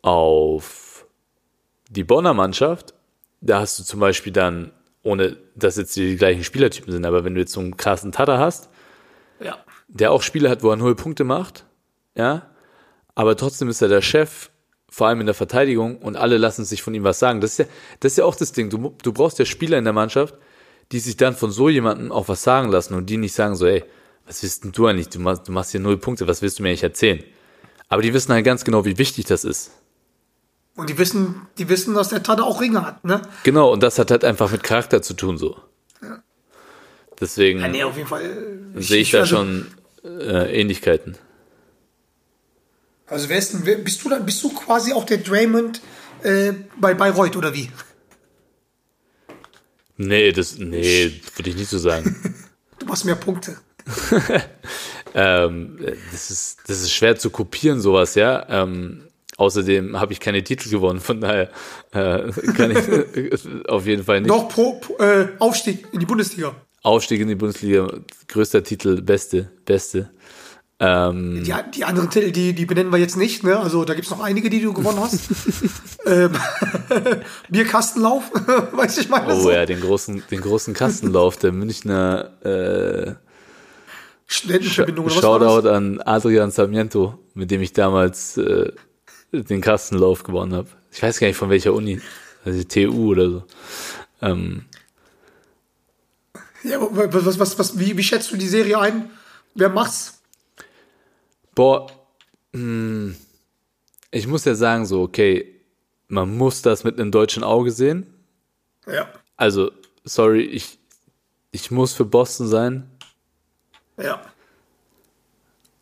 auf 0.03 1.07
die 1.88 2.05
Bonner 2.05 2.34
Mannschaft, 2.34 2.94
da 3.40 3.61
hast 3.61 3.78
du 3.78 3.82
zum 3.84 4.01
Beispiel 4.01 4.32
dann, 4.32 4.72
ohne 5.03 5.36
dass 5.55 5.76
jetzt 5.76 5.96
die 5.96 6.16
gleichen 6.16 6.44
Spielertypen 6.44 6.92
sind, 6.92 7.05
aber 7.05 7.24
wenn 7.24 7.34
du 7.34 7.40
jetzt 7.40 7.53
so 7.53 7.61
einen 7.61 7.76
krassen 7.76 8.12
Tada 8.12 8.38
hast, 8.38 8.68
Ja. 9.40 9.59
der 9.88 10.12
auch 10.12 10.22
Spiele 10.22 10.48
hat, 10.51 10.62
wo 10.62 10.70
er 10.70 10.76
null 10.76 10.94
Punkte 10.94 11.24
macht, 11.24 11.64
ja, 12.14 12.51
aber 13.14 13.36
trotzdem 13.36 13.68
ist 13.68 13.82
er 13.82 13.88
der 13.88 14.03
Chef, 14.03 14.51
vor 14.88 15.07
allem 15.07 15.20
in 15.20 15.26
der 15.26 15.34
Verteidigung 15.34 15.98
und 15.98 16.16
alle 16.16 16.36
lassen 16.36 16.64
sich 16.64 16.82
von 16.82 16.94
ihm 16.94 17.05
was 17.05 17.18
sagen. 17.20 17.40
Das 17.40 17.53
ist 17.53 17.59
ja, 17.59 17.64
das 18.01 18.12
ist 18.12 18.18
ja 18.18 18.24
auch 18.24 18.34
das 18.34 18.51
Ding. 18.53 18.70
Du, 18.70 18.96
du 19.03 19.12
brauchst 19.12 19.38
ja 19.38 19.44
Spieler 19.44 19.78
in 19.78 19.84
der 19.84 19.92
Mannschaft, 19.92 20.34
die 20.90 20.98
sich 20.98 21.16
dann 21.16 21.36
von 21.36 21.53
so 21.53 21.68
jemandem 21.68 22.11
auch 22.11 22.26
was 22.28 22.42
sagen 22.42 22.70
lassen 22.70 22.94
und 22.94 23.07
die 23.07 23.16
nicht 23.16 23.32
sagen 23.32 23.55
so, 23.55 23.66
ey, 23.66 23.84
was 24.26 24.42
willst 24.42 24.64
denn 24.64 24.72
du 24.72 24.86
eigentlich? 24.86 25.09
Du 25.09 25.20
machst, 25.20 25.46
du 25.46 25.53
machst 25.53 25.70
hier 25.70 25.78
null 25.80 25.96
Punkte, 25.96 26.26
was 26.26 26.42
willst 26.42 26.59
du 26.59 26.64
mir 26.64 26.70
eigentlich 26.70 26.82
erzählen? 26.82 27.22
Aber 27.88 28.03
die 28.03 28.12
wissen 28.12 28.32
halt 28.32 28.44
ganz 28.44 28.64
genau, 28.64 28.84
wie 28.84 28.98
wichtig 28.98 29.26
das 29.26 29.44
ist. 29.44 29.70
Und 30.81 30.89
die 30.89 30.97
wissen, 30.97 31.43
die 31.59 31.68
wissen, 31.68 31.93
dass 31.95 32.09
der 32.09 32.22
Tada 32.22 32.43
auch 32.43 32.59
Ringe 32.62 32.87
hat, 32.87 33.05
ne? 33.05 33.20
Genau, 33.43 33.70
und 33.70 33.83
das 33.83 33.99
hat 33.99 34.11
halt 34.11 34.24
einfach 34.24 34.51
mit 34.51 34.62
Charakter 34.62 35.03
zu 35.03 35.12
tun, 35.12 35.37
so. 35.37 35.59
Deswegen 37.20 37.61
Ja, 37.61 37.68
nee, 37.68 37.85
auf 37.85 37.99
jeden 37.99 38.09
Fall. 38.09 38.24
äh, 38.76 38.81
sehe 38.81 39.03
ich 39.03 39.11
da 39.11 39.18
also- 39.20 39.37
schon 39.37 39.66
äh, 40.03 40.59
Ähnlichkeiten. 40.59 41.18
Also 43.07 43.28
wer 43.28 43.37
ist 43.37 43.53
denn, 43.53 43.85
bist 43.85 44.03
du 44.03 44.09
da, 44.09 44.20
bist 44.20 44.43
du 44.43 44.49
quasi 44.55 44.95
auch 44.95 45.05
der 45.05 45.18
Draymond 45.18 45.83
äh, 46.22 46.55
bei 46.78 46.95
Bayreuth 46.95 47.37
oder 47.37 47.53
wie? 47.53 47.70
Nee, 49.99 50.33
das, 50.33 50.57
nee, 50.57 51.20
würde 51.37 51.51
ich 51.51 51.57
nicht 51.57 51.68
so 51.68 51.76
sagen. 51.78 52.16
Du 52.78 52.87
machst 52.87 53.05
mehr 53.05 53.16
Punkte. 53.16 53.59
ähm, 55.14 55.78
das, 56.12 56.31
ist, 56.31 56.61
das 56.66 56.81
ist 56.81 56.93
schwer 56.93 57.16
zu 57.16 57.28
kopieren, 57.28 57.83
sowas, 57.83 58.14
ja. 58.14 58.47
Ähm, 58.49 59.03
außerdem 59.41 59.99
habe 59.99 60.12
ich 60.12 60.20
keine 60.20 60.45
Titel 60.45 60.68
gewonnen, 60.68 61.01
von 61.01 61.20
daher 61.20 61.51
äh, 61.93 62.30
kann 62.55 62.70
ich 62.70 63.68
auf 63.68 63.86
jeden 63.86 64.05
Fall 64.05 64.20
nicht. 64.20 64.28
Noch 64.28 64.49
pro, 64.49 64.74
pro 64.74 65.03
äh, 65.03 65.28
Aufstieg 65.38 65.86
in 65.93 66.01
die 66.01 66.07
Bundesliga. 66.07 66.55
Aufstieg 66.82 67.20
in 67.20 67.28
die 67.28 67.34
Bundesliga, 67.34 67.88
größter 68.28 68.62
Titel, 68.62 69.01
beste, 69.03 69.51
beste. 69.64 70.11
Ähm, 70.78 71.43
Die, 71.45 71.55
die 71.74 71.84
anderen 71.84 72.09
Titel, 72.09 72.32
die, 72.32 72.55
die 72.55 72.64
benennen 72.64 72.91
wir 72.91 72.99
jetzt 72.99 73.16
nicht, 73.16 73.45
ne? 73.45 73.59
Also 73.59 73.84
da 73.84 73.95
gibt's 73.95 74.11
noch 74.11 74.20
einige, 74.20 74.49
die 74.49 74.62
du 74.62 74.72
gewonnen 74.72 74.99
hast. 75.01 75.28
ähm, 76.07 76.32
Bierkastenlauf, 77.51 78.30
weiß 78.72 78.99
ich 78.99 79.09
mal. 79.09 79.26
oh 79.28 79.41
so. 79.41 79.51
ja, 79.51 79.66
den 79.66 79.80
großen, 79.80 80.22
den 80.30 80.41
großen 80.41 80.72
Kastenlauf 80.72 81.36
der 81.36 81.53
Münchner 81.53 82.30
äh, 82.45 83.14
Studentenverbindung 84.26 85.07
war 85.07 85.12
Shoutout 85.12 85.68
an 85.68 86.01
Adrian 86.01 86.51
Sarmiento, 86.51 87.18
mit 87.34 87.51
dem 87.51 87.61
ich 87.61 87.72
damals 87.72 88.38
äh, 88.38 88.72
den 89.33 89.61
Kastenlauf 89.61 90.22
gewonnen 90.22 90.55
habe. 90.55 90.68
Ich 90.93 91.03
weiß 91.03 91.18
gar 91.20 91.26
nicht 91.28 91.37
von 91.37 91.51
welcher 91.51 91.72
Uni, 91.72 92.01
also 92.45 92.62
TU 92.64 93.11
oder 93.12 93.31
so. 93.31 93.45
Ähm, 94.22 94.64
Ja, 96.62 96.78
was, 96.81 97.39
was, 97.39 97.59
was, 97.59 97.78
wie, 97.78 97.97
wie 97.97 98.03
schätzt 98.03 98.31
du 98.33 98.37
die 98.37 98.49
Serie 98.49 98.78
ein? 98.78 99.11
Wer 99.55 99.68
macht's? 99.68 100.16
boah, 101.55 101.91
mh, 102.53 103.14
ich 104.11 104.26
muss 104.26 104.45
ja 104.45 104.55
sagen, 104.55 104.87
so, 104.87 105.03
okay, 105.03 105.61
man 106.09 106.37
muss 106.37 106.62
das 106.62 106.85
mit 106.85 106.99
einem 106.99 107.11
deutschen 107.11 107.45
Auge 107.45 107.70
sehen. 107.70 108.07
Ja. 108.87 109.12
Also, 109.37 109.70
sorry, 110.05 110.43
ich, 110.43 110.78
ich 111.53 111.70
muss 111.70 111.93
für 111.93 112.05
Boston 112.05 112.49
sein. 112.49 112.91
Ja. 113.99 114.22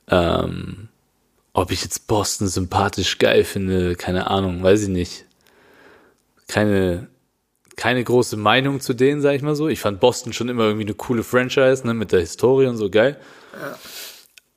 Ähm, 0.08 0.87
ob 1.58 1.72
ich 1.72 1.82
jetzt 1.82 2.06
Boston 2.06 2.46
sympathisch 2.46 3.18
geil 3.18 3.44
finde, 3.44 3.96
keine 3.96 4.30
Ahnung, 4.30 4.62
weiß 4.62 4.84
ich 4.84 4.88
nicht. 4.88 5.24
Keine, 6.46 7.08
keine 7.76 8.02
große 8.02 8.36
Meinung 8.36 8.80
zu 8.80 8.94
denen, 8.94 9.20
sag 9.20 9.34
ich 9.34 9.42
mal 9.42 9.56
so. 9.56 9.68
Ich 9.68 9.80
fand 9.80 10.00
Boston 10.00 10.32
schon 10.32 10.48
immer 10.48 10.64
irgendwie 10.64 10.86
eine 10.86 10.94
coole 10.94 11.22
Franchise, 11.22 11.86
ne, 11.86 11.94
mit 11.94 12.12
der 12.12 12.20
Historie 12.20 12.66
und 12.66 12.76
so 12.76 12.90
geil. 12.90 13.18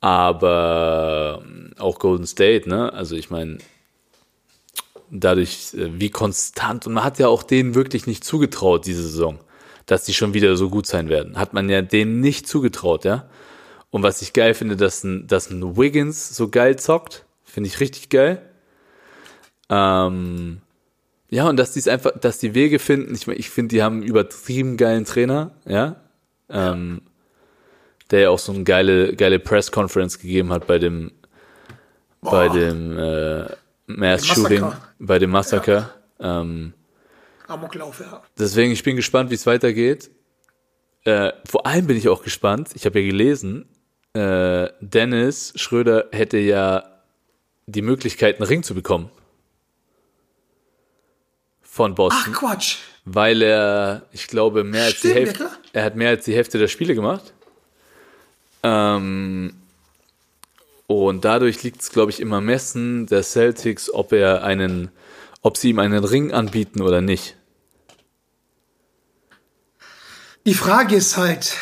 Aber 0.00 1.42
ähm, 1.44 1.72
auch 1.78 1.98
Golden 1.98 2.26
State, 2.26 2.68
ne? 2.68 2.92
Also 2.92 3.14
ich 3.16 3.30
meine, 3.30 3.58
dadurch, 5.10 5.74
äh, 5.74 6.00
wie 6.00 6.10
konstant, 6.10 6.86
und 6.86 6.94
man 6.94 7.04
hat 7.04 7.18
ja 7.18 7.28
auch 7.28 7.42
denen 7.42 7.74
wirklich 7.74 8.06
nicht 8.06 8.24
zugetraut, 8.24 8.86
diese 8.86 9.02
Saison, 9.02 9.38
dass 9.86 10.04
die 10.04 10.14
schon 10.14 10.34
wieder 10.34 10.56
so 10.56 10.70
gut 10.70 10.86
sein 10.86 11.08
werden. 11.08 11.36
Hat 11.36 11.52
man 11.52 11.68
ja 11.68 11.82
denen 11.82 12.20
nicht 12.20 12.48
zugetraut, 12.48 13.04
ja. 13.04 13.28
Und 13.92 14.02
was 14.02 14.22
ich 14.22 14.32
geil 14.32 14.54
finde, 14.54 14.76
dass 14.76 15.04
ein, 15.04 15.26
dass 15.26 15.50
ein 15.50 15.76
Wiggins 15.76 16.34
so 16.34 16.48
geil 16.48 16.78
zockt, 16.78 17.26
finde 17.44 17.68
ich 17.68 17.78
richtig 17.78 18.08
geil. 18.08 18.40
Ähm, 19.68 20.62
ja, 21.28 21.46
und 21.46 21.58
dass 21.58 21.72
die 21.72 21.78
es 21.78 21.88
einfach, 21.88 22.18
dass 22.18 22.38
die 22.38 22.54
Wege 22.54 22.78
finden. 22.78 23.14
Ich, 23.14 23.28
ich 23.28 23.50
finde, 23.50 23.74
die 23.74 23.82
haben 23.82 23.96
einen 23.96 24.02
übertrieben 24.02 24.78
geilen 24.78 25.04
Trainer, 25.04 25.52
ja. 25.66 25.96
Ähm, 26.48 27.02
der 28.10 28.20
ja 28.20 28.30
auch 28.30 28.38
so 28.38 28.52
eine 28.52 28.64
geile, 28.64 29.14
geile 29.14 29.38
Press-Conference 29.38 30.18
gegeben 30.18 30.52
hat 30.52 30.66
bei 30.66 30.78
dem, 30.78 31.12
bei 32.22 32.48
dem 32.48 32.98
äh, 32.98 33.44
Mass-Shooting, 33.86 34.72
bei 35.00 35.18
dem 35.18 35.30
Massaker. 35.30 35.90
Ähm, 36.18 36.72
Amoklauf, 37.46 38.00
ja. 38.00 38.22
Deswegen, 38.38 38.72
ich 38.72 38.82
bin 38.82 38.96
gespannt, 38.96 39.28
wie 39.30 39.34
es 39.34 39.46
weitergeht. 39.46 40.10
Äh, 41.04 41.32
vor 41.44 41.66
allem 41.66 41.86
bin 41.86 41.98
ich 41.98 42.08
auch 42.08 42.22
gespannt, 42.22 42.70
ich 42.74 42.86
habe 42.86 43.00
ja 43.00 43.06
gelesen, 43.06 43.68
äh, 44.14 44.68
Dennis 44.80 45.52
Schröder 45.56 46.06
hätte 46.12 46.38
ja 46.38 46.84
die 47.66 47.82
Möglichkeit, 47.82 48.36
einen 48.36 48.46
Ring 48.48 48.62
zu 48.62 48.74
bekommen. 48.74 49.10
Von 51.62 51.92
Ach, 51.92 51.96
Boston, 51.96 52.32
Quatsch. 52.34 52.76
weil 53.04 53.40
er, 53.42 54.02
ich 54.12 54.26
glaube, 54.26 54.62
mehr 54.64 54.84
als 54.84 55.00
die 55.00 55.08
Stimmt, 55.08 55.14
ja 55.14 55.20
Hälfte, 55.20 55.34
klar. 55.38 55.58
er 55.72 55.84
hat 55.84 55.96
mehr 55.96 56.10
als 56.10 56.24
die 56.24 56.34
Hälfte 56.34 56.58
der 56.58 56.68
Spiele 56.68 56.94
gemacht. 56.94 57.32
Ähm, 58.62 59.54
und 60.86 61.24
dadurch 61.24 61.62
liegt 61.62 61.80
es, 61.80 61.90
glaube 61.90 62.10
ich, 62.10 62.20
im 62.20 62.32
Ermessen 62.32 63.06
der 63.06 63.22
Celtics, 63.22 63.88
ob 63.92 64.12
er 64.12 64.44
einen, 64.44 64.90
ob 65.40 65.56
sie 65.56 65.70
ihm 65.70 65.78
einen 65.78 66.04
Ring 66.04 66.32
anbieten 66.32 66.82
oder 66.82 67.00
nicht. 67.00 67.36
Die 70.44 70.54
Frage 70.54 70.96
ist 70.96 71.16
halt, 71.16 71.56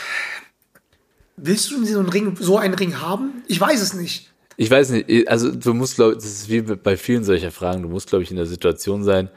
willst 1.43 1.71
du 1.71 1.85
so 1.85 1.99
einen 1.99 2.09
Ring, 2.09 2.37
so 2.39 2.59
einen 2.59 2.75
Ring 2.75 3.01
haben? 3.01 3.43
Ich 3.47 3.61
weiß 3.61 3.81
es 3.81 3.95
nicht. 3.95 4.31
Ich 4.57 4.71
weiß 4.71 4.91
nicht, 4.91 5.29
also 5.29 5.51
du 5.51 5.73
musst, 5.73 5.97
glaube 5.97 6.17
das 6.17 6.25
ist 6.25 6.49
wie 6.51 6.61
bei 6.61 6.97
vielen 6.97 7.25
solcher 7.25 7.51
Fragen, 7.51 7.83
du 7.83 7.89
musst, 7.89 8.09
glaube 8.09 8.23
ich, 8.25 8.31
in 8.31 8.37
der 8.37 8.47
Situation 8.47 9.05
sein. 9.05 9.31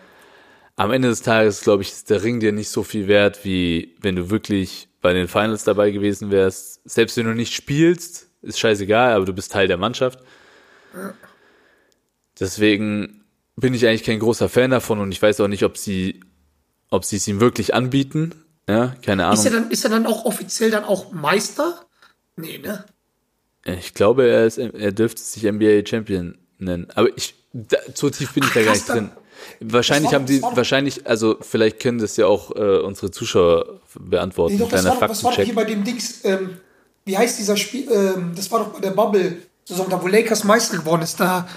Am 0.75 0.91
Ende 0.91 1.07
des 1.07 1.21
Tages, 1.21 1.61
glaube 1.61 1.83
ich, 1.83 1.89
ist 1.91 2.09
der 2.09 2.23
Ring 2.23 2.39
dir 2.39 2.51
nicht 2.51 2.69
so 2.69 2.83
viel 2.83 3.07
wert, 3.07 3.45
wie 3.45 3.95
wenn 4.01 4.15
du 4.15 4.29
wirklich 4.29 4.89
bei 5.01 5.13
den 5.13 5.27
Finals 5.27 5.63
dabei 5.63 5.91
gewesen 5.91 6.31
wärst. 6.31 6.81
Selbst 6.83 7.15
wenn 7.15 7.25
du 7.25 7.33
nicht 7.35 7.53
spielst, 7.53 8.27
ist 8.41 8.59
scheißegal, 8.59 9.13
aber 9.13 9.25
du 9.25 9.33
bist 9.33 9.51
Teil 9.51 9.67
der 9.67 9.77
Mannschaft. 9.77 10.19
Deswegen, 12.39 13.23
bin 13.55 13.73
ich 13.73 13.87
eigentlich 13.87 14.03
kein 14.03 14.19
großer 14.19 14.49
Fan 14.49 14.71
davon 14.71 14.99
und 14.99 15.11
ich 15.11 15.21
weiß 15.21 15.39
auch 15.41 15.47
nicht, 15.47 15.63
ob 15.63 15.77
sie, 15.77 16.19
ob 16.89 17.05
sie 17.05 17.17
es 17.17 17.27
ihm 17.27 17.39
wirklich 17.39 17.73
anbieten. 17.73 18.33
Ja, 18.67 18.95
keine 19.05 19.31
Ist 19.31 19.45
er, 19.45 19.51
Ahnung. 19.51 19.63
dann, 19.63 19.71
ist 19.71 19.83
er 19.83 19.89
dann 19.89 20.05
auch 20.07 20.25
offiziell 20.25 20.71
dann 20.71 20.85
auch 20.85 21.11
Meister? 21.11 21.85
Nee, 22.35 22.57
ne? 22.57 22.85
Ich 23.65 23.93
glaube, 23.93 24.27
er 24.27 24.45
ist, 24.45 24.57
er 24.57 24.91
dürfte 24.91 25.21
sich 25.21 25.43
NBA 25.43 25.85
Champion 25.87 26.37
nennen. 26.57 26.87
Aber 26.95 27.09
ich, 27.15 27.35
da, 27.53 27.77
so 27.93 28.09
tief 28.09 28.33
bin 28.33 28.43
ich 28.43 28.51
da 28.51 28.63
gar 28.63 28.73
nicht 28.73 28.89
drin. 28.89 29.11
Wahrscheinlich 29.59 30.11
war- 30.11 30.19
haben 30.19 30.25
die, 30.25 30.41
wahrscheinlich, 30.41 31.07
also 31.07 31.37
vielleicht 31.41 31.79
können 31.79 31.99
das 31.99 32.17
ja 32.17 32.27
auch 32.27 32.55
äh, 32.55 32.79
unsere 32.79 33.11
Zuschauer 33.11 33.79
beantworten. 33.99 34.55
Nee, 34.55 34.59
doch, 34.59 34.69
das 34.69 34.85
war, 34.85 34.93
doch, 34.99 35.07
das 35.07 35.23
war 35.23 35.31
doch 35.31 35.37
hier 35.37 35.53
Faktencheck. 35.53 35.55
bei 35.55 35.63
dem 35.65 35.83
Dings, 35.83 36.25
ähm, 36.25 36.57
wie 37.05 37.17
heißt 37.17 37.39
dieser 37.39 37.57
Spiel, 37.57 37.89
ähm, 37.91 38.33
das 38.35 38.49
war 38.51 38.59
doch 38.59 38.67
bei 38.73 38.79
der 38.79 38.91
Bubble-Saison, 38.91 39.89
da 39.89 40.01
wo 40.01 40.07
Lakers 40.07 40.43
Meister 40.43 40.77
geworden 40.77 41.01
ist, 41.01 41.19
da 41.19 41.47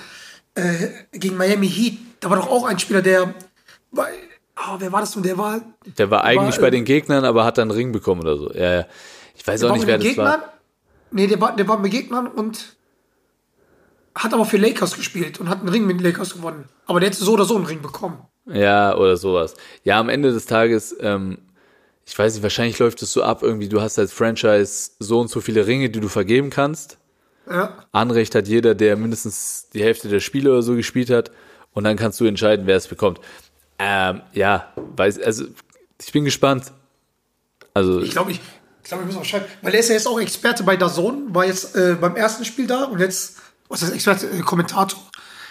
äh, 0.54 0.88
gegen 1.12 1.36
Miami 1.36 1.68
Heat, 1.68 1.98
da 2.20 2.30
war 2.30 2.36
doch 2.38 2.48
auch 2.50 2.64
ein 2.64 2.78
Spieler, 2.78 3.02
der, 3.02 3.34
war, 3.92 4.08
oh, 4.56 4.76
wer 4.78 4.90
war 4.92 5.00
das 5.00 5.12
denn, 5.12 5.22
der 5.22 5.38
war, 5.38 5.60
Der 5.98 6.10
war 6.10 6.24
eigentlich 6.24 6.56
war, 6.56 6.62
bei 6.62 6.68
äh, 6.68 6.72
den 6.72 6.84
Gegnern, 6.84 7.24
aber 7.24 7.44
hat 7.44 7.58
dann 7.58 7.70
einen 7.70 7.76
Ring 7.78 7.92
bekommen 7.92 8.22
oder 8.22 8.36
so. 8.36 8.52
Ja, 8.52 8.74
ja. 8.80 8.86
Ich 9.36 9.46
weiß 9.46 9.62
auch 9.64 9.74
nicht, 9.74 9.86
wer 9.86 9.98
das 9.98 10.06
Gegnern, 10.06 10.26
war. 10.40 10.52
Nee, 11.10 11.26
der 11.26 11.40
war, 11.40 11.54
der 11.56 11.68
war 11.68 11.78
mit 11.78 11.92
Gegnern 11.92 12.26
und 12.26 12.76
hat 14.14 14.32
aber 14.32 14.46
für 14.46 14.56
Lakers 14.56 14.96
gespielt 14.96 15.40
und 15.40 15.48
hat 15.48 15.60
einen 15.60 15.68
Ring 15.68 15.86
mit 15.86 16.00
Lakers 16.00 16.34
gewonnen. 16.34 16.64
Aber 16.86 17.00
der 17.00 17.10
hätte 17.10 17.22
so 17.22 17.32
oder 17.32 17.44
so 17.44 17.56
einen 17.56 17.66
Ring 17.66 17.82
bekommen. 17.82 18.18
Ja, 18.46 18.96
oder 18.96 19.16
sowas. 19.16 19.54
Ja, 19.82 19.98
am 20.00 20.08
Ende 20.08 20.32
des 20.32 20.46
Tages, 20.46 20.96
ähm, 21.00 21.38
ich 22.06 22.18
weiß 22.18 22.34
nicht, 22.34 22.42
wahrscheinlich 22.42 22.78
läuft 22.78 23.02
es 23.02 23.12
so 23.12 23.22
ab, 23.22 23.42
irgendwie, 23.42 23.68
du 23.68 23.80
hast 23.80 23.98
als 23.98 24.12
Franchise 24.12 24.92
so 25.00 25.20
und 25.20 25.28
so 25.28 25.40
viele 25.40 25.66
Ringe, 25.66 25.90
die 25.90 26.00
du 26.00 26.08
vergeben 26.08 26.50
kannst. 26.50 26.98
Ja. 27.50 27.76
Anrecht 27.92 28.34
hat 28.34 28.48
jeder, 28.48 28.74
der 28.74 28.96
mindestens 28.96 29.68
die 29.72 29.82
Hälfte 29.82 30.08
der 30.08 30.20
Spiele 30.20 30.50
oder 30.50 30.62
so 30.62 30.74
gespielt 30.74 31.10
hat. 31.10 31.30
Und 31.72 31.84
dann 31.84 31.96
kannst 31.96 32.18
du 32.20 32.24
entscheiden, 32.24 32.66
wer 32.66 32.76
es 32.76 32.86
bekommt. 32.88 33.20
Ähm, 33.78 34.22
ja, 34.32 34.72
weiß, 34.96 35.20
also 35.20 35.44
ich 36.00 36.12
bin 36.12 36.24
gespannt. 36.24 36.72
Also, 37.74 38.00
Ich 38.00 38.12
glaube, 38.12 38.32
ich, 38.32 38.40
ich, 38.86 38.88
glaub, 38.88 39.00
ich 39.00 39.06
muss 39.08 39.16
auch 39.16 39.24
schreiben, 39.24 39.46
weil 39.62 39.74
er 39.74 39.80
ist 39.80 39.88
ja 39.88 39.96
jetzt 39.96 40.06
auch 40.06 40.20
Experte 40.20 40.62
bei 40.62 40.76
Dazon, 40.76 41.34
war 41.34 41.44
jetzt 41.44 41.74
äh, 41.74 41.96
beim 42.00 42.14
ersten 42.14 42.44
Spiel 42.44 42.68
da 42.68 42.84
und 42.84 43.00
jetzt, 43.00 43.38
was 43.68 43.82
ist 43.82 43.90
Experte, 43.90 44.28
äh, 44.28 44.42
Kommentator. 44.42 45.02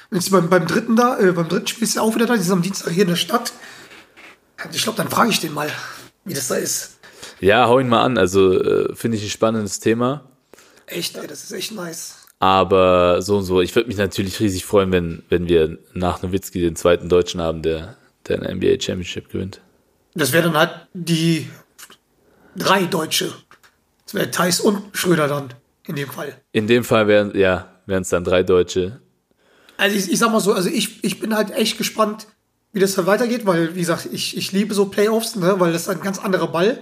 Und 0.09 0.15
jetzt 0.15 0.31
beim, 0.31 0.49
beim 0.49 0.65
dritten 0.65 0.95
da, 0.95 1.19
äh, 1.19 1.33
beim 1.33 1.49
dritten 1.49 1.67
Spiel 1.67 1.83
ist 1.83 1.97
er 1.97 2.03
auch 2.03 2.15
wieder 2.15 2.27
da, 2.27 2.37
die 2.37 2.43
sind 2.43 2.53
am 2.53 2.61
Dienstag 2.61 2.93
hier 2.93 3.03
in 3.03 3.09
der 3.09 3.17
Stadt. 3.17 3.51
Ich 4.71 4.83
glaube, 4.83 4.95
dann 4.95 5.09
frage 5.09 5.31
ich 5.31 5.41
den 5.41 5.53
mal, 5.53 5.69
wie 6.23 6.33
das 6.33 6.47
da 6.47 6.55
ist. 6.55 6.97
ja, 7.41 7.67
hau 7.67 7.77
ihn 7.79 7.89
mal 7.89 8.03
an. 8.03 8.17
Also, 8.17 8.53
äh, 8.53 8.95
finde 8.95 9.17
ich 9.17 9.23
ein 9.23 9.29
spannendes 9.29 9.81
Thema. 9.81 10.23
Echt, 10.85 11.17
ey, 11.17 11.27
das 11.27 11.43
ist 11.43 11.51
echt 11.51 11.73
nice. 11.73 12.15
Aber 12.39 13.21
so 13.21 13.35
und 13.35 13.43
so, 13.43 13.59
ich 13.59 13.75
würde 13.75 13.89
mich 13.89 13.97
natürlich 13.97 14.39
riesig 14.39 14.63
freuen, 14.63 14.93
wenn, 14.93 15.23
wenn 15.27 15.49
wir 15.49 15.77
nach 15.93 16.21
Nowitzki 16.21 16.61
den 16.61 16.77
zweiten 16.77 17.09
Deutschen 17.09 17.41
haben, 17.41 17.63
der, 17.63 17.97
der 18.29 18.41
eine 18.41 18.55
NBA 18.55 18.79
Championship 18.79 19.29
gewinnt. 19.29 19.59
Das 20.13 20.31
wäre 20.31 20.43
dann 20.43 20.55
halt 20.55 20.87
die 20.93 21.49
drei 22.55 22.85
Deutsche. 22.85 23.33
Das 24.05 24.13
wäre 24.13 24.31
Thais 24.31 24.59
und 24.59 24.81
Schröder 24.93 25.27
dann, 25.27 25.53
in 25.87 25.95
dem 25.95 26.09
Fall. 26.09 26.39
In 26.51 26.67
dem 26.67 26.83
Fall 26.83 27.07
wären, 27.07 27.37
ja, 27.37 27.69
es 27.87 28.09
dann 28.09 28.23
drei 28.23 28.43
Deutsche. 28.43 29.01
Also 29.77 29.95
ich, 29.95 30.11
ich 30.11 30.19
sag 30.19 30.31
mal 30.31 30.39
so, 30.39 30.53
also 30.53 30.69
ich, 30.69 31.03
ich 31.03 31.19
bin 31.19 31.35
halt 31.35 31.51
echt 31.51 31.77
gespannt, 31.77 32.27
wie 32.71 32.79
das 32.79 32.97
halt 32.97 33.07
weitergeht, 33.07 33.45
weil, 33.45 33.75
wie 33.75 33.79
gesagt, 33.79 34.07
ich, 34.11 34.37
ich 34.37 34.51
liebe 34.51 34.73
so 34.73 34.85
Playoffs, 34.85 35.35
ne, 35.35 35.59
weil 35.59 35.73
das 35.73 35.83
ist 35.83 35.89
ein 35.89 36.01
ganz 36.01 36.19
anderer 36.19 36.47
Ball, 36.47 36.81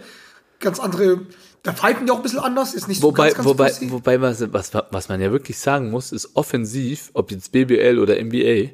ganz 0.60 0.80
andere, 0.80 1.22
da 1.64 1.74
fighten 1.74 2.06
die 2.06 2.12
auch 2.12 2.18
ein 2.18 2.24
bisschen 2.24 2.40
anders, 2.40 2.74
ist 2.74 2.88
nicht 2.88 3.02
so 3.02 3.08
Wobei, 3.08 3.32
ganz, 3.32 3.38
ganz 3.38 3.48
wobei, 3.48 3.72
wobei 3.92 4.22
was, 4.22 4.52
was, 4.52 4.72
was 4.92 5.10
man 5.10 5.22
ja 5.22 5.32
wirklich 5.32 5.58
sagen 5.58 5.92
muss, 5.92 6.12
ist 6.12 6.36
offensiv, 6.36 7.12
ob 7.14 7.32
jetzt 7.32 7.52
BBL 7.52 8.00
oder 8.00 8.22
NBA, 8.22 8.72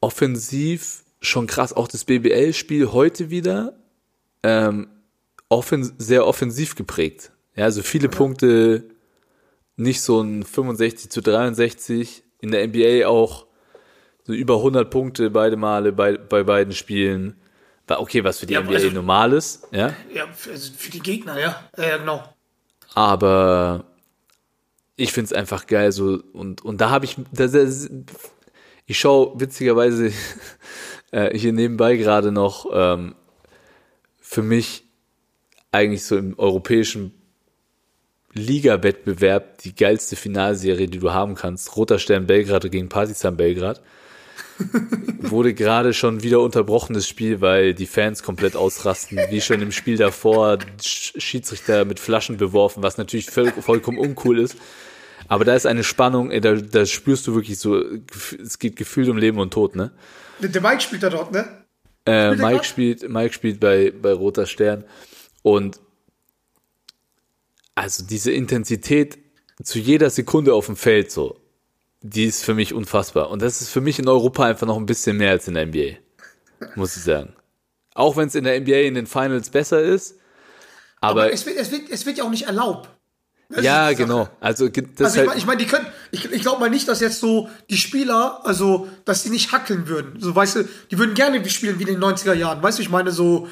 offensiv 0.00 1.04
schon 1.20 1.46
krass, 1.46 1.72
auch 1.72 1.88
das 1.88 2.04
BBL-Spiel 2.04 2.92
heute 2.92 3.30
wieder, 3.30 3.78
ähm, 4.46 4.86
offen, 5.48 5.92
sehr 5.98 6.26
offensiv 6.26 6.74
geprägt. 6.76 7.32
Ja, 7.56 7.64
also 7.64 7.82
viele 7.82 8.08
Punkte, 8.08 8.84
nicht 9.76 10.00
so 10.00 10.20
ein 10.20 10.42
65 10.44 11.10
zu 11.10 11.20
63, 11.20 12.22
in 12.40 12.50
der 12.50 12.66
NBA 12.66 13.06
auch 13.08 13.46
so 14.24 14.32
über 14.32 14.56
100 14.56 14.90
Punkte 14.90 15.30
beide 15.30 15.56
Male 15.56 15.92
bei, 15.92 16.16
bei 16.16 16.42
beiden 16.42 16.72
Spielen. 16.72 17.36
War 17.86 18.00
okay, 18.00 18.24
was 18.24 18.38
für 18.40 18.46
die 18.46 18.54
Ja, 18.54 18.60
NBA 18.62 18.74
also- 18.74 18.90
normal 18.90 19.32
ist, 19.32 19.66
ja. 19.72 19.92
ja, 20.12 20.26
für, 20.32 20.50
also 20.50 20.72
für 20.76 20.90
die 20.90 21.00
Gegner, 21.00 21.38
ja, 21.38 21.60
ja, 21.76 21.96
genau. 21.98 22.22
Aber 22.94 23.84
ich 24.96 25.12
find's 25.12 25.32
einfach 25.32 25.66
geil 25.66 25.92
so 25.92 26.20
und 26.32 26.64
und 26.64 26.80
da 26.80 26.88
habe 26.90 27.04
ich 27.04 27.16
da, 27.32 27.46
da, 27.46 27.64
ich 28.86 28.98
schaue 28.98 29.38
witzigerweise 29.38 30.10
äh, 31.10 31.36
hier 31.36 31.52
nebenbei 31.52 31.96
gerade 31.96 32.32
noch 32.32 32.66
ähm, 32.72 33.14
für 34.28 34.42
mich 34.42 34.82
eigentlich 35.70 36.04
so 36.04 36.16
im 36.16 36.36
europäischen 36.36 37.12
Liga-Wettbewerb 38.32 39.58
die 39.58 39.74
geilste 39.74 40.16
Finalserie, 40.16 40.88
die 40.88 40.98
du 40.98 41.12
haben 41.12 41.36
kannst. 41.36 41.76
Roter 41.76 42.00
Stern 42.00 42.26
Belgrad 42.26 42.68
gegen 42.70 42.88
Partizan 42.88 43.36
Belgrad. 43.36 43.80
Wurde 45.20 45.54
gerade 45.54 45.94
schon 45.94 46.22
wieder 46.24 46.40
unterbrochenes 46.40 47.06
Spiel, 47.08 47.40
weil 47.40 47.72
die 47.72 47.86
Fans 47.86 48.22
komplett 48.24 48.56
ausrasten, 48.56 49.18
wie 49.30 49.40
schon 49.40 49.62
im 49.62 49.70
Spiel 49.70 49.96
davor, 49.96 50.58
Sch- 50.80 51.18
Schiedsrichter 51.20 51.84
mit 51.84 52.00
Flaschen 52.00 52.36
beworfen, 52.36 52.82
was 52.82 52.98
natürlich 52.98 53.30
voll, 53.30 53.52
vollkommen 53.52 53.98
uncool 53.98 54.40
ist. 54.40 54.56
Aber 55.28 55.44
da 55.44 55.54
ist 55.54 55.66
eine 55.66 55.84
Spannung, 55.84 56.30
da, 56.40 56.54
da 56.54 56.84
spürst 56.84 57.26
du 57.26 57.34
wirklich 57.34 57.58
so, 57.58 57.80
es 58.42 58.58
geht 58.58 58.76
gefühlt 58.76 59.08
um 59.08 59.18
Leben 59.18 59.38
und 59.38 59.52
Tod, 59.52 59.76
ne? 59.76 59.92
Der 60.40 60.60
Mike 60.60 60.80
spielt 60.80 61.02
da 61.02 61.10
dort, 61.10 61.32
ne? 61.32 61.64
Äh, 62.06 62.32
Spielt 62.32 62.40
Mike 62.40 62.64
spielt, 62.64 63.08
Mike 63.08 63.34
spielt 63.34 63.60
bei, 63.60 63.90
bei 63.90 64.12
Roter 64.12 64.46
Stern. 64.46 64.84
Und 65.42 65.80
also 67.74 68.04
diese 68.04 68.32
Intensität 68.32 69.18
zu 69.62 69.78
jeder 69.78 70.10
Sekunde 70.10 70.54
auf 70.54 70.66
dem 70.66 70.76
Feld 70.76 71.10
so, 71.10 71.40
die 72.02 72.24
ist 72.24 72.44
für 72.44 72.54
mich 72.54 72.72
unfassbar. 72.72 73.30
Und 73.30 73.42
das 73.42 73.60
ist 73.60 73.70
für 73.70 73.80
mich 73.80 73.98
in 73.98 74.08
Europa 74.08 74.44
einfach 74.44 74.66
noch 74.66 74.76
ein 74.76 74.86
bisschen 74.86 75.16
mehr 75.16 75.30
als 75.30 75.48
in 75.48 75.54
der 75.54 75.66
NBA. 75.66 75.96
Muss 76.74 76.96
ich 76.96 77.02
sagen. 77.02 77.34
Auch 77.94 78.16
wenn 78.16 78.28
es 78.28 78.34
in 78.34 78.44
der 78.44 78.60
NBA 78.60 78.80
in 78.80 78.94
den 78.94 79.06
Finals 79.06 79.50
besser 79.50 79.82
ist. 79.82 80.18
Aber, 81.00 81.22
Aber 81.22 81.32
es 81.32 81.44
wird, 81.46 81.56
es, 81.58 81.70
wird, 81.70 81.90
es 81.90 82.06
wird 82.06 82.18
ja 82.18 82.24
auch 82.24 82.30
nicht 82.30 82.46
erlaubt. 82.46 82.88
Das 83.48 83.64
ja, 83.64 83.90
die 83.90 83.96
genau. 83.96 84.28
Also 84.40 84.68
das 84.68 84.84
Also 84.98 85.14
ich 85.14 85.18
halt, 85.18 85.26
meine, 85.28 85.38
ich 85.38 85.46
mein, 85.46 85.58
die 85.58 85.66
können, 85.66 85.86
ich, 86.10 86.30
ich 86.32 86.42
glaube 86.42 86.60
mal 86.60 86.70
nicht, 86.70 86.88
dass 86.88 87.00
jetzt 87.00 87.20
so 87.20 87.48
die 87.70 87.76
Spieler, 87.76 88.40
also, 88.44 88.88
dass 89.04 89.22
sie 89.22 89.30
nicht 89.30 89.52
hackeln 89.52 89.86
würden. 89.86 90.20
So, 90.20 90.34
weißt 90.34 90.56
du, 90.56 90.68
die 90.90 90.98
würden 90.98 91.14
gerne 91.14 91.48
spielen 91.48 91.78
wie 91.78 91.84
in 91.84 92.00
den 92.00 92.02
90er 92.02 92.34
Jahren. 92.34 92.62
Weißt 92.62 92.78
du, 92.78 92.82
ich 92.82 92.90
meine, 92.90 93.12
so 93.12 93.46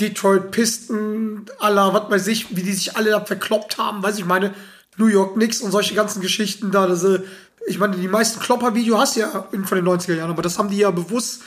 Detroit 0.00 0.52
Pisten, 0.52 1.46
aller, 1.58 1.92
was 1.92 2.10
weiß 2.10 2.26
ich, 2.28 2.56
wie 2.56 2.62
die 2.62 2.72
sich 2.72 2.96
alle 2.96 3.10
da 3.10 3.24
verkloppt 3.24 3.78
haben. 3.78 4.02
Weißt 4.02 4.18
du, 4.18 4.22
ich 4.22 4.28
meine, 4.28 4.54
New 4.96 5.06
York 5.06 5.34
Knicks 5.34 5.60
und 5.60 5.72
solche 5.72 5.94
ganzen 5.94 6.20
Geschichten 6.20 6.70
da. 6.70 6.86
Das, 6.86 7.04
ich 7.66 7.78
meine, 7.78 7.96
die 7.96 8.08
meisten 8.08 8.40
Klopper-Video 8.40 8.98
hast 8.98 9.16
du 9.16 9.20
ja 9.20 9.48
von 9.50 9.76
den 9.76 9.86
90er 9.86 10.14
Jahren, 10.14 10.30
aber 10.30 10.42
das 10.42 10.58
haben 10.58 10.70
die 10.70 10.78
ja 10.78 10.90
bewusst, 10.90 11.42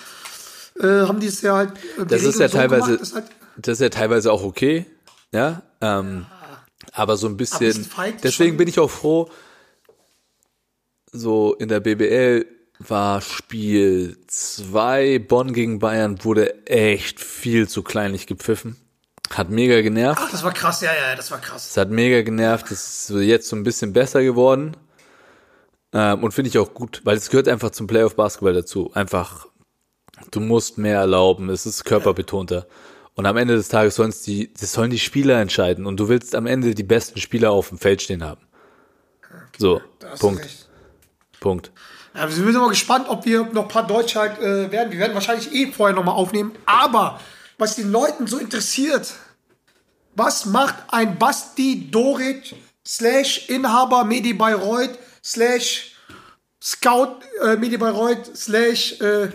äh, 0.79 0.85
haben 0.85 1.19
die 1.19 1.27
es 1.27 1.41
ja 1.41 1.55
halt. 1.55 1.71
äh, 1.97 2.01
die 2.01 2.07
Das 2.07 2.23
ist 2.23 2.39
ja 2.39 2.49
so 2.49 2.57
teilweise, 2.57 2.85
gemacht, 2.85 3.01
dass 3.01 3.13
halt, 3.13 3.25
das 3.57 3.73
ist 3.73 3.81
ja 3.81 3.89
teilweise 3.89 4.31
auch 4.31 4.43
okay, 4.43 4.85
ja, 5.31 5.61
ähm, 5.81 6.25
aber 6.93 7.17
so 7.17 7.27
ein 7.27 7.37
bisschen, 7.37 7.83
Fight 7.83 8.23
deswegen 8.23 8.51
schon. 8.51 8.57
bin 8.57 8.67
ich 8.67 8.79
auch 8.79 8.89
froh, 8.89 9.29
so 11.11 11.53
in 11.55 11.69
der 11.69 11.79
BBL 11.79 12.45
war 12.79 13.21
Spiel 13.21 14.17
2, 14.27 15.19
Bonn 15.19 15.53
gegen 15.53 15.79
Bayern, 15.79 16.23
wurde 16.23 16.67
echt 16.67 17.19
viel 17.19 17.69
zu 17.69 17.83
kleinlich 17.83 18.27
gepfiffen. 18.27 18.75
Hat 19.31 19.49
mega 19.49 19.81
genervt. 19.81 20.21
ach, 20.23 20.31
das 20.31 20.43
war 20.43 20.53
krass, 20.53 20.81
ja, 20.81 20.93
ja, 20.93 21.15
das 21.15 21.31
war 21.31 21.39
krass. 21.39 21.69
Es 21.71 21.77
hat 21.77 21.89
mega 21.89 22.21
genervt. 22.21 22.69
Das 22.69 23.09
ist 23.09 23.21
jetzt 23.21 23.49
so 23.49 23.55
ein 23.55 23.63
bisschen 23.63 23.91
besser 23.91 24.23
geworden. 24.23 24.77
Ähm, 25.93 26.23
und 26.23 26.33
finde 26.33 26.49
ich 26.49 26.57
auch 26.57 26.73
gut, 26.73 27.01
weil 27.05 27.17
es 27.17 27.29
gehört 27.29 27.47
einfach 27.47 27.71
zum 27.71 27.87
Playoff 27.87 28.15
Basketball 28.15 28.53
dazu. 28.53 28.91
Einfach, 28.93 29.47
du 30.31 30.41
musst 30.41 30.77
mehr 30.77 30.99
erlauben. 30.99 31.49
Es 31.49 31.65
ist 31.65 31.85
körperbetonter. 31.85 32.67
Und 33.15 33.25
am 33.25 33.37
Ende 33.37 33.55
des 33.55 33.69
Tages 33.69 33.95
sollen 33.95 34.13
die, 34.25 34.53
das 34.53 34.73
sollen 34.73 34.91
die 34.91 34.99
Spieler 34.99 35.39
entscheiden. 35.39 35.85
Und 35.85 35.97
du 35.97 36.09
willst 36.09 36.35
am 36.35 36.45
Ende 36.45 36.75
die 36.75 36.83
besten 36.83 37.19
Spieler 37.19 37.51
auf 37.51 37.69
dem 37.69 37.77
Feld 37.77 38.01
stehen 38.01 38.23
haben. 38.23 38.41
So, 39.57 39.81
Punkt, 40.19 40.43
recht. 40.43 40.69
Punkt. 41.39 41.71
Ja, 42.13 42.27
wir 42.27 42.35
sind 42.35 42.53
mal 42.53 42.69
gespannt, 42.69 43.07
ob 43.09 43.25
wir 43.25 43.45
noch 43.45 43.63
ein 43.63 43.67
paar 43.69 43.87
Deutsche 43.87 44.19
halt, 44.19 44.39
äh, 44.39 44.71
werden. 44.71 44.91
Wir 44.91 44.99
werden 44.99 45.13
wahrscheinlich 45.13 45.53
eh 45.53 45.71
vorher 45.71 45.95
nochmal 45.95 46.15
aufnehmen. 46.15 46.53
Aber 46.65 47.19
was 47.57 47.75
den 47.75 47.91
Leuten 47.91 48.27
so 48.27 48.37
interessiert, 48.37 49.13
was 50.15 50.45
macht 50.45 50.75
ein 50.89 51.17
Basti 51.17 51.89
Doric 51.89 52.55
slash 52.85 53.49
Inhaber 53.49 54.03
Medi 54.03 54.33
Bayreuth 54.33 54.97
slash 55.23 55.95
Scout 56.61 57.19
äh, 57.41 57.55
Medi 57.57 57.77
Bayreuth 57.77 58.35
slash 58.35 58.99
äh, 59.01 59.29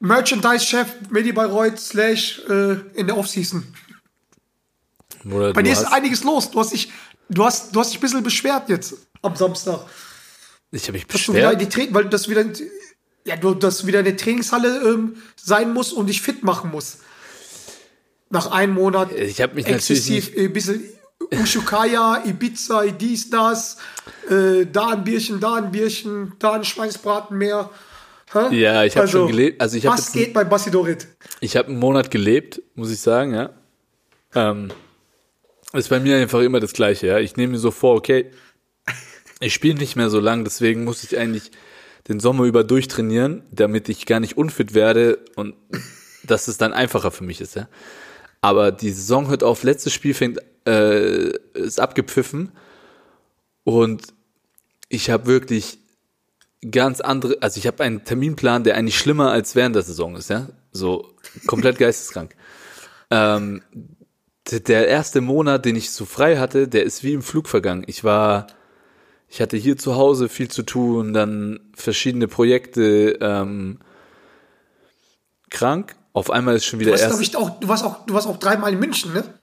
Merchandise-Chef 0.00 0.88
Medi 1.10 1.32
Bayreuth 1.32 1.78
slash 1.78 2.40
äh, 2.48 2.76
in 2.94 3.06
der 3.06 3.16
Offseason? 3.16 3.64
Oder 5.30 5.52
Bei 5.52 5.62
dir 5.62 5.72
ist 5.72 5.84
einiges 5.84 6.24
los. 6.24 6.50
Du 6.50 6.58
hast 6.58 6.72
dich, 6.72 6.90
du 7.28 7.44
hast, 7.44 7.74
du 7.74 7.80
hast 7.80 7.90
dich 7.90 7.98
ein 7.98 8.00
bisschen 8.00 8.22
beschwert 8.22 8.68
jetzt 8.68 8.94
am 9.22 9.36
Samstag. 9.36 9.80
Ich 10.72 10.84
habe 10.84 10.92
mich 10.92 11.04
wieder 11.04 11.12
beschwert. 11.12 11.72
Tra 11.72 11.82
weil 11.90 12.08
das 12.08 12.28
wieder, 12.28 12.44
ja, 13.24 13.36
du, 13.36 13.54
dass 13.54 13.86
wieder 13.86 13.98
in 13.98 14.06
der 14.06 14.16
Trainingshalle 14.16 14.82
ähm, 14.82 15.16
sein 15.36 15.72
muss 15.72 15.92
und 15.92 16.06
dich 16.06 16.22
fit 16.22 16.42
machen 16.42 16.70
muss. 16.70 16.98
Nach 18.30 18.50
einem 18.50 18.74
Monat 18.74 19.12
Ich 19.12 19.40
habe 19.42 19.54
mich 19.54 19.66
natürlich 19.66 19.90
exzessiv 19.90 20.30
nicht, 20.30 20.38
ein 20.38 20.52
bisschen 20.52 20.84
Ushukaya, 21.32 22.22
Ibiza, 22.24 22.86
dies, 22.86 23.28
das, 23.28 23.76
äh, 24.28 24.66
da 24.66 24.90
ein 24.90 25.04
Bierchen, 25.04 25.40
da 25.40 25.56
ein 25.56 25.70
Bierchen, 25.70 26.32
da 26.38 26.52
ein 26.52 26.64
Schweinsbraten 26.64 27.36
mehr. 27.36 27.68
Hä? 28.32 28.54
Ja, 28.54 28.84
ich 28.84 28.96
habe 28.96 29.08
schon 29.08 29.28
gelebt. 29.28 29.60
Also 29.60 29.76
ich 29.76 29.84
was 29.84 30.06
jetzt 30.06 30.12
geht 30.12 30.32
bei 30.32 30.44
Basidorit? 30.44 31.08
Ich 31.40 31.56
habe 31.56 31.68
einen 31.68 31.78
Monat 31.78 32.10
gelebt, 32.10 32.62
muss 32.74 32.90
ich 32.90 33.00
sagen, 33.00 33.34
ja. 33.34 33.50
Ähm, 34.34 34.70
ist 35.72 35.88
bei 35.88 36.00
mir 36.00 36.16
einfach 36.16 36.40
immer 36.40 36.60
das 36.60 36.72
Gleiche, 36.72 37.08
ja. 37.08 37.18
Ich 37.18 37.36
nehme 37.36 37.52
mir 37.52 37.58
so 37.58 37.70
vor, 37.70 37.96
okay, 37.96 38.30
ich 39.40 39.52
spiele 39.54 39.78
nicht 39.78 39.96
mehr 39.96 40.10
so 40.10 40.20
lang, 40.20 40.44
deswegen 40.44 40.84
muss 40.84 41.02
ich 41.02 41.18
eigentlich 41.18 41.50
den 42.08 42.20
Sommer 42.20 42.44
über 42.44 42.62
durchtrainieren, 42.62 43.42
damit 43.50 43.88
ich 43.88 44.06
gar 44.06 44.20
nicht 44.20 44.36
unfit 44.36 44.74
werde 44.74 45.18
und 45.34 45.54
dass 46.24 46.48
es 46.48 46.58
dann 46.58 46.72
einfacher 46.72 47.10
für 47.10 47.24
mich 47.24 47.40
ist, 47.40 47.56
ja. 47.56 47.68
Aber 48.42 48.72
die 48.72 48.90
Saison 48.90 49.28
hört 49.28 49.42
auf, 49.42 49.64
letztes 49.64 49.92
Spiel 49.92 50.14
fängt, 50.14 50.38
äh, 50.66 51.30
ist 51.54 51.80
abgepfiffen 51.80 52.52
und 53.64 54.02
ich 54.88 55.10
habe 55.10 55.26
wirklich 55.26 55.79
ganz 56.68 57.00
andere, 57.00 57.38
also 57.40 57.58
ich 57.58 57.66
habe 57.66 57.82
einen 57.82 58.04
Terminplan, 58.04 58.64
der 58.64 58.76
eigentlich 58.76 58.98
schlimmer 58.98 59.30
als 59.30 59.54
während 59.54 59.74
der 59.76 59.82
Saison 59.82 60.16
ist, 60.16 60.30
ja. 60.30 60.48
So 60.72 61.14
komplett 61.46 61.78
geisteskrank. 61.78 62.34
ähm, 63.10 63.62
der 64.50 64.88
erste 64.88 65.20
Monat, 65.20 65.64
den 65.64 65.76
ich 65.76 65.90
so 65.90 66.04
frei 66.04 66.38
hatte, 66.38 66.68
der 66.68 66.84
ist 66.84 67.04
wie 67.04 67.12
im 67.12 67.22
Flug 67.22 67.48
vergangen. 67.48 67.84
Ich 67.86 68.04
war, 68.04 68.48
ich 69.28 69.40
hatte 69.40 69.56
hier 69.56 69.76
zu 69.76 69.96
Hause 69.96 70.28
viel 70.28 70.48
zu 70.48 70.62
tun, 70.62 71.12
dann 71.12 71.60
verschiedene 71.74 72.26
Projekte, 72.26 73.18
ähm, 73.20 73.78
krank. 75.50 75.94
Auf 76.12 76.30
einmal 76.30 76.56
ist 76.56 76.64
schon 76.64 76.80
wieder 76.80 76.92
Du 76.92 76.98
warst, 77.00 77.04
erst. 77.04 77.22
ich, 77.22 77.36
auch, 77.36 77.60
du, 77.60 77.68
warst 77.68 77.84
auch, 77.84 78.04
du 78.06 78.14
warst 78.14 78.26
auch 78.26 78.38
dreimal 78.38 78.72
in 78.72 78.80
München, 78.80 79.12
ne? 79.12 79.39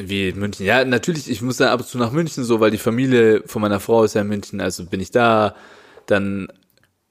Wie 0.00 0.28
in 0.28 0.38
München? 0.38 0.64
Ja, 0.64 0.84
natürlich, 0.84 1.28
ich 1.28 1.42
muss 1.42 1.56
da 1.56 1.72
ab 1.72 1.80
und 1.80 1.86
zu 1.86 1.98
nach 1.98 2.12
München 2.12 2.44
so, 2.44 2.60
weil 2.60 2.70
die 2.70 2.78
Familie 2.78 3.42
von 3.46 3.60
meiner 3.60 3.80
Frau 3.80 4.04
ist 4.04 4.14
ja 4.14 4.20
in 4.20 4.28
München, 4.28 4.60
also 4.60 4.84
bin 4.86 5.00
ich 5.00 5.10
da, 5.10 5.56
dann 6.06 6.46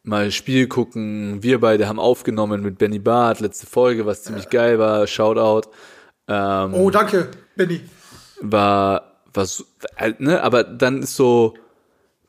mal 0.04 0.32
Spiel 0.32 0.68
gucken, 0.68 1.44
wir 1.44 1.60
beide 1.60 1.90
haben 1.90 2.00
aufgenommen 2.00 2.62
mit 2.62 2.78
Benny 2.78 3.00
Barth, 3.00 3.42
letzte 3.42 3.68
Folge, 3.68 4.06
was 4.06 4.24
ziemlich 4.24 4.50
geil 4.50 4.80
war, 4.80 5.06
Shoutout, 5.06 5.70
ähm, 6.30 6.74
Oh, 6.74 6.90
danke, 6.90 7.30
Benny. 7.58 7.82
war, 8.40 9.20
was, 9.34 9.66
halt, 9.98 10.22
ne, 10.22 10.42
aber 10.42 10.64
dann 10.64 11.04
ist 11.04 11.18
so, 11.18 11.56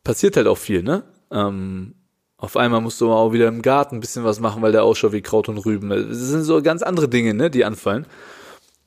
passiert 0.02 0.36
halt 0.36 0.48
auch 0.48 0.58
viel, 0.58 0.82
ne, 0.82 1.04
ähm, 1.30 1.94
auf 2.36 2.56
einmal 2.56 2.80
musst 2.80 3.00
du 3.00 3.12
auch 3.12 3.32
wieder 3.32 3.46
im 3.46 3.62
Garten 3.62 3.96
ein 3.96 4.00
bisschen 4.00 4.24
was 4.24 4.40
machen, 4.40 4.60
weil 4.60 4.72
der 4.72 4.82
ausschaut 4.82 5.12
wie 5.12 5.22
Kraut 5.22 5.48
und 5.48 5.58
Rüben. 5.58 5.88
Das 5.90 6.18
sind 6.18 6.42
so 6.42 6.62
ganz 6.62 6.82
andere 6.82 7.08
Dinge, 7.08 7.34
ne, 7.34 7.50
die 7.50 7.64
anfallen. 7.64 8.06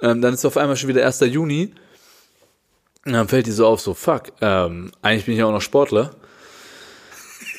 Ähm, 0.01 0.21
dann 0.21 0.33
ist 0.33 0.45
auf 0.45 0.57
einmal 0.57 0.75
schon 0.75 0.89
wieder 0.89 1.05
1. 1.05 1.19
Juni. 1.21 1.73
Und 3.05 3.13
dann 3.13 3.27
fällt 3.27 3.47
dir 3.47 3.53
so 3.53 3.67
auf, 3.67 3.81
so, 3.81 3.93
fuck, 3.93 4.33
ähm, 4.41 4.91
eigentlich 5.01 5.25
bin 5.25 5.33
ich 5.33 5.39
ja 5.39 5.45
auch 5.45 5.51
noch 5.51 5.61
Sportler. 5.61 6.11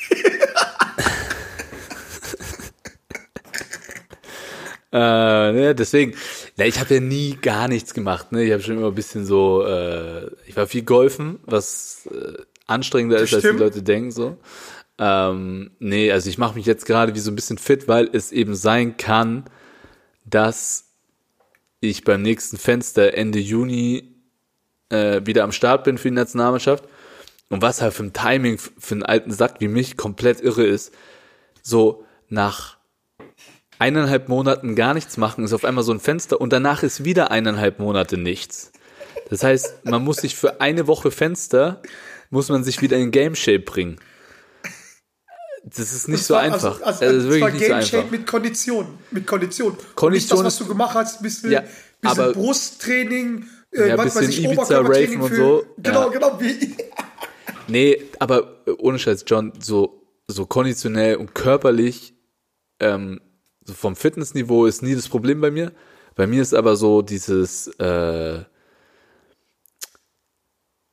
äh, 4.91 5.51
ne, 5.51 5.75
deswegen, 5.75 6.15
na, 6.55 6.65
ich 6.65 6.79
habe 6.79 6.93
ja 6.93 6.99
nie 7.01 7.37
gar 7.41 7.67
nichts 7.67 7.93
gemacht. 7.93 8.31
Ne? 8.31 8.43
Ich 8.43 8.53
habe 8.53 8.63
schon 8.63 8.77
immer 8.77 8.87
ein 8.87 8.95
bisschen 8.95 9.25
so, 9.25 9.65
äh, 9.65 10.29
ich 10.45 10.55
war 10.55 10.67
viel 10.67 10.83
golfen, 10.83 11.39
was 11.45 12.07
äh, 12.11 12.41
anstrengender 12.67 13.17
ist, 13.17 13.33
als 13.33 13.41
die 13.41 13.47
stimmt. 13.47 13.59
Leute 13.59 13.83
denken. 13.83 14.11
so. 14.11 14.37
Ähm, 14.97 15.71
nee, 15.79 16.11
also 16.11 16.29
ich 16.29 16.37
mache 16.37 16.55
mich 16.55 16.65
jetzt 16.65 16.85
gerade 16.85 17.15
wie 17.15 17.19
so 17.19 17.31
ein 17.31 17.35
bisschen 17.35 17.57
fit, 17.57 17.87
weil 17.87 18.09
es 18.13 18.31
eben 18.31 18.55
sein 18.55 18.95
kann, 18.95 19.43
dass 20.25 20.82
ich 21.89 22.03
beim 22.03 22.21
nächsten 22.21 22.57
Fenster 22.57 23.13
Ende 23.13 23.39
Juni 23.39 24.15
äh, 24.89 25.21
wieder 25.25 25.43
am 25.43 25.51
Start 25.51 25.83
bin 25.83 25.97
für 25.97 26.09
die 26.09 26.15
Nationalmannschaft. 26.15 26.85
Und 27.49 27.61
was 27.61 27.81
halt 27.81 27.93
für 27.93 28.03
ein 28.03 28.13
Timing 28.13 28.57
für 28.57 28.95
einen 28.95 29.03
alten 29.03 29.31
Sack 29.31 29.55
wie 29.59 29.67
mich 29.67 29.97
komplett 29.97 30.41
irre 30.41 30.63
ist, 30.63 30.93
so 31.61 32.05
nach 32.29 32.77
eineinhalb 33.79 34.29
Monaten 34.29 34.75
gar 34.75 34.93
nichts 34.93 35.17
machen, 35.17 35.43
ist 35.43 35.53
auf 35.53 35.65
einmal 35.65 35.83
so 35.83 35.91
ein 35.91 35.99
Fenster 35.99 36.39
und 36.39 36.53
danach 36.53 36.83
ist 36.83 37.03
wieder 37.03 37.31
eineinhalb 37.31 37.79
Monate 37.79 38.17
nichts. 38.17 38.71
Das 39.29 39.43
heißt, 39.43 39.85
man 39.85 40.03
muss 40.03 40.17
sich 40.17 40.35
für 40.35 40.61
eine 40.61 40.87
Woche 40.87 41.11
Fenster, 41.11 41.81
muss 42.29 42.49
man 42.49 42.63
sich 42.63 42.81
wieder 42.81 42.97
in 42.97 43.11
Game 43.11 43.35
Shape 43.35 43.59
bringen. 43.59 43.99
Das 45.65 45.79
ist 45.93 46.07
nicht 46.09 46.19
Das 46.21 46.27
so 46.27 46.33
war- 46.33 46.41
einfach. 46.41 46.81
Also, 46.81 46.85
also, 46.85 46.99
das 47.05 47.13
ist 47.13 47.17
das 47.17 47.23
war 47.25 47.31
wirklich 47.31 47.53
nicht 47.53 47.61
so 47.61 47.67
Game 47.67 47.99
einfach. 48.01 48.11
Mit 48.11 48.27
Kondition. 48.27 48.87
Mit 49.11 49.27
Kondition. 49.27 49.77
Kondition 49.95 50.11
nicht 50.11 50.31
das, 50.31 50.43
was 50.43 50.57
du 50.57 50.65
gemacht 50.67 50.95
hast, 50.95 51.21
bisschen, 51.21 51.51
Ja, 51.51 51.61
bisschen 52.01 52.19
aber- 52.19 52.33
Brusttraining, 52.33 53.45
äh, 53.71 53.87
Ja, 53.89 53.97
was 53.97 54.07
weiß 54.07 54.27
bisschen 54.27 54.29
ich, 54.31 54.43
Ibiza, 54.51 54.61
Oberkörpertraining 54.61 55.21
und 55.21 55.33
so. 55.35 55.65
Genau, 55.77 56.01
Ja. 56.03 56.07
genau. 56.09 56.39
Wie, 56.39 56.75
Nee, 57.69 58.03
aber 58.19 58.61
äh, 58.67 58.71
ohne 58.71 58.99
Scheiß, 58.99 59.23
John, 59.25 59.53
so, 59.61 60.05
so 60.27 60.45
konditionell 60.45 61.15
und 61.15 61.33
körperlich, 61.33 62.13
ähm, 62.81 63.21
so 63.65 63.73
vom 63.73 63.95
Fitnessniveau 63.95 64.65
ist 64.65 64.83
nie 64.83 64.95
das 64.95 65.07
Problem 65.07 65.39
bei 65.39 65.49
mir. 65.49 65.71
Bei 66.15 66.27
mir 66.27 66.41
ist 66.41 66.53
aber 66.53 66.75
so 66.75 67.01
dieses, 67.01 67.67
äh, 67.79 68.43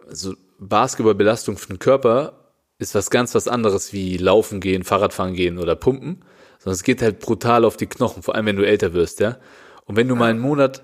so 0.08 0.34
Basketballbelastung 0.60 1.56
für 1.56 1.68
den 1.68 1.78
Körper 1.80 2.39
ist 2.80 2.94
was 2.96 3.10
ganz 3.10 3.34
was 3.36 3.46
anderes 3.46 3.92
wie 3.92 4.16
Laufen 4.16 4.58
gehen, 4.60 4.82
Fahrradfahren 4.82 5.34
gehen 5.34 5.58
oder 5.58 5.76
Pumpen, 5.76 6.22
sondern 6.58 6.74
es 6.74 6.82
geht 6.82 7.00
halt 7.02 7.20
brutal 7.20 7.64
auf 7.64 7.76
die 7.76 7.86
Knochen, 7.86 8.22
vor 8.24 8.34
allem 8.34 8.46
wenn 8.46 8.56
du 8.56 8.66
älter 8.66 8.92
wirst, 8.94 9.20
ja. 9.20 9.38
Und 9.84 9.94
wenn 9.96 10.08
du 10.08 10.16
mal 10.16 10.30
einen 10.30 10.40
Monat 10.40 10.82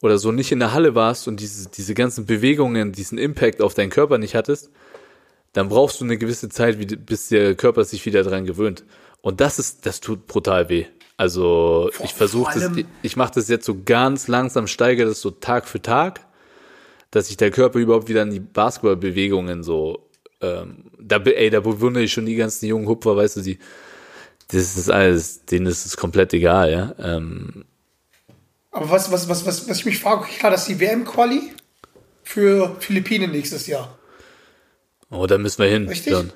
oder 0.00 0.18
so 0.18 0.32
nicht 0.32 0.52
in 0.52 0.60
der 0.60 0.72
Halle 0.72 0.94
warst 0.94 1.26
und 1.28 1.40
diese, 1.40 1.68
diese 1.68 1.94
ganzen 1.94 2.24
Bewegungen, 2.26 2.92
diesen 2.92 3.18
Impact 3.18 3.60
auf 3.60 3.74
deinen 3.74 3.90
Körper 3.90 4.18
nicht 4.18 4.34
hattest, 4.34 4.70
dann 5.52 5.68
brauchst 5.68 6.00
du 6.00 6.04
eine 6.04 6.16
gewisse 6.18 6.48
Zeit, 6.48 6.78
wie- 6.78 6.86
bis 6.96 7.28
der 7.28 7.54
Körper 7.56 7.84
sich 7.84 8.06
wieder 8.06 8.22
dran 8.22 8.44
gewöhnt. 8.44 8.84
Und 9.20 9.40
das 9.40 9.58
ist, 9.58 9.84
das 9.86 10.00
tut 10.00 10.26
brutal 10.26 10.68
weh. 10.68 10.86
Also 11.16 11.90
ich 12.04 12.14
versuche 12.14 12.52
vor 12.52 12.60
das, 12.60 12.62
allem- 12.70 12.86
ich 13.02 13.16
mache 13.16 13.32
das 13.34 13.48
jetzt 13.48 13.66
so 13.66 13.76
ganz 13.84 14.28
langsam, 14.28 14.66
steigere 14.66 15.08
das 15.08 15.20
so 15.20 15.30
Tag 15.30 15.68
für 15.68 15.82
Tag, 15.82 16.20
dass 17.10 17.26
sich 17.28 17.36
der 17.36 17.50
Körper 17.50 17.78
überhaupt 17.78 18.08
wieder 18.08 18.22
an 18.22 18.30
die 18.30 18.40
Basketballbewegungen 18.40 19.62
so, 19.62 20.08
ähm, 20.40 20.84
da, 20.98 21.16
ey, 21.16 21.50
da 21.50 21.60
bewundere 21.60 22.04
ich 22.04 22.12
schon 22.12 22.26
die 22.26 22.36
ganzen 22.36 22.66
jungen 22.66 22.88
Hupfer, 22.88 23.16
weißt 23.16 23.36
du, 23.36 23.40
die, 23.42 23.58
das 24.48 24.76
ist 24.76 24.90
alles, 24.90 25.44
denen 25.44 25.66
ist 25.66 25.86
es 25.86 25.96
komplett 25.96 26.32
egal, 26.32 26.70
ja. 26.72 26.94
Ähm, 26.98 27.64
aber 28.72 28.90
was, 28.90 29.10
was, 29.10 29.28
was, 29.28 29.46
was, 29.46 29.68
was 29.68 29.78
ich 29.78 29.84
mich 29.84 29.98
frage, 29.98 30.26
klar, 30.38 30.50
das 30.52 30.62
ist 30.62 30.68
die 30.68 30.80
WM-Quali 30.80 31.52
für 32.22 32.76
Philippinen 32.78 33.32
nächstes 33.32 33.66
Jahr. 33.66 33.98
oh, 35.10 35.26
da 35.26 35.38
müssen 35.38 35.62
wir 35.62 35.68
hin, 35.68 35.88
Richtig? 35.88 36.12
John. 36.12 36.32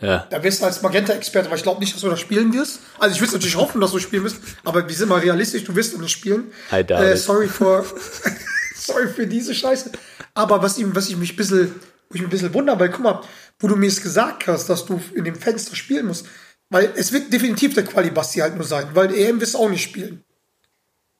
Ja. 0.00 0.26
Da 0.30 0.42
wirst 0.44 0.62
du 0.62 0.66
als 0.66 0.80
Magenta-Experte, 0.80 1.50
weil 1.50 1.56
ich 1.56 1.64
glaube 1.64 1.80
nicht, 1.80 1.92
dass 1.92 2.02
du 2.02 2.08
das 2.08 2.20
spielen 2.20 2.52
wirst. 2.54 2.80
Also 2.98 3.14
ich 3.16 3.20
würde 3.20 3.32
natürlich 3.32 3.56
hoffen, 3.56 3.80
dass 3.80 3.90
du 3.90 3.98
spielen 3.98 4.24
wirst, 4.24 4.36
aber 4.64 4.88
wir 4.88 4.94
sind 4.94 5.08
mal 5.08 5.18
realistisch, 5.18 5.64
du 5.64 5.74
wirst 5.74 5.98
nicht 5.98 6.12
spielen. 6.12 6.52
I 6.72 6.84
doubt 6.84 7.02
Äh, 7.02 7.16
sorry 7.16 7.48
for, 7.48 7.84
sorry 8.76 9.08
für 9.08 9.26
diese 9.26 9.54
Scheiße. 9.54 9.90
Aber 10.34 10.62
was, 10.62 10.78
ihm, 10.78 10.94
was 10.94 11.08
ich 11.08 11.16
mich 11.16 11.32
ein 11.32 11.36
bisschen, 11.36 11.74
wo 12.08 12.14
ich 12.14 12.20
mich 12.20 12.28
ein 12.28 12.30
bisschen 12.30 12.54
wundere, 12.54 12.78
weil 12.78 12.90
guck 12.90 13.02
mal, 13.02 13.20
wo 13.58 13.68
du 13.68 13.76
mir 13.76 13.86
es 13.86 14.02
gesagt 14.02 14.46
hast, 14.46 14.68
dass 14.68 14.86
du 14.86 15.00
in 15.14 15.24
dem 15.24 15.34
Fenster 15.34 15.76
spielen 15.76 16.06
musst, 16.06 16.26
weil 16.70 16.92
es 16.96 17.12
wird 17.12 17.32
definitiv 17.32 17.74
der 17.74 17.84
Quali-Basti 17.84 18.40
halt 18.40 18.56
nur 18.56 18.64
sein, 18.64 18.88
weil 18.94 19.14
EM 19.14 19.40
wirst 19.40 19.54
du 19.54 19.58
auch 19.58 19.70
nicht 19.70 19.82
spielen. 19.82 20.24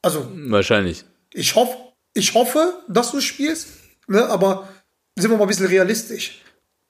Also, 0.03 0.31
Wahrscheinlich. 0.33 1.05
ich 1.33 1.55
hoffe, 1.55 1.77
ich 2.15 2.35
hoffe, 2.35 2.83
dass 2.89 3.13
du 3.13 3.21
spielst, 3.21 3.69
ne, 4.07 4.27
aber 4.27 4.69
sind 5.19 5.31
wir 5.31 5.37
mal 5.37 5.45
ein 5.45 5.49
bisschen 5.49 5.67
realistisch. 5.67 6.43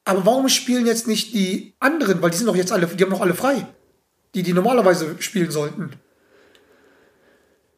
Aber 0.05 0.25
warum 0.25 0.49
spielen 0.49 0.87
jetzt 0.87 1.07
nicht 1.07 1.35
die 1.35 1.75
anderen? 1.81 2.23
Weil 2.23 2.31
die 2.31 2.37
sind 2.37 2.47
doch 2.47 2.57
jetzt 2.57 2.73
alle, 2.73 2.87
die 2.87 3.03
haben 3.03 3.11
doch 3.11 3.21
alle 3.21 3.35
frei. 3.35 3.67
Die, 4.35 4.43
die 4.43 4.53
normalerweise 4.53 5.17
spielen 5.21 5.51
sollten. 5.51 5.93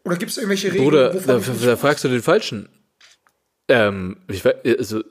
Oder 0.05 0.17
gibt 0.17 0.31
es 0.31 0.39
irgendwelche 0.39 0.69
Regeln? 0.69 0.85
Bruder, 0.85 1.15
da, 1.15 1.39
da 1.39 1.77
fragst 1.77 2.05
du 2.05 2.09
den 2.09 2.23
Falschen. 2.23 2.69
Ähm, 3.69 4.17
ich 4.29 4.45
weiß, 4.45 4.55
also, 4.79 5.05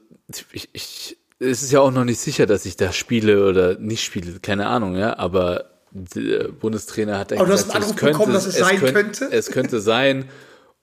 ich, 0.52 0.70
ich, 0.74 1.18
es 1.40 1.64
ist 1.64 1.72
ja 1.72 1.80
auch 1.80 1.92
noch 1.92 2.04
nicht 2.04 2.20
sicher, 2.20 2.46
dass 2.46 2.66
ich 2.66 2.76
da 2.76 2.92
spiele 2.92 3.48
oder 3.48 3.78
nicht 3.78 4.04
spiele, 4.04 4.40
keine 4.40 4.68
Ahnung, 4.68 4.96
ja, 4.96 5.18
aber 5.18 5.66
der 5.92 6.50
Bundestrainer 6.50 7.18
hat 7.18 7.34
Aber 7.34 7.46
du 7.46 7.54
hast 7.54 7.66
gesagt, 7.66 7.76
einen 7.76 7.84
es 7.84 7.90
Anruf 7.90 8.12
bekommen, 8.12 8.34
dass 8.34 8.46
es 8.46 8.58
sein 8.58 8.80
könnte? 8.80 9.30
Es 9.32 9.50
könnte 9.50 9.80
sein. 9.80 10.26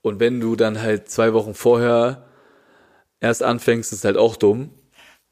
Und 0.02 0.20
wenn 0.20 0.40
du 0.40 0.56
dann 0.56 0.80
halt 0.80 1.08
zwei 1.08 1.32
Wochen 1.32 1.54
vorher 1.54 2.26
erst 3.20 3.42
anfängst, 3.42 3.92
ist 3.92 4.04
halt 4.04 4.16
auch 4.16 4.36
dumm. 4.36 4.70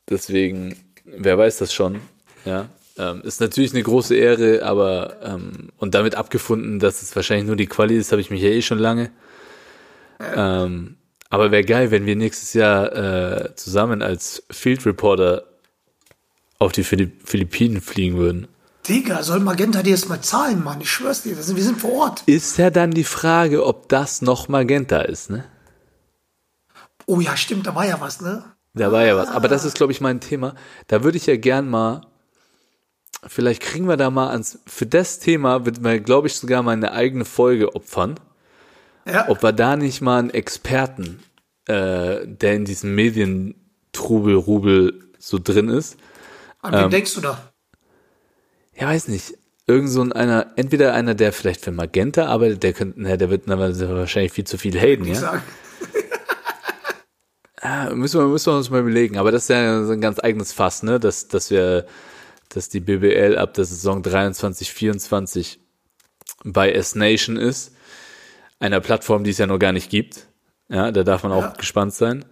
Deswegen, 0.08 0.76
wer 1.04 1.38
weiß 1.38 1.58
das 1.58 1.72
schon, 1.72 2.00
ja. 2.44 2.68
Ähm, 2.96 3.22
ist 3.22 3.40
natürlich 3.40 3.72
eine 3.72 3.82
große 3.82 4.14
Ehre, 4.14 4.62
aber 4.62 5.16
ähm, 5.22 5.70
und 5.78 5.94
damit 5.94 6.14
abgefunden, 6.14 6.78
dass 6.78 7.02
es 7.02 7.16
wahrscheinlich 7.16 7.46
nur 7.46 7.56
die 7.56 7.66
Quali 7.66 7.96
ist, 7.96 8.12
habe 8.12 8.20
ich 8.20 8.30
mich 8.30 8.40
ja 8.40 8.50
eh 8.50 8.62
schon 8.62 8.78
lange. 8.78 9.10
Ähm, 10.36 10.96
aber 11.34 11.50
wäre 11.50 11.64
geil, 11.64 11.90
wenn 11.90 12.06
wir 12.06 12.14
nächstes 12.14 12.54
Jahr 12.54 12.94
äh, 12.94 13.56
zusammen 13.56 14.02
als 14.02 14.44
Field 14.52 14.86
Reporter 14.86 15.42
auf 16.60 16.70
die 16.70 16.84
Philipp 16.84 17.28
Philippinen 17.28 17.80
fliegen 17.80 18.16
würden. 18.18 18.46
Digga, 18.88 19.20
soll 19.24 19.40
Magenta 19.40 19.82
dir 19.82 19.94
das 19.94 20.06
mal 20.06 20.20
zahlen, 20.20 20.62
Mann? 20.62 20.80
Ich 20.80 20.92
schwör's 20.92 21.22
dir, 21.22 21.36
wir 21.36 21.42
sind, 21.42 21.56
wir 21.56 21.64
sind 21.64 21.80
vor 21.80 21.92
Ort. 21.92 22.22
Ist 22.26 22.56
ja 22.58 22.70
dann 22.70 22.92
die 22.92 23.02
Frage, 23.02 23.66
ob 23.66 23.88
das 23.88 24.22
noch 24.22 24.46
Magenta 24.46 25.00
ist, 25.00 25.28
ne? 25.28 25.44
Oh 27.06 27.18
ja, 27.18 27.36
stimmt, 27.36 27.66
da 27.66 27.74
war 27.74 27.84
ja 27.84 28.00
was, 28.00 28.20
ne? 28.20 28.44
Da 28.74 28.92
war 28.92 29.04
ja 29.04 29.16
was. 29.16 29.28
Aber 29.28 29.48
das 29.48 29.64
ist, 29.64 29.74
glaube 29.74 29.90
ich, 29.90 30.00
mein 30.00 30.20
Thema. 30.20 30.54
Da 30.86 31.02
würde 31.02 31.16
ich 31.16 31.26
ja 31.26 31.36
gern 31.36 31.68
mal, 31.68 32.02
vielleicht 33.26 33.60
kriegen 33.60 33.88
wir 33.88 33.96
da 33.96 34.08
mal 34.08 34.30
ans, 34.30 34.60
für 34.68 34.86
das 34.86 35.18
Thema 35.18 35.66
wird 35.66 35.80
mir, 35.80 35.98
glaube 35.98 36.28
ich, 36.28 36.34
sogar 36.36 36.62
mal 36.62 36.72
eine 36.72 36.92
eigene 36.92 37.24
Folge 37.24 37.74
opfern. 37.74 38.20
Ja. 39.06 39.28
Ob 39.28 39.42
wir 39.42 39.52
da 39.52 39.76
nicht 39.76 40.00
mal 40.00 40.18
einen 40.18 40.30
Experten, 40.30 41.22
äh, 41.66 42.26
der 42.26 42.54
in 42.54 42.64
diesem 42.64 42.94
Medientrubel, 42.94 44.34
Rubel 44.34 45.04
so 45.18 45.38
drin 45.42 45.68
ist. 45.68 45.96
An 46.62 46.74
ähm, 46.74 46.80
wen 46.84 46.90
denkst 46.90 47.14
du 47.14 47.20
da? 47.20 47.52
Ja, 48.76 48.88
weiß 48.88 49.08
nicht. 49.08 49.34
Irgend 49.66 49.90
so 49.90 50.02
ein 50.02 50.12
einer, 50.12 50.52
entweder 50.56 50.92
einer, 50.92 51.14
der 51.14 51.32
vielleicht 51.32 51.62
für 51.62 51.72
Magenta 51.72 52.26
arbeitet, 52.26 52.62
der 52.62 52.72
könnte, 52.74 53.00
na, 53.00 53.16
der 53.16 53.30
wird 53.30 53.44
na, 53.46 53.58
wahrscheinlich 53.58 54.32
viel 54.32 54.44
zu 54.44 54.58
viel 54.58 54.78
haten, 54.78 55.06
ja. 55.06 55.14
sag, 55.14 55.42
Ah, 57.60 57.88
Müssen 57.94 58.20
wir, 58.20 58.26
müssen 58.26 58.52
wir 58.52 58.58
uns 58.58 58.68
mal 58.68 58.80
überlegen. 58.80 59.16
Aber 59.16 59.32
das 59.32 59.44
ist 59.44 59.48
ja 59.48 59.84
so 59.84 59.92
ein 59.92 60.02
ganz 60.02 60.18
eigenes 60.18 60.52
Fass, 60.52 60.82
ne? 60.82 61.00
Dass, 61.00 61.28
dass 61.28 61.50
wir, 61.50 61.86
dass 62.50 62.68
die 62.68 62.80
BBL 62.80 63.38
ab 63.38 63.54
der 63.54 63.64
Saison 63.64 64.02
23, 64.02 64.70
24 64.70 65.60
bei 66.44 66.72
S-Nation 66.72 67.38
ist. 67.38 67.73
Einer 68.60 68.80
Plattform, 68.80 69.24
die 69.24 69.30
es 69.30 69.38
ja 69.38 69.46
noch 69.46 69.58
gar 69.58 69.72
nicht 69.72 69.90
gibt. 69.90 70.26
Ja, 70.68 70.90
da 70.92 71.02
darf 71.02 71.22
man 71.22 71.32
auch 71.32 71.42
Ja. 71.42 71.48
gespannt 71.58 71.94
sein. 71.94 72.24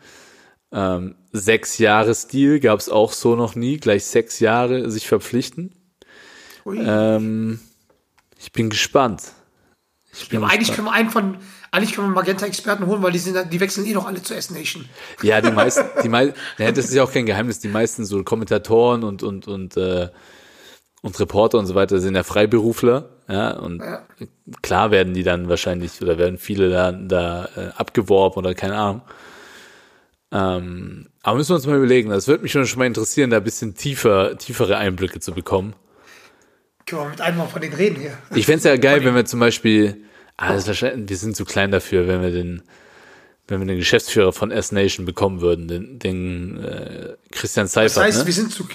Ähm, 0.72 1.16
sechs 1.32 1.78
Jahre 1.78 2.14
Deal 2.32 2.60
gab 2.60 2.80
es 2.80 2.88
auch 2.88 3.12
so 3.12 3.36
noch 3.36 3.54
nie. 3.54 3.76
Gleich 3.76 4.04
sechs 4.04 4.40
Jahre 4.40 4.90
sich 4.90 5.06
verpflichten. 5.06 5.74
Ähm, 6.66 7.60
ich 8.38 8.52
bin 8.52 8.70
gespannt. 8.70 9.32
Ich 10.14 10.28
bin 10.28 10.38
Aber 10.42 10.46
eigentlich 10.52 10.68
gespannt. 10.68 10.76
können 10.76 10.86
wir 10.88 10.92
einen 10.92 11.10
von, 11.10 11.36
eigentlich 11.70 11.94
können 11.94 12.08
wir 12.08 12.14
Magenta-Experten 12.14 12.86
holen, 12.86 13.02
weil 13.02 13.12
die 13.12 13.18
sind, 13.18 13.52
die 13.52 13.60
wechseln 13.60 13.86
eh 13.86 13.92
noch 13.92 14.06
alle 14.06 14.22
zur 14.22 14.36
S-Nation. 14.36 14.86
Ja, 15.22 15.40
die 15.40 15.50
meisten, 15.50 15.84
die 16.02 16.08
meisten, 16.08 16.34
ja, 16.58 16.70
das 16.70 16.86
ist 16.86 16.94
ja 16.94 17.02
auch 17.02 17.12
kein 17.12 17.26
Geheimnis, 17.26 17.60
die 17.60 17.68
meisten 17.68 18.04
so 18.04 18.22
Kommentatoren 18.22 19.04
und, 19.04 19.22
und, 19.22 19.48
und, 19.48 19.76
äh, 19.76 20.08
und 21.02 21.18
Reporter 21.20 21.58
und 21.58 21.66
so 21.66 21.74
weiter 21.74 22.00
sind 22.00 22.14
ja 22.14 22.22
Freiberufler, 22.22 23.10
ja, 23.28 23.50
und 23.58 23.80
Ja. 23.80 24.02
klar 24.62 24.90
werden 24.90 25.14
die 25.14 25.22
dann 25.22 25.48
wahrscheinlich, 25.48 26.00
oder 26.00 26.16
werden 26.18 26.38
viele 26.38 26.70
da, 26.70 26.92
da 26.92 27.48
äh, 27.56 27.70
abgeworben 27.76 28.36
oder 28.38 28.54
keine 28.54 28.76
Ahnung. 28.76 29.02
Ähm, 30.32 31.08
aber 31.22 31.36
müssen 31.36 31.50
wir 31.50 31.56
uns 31.56 31.66
mal 31.66 31.76
überlegen, 31.76 32.08
das 32.08 32.26
würde 32.26 32.42
mich 32.42 32.52
schon 32.52 32.66
schon 32.66 32.78
mal 32.78 32.86
interessieren, 32.86 33.30
da 33.30 33.36
ein 33.38 33.44
bisschen 33.44 33.74
tiefer, 33.74 34.38
tiefere 34.38 34.78
Einblicke 34.78 35.20
zu 35.20 35.32
bekommen. 35.32 35.74
Können 36.86 37.02
wir 37.02 37.08
mit 37.10 37.20
einem 37.20 37.38
mal 37.38 37.46
von 37.46 37.60
denen 37.60 37.74
reden 37.74 37.96
hier. 38.00 38.16
Ich 38.34 38.46
fänd's 38.46 38.64
ja 38.64 38.76
geil, 38.76 39.04
wenn 39.04 39.14
wir 39.14 39.24
zum 39.24 39.40
Beispiel, 39.40 39.98
ah, 40.36 40.52
das 40.52 40.62
ist 40.62 40.68
wahrscheinlich, 40.68 41.10
wir 41.10 41.16
sind 41.16 41.36
zu 41.36 41.44
klein 41.44 41.70
dafür, 41.70 42.08
wenn 42.08 42.22
wir 42.22 42.30
den, 42.30 42.62
wenn 43.46 43.60
wir 43.60 43.66
den 43.66 43.76
Geschäftsführer 43.76 44.32
von 44.32 44.50
S-Nation 44.50 45.04
bekommen 45.04 45.40
würden, 45.40 45.68
den, 45.68 45.98
den 45.98 46.58
äh, 46.62 47.14
Christian 47.30 47.64
Das 47.66 47.72
Seifert, 47.74 48.04
heißt, 48.04 48.18
wir 48.20 48.24
ne? 48.24 48.32
sind 48.32 48.52
zu, 48.52 48.66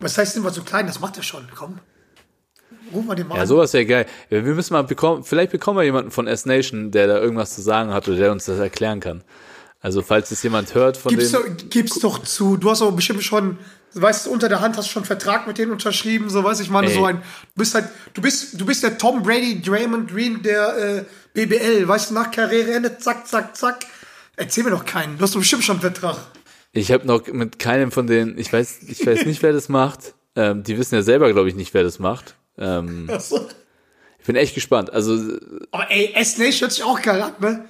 was 0.00 0.18
heißt, 0.18 0.34
sind 0.34 0.42
wir 0.44 0.52
zu 0.52 0.62
klein? 0.62 0.86
Das 0.86 1.00
macht 1.00 1.16
er 1.16 1.22
schon. 1.22 1.46
Komm. 1.54 1.78
Rufen 2.92 3.08
wir 3.08 3.14
den 3.14 3.28
mal 3.28 3.36
Ja, 3.36 3.42
an. 3.42 3.46
sowas 3.48 3.72
wäre 3.72 3.86
geil. 3.86 4.06
Wir 4.28 4.42
müssen 4.42 4.72
mal 4.72 4.82
bekommen, 4.82 5.22
vielleicht 5.22 5.52
bekommen 5.52 5.78
wir 5.78 5.84
jemanden 5.84 6.10
von 6.10 6.26
S-Nation, 6.26 6.90
der 6.90 7.06
da 7.06 7.18
irgendwas 7.18 7.54
zu 7.54 7.62
sagen 7.62 7.92
hat 7.92 8.08
oder 8.08 8.16
der 8.16 8.32
uns 8.32 8.46
das 8.46 8.58
erklären 8.58 9.00
kann. 9.00 9.22
Also, 9.80 10.02
falls 10.02 10.30
es 10.30 10.42
jemand 10.42 10.74
hört 10.74 10.96
von 10.96 11.10
Gib's 11.10 11.30
dem. 11.32 11.42
doch, 11.56 11.70
gib's 11.70 11.98
doch 12.00 12.18
zu. 12.22 12.56
Du 12.58 12.70
hast 12.70 12.82
aber 12.82 12.92
bestimmt 12.92 13.22
schon, 13.22 13.56
weißt 13.94 14.26
du, 14.26 14.30
unter 14.30 14.48
der 14.48 14.60
Hand 14.60 14.76
hast 14.76 14.88
du 14.88 14.92
schon 14.92 15.02
einen 15.02 15.06
Vertrag 15.06 15.46
mit 15.46 15.56
denen 15.56 15.72
unterschrieben, 15.72 16.28
so 16.28 16.44
weiß 16.44 16.60
ich 16.60 16.68
meine, 16.68 16.88
Ey. 16.88 16.94
so 16.94 17.04
ein, 17.06 17.16
du 17.16 17.22
bist 17.56 17.74
halt, 17.74 17.88
du 18.12 18.20
bist, 18.20 18.60
du 18.60 18.66
bist 18.66 18.82
der 18.82 18.98
Tom 18.98 19.22
Brady, 19.22 19.62
Draymond 19.62 20.10
Green 20.10 20.42
der 20.42 20.76
äh, 20.76 21.04
BBL, 21.32 21.88
weißt 21.88 22.10
du, 22.10 22.14
nach 22.14 22.30
Karriereende, 22.30 22.98
zack, 22.98 23.26
zack, 23.26 23.56
zack. 23.56 23.86
Erzähl 24.36 24.64
mir 24.64 24.70
doch 24.70 24.84
keinen. 24.84 25.16
Du 25.16 25.22
hast 25.24 25.34
doch 25.34 25.38
bestimmt 25.40 25.64
schon 25.64 25.76
einen 25.80 25.92
Vertrag. 25.92 26.16
Ich 26.72 26.92
habe 26.92 27.06
noch 27.06 27.26
mit 27.26 27.58
keinem 27.58 27.90
von 27.90 28.06
denen, 28.06 28.38
ich 28.38 28.52
weiß, 28.52 28.80
ich 28.88 29.04
weiß 29.04 29.26
nicht, 29.26 29.42
wer 29.42 29.52
das 29.52 29.68
macht. 29.68 30.14
Ähm, 30.36 30.62
die 30.62 30.78
wissen 30.78 30.94
ja 30.94 31.02
selber, 31.02 31.32
glaube 31.32 31.48
ich, 31.48 31.56
nicht, 31.56 31.74
wer 31.74 31.82
das 31.82 31.98
macht. 31.98 32.36
Ähm, 32.56 33.10
ich 34.18 34.26
bin 34.26 34.36
echt 34.36 34.54
gespannt. 34.54 34.92
Also, 34.92 35.36
Aber 35.72 35.90
ey, 35.90 36.12
S-Nation 36.14 36.60
hört 36.60 36.72
sich 36.72 36.84
auch 36.84 37.02
geil 37.02 37.20
an, 37.20 37.32
ne? 37.40 37.64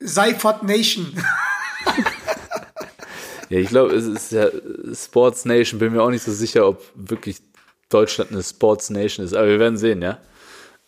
Seifert 0.00 0.62
Nation. 0.62 1.12
Ja, 3.50 3.58
ich 3.58 3.68
glaube, 3.68 3.94
es 3.94 4.04
ist 4.04 4.32
ja 4.32 4.48
Sports 4.92 5.46
Nation. 5.46 5.78
Bin 5.78 5.92
mir 5.92 6.02
auch 6.02 6.10
nicht 6.10 6.22
so 6.22 6.32
sicher, 6.32 6.68
ob 6.68 6.82
wirklich 6.94 7.38
Deutschland 7.88 8.30
eine 8.30 8.42
Sports 8.42 8.90
Nation 8.90 9.24
ist. 9.24 9.32
Aber 9.32 9.48
wir 9.48 9.58
werden 9.58 9.78
sehen, 9.78 10.02
ja. 10.02 10.18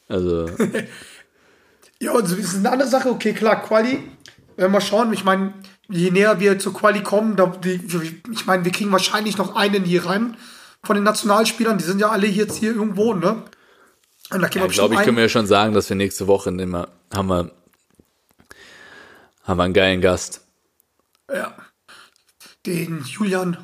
Also, 0.08 0.46
Ja, 2.02 2.12
und 2.12 2.26
so 2.26 2.34
ist 2.34 2.56
eine 2.56 2.70
andere 2.70 2.88
Sache. 2.88 3.11
Okay, 3.11 3.32
klar, 3.34 3.62
Quali. 3.62 4.02
Wenn 4.56 4.64
wir 4.66 4.68
mal 4.68 4.80
schauen, 4.80 5.12
ich 5.12 5.24
meine, 5.24 5.52
je 5.91 6.11
näher 6.11 6.41
wir 6.41 6.59
zur 6.59 6.72
Quali 6.72 7.03
kommen, 7.03 7.36
da, 7.36 7.47
die, 7.47 7.80
ich 8.32 8.47
meine, 8.47 8.64
wir 8.64 8.72
kriegen 8.72 8.93
wahrscheinlich 8.93 9.36
noch 9.36 9.57
einen 9.57 9.84
hier 9.84 10.07
rein 10.07 10.36
von 10.82 10.95
den 10.95 11.05
Nationalspielern. 11.05 11.78
Die 11.78 11.84
sind 11.84 12.01
ja 12.01 12.11
alle 12.11 12.26
jetzt 12.26 12.59
hier 12.59 12.74
irgendwo, 12.74 13.14
ne? 13.14 13.43
Und 14.30 14.41
da 14.43 14.55
wir 14.55 14.64
ich 14.64 14.72
glaube, 14.72 14.95
ich 14.95 15.01
können 15.01 15.16
wir 15.16 15.22
einen. 15.22 15.28
ja 15.28 15.28
schon 15.28 15.47
sagen, 15.47 15.74
dass 15.74 15.88
wir 15.88 15.97
nächste 15.97 16.26
Woche 16.26 16.51
immer 16.51 16.88
haben 17.12 17.28
wir, 17.28 17.51
haben 19.43 19.57
wir 19.59 19.64
einen 19.64 19.74
geilen 19.74 20.01
Gast. 20.01 20.43
Ja. 21.32 21.55
Den 22.64 23.05
Julian. 23.05 23.57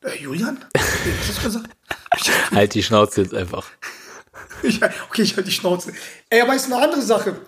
Äh, 0.00 0.18
Julian? 0.18 0.64
Wie 0.72 0.80
hast 0.80 1.28
du 1.28 1.34
das 1.34 1.42
gesagt? 1.42 1.76
Halt 2.52 2.74
die 2.74 2.82
Schnauze 2.82 3.22
jetzt 3.22 3.34
einfach. 3.34 3.66
Ich, 4.62 4.82
okay, 4.82 5.20
ich 5.20 5.36
halte 5.36 5.50
die 5.50 5.54
Schnauze. 5.54 5.92
Ey, 6.30 6.40
aber 6.40 6.54
ist 6.54 6.64
eine 6.64 6.82
andere 6.82 7.02
Sache. 7.02 7.38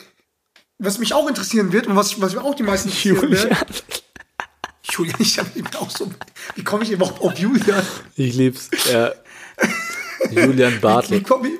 Was 0.79 0.99
mich 0.99 1.12
auch 1.12 1.29
interessieren 1.29 1.72
wird 1.72 1.87
und 1.87 1.97
was, 1.97 2.20
was 2.20 2.35
mir 2.35 2.43
auch 2.43 2.55
die 2.55 2.62
meisten 2.62 2.89
interessieren 2.89 3.31
wird. 3.31 3.85
Julian, 4.91 5.16
ich 5.18 5.39
habe 5.39 5.51
eben 5.55 5.68
auch 5.76 5.91
so. 5.91 6.11
Wie 6.55 6.64
komme 6.64 6.85
ich 6.85 6.91
überhaupt 6.91 7.20
auf 7.20 7.39
Julian? 7.39 7.85
Ich 8.16 8.35
lieb's. 8.35 8.70
Ja. 8.91 9.12
Julian 10.31 10.74
Wie 10.74 10.79
Bartel. 10.79 11.22
komm 11.22 11.45
ich, 11.45 11.53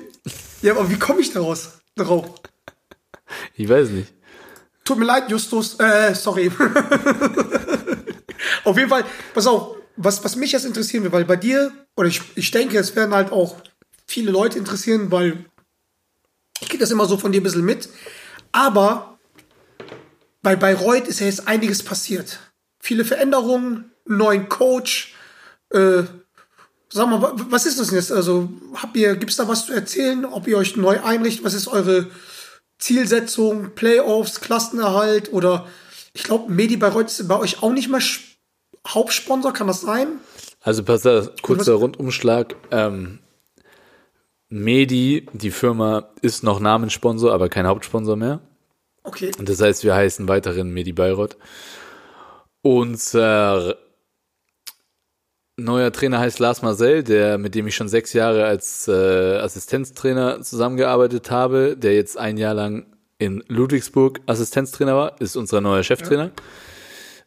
ja, 0.61 0.73
aber 0.73 0.89
wie 0.89 0.97
komme 0.97 1.21
ich 1.21 1.31
daraus? 1.31 1.79
Darauf? 1.95 2.25
Ich 3.55 3.69
weiß 3.69 3.89
nicht. 3.89 4.11
Tut 4.83 4.97
mir 4.97 5.05
leid, 5.05 5.29
Justus. 5.29 5.79
Äh, 5.79 6.15
sorry. 6.15 6.51
auf 8.63 8.77
jeden 8.77 8.89
Fall, 8.89 9.05
pass 9.33 9.47
auf, 9.47 9.75
was, 9.95 10.23
was 10.23 10.35
mich 10.35 10.51
jetzt 10.51 10.65
interessieren 10.65 11.03
wird, 11.03 11.13
weil 11.13 11.25
bei 11.25 11.35
dir, 11.35 11.71
oder 11.95 12.07
ich, 12.07 12.21
ich 12.35 12.51
denke, 12.51 12.77
es 12.77 12.95
werden 12.95 13.13
halt 13.13 13.31
auch 13.31 13.57
viele 14.07 14.31
Leute 14.31 14.57
interessieren, 14.57 15.11
weil 15.11 15.45
ich 16.61 16.69
kriege 16.69 16.81
das 16.81 16.91
immer 16.91 17.05
so 17.05 17.17
von 17.17 17.31
dir 17.31 17.41
ein 17.41 17.43
bisschen 17.43 17.65
mit. 17.65 17.89
Aber 18.51 19.08
bei 20.41 20.55
Bayreuth 20.55 21.07
ist 21.07 21.19
ja 21.19 21.25
jetzt 21.27 21.47
einiges 21.47 21.83
passiert. 21.83 22.39
Viele 22.79 23.05
Veränderungen, 23.05 23.91
einen 24.07 24.17
neuen 24.17 24.49
Coach. 24.49 25.13
Äh, 25.71 26.03
sag 26.89 27.09
mal, 27.09 27.21
wa- 27.21 27.35
was 27.49 27.65
ist 27.65 27.79
das 27.79 27.87
denn 27.87 27.97
jetzt? 27.97 28.11
Also, 28.11 28.49
habt 28.75 28.95
ihr, 28.95 29.15
gibt's 29.15 29.35
da 29.35 29.47
was 29.47 29.65
zu 29.65 29.73
erzählen, 29.73 30.25
ob 30.25 30.47
ihr 30.47 30.57
euch 30.57 30.75
neu 30.77 30.99
einrichtet? 31.03 31.43
Was 31.45 31.53
ist 31.53 31.67
eure 31.67 32.07
Zielsetzung, 32.77 33.71
Playoffs, 33.75 34.39
Klassenerhalt 34.41 35.33
oder 35.33 35.67
ich 36.13 36.23
glaube, 36.23 36.51
Medi 36.51 36.77
Bayreuth 36.77 37.07
ist 37.07 37.27
bei 37.27 37.37
euch 37.37 37.61
auch 37.61 37.71
nicht 37.71 37.89
mehr 37.89 38.01
Hauptsponsor, 38.87 39.53
kann 39.53 39.67
das 39.67 39.81
sein? 39.81 40.19
Also 40.61 40.83
pass 40.83 41.05
auf, 41.05 41.29
kurzer 41.41 41.73
Rundumschlag. 41.73 42.55
Ähm, 42.71 43.19
Medi, 44.49 45.27
die 45.33 45.51
Firma, 45.51 46.09
ist 46.21 46.43
noch 46.43 46.59
Namenssponsor, 46.59 47.31
aber 47.33 47.49
kein 47.49 47.67
Hauptsponsor 47.67 48.15
mehr. 48.15 48.39
Okay. 49.09 49.31
Und 49.39 49.49
das 49.49 49.59
heißt, 49.59 49.83
wir 49.83 49.95
heißen 49.95 50.27
weiterhin 50.27 50.69
Medi 50.69 50.93
Bayreuth. 50.93 51.35
Unser 52.61 53.75
neuer 55.57 55.91
Trainer 55.91 56.19
heißt 56.19 56.37
Lars 56.37 56.61
Marcel, 56.61 57.03
der, 57.03 57.39
mit 57.39 57.55
dem 57.55 57.65
ich 57.65 57.75
schon 57.75 57.89
sechs 57.89 58.13
Jahre 58.13 58.45
als 58.45 58.87
äh, 58.87 59.37
Assistenztrainer 59.37 60.43
zusammengearbeitet 60.43 61.31
habe, 61.31 61.75
der 61.75 61.95
jetzt 61.95 62.19
ein 62.19 62.37
Jahr 62.37 62.53
lang 62.53 62.85
in 63.17 63.43
Ludwigsburg 63.47 64.21
Assistenztrainer 64.27 64.95
war, 64.95 65.19
ist 65.19 65.35
unser 65.35 65.59
neuer 65.59 65.81
Cheftrainer. 65.81 66.29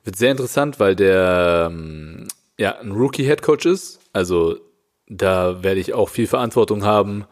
Wird 0.04 0.16
sehr 0.16 0.30
interessant, 0.30 0.78
weil 0.78 0.94
der 0.94 1.68
ähm, 1.68 2.28
ja 2.58 2.78
ein 2.78 2.92
Rookie-Headcoach 2.92 3.66
ist. 3.66 3.98
Also 4.12 4.60
da 5.08 5.64
werde 5.64 5.80
ich 5.80 5.94
auch 5.94 6.08
viel 6.08 6.28
Verantwortung 6.28 6.84
haben, 6.84 7.24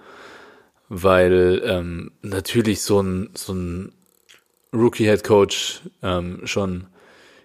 weil 0.89 1.63
ähm, 1.65 2.11
natürlich 2.23 2.83
so 2.83 3.01
ein, 3.01 3.31
so 3.35 3.53
ein 3.53 3.93
Rookie-Head-Coach 4.73 5.81
ähm, 6.03 6.41
schon 6.45 6.87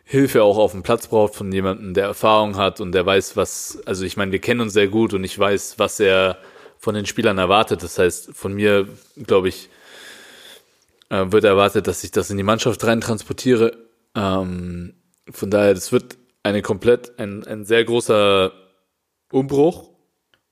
Hilfe 0.03 0.43
auch 0.43 0.57
auf 0.57 0.71
dem 0.71 0.84
Platz 0.84 1.07
braucht 1.07 1.34
von 1.34 1.51
jemandem, 1.51 1.95
der 1.95 2.05
Erfahrung 2.05 2.57
hat 2.57 2.80
und 2.80 2.91
der 2.91 3.05
weiß, 3.05 3.36
was, 3.36 3.82
also 3.86 4.05
ich 4.05 4.17
meine, 4.17 4.32
wir 4.32 4.39
kennen 4.39 4.61
uns 4.61 4.73
sehr 4.73 4.88
gut 4.88 5.13
und 5.13 5.23
ich 5.23 5.38
weiß, 5.38 5.80
was 5.80 5.99
er 5.99 6.38
von 6.78 6.93
den 6.93 7.07
Spielern 7.07 7.39
erwartet. 7.39 7.82
Das 7.82 7.97
heißt, 7.97 8.32
von 8.34 8.53
mir, 8.53 8.88
glaube 9.26 9.49
ich, 9.49 9.69
äh, 11.09 11.26
wird 11.30 11.43
erwartet, 11.43 11.88
dass 11.88 12.03
ich 12.03 12.11
das 12.11 12.30
in 12.30 12.38
die 12.38 12.43
Mannschaft 12.43 12.84
rein 12.86 13.01
transportiere. 13.01 13.76
Ähm, 14.13 14.93
von 15.32 15.49
daher, 15.49 15.73
das 15.73 15.91
wird 15.91 16.17
eine 16.43 16.61
komplett, 16.61 17.17
ein, 17.17 17.43
ein 17.47 17.65
sehr 17.65 17.84
großer 17.84 18.51
Umbruch 19.32 19.89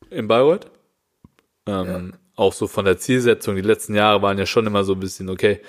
in 0.09 0.27
Bayreuth. 0.27 0.65
Ähm, 1.67 2.13
Auch 2.35 2.53
so 2.53 2.65
von 2.65 2.85
der 2.85 2.97
Zielsetzung. 2.97 3.55
Die 3.55 3.61
letzten 3.61 3.93
Jahre 3.93 4.23
waren 4.23 4.39
ja 4.39 4.47
schon 4.47 4.65
immer 4.65 4.83
so 4.83 4.93
ein 4.93 4.99
bisschen, 4.99 5.29
okay, 5.29 5.61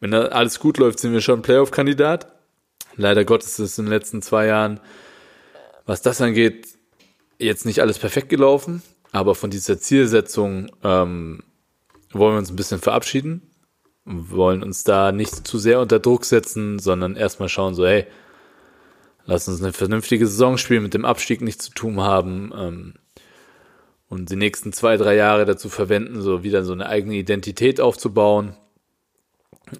wenn 0.00 0.10
da 0.10 0.26
alles 0.26 0.60
gut 0.60 0.78
läuft, 0.78 0.98
sind 0.98 1.12
wir 1.12 1.20
schon 1.20 1.42
Playoff-Kandidat. 1.42 2.32
Leider 2.96 3.24
Gottes 3.24 3.58
ist 3.58 3.72
es 3.72 3.78
in 3.78 3.86
den 3.86 3.92
letzten 3.92 4.22
zwei 4.22 4.46
Jahren, 4.46 4.80
was 5.86 6.02
das 6.02 6.20
angeht, 6.20 6.68
jetzt 7.38 7.64
nicht 7.64 7.80
alles 7.80 7.98
perfekt 7.98 8.28
gelaufen. 8.28 8.82
Aber 9.12 9.34
von 9.34 9.50
dieser 9.50 9.78
Zielsetzung 9.78 10.70
ähm, 10.82 11.42
wollen 12.12 12.34
wir 12.34 12.38
uns 12.38 12.50
ein 12.50 12.56
bisschen 12.56 12.80
verabschieden. 12.80 13.42
Wollen 14.04 14.62
uns 14.62 14.84
da 14.84 15.12
nicht 15.12 15.46
zu 15.46 15.58
sehr 15.58 15.80
unter 15.80 15.98
Druck 15.98 16.24
setzen, 16.24 16.78
sondern 16.78 17.16
erstmal 17.16 17.48
schauen, 17.48 17.74
so, 17.74 17.86
hey, 17.86 18.06
lass 19.26 19.48
uns 19.48 19.62
eine 19.62 19.72
vernünftige 19.72 20.26
Saison 20.26 20.58
spielen, 20.58 20.82
mit 20.82 20.94
dem 20.94 21.04
Abstieg 21.04 21.40
nichts 21.40 21.66
zu 21.66 21.72
tun 21.72 22.00
haben. 22.00 22.52
Ähm, 22.54 22.94
und 24.08 24.30
die 24.30 24.36
nächsten 24.36 24.72
zwei, 24.72 24.96
drei 24.96 25.14
Jahre 25.14 25.44
dazu 25.44 25.68
verwenden, 25.68 26.22
so 26.22 26.42
wieder 26.42 26.64
so 26.64 26.72
eine 26.72 26.86
eigene 26.86 27.16
Identität 27.16 27.80
aufzubauen. 27.80 28.56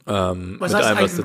Ähm, 0.06 0.56
Was 0.58 0.74
heißt 0.74 0.86
allem, 0.86 0.98
was? 0.98 1.22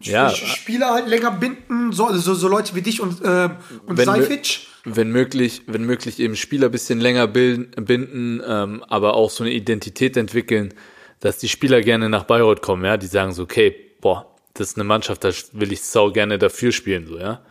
Ja, 0.00 0.30
Spieler 0.30 0.92
halt 0.92 1.08
länger 1.08 1.32
binden, 1.32 1.92
so, 1.92 2.06
also 2.06 2.34
so, 2.34 2.48
Leute 2.48 2.74
wie 2.76 2.82
dich 2.82 3.00
und, 3.00 3.20
ähm, 3.24 3.56
und 3.86 3.96
Wenn 3.98 4.06
Seific. 4.06 4.60
wenn 4.84 5.10
möglich, 5.10 5.62
wenn 5.66 5.82
möglich 5.82 6.20
eben 6.20 6.36
Spieler 6.36 6.66
ein 6.68 6.70
bisschen 6.70 7.00
länger 7.00 7.26
bilden, 7.26 7.84
binden, 7.84 8.40
ähm, 8.46 8.84
aber 8.88 9.14
auch 9.14 9.30
so 9.30 9.42
eine 9.42 9.52
Identität 9.52 10.16
entwickeln, 10.16 10.72
dass 11.18 11.38
die 11.38 11.48
Spieler 11.48 11.80
gerne 11.80 12.08
nach 12.08 12.24
Bayreuth 12.24 12.62
kommen, 12.62 12.84
ja, 12.84 12.96
die 12.96 13.08
sagen 13.08 13.32
so, 13.32 13.42
okay, 13.42 13.74
boah, 14.00 14.32
das 14.54 14.68
ist 14.68 14.76
eine 14.76 14.84
Mannschaft, 14.84 15.24
da 15.24 15.30
will 15.52 15.72
ich 15.72 15.82
sau 15.82 16.12
gerne 16.12 16.38
dafür 16.38 16.70
spielen, 16.70 17.08
so, 17.08 17.18
ja. 17.18 17.42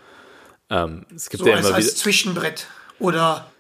Ähm, 0.69 1.05
es 1.13 1.29
gibt 1.29 1.43
So 1.43 1.49
ja 1.49 1.57
als, 1.57 1.67
immer 1.67 1.75
als 1.75 1.85
wieder, 1.85 1.95
Zwischenbrett. 1.95 2.67
Oder 2.99 3.51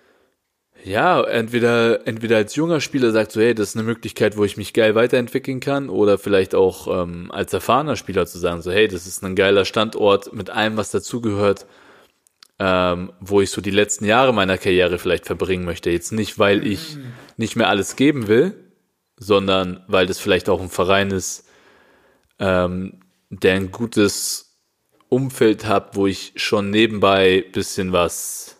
ja, 0.87 1.21
entweder, 1.23 2.07
entweder 2.07 2.37
als 2.37 2.55
junger 2.55 2.79
Spieler 2.79 3.11
sagt 3.11 3.33
so, 3.33 3.41
hey, 3.41 3.53
das 3.53 3.69
ist 3.69 3.75
eine 3.75 3.83
Möglichkeit, 3.83 4.37
wo 4.37 4.45
ich 4.45 4.55
mich 4.55 4.73
geil 4.73 4.95
weiterentwickeln 4.95 5.59
kann, 5.59 5.89
oder 5.89 6.17
vielleicht 6.17 6.55
auch 6.55 7.03
ähm, 7.03 7.29
als 7.31 7.53
erfahrener 7.53 7.97
Spieler 7.97 8.25
zu 8.25 8.39
sagen, 8.39 8.61
so, 8.61 8.71
hey, 8.71 8.87
das 8.87 9.05
ist 9.05 9.23
ein 9.23 9.35
geiler 9.35 9.65
Standort 9.65 10.33
mit 10.33 10.49
allem, 10.49 10.77
was 10.77 10.91
dazugehört, 10.91 11.65
ähm, 12.59 13.11
wo 13.19 13.41
ich 13.41 13.51
so 13.51 13.59
die 13.61 13.71
letzten 13.71 14.05
Jahre 14.05 14.33
meiner 14.33 14.57
Karriere 14.57 14.97
vielleicht 14.97 15.25
verbringen 15.25 15.65
möchte. 15.65 15.89
Jetzt 15.89 16.13
nicht, 16.13 16.39
weil 16.39 16.65
ich 16.65 16.97
nicht 17.35 17.55
mehr 17.55 17.69
alles 17.69 17.95
geben 17.97 18.27
will, 18.27 18.55
sondern 19.17 19.83
weil 19.87 20.05
das 20.05 20.19
vielleicht 20.19 20.47
auch 20.47 20.61
ein 20.61 20.69
Verein 20.69 21.11
ist, 21.11 21.45
ähm, 22.39 23.01
der 23.29 23.55
ein 23.55 23.71
gutes 23.71 24.55
Umfeld 25.09 25.65
hat, 25.65 25.95
wo 25.95 26.07
ich 26.07 26.33
schon 26.37 26.69
nebenbei 26.69 27.45
bisschen 27.51 27.91
was 27.91 28.56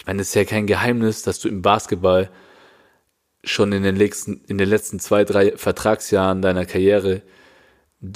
ich 0.00 0.06
meine, 0.06 0.22
es 0.22 0.28
ist 0.28 0.34
ja 0.34 0.44
kein 0.44 0.66
Geheimnis, 0.66 1.22
dass 1.22 1.40
du 1.40 1.48
im 1.48 1.60
Basketball 1.60 2.30
schon 3.44 3.70
in 3.72 3.82
den 3.82 3.96
letzten, 3.96 4.42
in 4.48 4.56
den 4.56 4.68
letzten 4.68 4.98
zwei, 4.98 5.26
drei 5.26 5.54
Vertragsjahren 5.58 6.40
deiner 6.40 6.64
Karriere 6.64 7.20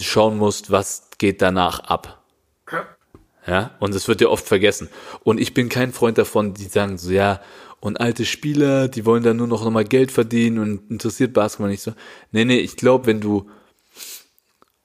schauen 0.00 0.38
musst, 0.38 0.70
was 0.70 1.10
geht 1.18 1.42
danach 1.42 1.80
ab. 1.80 2.24
Ja, 3.46 3.72
und 3.80 3.94
es 3.94 4.08
wird 4.08 4.22
ja 4.22 4.28
oft 4.28 4.48
vergessen. 4.48 4.88
Und 5.24 5.38
ich 5.38 5.52
bin 5.52 5.68
kein 5.68 5.92
Freund 5.92 6.16
davon, 6.16 6.54
die 6.54 6.64
sagen 6.64 6.96
so, 6.96 7.10
ja, 7.10 7.42
und 7.80 8.00
alte 8.00 8.24
Spieler, 8.24 8.88
die 8.88 9.04
wollen 9.04 9.22
dann 9.22 9.36
nur 9.36 9.46
noch 9.46 9.68
mal 9.68 9.84
Geld 9.84 10.10
verdienen 10.10 10.58
und 10.60 10.90
interessiert 10.90 11.34
Basketball 11.34 11.68
nicht 11.68 11.82
so. 11.82 11.92
Nee, 12.32 12.46
nee, 12.46 12.60
ich 12.60 12.76
glaube, 12.76 13.04
wenn 13.04 13.20
du, 13.20 13.50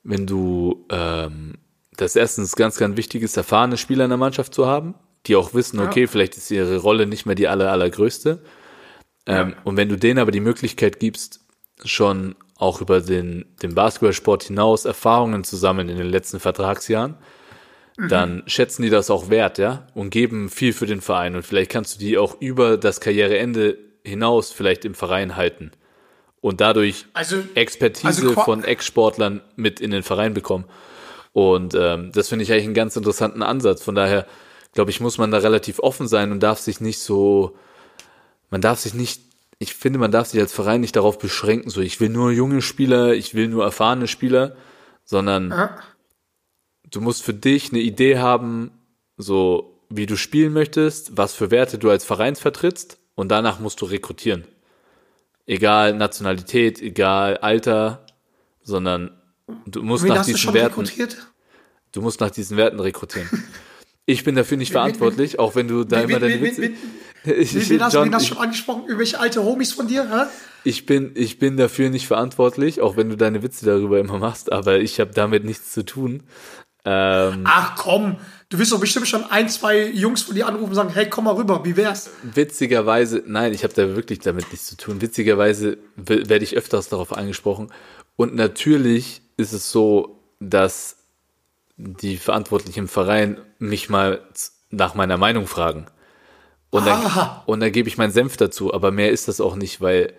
wenn 0.03 0.27
du, 0.27 0.85
ähm, 0.89 1.59
das 1.95 2.17
erstens 2.17 2.57
ganz, 2.57 2.77
ganz 2.77 2.97
wichtig 2.97 3.23
ist, 3.23 3.37
erfahrene 3.37 3.77
Spieler 3.77 4.03
in 4.03 4.09
der 4.09 4.17
Mannschaft 4.17 4.53
zu 4.53 4.67
haben, 4.67 4.95
die 5.26 5.36
auch 5.36 5.53
wissen, 5.53 5.80
okay, 5.80 6.07
vielleicht 6.07 6.38
ist 6.38 6.49
ihre 6.51 6.78
Rolle 6.78 7.05
nicht 7.05 7.26
mehr 7.26 7.36
die 7.36 7.47
aller, 7.47 7.72
allergrößte. 7.72 8.41
Ähm, 9.26 9.55
Und 9.63 9.78
wenn 9.78 9.89
du 9.89 9.97
denen 9.97 10.20
aber 10.20 10.32
die 10.32 10.39
Möglichkeit 10.39 10.99
gibst, 10.99 11.41
schon 11.84 12.36
auch 12.57 12.82
über 12.82 12.99
den, 13.01 13.45
den 13.61 13.76
Basketballsport 13.76 14.43
hinaus 14.43 14.86
Erfahrungen 14.86 15.43
zu 15.43 15.55
sammeln 15.55 15.89
in 15.89 15.97
den 15.97 16.09
letzten 16.09 16.39
Vertragsjahren, 16.39 17.15
dann 18.07 18.43
schätzen 18.47 18.82
die 18.84 18.89
das 18.89 19.09
auch 19.11 19.30
wert, 19.30 19.57
ja, 19.57 19.86
und 19.93 20.09
geben 20.09 20.49
viel 20.49 20.72
für 20.72 20.86
den 20.86 21.01
Verein. 21.01 21.36
Und 21.36 21.43
vielleicht 21.43 21.70
kannst 21.70 21.95
du 21.95 21.99
die 21.99 22.17
auch 22.17 22.39
über 22.39 22.78
das 22.78 23.01
Karriereende 23.01 23.78
hinaus 24.05 24.53
vielleicht 24.53 24.86
im 24.86 24.93
Verein 24.93 25.36
halten. 25.36 25.72
Und 26.39 26.61
dadurch 26.61 27.05
Also- 27.13 27.43
Expertise 27.55 28.07
also 28.07 28.34
von 28.41 28.63
Ex-Sportlern 28.63 29.41
mit 29.57 29.82
in 29.82 29.91
den 29.91 30.03
Verein 30.03 30.34
bekommen. 30.34 30.63
Und 31.34 31.76
ähm, 31.76 32.11
das 32.13 32.30
finde 32.30 32.43
ich 32.43 32.51
eigentlich 32.53 32.65
einen 32.65 32.74
ganz 32.74 32.95
interessanten 32.95 33.43
Ansatz. 33.43 33.84
Von 33.84 33.95
daher, 33.95 34.26
glaube 34.74 34.91
ich, 34.91 34.99
muss 34.99 35.17
man 35.17 35.32
da 35.32 35.38
relativ 35.39 35.80
offen 35.80 36.07
sein 36.07 36.32
und 36.32 36.41
darf 36.41 36.59
sich 36.59 36.80
nicht 36.82 36.99
so, 36.99 37.57
man 38.49 38.61
darf 38.61 38.80
sich 38.80 38.93
nicht, 38.93 39.22
ich 39.57 39.74
finde, 39.76 39.99
man 39.99 40.11
darf 40.11 40.28
sich 40.28 40.39
als 40.39 40.53
Verein 40.53 40.82
nicht 40.82 40.95
darauf 40.95 41.17
beschränken, 41.20 41.70
so 41.70 41.82
ich 41.82 41.99
will 41.99 42.09
nur 42.09 42.32
junge 42.32 42.61
Spieler, 42.61 43.13
ich 43.13 43.34
will 43.36 43.47
nur 43.47 43.63
erfahrene 43.63 44.07
Spieler, 44.07 44.55
sondern 45.05 45.49
Ja. 45.49 45.78
du 46.89 47.01
musst 47.01 47.24
für 47.24 47.34
dich 47.34 47.72
eine 47.72 47.82
Idee 47.82 48.20
haben, 48.20 48.72
so 49.17 49.76
wie 49.89 50.05
du 50.05 50.15
spielen 50.17 50.53
möchtest, 50.53 51.17
was 51.17 51.34
für 51.34 51.51
Werte 51.51 51.78
du 51.78 51.89
als 51.89 52.05
Verein 52.05 52.36
vertrittst 52.36 52.99
und 53.15 53.30
danach 53.30 53.59
musst 53.59 53.82
du 53.82 53.86
rekrutieren. 53.86 54.45
Egal 55.47 55.95
Nationalität, 55.95 56.80
egal 56.80 57.38
Alter, 57.38 58.05
sondern 58.61 59.20
du 59.65 59.82
musst 59.82 60.03
wen 60.03 60.09
nach 60.13 60.24
diesen 60.26 60.53
Werten, 60.53 60.82
rekrutiert? 60.82 61.17
du 61.91 62.01
musst 62.01 62.20
nach 62.22 62.30
diesen 62.30 62.55
Werten 62.55 62.80
rekrutieren. 62.80 63.28
Ich 64.10 64.24
bin 64.24 64.36
dafür 64.36 64.57
nicht 64.57 64.72
verantwortlich, 64.72 65.38
auch 65.38 65.55
wenn 65.55 65.68
du 65.68 65.84
da 65.84 66.01
immer 66.01 66.20
deine 66.20 66.41
Witze. 66.41 66.72
Ich, 67.26 67.53
ich, 67.53 67.70
wen 67.70 67.84
hast, 67.84 67.93
John, 67.93 68.10
du 68.10 68.18
ich, 68.18 68.28
schon 68.28 68.38
angesprochen? 68.38 68.84
Irgendwelche 68.84 69.20
alte 69.20 69.43
Homies 69.43 69.74
von 69.74 69.89
dir? 69.89 70.10
Hä? 70.10 70.30
ich 70.64 70.86
bin, 70.86 71.12
ich 71.16 71.38
bin 71.38 71.57
dafür 71.57 71.89
nicht 71.89 72.07
verantwortlich, 72.07 72.80
auch 72.80 72.95
wenn 72.95 73.10
du 73.10 73.18
deine 73.18 73.43
Witze 73.43 73.66
darüber 73.66 73.99
immer 73.99 74.18
machst, 74.18 74.51
aber 74.51 74.80
ich 74.80 75.01
habe 75.01 75.12
damit 75.14 75.43
nichts 75.43 75.74
zu 75.74 75.84
tun. 75.84 76.24
Ähm, 76.86 77.41
Ach 77.43 77.76
komm, 77.76 78.16
du 78.47 78.57
wirst 78.57 78.72
doch 78.72 78.80
bestimmt 78.80 79.07
schon 79.07 79.26
ein, 79.26 79.49
zwei 79.49 79.88
Jungs 79.88 80.22
von 80.22 80.34
dir 80.34 80.47
anrufen 80.47 80.70
und 80.70 80.76
sagen, 80.76 80.91
hey, 80.93 81.10
komm 81.10 81.26
mal 81.26 81.36
rüber, 81.36 81.66
wie 81.66 81.76
wär's? 81.76 82.10
Witzigerweise, 82.24 83.22
nein, 83.28 83.53
ich 83.53 83.64
habe 83.64 83.74
da 83.74 83.95
wirklich 83.95 84.20
damit 84.20 84.49
nichts 84.51 84.68
zu 84.68 84.78
tun. 84.78 85.01
Witzigerweise 85.01 85.78
werde 85.97 86.43
ich 86.43 86.55
öfters 86.55 86.88
darauf 86.88 87.16
angesprochen. 87.16 87.70
Und 88.16 88.34
natürlich 88.34 89.22
ist 89.36 89.51
es 89.51 89.72
so, 89.72 90.22
dass 90.39 90.98
die 91.80 92.17
Verantwortlichen 92.17 92.80
im 92.80 92.88
Verein 92.88 93.39
mich 93.57 93.89
mal 93.89 94.21
nach 94.69 94.95
meiner 94.95 95.17
Meinung 95.17 95.47
fragen. 95.47 95.88
Und 96.69 96.86
dann, 96.86 96.99
Aha. 97.05 97.43
und 97.47 97.61
dann 97.61 97.71
gebe 97.71 97.88
ich 97.88 97.97
meinen 97.97 98.11
Senf 98.11 98.38
dazu, 98.38 98.73
aber 98.73 98.91
mehr 98.91 99.11
ist 99.11 99.27
das 99.27 99.41
auch 99.41 99.55
nicht, 99.55 99.82
weil 99.82 100.13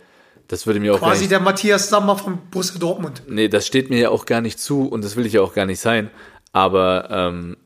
das 0.48 0.66
würde 0.66 0.80
mir 0.80 0.94
auch 0.94 0.98
Quasi 0.98 1.20
nicht, 1.20 1.30
der 1.30 1.40
Matthias 1.40 1.90
Sammer 1.90 2.18
von 2.18 2.38
Borussia 2.50 2.78
Dortmund. 2.78 3.22
nee, 3.28 3.46
das 3.48 3.66
steht 3.66 3.90
mir 3.90 4.00
ja 4.00 4.08
auch 4.08 4.26
gar 4.26 4.40
nicht 4.40 4.58
zu 4.58 4.88
und 4.88 5.04
das 5.04 5.14
will 5.14 5.26
ich 5.26 5.34
ja 5.34 5.42
auch 5.42 5.54
gar 5.54 5.66
nicht 5.66 5.78
sein. 5.78 6.10
Aber 6.52 7.08
ähm, 7.10 7.56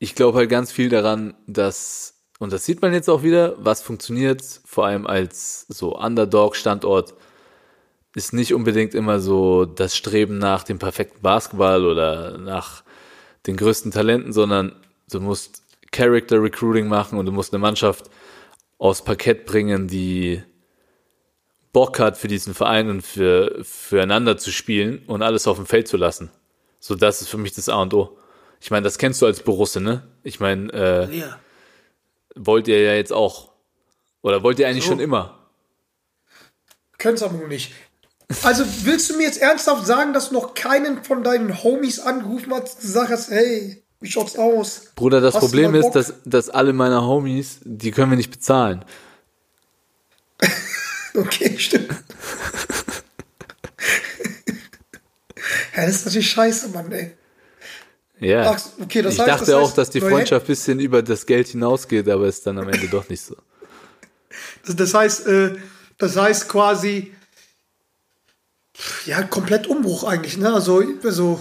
ich 0.00 0.14
glaube 0.14 0.38
halt 0.38 0.50
ganz 0.50 0.72
viel 0.72 0.88
daran, 0.88 1.34
dass, 1.46 2.14
und 2.40 2.52
das 2.52 2.64
sieht 2.64 2.82
man 2.82 2.92
jetzt 2.92 3.08
auch 3.08 3.22
wieder, 3.22 3.54
was 3.58 3.82
funktioniert, 3.82 4.42
vor 4.64 4.86
allem 4.86 5.06
als 5.06 5.66
so 5.68 5.96
Underdog-Standort, 5.96 7.14
ist 8.18 8.32
nicht 8.32 8.52
unbedingt 8.52 8.94
immer 8.94 9.20
so 9.20 9.64
das 9.64 9.96
Streben 9.96 10.38
nach 10.38 10.64
dem 10.64 10.78
perfekten 10.78 11.22
Basketball 11.22 11.86
oder 11.86 12.36
nach 12.36 12.82
den 13.46 13.56
größten 13.56 13.92
Talenten, 13.92 14.32
sondern 14.32 14.74
du 15.10 15.20
musst 15.20 15.62
Character 15.92 16.42
Recruiting 16.42 16.88
machen 16.88 17.18
und 17.18 17.26
du 17.26 17.32
musst 17.32 17.54
eine 17.54 17.60
Mannschaft 17.60 18.10
aufs 18.78 19.02
Parkett 19.02 19.46
bringen, 19.46 19.88
die 19.88 20.42
Bock 21.72 21.98
hat 22.00 22.18
für 22.18 22.28
diesen 22.28 22.54
Verein 22.54 22.90
und 22.90 23.02
für 23.02 23.62
füreinander 23.62 24.36
zu 24.36 24.50
spielen 24.50 25.02
und 25.06 25.22
alles 25.22 25.46
auf 25.46 25.56
dem 25.56 25.66
Feld 25.66 25.86
zu 25.88 25.96
lassen. 25.96 26.30
So, 26.80 26.94
das 26.94 27.22
ist 27.22 27.28
für 27.28 27.38
mich 27.38 27.52
das 27.54 27.68
A 27.68 27.80
und 27.82 27.94
O. 27.94 28.18
Ich 28.60 28.70
meine, 28.72 28.82
das 28.84 28.98
kennst 28.98 29.22
du 29.22 29.26
als 29.26 29.42
Borusse, 29.42 29.80
ne? 29.80 30.02
Ich 30.24 30.40
meine, 30.40 30.72
äh, 30.72 31.16
Ja. 31.16 31.38
wollt 32.34 32.66
ihr 32.68 32.82
ja 32.82 32.94
jetzt 32.94 33.12
auch. 33.12 33.52
Oder 34.22 34.42
wollt 34.42 34.58
ihr 34.58 34.66
eigentlich 34.68 34.84
So. 34.84 34.90
schon 34.90 35.00
immer? 35.00 35.38
Könnt's 36.98 37.22
aber 37.22 37.34
nur 37.34 37.48
nicht. 37.48 37.72
Also 38.42 38.64
willst 38.82 39.08
du 39.08 39.16
mir 39.16 39.22
jetzt 39.24 39.40
ernsthaft 39.40 39.86
sagen, 39.86 40.12
dass 40.12 40.28
du 40.28 40.34
noch 40.34 40.54
keinen 40.54 41.02
von 41.02 41.24
deinen 41.24 41.62
Homies 41.62 41.98
angerufen 41.98 42.52
hast 42.52 42.74
und 42.76 42.80
gesagt 42.82 43.10
hast, 43.10 43.30
hey, 43.30 43.82
wie 44.00 44.10
schaut's 44.10 44.36
aus? 44.36 44.82
Bruder, 44.94 45.20
das 45.20 45.34
Hast 45.34 45.40
Problem 45.40 45.74
ist, 45.74 45.90
dass, 45.92 46.12
dass 46.24 46.50
alle 46.50 46.72
meine 46.72 47.02
Homies, 47.06 47.58
die 47.64 47.90
können 47.90 48.10
wir 48.12 48.16
nicht 48.16 48.30
bezahlen. 48.30 48.84
Okay, 51.14 51.58
stimmt. 51.58 51.88
ja, 55.76 55.86
das 55.86 55.96
ist 55.96 56.06
natürlich 56.06 56.30
scheiße, 56.30 56.68
Mann, 56.68 56.92
ey. 56.92 57.16
Ja. 58.20 58.52
Ach, 58.52 58.60
okay, 58.80 59.00
ich 59.00 59.06
heißt- 59.06 59.26
dachte 59.26 59.46
das 59.46 59.50
auch, 59.54 59.68
heißt, 59.68 59.78
dass 59.78 59.90
die 59.90 60.00
Freundschaft 60.00 60.44
ein 60.44 60.48
bisschen 60.48 60.78
über 60.78 61.02
das 61.02 61.26
Geld 61.26 61.48
hinausgeht, 61.48 62.08
aber 62.08 62.28
ist 62.28 62.46
dann 62.46 62.58
am 62.58 62.68
Ende 62.68 62.88
doch 62.88 63.08
nicht 63.08 63.22
so. 63.22 63.36
Das, 64.64 64.76
das 64.76 64.94
heißt, 64.94 65.26
äh, 65.26 65.56
das 65.96 66.16
heißt 66.16 66.48
quasi, 66.48 67.12
ja, 69.06 69.22
komplett 69.22 69.66
Umbruch 69.66 70.04
eigentlich, 70.04 70.36
ne? 70.36 70.52
Also, 70.52 70.82
also 71.02 71.40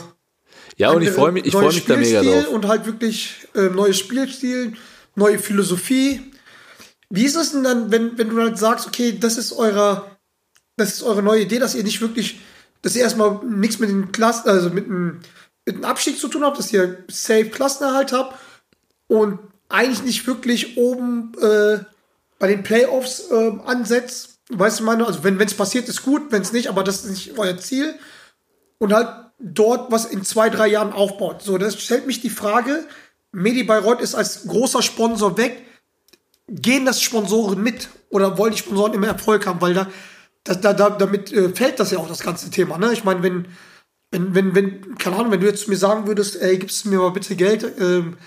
Ja, 0.77 0.91
und 0.91 1.01
ich 1.01 1.09
freue 1.09 1.31
mich, 1.31 1.45
ich 1.45 1.51
freue 1.51 1.67
mich 1.67 1.85
da 1.85 1.95
mega 1.95 2.19
Spielstil 2.19 2.43
drauf. 2.43 2.53
Und 2.53 2.67
halt 2.67 2.85
wirklich 2.85 3.47
äh, 3.55 3.69
neues 3.69 3.97
Spielstil, 3.97 4.73
neue 5.15 5.39
Philosophie. 5.39 6.31
Wie 7.09 7.25
ist 7.25 7.35
es 7.35 7.51
denn 7.51 7.63
dann, 7.63 7.91
wenn, 7.91 8.17
wenn 8.17 8.29
du 8.29 8.41
halt 8.41 8.57
sagst, 8.57 8.87
okay, 8.87 9.17
das 9.17 9.37
ist 9.37 9.53
eure, 9.53 10.17
das 10.75 10.93
ist 10.93 11.03
eure 11.03 11.23
neue 11.23 11.41
Idee, 11.41 11.59
dass 11.59 11.75
ihr 11.75 11.83
nicht 11.83 12.01
wirklich, 12.01 12.39
dass 12.81 12.95
ihr 12.95 13.03
erstmal 13.03 13.43
nichts 13.45 13.79
mit 13.79 13.89
den 13.89 14.11
Klassen, 14.11 14.49
also 14.49 14.69
mit 14.69 14.87
dem, 14.87 15.19
mit 15.65 15.77
dem 15.77 15.85
Abstieg 15.85 16.19
zu 16.19 16.27
tun 16.27 16.43
habt, 16.43 16.57
dass 16.57 16.73
ihr 16.73 17.03
safe 17.07 17.49
Klassenerhalt 17.49 18.11
habt 18.11 18.37
und 19.07 19.39
eigentlich 19.69 20.03
nicht 20.03 20.27
wirklich 20.27 20.77
oben 20.77 21.33
äh, 21.41 21.79
bei 22.39 22.47
den 22.47 22.63
Playoffs 22.63 23.29
äh, 23.31 23.51
ansetzt. 23.65 24.36
Weißt 24.49 24.79
du, 24.79 24.83
meine, 24.83 25.05
also 25.05 25.23
wenn 25.23 25.39
es 25.41 25.53
passiert, 25.53 25.89
ist 25.89 26.03
gut, 26.03 26.31
wenn 26.31 26.41
es 26.41 26.53
nicht, 26.53 26.67
aber 26.67 26.83
das 26.83 27.03
ist 27.03 27.09
nicht 27.09 27.37
euer 27.37 27.57
Ziel. 27.57 27.95
Und 28.77 28.93
halt 28.93 29.09
dort 29.39 29.91
was 29.91 30.05
in 30.05 30.23
zwei, 30.23 30.49
drei 30.49 30.67
Jahren 30.67 30.93
aufbaut. 30.93 31.41
So, 31.41 31.57
das 31.57 31.81
stellt 31.81 32.07
mich 32.07 32.21
die 32.21 32.29
Frage, 32.29 32.85
Medi 33.31 33.63
Bayreuth 33.63 34.01
ist 34.01 34.15
als 34.15 34.47
großer 34.47 34.81
Sponsor 34.81 35.37
weg. 35.37 35.63
Gehen 36.47 36.85
das 36.85 37.01
Sponsoren 37.01 37.61
mit? 37.61 37.89
Oder 38.09 38.37
wollen 38.37 38.53
die 38.53 38.57
Sponsoren 38.57 38.93
immer 38.93 39.07
Erfolg 39.07 39.45
haben? 39.45 39.61
Weil 39.61 39.73
da, 39.73 39.87
da, 40.43 40.55
da, 40.55 40.73
da 40.73 40.89
damit 40.91 41.31
äh, 41.33 41.49
fällt 41.49 41.79
das 41.79 41.91
ja 41.91 41.97
auch 41.97 42.07
das 42.07 42.21
ganze 42.21 42.49
Thema. 42.49 42.77
Ne? 42.77 42.93
Ich 42.93 43.03
meine, 43.03 43.21
wenn, 43.21 43.47
wenn, 44.11 44.33
wenn, 44.33 44.55
wenn, 44.55 44.95
keine 44.95 45.17
Ahnung, 45.17 45.31
wenn 45.31 45.41
du 45.41 45.47
jetzt 45.47 45.65
zu 45.65 45.69
mir 45.69 45.77
sagen 45.77 46.07
würdest, 46.07 46.41
ey, 46.41 46.57
gibst 46.57 46.85
du 46.85 46.89
mir 46.89 46.99
mal 46.99 47.11
bitte 47.11 47.35
Geld, 47.35 47.65
ähm, 47.79 48.17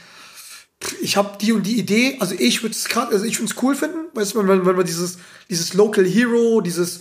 ich 1.01 1.17
habe 1.17 1.37
die 1.39 1.53
und 1.53 1.65
die 1.65 1.79
Idee, 1.79 2.17
also 2.21 2.35
ich 2.39 2.63
würde 2.63 2.75
es 2.75 2.89
gerade, 2.89 3.13
also 3.13 3.25
ich 3.25 3.39
würde 3.39 3.53
es 3.53 3.63
cool 3.63 3.75
finden, 3.75 4.09
weißt 4.15 4.35
du, 4.35 4.39
wenn, 4.39 4.67
wenn, 4.67 4.77
man 4.77 4.87
dieses, 4.87 5.19
dieses 5.49 5.75
Local 5.75 6.05
Hero, 6.05 6.61
dieses, 6.61 7.01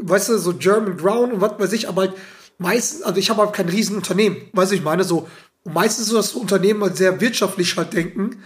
weißt 0.00 0.28
du, 0.28 0.38
so 0.38 0.54
German 0.54 0.96
Ground 0.96 1.32
und 1.32 1.40
was 1.40 1.58
weiß 1.58 1.72
ich, 1.72 1.88
aber 1.88 2.02
halt 2.02 2.14
meistens, 2.58 3.02
also 3.02 3.18
ich 3.18 3.30
habe 3.30 3.42
halt 3.42 3.54
kein 3.54 3.68
Riesenunternehmen, 3.68 4.38
weißt 4.52 4.72
du, 4.72 4.76
ich 4.76 4.82
meine 4.82 5.04
so, 5.04 5.28
meistens 5.64 6.08
so, 6.08 6.16
dass 6.16 6.32
Unternehmen 6.34 6.82
halt 6.82 6.96
sehr 6.96 7.20
wirtschaftlich 7.20 7.76
halt 7.76 7.94
denken, 7.94 8.42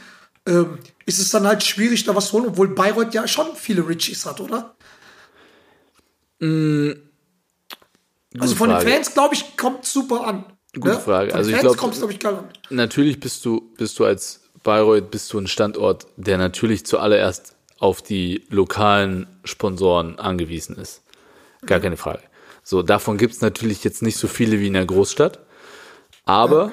ähm, 0.46 0.78
ist 1.06 1.18
es 1.18 1.30
dann 1.30 1.46
halt 1.46 1.64
schwierig, 1.64 2.04
da 2.04 2.14
was 2.14 2.28
zu 2.28 2.34
holen, 2.34 2.46
obwohl 2.46 2.68
Bayreuth 2.68 3.14
ja 3.14 3.26
schon 3.26 3.56
viele 3.56 3.86
Richies 3.88 4.26
hat, 4.26 4.40
oder? 4.40 4.76
also 8.38 8.54
von 8.56 8.70
Frage. 8.70 8.84
den 8.84 8.92
Fans, 8.92 9.12
glaube 9.14 9.34
ich, 9.34 9.56
kommt 9.56 9.84
super 9.84 10.26
an. 10.26 10.44
Gute 10.74 10.98
Frage. 10.98 11.30
Von 11.30 11.38
Also 11.38 11.50
ich 11.50 11.56
Fans 11.56 11.76
glaub- 11.76 11.92
glaube 11.92 12.12
ich, 12.12 12.18
geil 12.18 12.34
an. 12.36 12.48
Natürlich 12.70 13.20
bist 13.20 13.44
du, 13.44 13.72
bist 13.76 13.98
du 13.98 14.04
als 14.04 14.41
Bayreuth, 14.62 15.10
bist 15.10 15.32
du 15.32 15.38
ein 15.38 15.46
Standort, 15.46 16.06
der 16.16 16.38
natürlich 16.38 16.86
zuallererst 16.86 17.56
auf 17.78 18.02
die 18.02 18.44
lokalen 18.48 19.26
Sponsoren 19.44 20.18
angewiesen 20.18 20.76
ist. 20.76 21.02
Gar 21.66 21.80
keine 21.80 21.96
Frage. 21.96 22.22
So, 22.62 22.82
davon 22.82 23.18
gibt 23.18 23.34
es 23.34 23.40
natürlich 23.40 23.82
jetzt 23.82 24.02
nicht 24.02 24.16
so 24.16 24.28
viele 24.28 24.60
wie 24.60 24.68
in 24.68 24.74
der 24.74 24.86
Großstadt. 24.86 25.40
Aber 26.24 26.72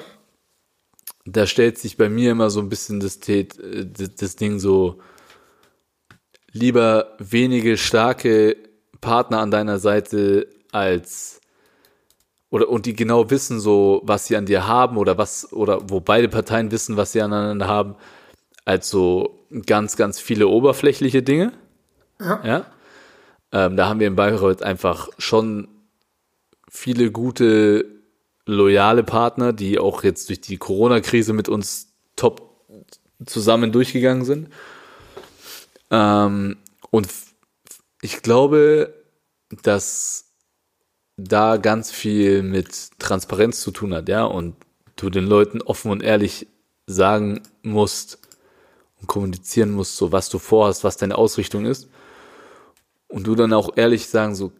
da 1.24 1.46
stellt 1.46 1.78
sich 1.78 1.96
bei 1.96 2.08
mir 2.08 2.30
immer 2.30 2.50
so 2.50 2.60
ein 2.60 2.68
bisschen 2.68 3.00
das, 3.00 3.16
äh, 3.28 3.46
das 3.46 4.14
das 4.14 4.36
Ding 4.36 4.58
so, 4.58 5.00
lieber 6.52 7.16
wenige 7.18 7.76
starke 7.76 8.56
Partner 9.00 9.40
an 9.40 9.50
deiner 9.50 9.78
Seite 9.78 10.48
als 10.72 11.39
oder 12.50 12.68
und 12.68 12.86
die 12.86 12.94
genau 12.94 13.30
wissen 13.30 13.60
so, 13.60 14.02
was 14.04 14.26
sie 14.26 14.36
an 14.36 14.46
dir 14.46 14.66
haben 14.66 14.96
oder 14.96 15.18
was 15.18 15.52
oder 15.52 15.88
wo 15.88 16.00
beide 16.00 16.28
Parteien 16.28 16.70
wissen, 16.70 16.96
was 16.96 17.12
sie 17.12 17.22
aneinander 17.22 17.68
haben, 17.68 17.94
als 18.64 18.90
so 18.90 19.46
ganz 19.66 19.96
ganz 19.96 20.20
viele 20.20 20.48
oberflächliche 20.48 21.22
Dinge. 21.22 21.52
Ja. 22.20 22.66
Ähm, 23.52 23.76
da 23.76 23.88
haben 23.88 24.00
wir 24.00 24.06
in 24.06 24.16
Bayreuth 24.16 24.62
einfach 24.62 25.08
schon 25.18 25.68
viele 26.68 27.10
gute 27.10 27.84
loyale 28.46 29.04
Partner, 29.04 29.52
die 29.52 29.78
auch 29.78 30.02
jetzt 30.02 30.28
durch 30.28 30.40
die 30.40 30.56
Corona-Krise 30.56 31.32
mit 31.32 31.48
uns 31.48 31.92
top 32.16 32.50
zusammen 33.26 33.72
durchgegangen 33.72 34.24
sind. 34.24 34.48
Ähm, 35.90 36.58
und 36.90 37.08
ich 38.02 38.22
glaube, 38.22 38.94
dass 39.62 40.29
da 41.24 41.56
ganz 41.56 41.90
viel 41.90 42.42
mit 42.42 42.98
Transparenz 42.98 43.60
zu 43.60 43.70
tun 43.70 43.94
hat, 43.94 44.08
ja, 44.08 44.24
und 44.24 44.54
du 44.96 45.10
den 45.10 45.26
Leuten 45.26 45.62
offen 45.62 45.90
und 45.90 46.02
ehrlich 46.02 46.46
sagen 46.86 47.42
musst 47.62 48.18
und 49.00 49.06
kommunizieren 49.06 49.70
musst, 49.70 49.96
so 49.96 50.12
was 50.12 50.28
du 50.28 50.38
vorhast, 50.38 50.84
was 50.84 50.96
deine 50.96 51.16
Ausrichtung 51.16 51.66
ist. 51.66 51.88
Und 53.08 53.26
du 53.26 53.34
dann 53.34 53.52
auch 53.52 53.76
ehrlich 53.76 54.08
sagen, 54.08 54.34
so, 54.34 54.52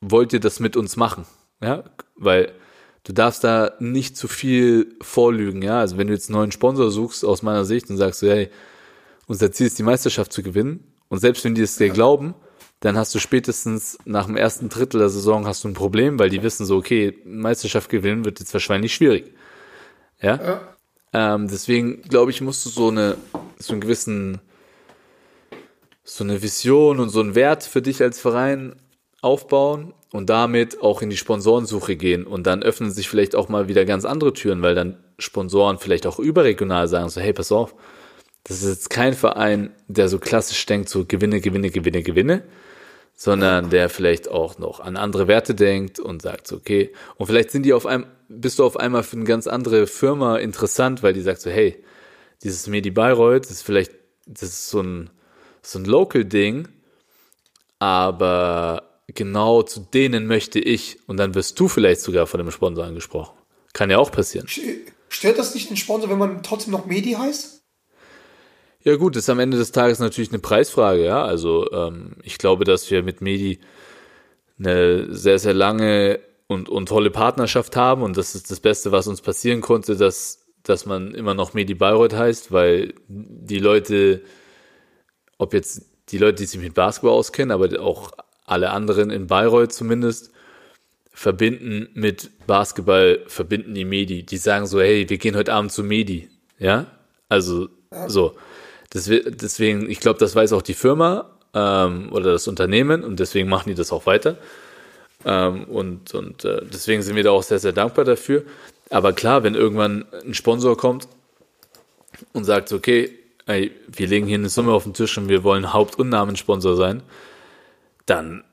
wollt 0.00 0.32
ihr 0.32 0.40
das 0.40 0.60
mit 0.60 0.76
uns 0.76 0.96
machen? 0.96 1.26
Ja, 1.60 1.84
weil 2.16 2.52
du 3.04 3.12
darfst 3.12 3.44
da 3.44 3.72
nicht 3.78 4.16
zu 4.16 4.28
viel 4.28 4.96
vorlügen, 5.00 5.62
ja. 5.62 5.80
Also 5.80 5.98
wenn 5.98 6.08
du 6.08 6.12
jetzt 6.12 6.28
einen 6.28 6.38
neuen 6.38 6.52
Sponsor 6.52 6.90
suchst, 6.90 7.24
aus 7.24 7.42
meiner 7.42 7.64
Sicht, 7.64 7.90
und 7.90 7.96
sagst 7.96 8.22
du, 8.22 8.30
hey, 8.30 8.50
unser 9.26 9.52
Ziel 9.52 9.66
ist 9.66 9.78
die 9.78 9.84
Meisterschaft 9.84 10.32
zu 10.32 10.42
gewinnen. 10.42 10.92
Und 11.08 11.18
selbst 11.18 11.44
wenn 11.44 11.54
die 11.54 11.62
es 11.62 11.76
dir 11.76 11.90
glauben, 11.90 12.34
dann 12.80 12.96
hast 12.96 13.14
du 13.14 13.18
spätestens 13.18 13.98
nach 14.04 14.26
dem 14.26 14.36
ersten 14.36 14.68
Drittel 14.68 15.00
der 15.00 15.08
Saison 15.08 15.46
hast 15.46 15.64
du 15.64 15.68
ein 15.68 15.74
Problem, 15.74 16.18
weil 16.18 16.30
die 16.30 16.42
wissen 16.42 16.64
so, 16.64 16.76
okay, 16.76 17.18
Meisterschaft 17.24 17.90
gewinnen 17.90 18.24
wird 18.24 18.38
jetzt 18.38 18.52
wahrscheinlich 18.52 18.94
schwierig. 18.94 19.32
Ja. 20.20 20.60
Ähm, 21.12 21.48
deswegen 21.48 22.02
glaube 22.02 22.30
ich, 22.30 22.40
musst 22.40 22.64
du 22.66 22.70
so 22.70 22.88
eine, 22.88 23.16
so 23.58 23.72
einen 23.72 23.80
gewissen, 23.80 24.40
so 26.04 26.22
eine 26.22 26.40
Vision 26.42 27.00
und 27.00 27.08
so 27.08 27.20
einen 27.20 27.34
Wert 27.34 27.64
für 27.64 27.82
dich 27.82 28.00
als 28.02 28.20
Verein 28.20 28.76
aufbauen 29.22 29.92
und 30.12 30.30
damit 30.30 30.80
auch 30.80 31.02
in 31.02 31.10
die 31.10 31.16
Sponsorensuche 31.16 31.96
gehen. 31.96 32.24
Und 32.24 32.46
dann 32.46 32.62
öffnen 32.62 32.90
sich 32.90 33.08
vielleicht 33.08 33.34
auch 33.34 33.48
mal 33.48 33.68
wieder 33.68 33.84
ganz 33.84 34.04
andere 34.04 34.32
Türen, 34.32 34.62
weil 34.62 34.74
dann 34.74 34.98
Sponsoren 35.18 35.78
vielleicht 35.78 36.06
auch 36.06 36.18
überregional 36.18 36.86
sagen, 36.88 37.08
so, 37.08 37.20
hey, 37.20 37.32
pass 37.32 37.50
auf, 37.50 37.74
das 38.44 38.62
ist 38.62 38.68
jetzt 38.68 38.90
kein 38.90 39.14
Verein, 39.14 39.70
der 39.88 40.08
so 40.08 40.18
klassisch 40.18 40.64
denkt, 40.66 40.88
so 40.88 41.04
Gewinne, 41.04 41.40
Gewinne, 41.40 41.70
Gewinne, 41.70 42.02
Gewinne, 42.02 42.42
sondern 43.20 43.68
der 43.68 43.88
vielleicht 43.88 44.30
auch 44.30 44.60
noch 44.60 44.78
an 44.78 44.96
andere 44.96 45.26
Werte 45.26 45.56
denkt 45.56 45.98
und 45.98 46.22
sagt, 46.22 46.52
okay, 46.52 46.92
und 47.16 47.26
vielleicht 47.26 47.50
sind 47.50 47.64
die 47.64 47.72
auf 47.72 47.84
einem, 47.84 48.06
bist 48.28 48.60
du 48.60 48.64
auf 48.64 48.76
einmal 48.76 49.02
für 49.02 49.16
eine 49.16 49.24
ganz 49.24 49.48
andere 49.48 49.88
Firma 49.88 50.36
interessant, 50.36 51.02
weil 51.02 51.14
die 51.14 51.20
sagt 51.20 51.40
so, 51.40 51.50
hey, 51.50 51.82
dieses 52.44 52.68
Medi 52.68 52.92
Bayreuth, 52.92 53.46
ist 53.50 53.62
vielleicht, 53.62 53.90
das 54.24 54.44
ist 54.44 54.70
so 54.70 54.80
ein, 54.80 55.10
so 55.62 55.80
ein 55.80 55.84
Local-Ding, 55.84 56.68
aber 57.80 58.84
genau 59.08 59.64
zu 59.64 59.80
denen 59.80 60.28
möchte 60.28 60.60
ich, 60.60 60.98
und 61.08 61.16
dann 61.16 61.34
wirst 61.34 61.58
du 61.58 61.66
vielleicht 61.66 62.02
sogar 62.02 62.28
von 62.28 62.38
dem 62.38 62.52
Sponsor 62.52 62.84
angesprochen. 62.84 63.36
Kann 63.72 63.90
ja 63.90 63.98
auch 63.98 64.12
passieren. 64.12 64.46
Stört 65.08 65.38
das 65.40 65.56
nicht 65.56 65.70
den 65.70 65.76
Sponsor, 65.76 66.08
wenn 66.08 66.18
man 66.18 66.44
trotzdem 66.44 66.70
noch 66.70 66.86
Medi 66.86 67.14
heißt? 67.14 67.57
Ja 68.84 68.96
gut, 68.96 69.16
ist 69.16 69.28
am 69.28 69.40
Ende 69.40 69.56
des 69.56 69.72
Tages 69.72 69.98
natürlich 69.98 70.30
eine 70.30 70.38
Preisfrage, 70.38 71.04
ja. 71.04 71.24
Also 71.24 71.70
ähm, 71.72 72.16
ich 72.22 72.38
glaube, 72.38 72.64
dass 72.64 72.90
wir 72.90 73.02
mit 73.02 73.20
Medi 73.20 73.58
eine 74.58 75.12
sehr, 75.14 75.38
sehr 75.38 75.54
lange 75.54 76.20
und, 76.46 76.68
und 76.68 76.88
tolle 76.88 77.10
Partnerschaft 77.10 77.76
haben 77.76 78.02
und 78.02 78.16
das 78.16 78.34
ist 78.34 78.50
das 78.50 78.60
Beste, 78.60 78.92
was 78.92 79.06
uns 79.06 79.20
passieren 79.20 79.60
konnte, 79.60 79.96
dass, 79.96 80.46
dass 80.62 80.86
man 80.86 81.14
immer 81.14 81.34
noch 81.34 81.54
Medi 81.54 81.74
Bayreuth 81.74 82.14
heißt, 82.14 82.52
weil 82.52 82.94
die 83.08 83.58
Leute, 83.58 84.22
ob 85.38 85.52
jetzt 85.54 85.82
die 86.10 86.18
Leute, 86.18 86.36
die 86.36 86.46
sich 86.46 86.60
mit 86.60 86.74
Basketball 86.74 87.12
auskennen, 87.12 87.50
aber 87.50 87.80
auch 87.80 88.12
alle 88.46 88.70
anderen 88.70 89.10
in 89.10 89.26
Bayreuth 89.26 89.72
zumindest, 89.72 90.32
verbinden 91.12 91.88
mit 91.94 92.30
Basketball, 92.46 93.24
verbinden 93.26 93.74
die 93.74 93.84
Medi. 93.84 94.22
Die 94.22 94.36
sagen 94.36 94.66
so, 94.66 94.80
hey, 94.80 95.08
wir 95.08 95.18
gehen 95.18 95.36
heute 95.36 95.52
Abend 95.52 95.72
zu 95.72 95.82
Medi. 95.82 96.30
Ja? 96.58 96.86
Also, 97.28 97.68
so. 98.06 98.36
Deswe- 98.92 99.30
Deswegen, 99.30 99.88
ich 99.90 100.00
glaube, 100.00 100.18
das 100.18 100.34
weiß 100.34 100.52
auch 100.52 100.62
die 100.62 100.74
Firma 100.74 101.30
ähm, 101.54 102.12
oder 102.12 102.32
das 102.32 102.48
Unternehmen 102.48 103.04
und 103.04 103.20
deswegen 103.20 103.48
machen 103.48 103.68
die 103.68 103.74
das 103.74 103.92
auch 103.92 104.06
weiter. 104.06 104.36
Ähm, 105.24 105.64
und 105.64 106.14
und 106.14 106.44
äh, 106.44 106.62
deswegen 106.72 107.02
sind 107.02 107.16
wir 107.16 107.24
da 107.24 107.30
auch 107.30 107.42
sehr, 107.42 107.58
sehr 107.58 107.72
dankbar 107.72 108.04
dafür. 108.04 108.44
Aber 108.90 109.12
klar, 109.12 109.42
wenn 109.42 109.54
irgendwann 109.54 110.06
ein 110.24 110.34
Sponsor 110.34 110.76
kommt 110.76 111.08
und 112.32 112.44
sagt, 112.44 112.72
okay, 112.72 113.10
ey, 113.46 113.72
wir 113.88 114.06
legen 114.06 114.26
hier 114.26 114.38
eine 114.38 114.48
Summe 114.48 114.72
auf 114.72 114.84
den 114.84 114.94
Tisch 114.94 115.18
und 115.18 115.28
wir 115.28 115.42
wollen 115.44 115.72
Haupt- 115.72 115.98
und 115.98 116.08
Namenssponsor 116.08 116.76
sein, 116.76 117.02
dann 118.06 118.44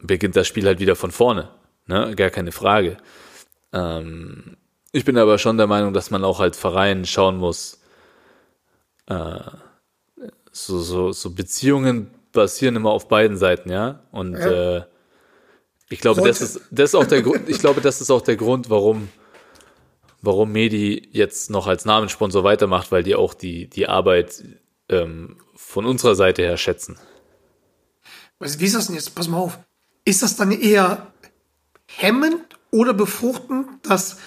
beginnt 0.00 0.36
das 0.36 0.46
Spiel 0.46 0.66
halt 0.66 0.78
wieder 0.78 0.94
von 0.94 1.10
vorne. 1.10 1.48
Ne? 1.86 2.14
Gar 2.14 2.30
keine 2.30 2.52
Frage. 2.52 2.98
Ähm, 3.72 4.56
ich 4.92 5.04
bin 5.04 5.18
aber 5.18 5.38
schon 5.38 5.56
der 5.58 5.66
Meinung, 5.66 5.92
dass 5.92 6.10
man 6.10 6.24
auch 6.24 6.40
als 6.40 6.58
Verein 6.58 7.04
schauen 7.04 7.36
muss, 7.36 7.77
äh, 9.08 9.40
so, 10.52 10.80
so, 10.80 11.12
so 11.12 11.30
Beziehungen 11.30 12.10
basieren 12.32 12.76
immer 12.76 12.90
auf 12.90 13.08
beiden 13.08 13.36
Seiten, 13.36 13.70
ja. 13.70 14.02
Und 14.12 14.34
äh, 14.34 14.82
ich 15.88 16.00
glaube, 16.00 16.22
das 16.22 16.40
ist, 16.40 16.60
das 16.70 16.90
ist 16.90 16.94
auch 16.94 17.06
der 17.06 17.22
Grund, 17.22 17.48
ich 17.48 17.58
glaube, 17.58 17.80
das 17.80 18.00
ist 18.00 18.10
auch 18.10 18.20
der 18.20 18.36
Grund, 18.36 18.68
warum, 18.70 19.08
warum 20.20 20.52
Medi 20.52 21.08
jetzt 21.12 21.50
noch 21.50 21.66
als 21.66 21.84
Namenssponsor 21.84 22.44
weitermacht, 22.44 22.92
weil 22.92 23.02
die 23.02 23.14
auch 23.14 23.34
die, 23.34 23.68
die 23.68 23.88
Arbeit 23.88 24.44
ähm, 24.88 25.36
von 25.54 25.86
unserer 25.86 26.14
Seite 26.14 26.42
her 26.42 26.56
schätzen. 26.56 26.98
Also, 28.38 28.60
wie 28.60 28.66
ist 28.66 28.76
das 28.76 28.86
denn 28.86 28.94
jetzt? 28.94 29.14
Pass 29.14 29.28
mal 29.28 29.38
auf. 29.38 29.58
Ist 30.04 30.22
das 30.22 30.36
dann 30.36 30.52
eher 30.52 31.12
hemmend 31.86 32.44
oder 32.70 32.94
befruchtend, 32.94 33.66
dass 33.82 34.18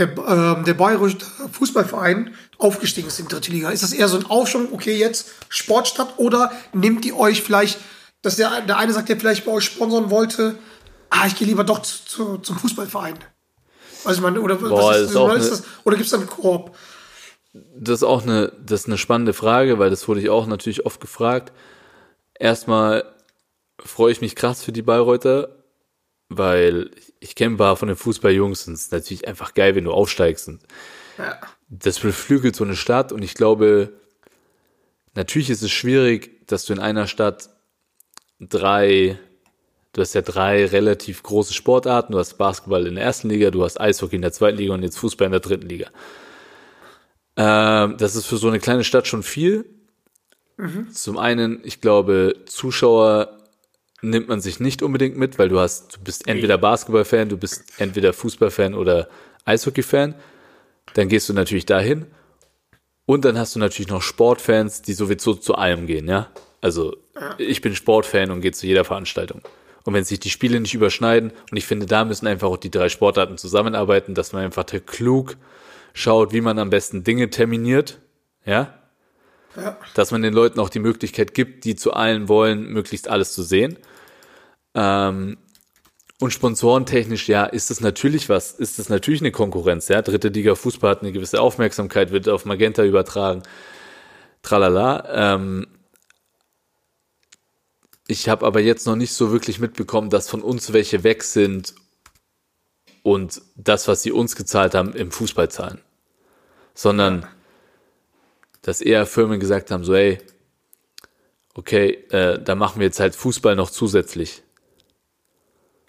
der, 0.00 0.08
ähm, 0.26 0.64
der 0.64 0.74
bayerische 0.74 1.18
Fußballverein 1.52 2.34
aufgestiegen 2.58 3.08
ist 3.08 3.20
in 3.20 3.26
die 3.26 3.34
dritte 3.34 3.52
Liga? 3.52 3.70
Ist 3.70 3.82
das 3.82 3.92
eher 3.92 4.08
so 4.08 4.16
ein 4.16 4.26
Aufschwung, 4.26 4.72
okay, 4.72 4.96
jetzt 4.96 5.30
Sportstadt 5.48 6.14
oder 6.16 6.50
nimmt 6.72 7.04
ihr 7.04 7.16
euch 7.16 7.42
vielleicht, 7.42 7.78
dass 8.22 8.36
der, 8.36 8.62
der 8.62 8.78
eine 8.78 8.92
sagt, 8.92 9.08
der 9.08 9.18
vielleicht 9.18 9.44
bei 9.44 9.52
euch 9.52 9.64
sponsern 9.64 10.10
wollte, 10.10 10.56
ah, 11.10 11.26
ich 11.26 11.36
gehe 11.36 11.46
lieber 11.46 11.64
doch 11.64 11.82
zu, 11.82 12.04
zu, 12.04 12.38
zum 12.38 12.58
Fußballverein? 12.58 13.18
Also 14.04 14.22
man, 14.22 14.38
oder 14.38 14.56
Boah, 14.56 14.92
was 14.92 15.42
ist 15.44 15.52
das, 15.52 15.64
oder 15.84 15.96
gibt 15.96 16.06
es 16.06 16.10
da 16.10 16.16
einen 16.16 16.26
Koop? 16.26 16.74
Das 17.52 17.96
ist 17.96 18.02
auch 18.04 18.22
eine, 18.22 18.52
das 18.64 18.80
ist 18.80 18.86
eine 18.86 18.98
spannende 18.98 19.32
Frage, 19.32 19.78
weil 19.78 19.90
das 19.90 20.08
wurde 20.08 20.20
ich 20.20 20.30
auch 20.30 20.46
natürlich 20.46 20.86
oft 20.86 21.00
gefragt. 21.00 21.52
Erstmal 22.38 23.04
freue 23.78 24.12
ich 24.12 24.20
mich 24.20 24.36
krass 24.36 24.62
für 24.62 24.72
die 24.72 24.82
Bayreuther, 24.82 25.59
weil 26.30 26.90
ich 27.18 27.34
kenne 27.34 27.54
ein 27.54 27.58
paar 27.58 27.76
von 27.76 27.88
den 27.88 27.96
Fußballjungs 27.96 28.66
und 28.66 28.74
es 28.74 28.82
ist 28.84 28.92
natürlich 28.92 29.28
einfach 29.28 29.52
geil, 29.52 29.74
wenn 29.74 29.84
du 29.84 29.92
aufsteigst. 29.92 30.48
Und 30.48 30.60
Ja. 31.18 31.38
das 31.68 31.98
beflügelt 32.00 32.56
so 32.56 32.64
eine 32.64 32.76
Stadt 32.76 33.12
und 33.12 33.22
ich 33.22 33.34
glaube, 33.34 33.92
natürlich 35.14 35.50
ist 35.50 35.62
es 35.62 35.70
schwierig, 35.70 36.46
dass 36.46 36.64
du 36.64 36.72
in 36.72 36.78
einer 36.78 37.06
Stadt 37.06 37.50
drei, 38.40 39.18
du 39.92 40.00
hast 40.00 40.14
ja 40.14 40.22
drei 40.22 40.64
relativ 40.66 41.22
große 41.22 41.52
Sportarten, 41.52 42.12
du 42.12 42.18
hast 42.18 42.38
Basketball 42.38 42.86
in 42.86 42.94
der 42.94 43.04
ersten 43.04 43.28
Liga, 43.28 43.50
du 43.50 43.62
hast 43.64 43.80
Eishockey 43.80 44.16
in 44.16 44.22
der 44.22 44.32
zweiten 44.32 44.56
Liga 44.56 44.72
und 44.72 44.82
jetzt 44.82 44.98
Fußball 44.98 45.26
in 45.26 45.32
der 45.32 45.40
dritten 45.40 45.68
Liga. 45.68 45.90
Ähm, 47.36 47.96
das 47.98 48.16
ist 48.16 48.26
für 48.26 48.36
so 48.36 48.48
eine 48.48 48.60
kleine 48.60 48.84
Stadt 48.84 49.06
schon 49.06 49.22
viel. 49.22 49.64
Zum 50.92 51.16
einen, 51.18 51.60
ich 51.64 51.80
glaube, 51.80 52.34
Zuschauer 52.46 53.39
nimmt 54.02 54.28
man 54.28 54.40
sich 54.40 54.60
nicht 54.60 54.82
unbedingt 54.82 55.16
mit, 55.16 55.38
weil 55.38 55.48
du 55.48 55.58
hast, 55.58 55.96
du 55.96 56.00
bist 56.00 56.26
entweder 56.26 56.58
Basketballfan, 56.58 57.28
du 57.28 57.36
bist 57.36 57.64
entweder 57.78 58.12
Fußballfan 58.12 58.74
oder 58.74 59.08
Eishockeyfan. 59.44 60.14
Dann 60.94 61.08
gehst 61.08 61.28
du 61.28 61.32
natürlich 61.32 61.66
dahin. 61.66 62.06
Und 63.06 63.24
dann 63.24 63.38
hast 63.38 63.54
du 63.54 63.58
natürlich 63.58 63.88
noch 63.88 64.02
Sportfans, 64.02 64.82
die 64.82 64.92
sowieso 64.92 65.34
zu 65.34 65.54
allem 65.54 65.86
gehen, 65.86 66.08
ja. 66.08 66.30
Also 66.60 66.96
ich 67.38 67.60
bin 67.60 67.74
Sportfan 67.74 68.30
und 68.30 68.40
gehe 68.40 68.52
zu 68.52 68.66
jeder 68.66 68.84
Veranstaltung. 68.84 69.42
Und 69.84 69.94
wenn 69.94 70.04
sich 70.04 70.20
die 70.20 70.30
Spiele 70.30 70.60
nicht 70.60 70.74
überschneiden, 70.74 71.32
und 71.50 71.56
ich 71.56 71.66
finde, 71.66 71.86
da 71.86 72.04
müssen 72.04 72.26
einfach 72.26 72.48
auch 72.48 72.56
die 72.56 72.70
drei 72.70 72.88
Sportarten 72.88 73.38
zusammenarbeiten, 73.38 74.14
dass 74.14 74.32
man 74.32 74.44
einfach 74.44 74.66
klug 74.86 75.36
schaut, 75.94 76.32
wie 76.32 76.40
man 76.40 76.58
am 76.58 76.70
besten 76.70 77.02
Dinge 77.02 77.30
terminiert, 77.30 77.98
ja. 78.44 78.79
Dass 79.94 80.10
man 80.10 80.22
den 80.22 80.32
Leuten 80.32 80.60
auch 80.60 80.68
die 80.68 80.78
Möglichkeit 80.78 81.34
gibt, 81.34 81.64
die 81.64 81.74
zu 81.76 81.92
allen 81.92 82.28
wollen, 82.28 82.66
möglichst 82.66 83.08
alles 83.08 83.32
zu 83.32 83.42
sehen. 83.42 83.78
Ähm, 84.74 85.38
und 86.20 86.32
sponsorentechnisch, 86.32 87.28
ja, 87.28 87.46
ist 87.46 87.70
das 87.70 87.80
natürlich 87.80 88.28
was, 88.28 88.52
ist 88.52 88.78
das 88.78 88.90
natürlich 88.90 89.22
eine 89.22 89.32
Konkurrenz, 89.32 89.88
ja. 89.88 90.02
Dritte 90.02 90.28
Liga 90.28 90.54
Fußball 90.54 90.90
hat 90.90 91.02
eine 91.02 91.12
gewisse 91.12 91.40
Aufmerksamkeit, 91.40 92.12
wird 92.12 92.28
auf 92.28 92.44
Magenta 92.44 92.84
übertragen. 92.84 93.42
Tralala. 94.42 95.34
Ähm, 95.34 95.66
ich 98.06 98.28
habe 98.28 98.44
aber 98.44 98.60
jetzt 98.60 98.86
noch 98.86 98.96
nicht 98.96 99.12
so 99.12 99.32
wirklich 99.32 99.60
mitbekommen, 99.60 100.10
dass 100.10 100.28
von 100.28 100.42
uns 100.42 100.72
welche 100.72 101.04
weg 101.04 101.22
sind 101.22 101.74
und 103.02 103.40
das, 103.56 103.88
was 103.88 104.02
sie 104.02 104.12
uns 104.12 104.36
gezahlt 104.36 104.74
haben, 104.74 104.92
im 104.94 105.10
Fußball 105.10 105.50
zahlen. 105.50 105.80
Sondern, 106.74 107.26
dass 108.62 108.80
eher 108.80 109.06
Firmen 109.06 109.40
gesagt 109.40 109.70
haben, 109.70 109.84
so, 109.84 109.94
ey, 109.94 110.18
okay, 111.54 112.04
äh, 112.10 112.42
da 112.42 112.54
machen 112.54 112.80
wir 112.80 112.86
jetzt 112.86 113.00
halt 113.00 113.14
Fußball 113.14 113.56
noch 113.56 113.70
zusätzlich. 113.70 114.42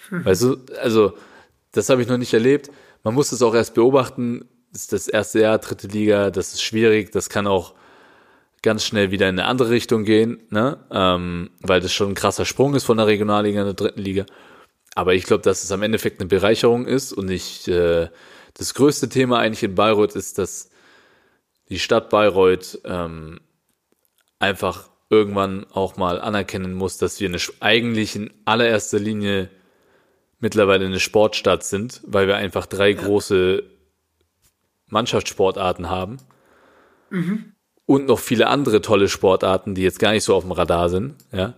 Weißt 0.10 0.44
du, 0.44 0.58
also 0.82 1.14
das 1.72 1.90
habe 1.90 2.02
ich 2.02 2.08
noch 2.08 2.18
nicht 2.18 2.34
erlebt. 2.34 2.70
Man 3.04 3.14
muss 3.14 3.32
es 3.32 3.42
auch 3.42 3.54
erst 3.54 3.74
beobachten. 3.74 4.46
Das 4.72 4.82
ist 4.84 4.94
das 4.94 5.08
erste 5.08 5.42
Jahr, 5.42 5.58
dritte 5.60 5.88
Liga, 5.88 6.32
das 6.32 6.54
ist 6.54 6.62
schwierig. 6.62 7.12
Das 7.12 7.30
kann 7.30 7.48
auch 7.48 7.74
ganz 8.62 8.86
schnell 8.86 9.12
wieder 9.12 9.28
in 9.28 9.40
eine 9.40 9.48
andere 9.48 9.70
Richtung 9.70 10.04
gehen, 10.04 10.44
ne? 10.50 10.78
ähm, 10.92 11.50
weil 11.62 11.82
das 11.82 11.94
schon 11.94 12.10
ein 12.10 12.16
krasser 12.16 12.46
Sprung 12.46 12.76
ist 12.76 12.84
von 12.84 12.98
der 12.98 13.08
Regionalliga 13.08 13.62
in 13.62 13.66
der 13.66 13.74
dritten 13.74 14.02
Liga. 14.02 14.26
Aber 14.94 15.14
ich 15.14 15.24
glaube, 15.24 15.42
dass 15.42 15.64
es 15.64 15.72
am 15.72 15.82
Endeffekt 15.82 16.20
eine 16.20 16.28
Bereicherung 16.28 16.86
ist 16.86 17.12
und 17.14 17.32
ich, 17.32 17.68
äh, 17.68 18.10
das 18.54 18.74
größte 18.74 19.10
Thema 19.10 19.40
eigentlich 19.40 19.64
in 19.64 19.76
Bayreuth 19.76 20.16
ist, 20.16 20.38
dass 20.38 20.70
die 21.72 21.80
Stadt 21.80 22.10
Bayreuth 22.10 22.80
ähm, 22.84 23.40
einfach 24.40 24.90
irgendwann 25.10 25.66
auch 25.72 25.96
mal 25.96 26.20
anerkennen 26.20 26.74
muss, 26.74 26.98
dass 26.98 27.20
wir 27.20 27.30
eine, 27.30 27.38
eigentlich 27.62 28.16
in 28.16 28.32
allererster 28.46 29.00
Linie 29.00 29.50
mittlerweile 30.40 30.86
eine 30.86 31.00
Sportstadt 31.00 31.64
sind, 31.64 32.02
weil 32.06 32.28
wir 32.28 32.36
einfach 32.36 32.66
drei 32.66 32.92
große 32.92 33.64
Mannschaftssportarten 34.88 35.90
haben 35.90 36.18
und 37.86 38.08
noch 38.08 38.20
viele 38.20 38.48
andere 38.48 38.82
tolle 38.82 39.08
Sportarten, 39.08 39.74
die 39.74 39.82
jetzt 39.82 40.00
gar 40.00 40.12
nicht 40.12 40.26
so 40.26 40.36
auf 40.36 40.44
dem 40.44 40.52
Radar 40.52 40.90
sind, 40.90 41.16
ja. 41.32 41.54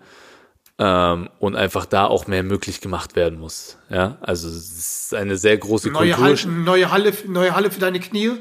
Ähm, 0.80 1.30
und 1.38 1.55
einfach 1.55 1.86
da 1.86 2.05
auch 2.05 2.26
mehr 2.26 2.41
möglich 2.41 2.82
gemacht 2.82 3.16
werden 3.16 3.39
muss. 3.39 3.78
Ja, 3.89 4.18
also 4.22 4.47
es 4.47 4.72
ist 4.72 5.14
eine 5.14 5.38
sehr 5.38 5.57
große 5.57 5.91
Neue, 5.91 6.14
Kultur. 6.14 6.26
Halle, 6.26 6.64
neue, 6.64 6.91
Halle, 6.91 7.14
neue 7.28 7.55
Halle 7.55 7.70
für 7.70 7.80
deine 7.80 7.99
Knie? 7.99 8.32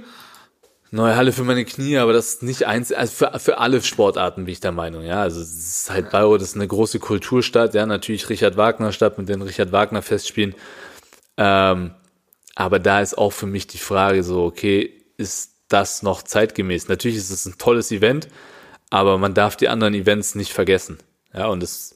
Neue 0.94 1.16
Halle 1.16 1.32
für 1.32 1.42
meine 1.42 1.64
Knie, 1.64 1.96
aber 1.96 2.12
das 2.12 2.34
ist 2.34 2.42
nicht 2.42 2.66
eins, 2.66 2.92
also 2.92 3.26
für, 3.26 3.38
für 3.38 3.56
alle 3.56 3.80
Sportarten 3.80 4.44
bin 4.44 4.52
ich 4.52 4.60
der 4.60 4.72
Meinung, 4.72 5.02
ja. 5.02 5.22
Also 5.22 5.40
es 5.40 5.54
ist 5.54 5.90
halt 5.90 6.10
Bayreuth, 6.10 6.42
das 6.42 6.50
ist 6.50 6.56
eine 6.56 6.68
große 6.68 6.98
Kulturstadt, 6.98 7.72
ja, 7.72 7.86
natürlich 7.86 8.28
Richard 8.28 8.58
Wagner 8.58 8.92
Stadt 8.92 9.16
mit 9.16 9.30
den 9.30 9.40
Richard 9.40 9.72
Wagner 9.72 10.02
Festspielen. 10.02 10.54
Ähm, 11.38 11.92
aber 12.54 12.78
da 12.78 13.00
ist 13.00 13.16
auch 13.16 13.32
für 13.32 13.46
mich 13.46 13.66
die 13.66 13.78
Frage 13.78 14.22
so, 14.22 14.44
okay, 14.44 15.02
ist 15.16 15.54
das 15.68 16.02
noch 16.02 16.20
zeitgemäß? 16.20 16.88
Natürlich 16.88 17.16
ist 17.16 17.30
es 17.30 17.46
ein 17.46 17.56
tolles 17.56 17.90
Event, 17.90 18.28
aber 18.90 19.16
man 19.16 19.32
darf 19.32 19.56
die 19.56 19.70
anderen 19.70 19.94
Events 19.94 20.34
nicht 20.34 20.52
vergessen. 20.52 20.98
Ja, 21.32 21.46
und 21.46 21.62
es, 21.62 21.94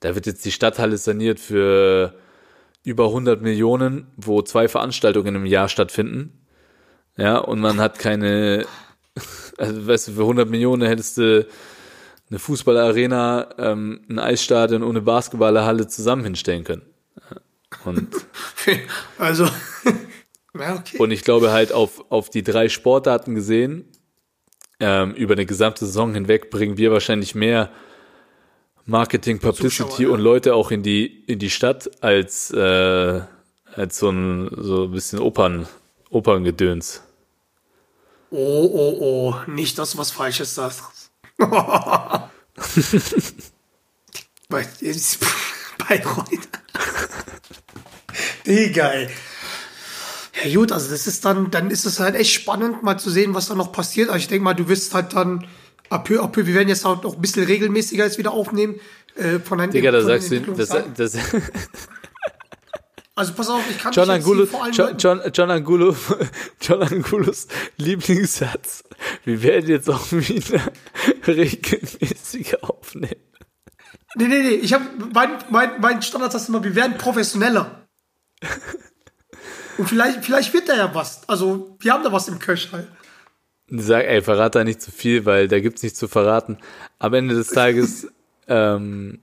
da 0.00 0.16
wird 0.16 0.26
jetzt 0.26 0.44
die 0.44 0.50
Stadthalle 0.50 0.98
saniert 0.98 1.38
für 1.38 2.14
über 2.82 3.06
100 3.06 3.40
Millionen, 3.42 4.08
wo 4.16 4.42
zwei 4.42 4.66
Veranstaltungen 4.66 5.36
im 5.36 5.46
Jahr 5.46 5.68
stattfinden. 5.68 6.43
Ja, 7.16 7.38
und 7.38 7.60
man 7.60 7.80
hat 7.80 7.98
keine, 7.98 8.66
also 9.56 9.86
weißt 9.86 10.08
du, 10.08 10.12
für 10.12 10.22
100 10.22 10.48
Millionen 10.48 10.86
hättest 10.86 11.18
du 11.18 11.46
eine 12.30 12.38
Fußballarena, 12.38 13.54
ähm, 13.58 14.00
ein 14.08 14.18
Eisstadion 14.18 14.82
und 14.82 14.90
eine 14.90 15.02
Basketballhalle 15.02 15.86
zusammen 15.86 16.24
hinstellen 16.24 16.64
können. 16.64 16.82
Und, 17.84 18.08
Also, 19.18 19.44
ja, 20.58 20.76
okay. 20.76 20.98
und 20.98 21.10
ich 21.10 21.22
glaube 21.22 21.52
halt 21.52 21.72
auf, 21.72 22.10
auf 22.10 22.30
die 22.30 22.42
drei 22.42 22.68
Sportarten 22.68 23.34
gesehen, 23.34 23.84
ähm, 24.80 25.14
über 25.14 25.34
eine 25.34 25.46
gesamte 25.46 25.86
Saison 25.86 26.14
hinweg 26.14 26.50
bringen 26.50 26.76
wir 26.76 26.90
wahrscheinlich 26.90 27.34
mehr 27.34 27.70
Marketing, 28.86 29.38
Publicity 29.38 29.84
Zuschauer, 29.84 30.00
ja. 30.00 30.08
und 30.08 30.20
Leute 30.20 30.54
auch 30.54 30.70
in 30.70 30.82
die, 30.82 31.06
in 31.06 31.38
die 31.38 31.50
Stadt 31.50 31.90
als, 32.02 32.50
äh, 32.50 33.20
als 33.74 33.98
so 33.98 34.10
ein, 34.10 34.50
so 34.56 34.84
ein 34.84 34.90
bisschen 34.90 35.20
Opern, 35.20 35.66
Operngedöns. 36.10 37.02
Oh, 38.30 38.70
oh, 38.72 38.96
oh, 39.00 39.34
nicht 39.50 39.78
das, 39.78 39.96
was 39.96 40.10
Falsches 40.10 40.54
sagst. 40.54 41.10
Bei 44.48 44.66
Bayreuth. 45.78 46.48
Digga, 48.46 48.88
ey. 48.90 49.08
Ja 50.44 50.54
gut, 50.54 50.72
also 50.72 50.90
das 50.90 51.06
ist 51.06 51.24
dann, 51.24 51.50
dann 51.50 51.70
ist 51.70 51.86
es 51.86 52.00
halt 52.00 52.14
echt 52.16 52.32
spannend, 52.32 52.82
mal 52.82 52.98
zu 52.98 53.10
sehen, 53.10 53.34
was 53.34 53.46
da 53.46 53.54
noch 53.54 53.72
passiert. 53.72 54.08
Also 54.08 54.18
ich 54.18 54.28
denke 54.28 54.44
mal, 54.44 54.54
du 54.54 54.68
wirst 54.68 54.92
halt 54.94 55.14
dann, 55.14 55.46
ab 55.90 56.04
peu, 56.04 56.20
wir 56.34 56.54
werden 56.54 56.68
jetzt 56.68 56.84
auch 56.84 57.02
noch 57.02 57.14
ein 57.14 57.20
bisschen 57.20 57.44
regelmäßiger 57.44 58.04
jetzt 58.04 58.18
wieder 58.18 58.32
aufnehmen. 58.32 58.80
Äh, 59.16 59.38
von 59.38 59.58
deinen 59.58 59.70
Digga, 59.70 59.90
da 59.92 60.02
sagst 60.02 60.30
du, 60.30 60.40
das, 60.40 60.70
das, 60.96 61.12
Also 63.16 63.32
pass 63.34 63.48
auf, 63.48 63.62
ich 63.70 63.78
kann 63.78 63.92
John 63.92 64.08
jetzt 64.08 64.16
Angulo, 64.16 64.46
vor 64.46 64.64
allem 64.64 64.72
John, 64.72 64.98
John, 64.98 65.20
John 65.32 65.50
Angulo, 65.50 65.96
John 66.60 66.82
Angulos 66.82 67.46
Lieblingssatz. 67.76 68.82
Wir 69.24 69.42
werden 69.42 69.68
jetzt 69.68 69.88
auch 69.88 70.10
wieder 70.10 70.60
regelmäßig 71.26 72.62
aufnehmen. 72.64 73.22
Nee, 74.16 74.28
nee, 74.28 74.42
nee. 74.42 74.54
Ich 74.54 74.72
habe 74.72 74.84
mein, 75.12 75.30
mein, 75.50 75.80
mein 75.80 76.02
Standardsatz 76.02 76.48
immer, 76.48 76.62
wir 76.64 76.74
werden 76.74 76.98
professioneller. 76.98 77.86
Und 79.78 79.88
vielleicht, 79.88 80.24
vielleicht 80.24 80.52
wird 80.52 80.68
da 80.68 80.76
ja 80.76 80.94
was. 80.94 81.28
Also, 81.28 81.76
wir 81.80 81.92
haben 81.92 82.04
da 82.04 82.12
was 82.12 82.28
im 82.28 82.38
Köchhall. 82.38 82.88
Sag, 83.68 84.04
ey, 84.04 84.22
verrat 84.22 84.54
da 84.54 84.62
nicht 84.62 84.82
zu 84.82 84.92
viel, 84.92 85.24
weil 85.24 85.48
da 85.48 85.58
gibt's 85.58 85.82
nichts 85.82 85.98
zu 85.98 86.06
verraten. 86.06 86.58
Am 86.98 87.14
Ende 87.14 87.34
des 87.34 87.48
Tages, 87.48 88.08
ähm, 88.48 89.20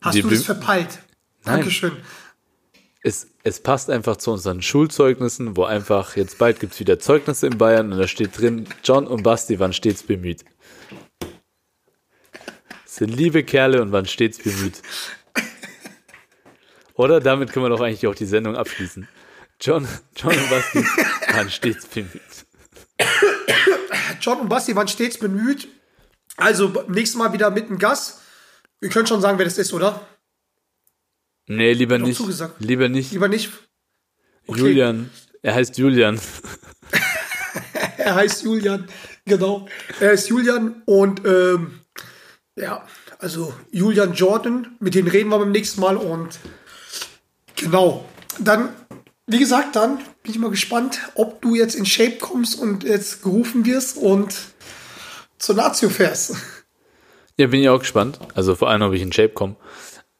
Hast 0.00 0.18
du 0.18 0.28
das 0.28 0.44
verpeilt? 0.44 1.00
Dankeschön. 1.44 1.92
Es, 3.06 3.28
es 3.44 3.60
passt 3.60 3.88
einfach 3.88 4.16
zu 4.16 4.32
unseren 4.32 4.62
Schulzeugnissen, 4.62 5.56
wo 5.56 5.62
einfach, 5.62 6.16
jetzt 6.16 6.38
bald 6.38 6.58
gibt's 6.58 6.80
wieder 6.80 6.98
Zeugnisse 6.98 7.46
in 7.46 7.56
Bayern 7.56 7.92
und 7.92 7.98
da 8.00 8.08
steht 8.08 8.36
drin, 8.36 8.66
John 8.82 9.06
und 9.06 9.22
Basti 9.22 9.60
waren 9.60 9.72
stets 9.72 10.02
bemüht. 10.02 10.44
Sind 12.84 13.10
liebe 13.10 13.44
Kerle 13.44 13.80
und 13.80 13.92
waren 13.92 14.06
stets 14.06 14.38
bemüht. 14.38 14.82
Oder 16.94 17.20
damit 17.20 17.52
können 17.52 17.66
wir 17.66 17.68
doch 17.68 17.80
eigentlich 17.80 18.08
auch 18.08 18.14
die 18.14 18.26
Sendung 18.26 18.56
abschließen. 18.56 19.06
John, 19.60 19.86
John 20.16 20.36
und 20.36 20.50
Basti 20.50 20.84
waren 21.32 21.50
stets 21.50 21.86
bemüht. 21.86 22.22
John 24.20 24.40
und 24.40 24.48
Basti 24.48 24.74
waren 24.74 24.88
stets 24.88 25.18
bemüht. 25.18 25.68
Also 26.36 26.72
beim 26.72 26.90
nächsten 26.90 27.18
Mal 27.18 27.32
wieder 27.32 27.50
mit 27.50 27.68
dem 27.68 27.78
Gas. 27.78 28.20
Wir 28.80 28.88
können 28.90 29.06
schon 29.06 29.20
sagen, 29.20 29.38
wer 29.38 29.44
das 29.44 29.58
ist, 29.58 29.72
oder? 29.72 30.04
Nee, 31.48 31.72
lieber 31.72 31.98
nicht. 31.98 32.16
zugesagt. 32.16 32.60
Lieber 32.60 32.88
nicht. 32.88 33.12
Lieber 33.12 33.28
nicht. 33.28 33.50
okay. 34.46 34.60
Julian. 34.60 35.10
Er 35.42 35.54
heißt 35.54 35.78
Julian. 35.78 36.20
Er 37.98 38.14
heißt 38.14 38.44
Julian. 38.44 38.86
Genau. 39.24 39.66
Er 39.98 40.12
ist 40.12 40.28
Julian 40.28 40.82
und 40.84 41.22
ähm, 41.26 41.80
ja, 42.54 42.86
also 43.18 43.52
Julian 43.72 44.12
Jordan, 44.12 44.76
mit 44.78 44.94
denen 44.94 45.08
reden 45.08 45.30
wir 45.30 45.38
beim 45.38 45.50
nächsten 45.50 45.80
Mal 45.80 45.96
und 45.96 46.38
genau. 47.56 48.08
Dann, 48.38 48.68
wie 49.26 49.38
gesagt, 49.40 49.74
dann 49.74 49.98
bin 50.22 50.32
ich 50.32 50.38
mal 50.38 50.50
gespannt, 50.50 51.00
ob 51.16 51.42
du 51.42 51.56
jetzt 51.56 51.74
in 51.74 51.84
Shape 51.84 52.18
kommst 52.18 52.60
und 52.60 52.84
jetzt 52.84 53.22
gerufen 53.22 53.66
wirst 53.66 53.96
und 53.96 54.34
zur 55.38 55.56
Nazio 55.56 55.88
fährst. 55.88 56.36
Ja, 57.36 57.48
bin 57.48 57.60
ich 57.60 57.68
auch 57.68 57.80
gespannt. 57.80 58.20
Also 58.34 58.54
vor 58.54 58.70
allem, 58.70 58.82
ob 58.82 58.92
ich 58.92 59.02
in 59.02 59.12
Shape 59.12 59.30
komme. 59.30 59.56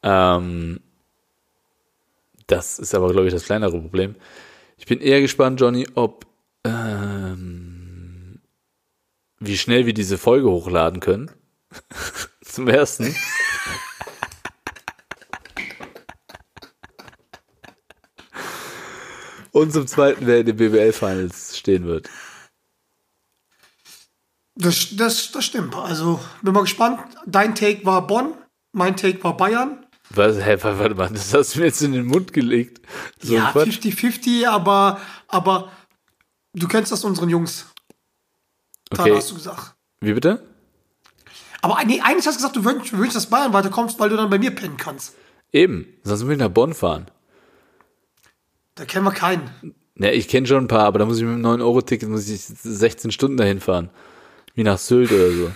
Ähm, 0.03 0.81
das 2.47 2.79
ist 2.79 2.95
aber, 2.95 3.11
glaube 3.11 3.27
ich, 3.27 3.33
das 3.33 3.45
kleinere 3.45 3.79
Problem. 3.79 4.15
Ich 4.77 4.85
bin 4.85 4.99
eher 4.99 5.21
gespannt, 5.21 5.59
Johnny, 5.59 5.87
ob 5.95 6.25
ähm, 6.63 8.39
wie 9.39 9.57
schnell 9.57 9.85
wir 9.85 9.93
diese 9.93 10.17
Folge 10.17 10.49
hochladen 10.49 10.99
können. 10.99 11.31
Zum 12.41 12.67
ersten. 12.67 13.15
Und 19.51 19.73
zum 19.73 19.87
zweiten, 19.87 20.27
wer 20.27 20.41
in 20.41 20.45
den 20.45 20.55
BBL-Finals 20.55 21.57
stehen 21.57 21.85
wird. 21.85 22.07
Das, 24.53 24.95
das, 24.95 25.31
das 25.31 25.45
stimmt. 25.45 25.75
Also 25.75 26.19
bin 26.43 26.53
mal 26.53 26.61
gespannt. 26.61 26.99
Dein 27.25 27.55
Take 27.55 27.83
war 27.83 28.05
Bonn, 28.05 28.35
mein 28.71 28.95
Take 28.95 29.23
war 29.23 29.35
Bayern. 29.35 29.86
Was, 30.09 30.37
hä, 30.37 30.57
warte 30.61 30.95
mal, 30.95 31.09
das 31.09 31.33
hast 31.33 31.55
du 31.55 31.59
mir 31.59 31.65
jetzt 31.65 31.81
in 31.81 31.91
den 31.91 32.05
Mund 32.05 32.33
gelegt. 32.33 32.81
So 33.19 33.35
ja, 33.35 33.47
ein 33.47 33.51
Quatsch. 33.51 33.79
50-50, 33.79 34.47
aber, 34.47 35.01
aber 35.27 35.71
du 36.53 36.67
kennst 36.67 36.91
das 36.91 37.03
unseren 37.03 37.29
Jungs. 37.29 37.65
Okay. 38.89 39.15
hast 39.15 39.31
du 39.31 39.35
gesagt. 39.35 39.75
Wie 39.99 40.13
bitte? 40.13 40.45
Aber 41.61 41.83
nee, 41.85 41.99
eigentlich 42.01 42.25
hast 42.25 42.35
du 42.35 42.39
gesagt, 42.39 42.55
du 42.55 42.63
wünschst, 42.63 42.97
wünschst 42.97 43.15
dass 43.15 43.29
Bayern 43.29 43.51
weiterkommst, 43.51 43.99
weil 43.99 44.09
du 44.09 44.15
dann 44.15 44.29
bei 44.29 44.39
mir 44.39 44.51
pennen 44.51 44.77
kannst. 44.77 45.15
Eben, 45.51 45.87
sonst 46.03 46.23
muss 46.23 46.33
ich 46.33 46.37
nach 46.37 46.49
Bonn 46.49 46.73
fahren. 46.73 47.09
Da 48.75 48.85
kennen 48.85 49.05
wir 49.05 49.11
keinen. 49.11 49.49
Ja, 49.95 50.11
ich 50.11 50.27
kenne 50.27 50.45
schon 50.45 50.65
ein 50.65 50.67
paar, 50.67 50.85
aber 50.85 50.99
da 50.99 51.05
muss 51.05 51.17
ich 51.17 51.23
mit 51.23 51.33
einem 51.33 51.45
9-Euro-Ticket 51.45 52.07
muss 52.07 52.29
ich 52.29 52.41
16 52.41 53.11
Stunden 53.11 53.37
dahin 53.37 53.59
fahren. 53.59 53.89
Wie 54.53 54.63
nach 54.63 54.77
Sylt 54.77 55.11
oder 55.11 55.31
so. 55.31 55.51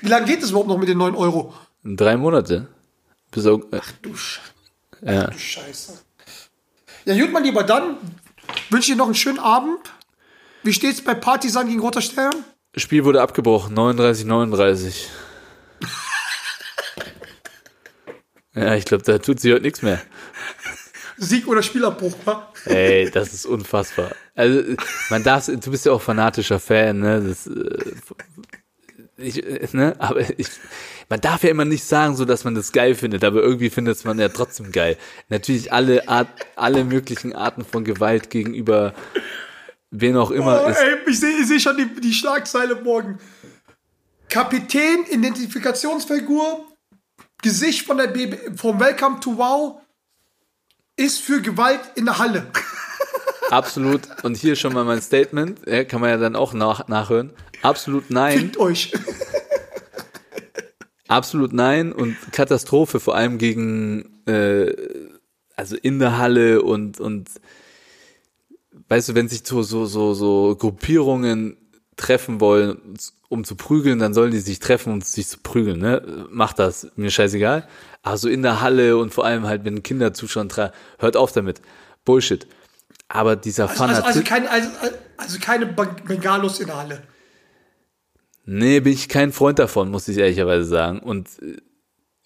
Wie 0.00 0.08
lange 0.08 0.26
geht 0.26 0.42
es 0.42 0.50
überhaupt 0.50 0.68
noch 0.68 0.78
mit 0.78 0.88
den 0.88 0.98
9 0.98 1.14
Euro? 1.14 1.54
Drei 1.84 2.16
Monate. 2.16 2.68
Bis 3.30 3.46
auch, 3.46 3.60
äh, 3.70 3.80
Du, 4.02 4.16
Sch 4.16 4.40
ja. 5.02 5.26
du 5.26 5.38
Scheiße. 5.38 5.98
Ja, 7.04 7.18
gut, 7.18 7.32
mein 7.32 7.44
Lieber, 7.44 7.62
dann 7.62 7.98
wünsche 8.70 8.90
ich 8.90 8.94
dir 8.94 8.96
noch 8.96 9.06
einen 9.06 9.14
schönen 9.14 9.38
Abend. 9.38 9.78
Wie 10.62 10.72
steht's 10.72 11.02
bei 11.02 11.14
Partisan 11.14 11.68
gegen 11.68 11.80
Roter 11.80 12.00
Stern? 12.00 12.34
Spiel 12.76 13.04
wurde 13.04 13.20
abgebrochen, 13.20 13.74
39, 13.74 14.24
39. 14.24 15.10
ja, 18.54 18.74
ich 18.74 18.86
glaube, 18.86 19.04
da 19.04 19.18
tut 19.18 19.40
sich 19.40 19.52
heute 19.52 19.62
nichts 19.62 19.82
mehr. 19.82 20.00
Sieg 21.18 21.46
oder 21.46 21.62
Spielabbruch, 21.62 22.14
wa? 22.24 22.50
Ey, 22.64 23.10
das 23.12 23.34
ist 23.34 23.44
unfassbar. 23.44 24.12
Also, 24.34 24.74
man 25.10 25.22
darf, 25.22 25.46
du 25.46 25.70
bist 25.70 25.84
ja 25.84 25.92
auch 25.92 26.02
fanatischer 26.02 26.58
Fan, 26.58 26.98
ne? 26.98 27.20
Das, 27.20 27.46
äh, 27.46 27.92
ich, 29.24 29.44
äh, 29.44 29.66
ne? 29.72 29.94
Aber 29.98 30.20
ich, 30.38 30.48
man 31.08 31.20
darf 31.20 31.42
ja 31.42 31.50
immer 31.50 31.64
nicht 31.64 31.84
sagen, 31.84 32.16
so 32.16 32.24
dass 32.24 32.44
man 32.44 32.54
das 32.54 32.72
geil 32.72 32.94
findet, 32.94 33.24
aber 33.24 33.42
irgendwie 33.42 33.70
findet 33.70 34.04
man 34.04 34.18
ja 34.18 34.28
trotzdem 34.28 34.72
geil. 34.72 34.96
Natürlich 35.28 35.72
alle 35.72 36.08
Art, 36.08 36.28
alle 36.56 36.84
möglichen 36.84 37.34
Arten 37.34 37.64
von 37.64 37.84
Gewalt 37.84 38.30
gegenüber 38.30 38.94
wen 39.90 40.16
auch 40.16 40.30
immer 40.30 40.64
Oh, 40.64 40.68
ist. 40.68 40.78
ey, 40.78 40.96
ich 41.06 41.20
sehe 41.20 41.44
seh 41.44 41.60
schon 41.60 41.76
die, 41.76 42.00
die 42.00 42.12
Schlagzeile 42.12 42.74
morgen. 42.82 43.18
Kapitän, 44.28 45.04
Identifikationsfigur, 45.10 46.64
Gesicht 47.42 47.86
von 47.86 47.98
der 47.98 48.08
BB, 48.08 48.58
vom 48.58 48.80
Welcome 48.80 49.20
to 49.20 49.36
Wow 49.36 49.80
ist 50.96 51.20
für 51.20 51.40
Gewalt 51.40 51.80
in 51.94 52.06
der 52.06 52.18
Halle. 52.18 52.46
Absolut. 53.50 54.02
Und 54.24 54.36
hier 54.36 54.56
schon 54.56 54.72
mal 54.72 54.84
mein 54.84 55.02
Statement, 55.02 55.60
ja, 55.66 55.84
kann 55.84 56.00
man 56.00 56.10
ja 56.10 56.16
dann 56.16 56.34
auch 56.36 56.52
nach, 56.54 56.88
nachhören. 56.88 57.30
Absolut 57.64 58.10
nein. 58.10 58.38
Fickt 58.38 58.58
euch. 58.58 58.92
Absolut 61.08 61.52
nein 61.52 61.92
und 61.92 62.16
Katastrophe, 62.32 63.00
vor 63.00 63.14
allem 63.14 63.38
gegen, 63.38 64.22
äh, 64.26 64.72
also 65.56 65.76
in 65.76 65.98
der 65.98 66.18
Halle 66.18 66.62
und, 66.62 66.98
und 67.00 67.28
weißt 68.88 69.10
du, 69.10 69.14
wenn 69.14 69.28
sich 69.28 69.42
so, 69.46 69.62
so, 69.62 69.86
so, 69.86 70.14
so 70.14 70.56
Gruppierungen 70.58 71.56
treffen 71.96 72.40
wollen, 72.40 72.96
um 73.28 73.44
zu 73.44 73.54
prügeln, 73.54 73.98
dann 73.98 74.14
sollen 74.14 74.30
die 74.30 74.38
sich 74.40 74.58
treffen, 74.58 74.92
um 74.92 75.00
sich 75.00 75.28
zu 75.28 75.38
prügeln, 75.38 75.78
ne? 75.78 76.26
Macht 76.30 76.58
das, 76.58 76.88
mir 76.96 77.10
scheißegal. 77.10 77.68
Aber 78.02 78.16
so 78.16 78.28
in 78.28 78.42
der 78.42 78.60
Halle 78.60 78.96
und 78.96 79.14
vor 79.14 79.24
allem 79.24 79.46
halt, 79.46 79.64
wenn 79.64 79.82
Kinder 79.82 80.12
zuschauen, 80.12 80.48
hört 80.98 81.16
auf 81.16 81.32
damit. 81.32 81.60
Bullshit. 82.04 82.46
Aber 83.08 83.36
dieser 83.36 83.68
Also, 83.68 83.84
also, 83.84 83.94
Fanatismus. 84.02 84.24
keine, 84.24 84.50
also, 84.50 84.68
also 85.16 85.38
keine 85.40 85.66
Bengalos 85.66 86.60
in 86.60 86.66
der 86.66 86.76
Halle. 86.76 87.02
Nee, 88.46 88.80
bin 88.80 88.92
ich 88.92 89.08
kein 89.08 89.32
Freund 89.32 89.58
davon, 89.58 89.90
muss 89.90 90.08
ich 90.08 90.18
ehrlicherweise 90.18 90.64
sagen. 90.64 91.00
Und 91.00 91.28
äh, 91.42 91.56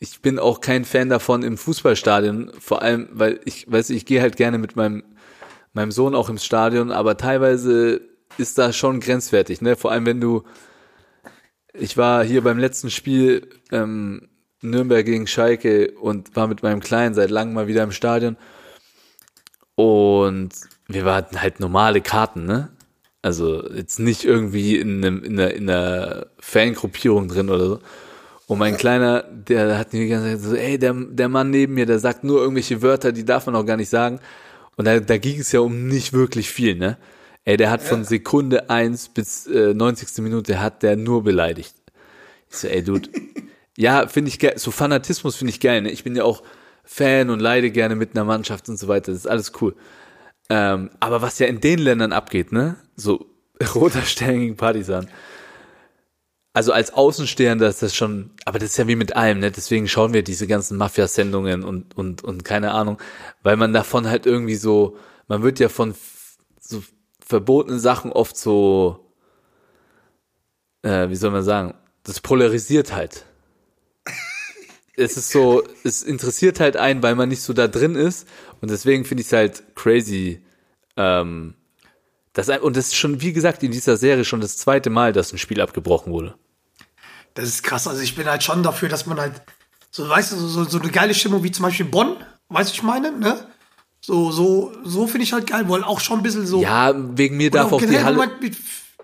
ich 0.00 0.20
bin 0.20 0.38
auch 0.38 0.60
kein 0.60 0.84
Fan 0.84 1.08
davon 1.08 1.42
im 1.42 1.56
Fußballstadion, 1.56 2.52
vor 2.58 2.82
allem, 2.82 3.08
weil 3.12 3.40
ich, 3.44 3.70
weiß 3.70 3.90
ich 3.90 4.06
gehe 4.06 4.20
halt 4.20 4.36
gerne 4.36 4.58
mit 4.58 4.76
meinem, 4.76 5.02
meinem 5.72 5.90
Sohn 5.90 6.14
auch 6.14 6.28
ins 6.28 6.44
Stadion, 6.44 6.92
aber 6.92 7.16
teilweise 7.16 8.00
ist 8.36 8.58
das 8.58 8.76
schon 8.76 9.00
grenzwertig, 9.00 9.60
ne? 9.60 9.74
Vor 9.74 9.90
allem, 9.90 10.06
wenn 10.06 10.20
du, 10.20 10.44
ich 11.72 11.96
war 11.96 12.24
hier 12.24 12.42
beim 12.42 12.58
letzten 12.58 12.90
Spiel 12.90 13.48
ähm, 13.72 14.28
Nürnberg 14.62 15.04
gegen 15.04 15.26
Schalke 15.26 15.92
und 16.00 16.36
war 16.36 16.46
mit 16.46 16.62
meinem 16.62 16.80
Kleinen 16.80 17.14
seit 17.14 17.30
langem 17.30 17.54
mal 17.54 17.66
wieder 17.66 17.82
im 17.82 17.92
Stadion 17.92 18.36
und 19.74 20.50
wir 20.88 21.04
hatten 21.04 21.40
halt 21.40 21.60
normale 21.60 22.00
Karten, 22.00 22.46
ne? 22.46 22.70
Also 23.28 23.62
jetzt 23.74 23.98
nicht 23.98 24.24
irgendwie 24.24 24.78
in, 24.78 25.04
einem, 25.04 25.22
in, 25.22 25.38
einer, 25.38 25.52
in 25.52 25.68
einer 25.68 26.28
Fangruppierung 26.40 27.28
drin 27.28 27.50
oder 27.50 27.66
so. 27.66 27.78
Und 28.46 28.56
mein 28.56 28.78
Kleiner, 28.78 29.22
der 29.22 29.76
hat 29.76 29.92
mir 29.92 30.00
die 30.00 30.08
ganze 30.08 30.30
Zeit 30.30 30.40
so, 30.40 30.54
ey, 30.56 30.78
der, 30.78 30.94
der 30.94 31.28
Mann 31.28 31.50
neben 31.50 31.74
mir, 31.74 31.84
der 31.84 31.98
sagt 31.98 32.24
nur 32.24 32.40
irgendwelche 32.40 32.80
Wörter, 32.80 33.12
die 33.12 33.26
darf 33.26 33.44
man 33.44 33.54
auch 33.54 33.66
gar 33.66 33.76
nicht 33.76 33.90
sagen. 33.90 34.18
Und 34.76 34.86
da, 34.86 34.98
da 34.98 35.18
ging 35.18 35.40
es 35.40 35.52
ja 35.52 35.60
um 35.60 35.88
nicht 35.88 36.14
wirklich 36.14 36.48
viel, 36.48 36.74
ne? 36.74 36.96
Ey, 37.44 37.58
der 37.58 37.70
hat 37.70 37.82
von 37.82 38.02
Sekunde 38.02 38.70
eins 38.70 39.10
bis 39.10 39.46
äh, 39.46 39.74
90. 39.74 40.22
Minute 40.22 40.58
hat 40.58 40.82
der 40.82 40.96
nur 40.96 41.22
beleidigt. 41.22 41.74
Ich 42.50 42.56
so, 42.56 42.68
ey, 42.68 42.82
Dude. 42.82 43.10
ja, 43.76 44.08
finde 44.08 44.30
ich 44.30 44.38
geil. 44.38 44.54
So 44.56 44.70
Fanatismus 44.70 45.36
finde 45.36 45.50
ich 45.50 45.60
geil, 45.60 45.82
ne? 45.82 45.90
Ich 45.90 46.02
bin 46.02 46.16
ja 46.16 46.24
auch 46.24 46.42
Fan 46.82 47.28
und 47.28 47.40
leide 47.40 47.70
gerne 47.70 47.94
mit 47.94 48.16
einer 48.16 48.24
Mannschaft 48.24 48.70
und 48.70 48.78
so 48.78 48.88
weiter. 48.88 49.12
Das 49.12 49.20
ist 49.20 49.26
alles 49.26 49.52
cool. 49.60 49.74
Ähm, 50.50 50.90
aber 51.00 51.22
was 51.22 51.38
ja 51.38 51.46
in 51.46 51.60
den 51.60 51.78
Ländern 51.78 52.12
abgeht, 52.12 52.52
ne? 52.52 52.76
So 52.96 53.26
roter 53.74 54.02
Stern 54.02 54.40
gegen 54.40 54.56
Partisan. 54.56 55.08
Also 56.54 56.72
als 56.72 56.92
Außenstehender 56.92 57.68
ist 57.68 57.82
das 57.82 57.94
schon, 57.94 58.30
aber 58.44 58.58
das 58.58 58.70
ist 58.70 58.78
ja 58.78 58.88
wie 58.88 58.96
mit 58.96 59.14
allem, 59.14 59.40
ne? 59.40 59.50
Deswegen 59.50 59.86
schauen 59.86 60.12
wir 60.12 60.22
diese 60.24 60.46
ganzen 60.46 60.76
Mafia-Sendungen 60.76 61.62
und, 61.62 61.96
und, 61.96 62.24
und 62.24 62.44
keine 62.44 62.72
Ahnung, 62.72 62.98
weil 63.42 63.56
man 63.56 63.72
davon 63.72 64.08
halt 64.08 64.26
irgendwie 64.26 64.56
so, 64.56 64.96
man 65.28 65.42
wird 65.42 65.60
ja 65.60 65.68
von 65.68 65.94
so 66.60 66.82
verbotenen 67.24 67.78
Sachen 67.78 68.10
oft 68.10 68.36
so, 68.36 69.12
äh, 70.82 71.10
wie 71.10 71.16
soll 71.16 71.30
man 71.30 71.44
sagen, 71.44 71.74
das 72.02 72.20
polarisiert 72.20 72.92
halt. 72.92 73.26
Es 74.98 75.16
ist 75.16 75.30
so, 75.30 75.62
es 75.84 76.02
interessiert 76.02 76.60
halt 76.60 76.76
einen, 76.76 77.02
weil 77.02 77.14
man 77.14 77.28
nicht 77.28 77.42
so 77.42 77.52
da 77.52 77.68
drin 77.68 77.94
ist 77.94 78.26
und 78.60 78.70
deswegen 78.70 79.04
finde 79.04 79.22
ich 79.22 79.28
es 79.28 79.32
halt 79.32 79.62
crazy, 79.74 80.42
ähm, 80.96 81.54
das, 82.32 82.48
und 82.48 82.76
das 82.76 82.86
ist 82.86 82.96
schon, 82.96 83.20
wie 83.20 83.32
gesagt, 83.32 83.62
in 83.62 83.72
dieser 83.72 83.96
Serie 83.96 84.24
schon 84.24 84.40
das 84.40 84.56
zweite 84.56 84.90
Mal, 84.90 85.12
dass 85.12 85.32
ein 85.32 85.38
Spiel 85.38 85.60
abgebrochen 85.60 86.12
wurde. 86.12 86.34
Das 87.34 87.48
ist 87.48 87.62
krass. 87.62 87.88
Also 87.88 88.02
ich 88.02 88.14
bin 88.14 88.26
halt 88.26 88.42
schon 88.42 88.62
dafür, 88.62 88.88
dass 88.88 89.06
man 89.06 89.18
halt, 89.18 89.42
so 89.90 90.08
weißt 90.08 90.32
du, 90.32 90.36
so, 90.36 90.64
so, 90.64 90.78
eine 90.78 90.90
geile 90.90 91.14
Stimmung 91.14 91.42
wie 91.42 91.50
zum 91.50 91.64
Beispiel 91.64 91.86
Bonn, 91.86 92.16
weißt 92.48 92.70
du, 92.70 92.74
ich 92.74 92.82
meine, 92.82 93.12
ne? 93.12 93.46
So, 94.00 94.30
so, 94.30 94.72
so 94.84 95.06
finde 95.06 95.24
ich 95.24 95.32
halt 95.32 95.48
geil, 95.48 95.64
weil 95.68 95.82
auch 95.82 96.00
schon 96.00 96.20
ein 96.20 96.22
bisschen 96.22 96.46
so. 96.46 96.62
Ja, 96.62 96.94
wegen 96.96 97.36
mir 97.36 97.50
darf 97.50 97.72
Oder 97.72 97.84
auch 97.84 97.90
die 97.90 97.98
Halle. 97.98 98.30
mit 98.40 98.56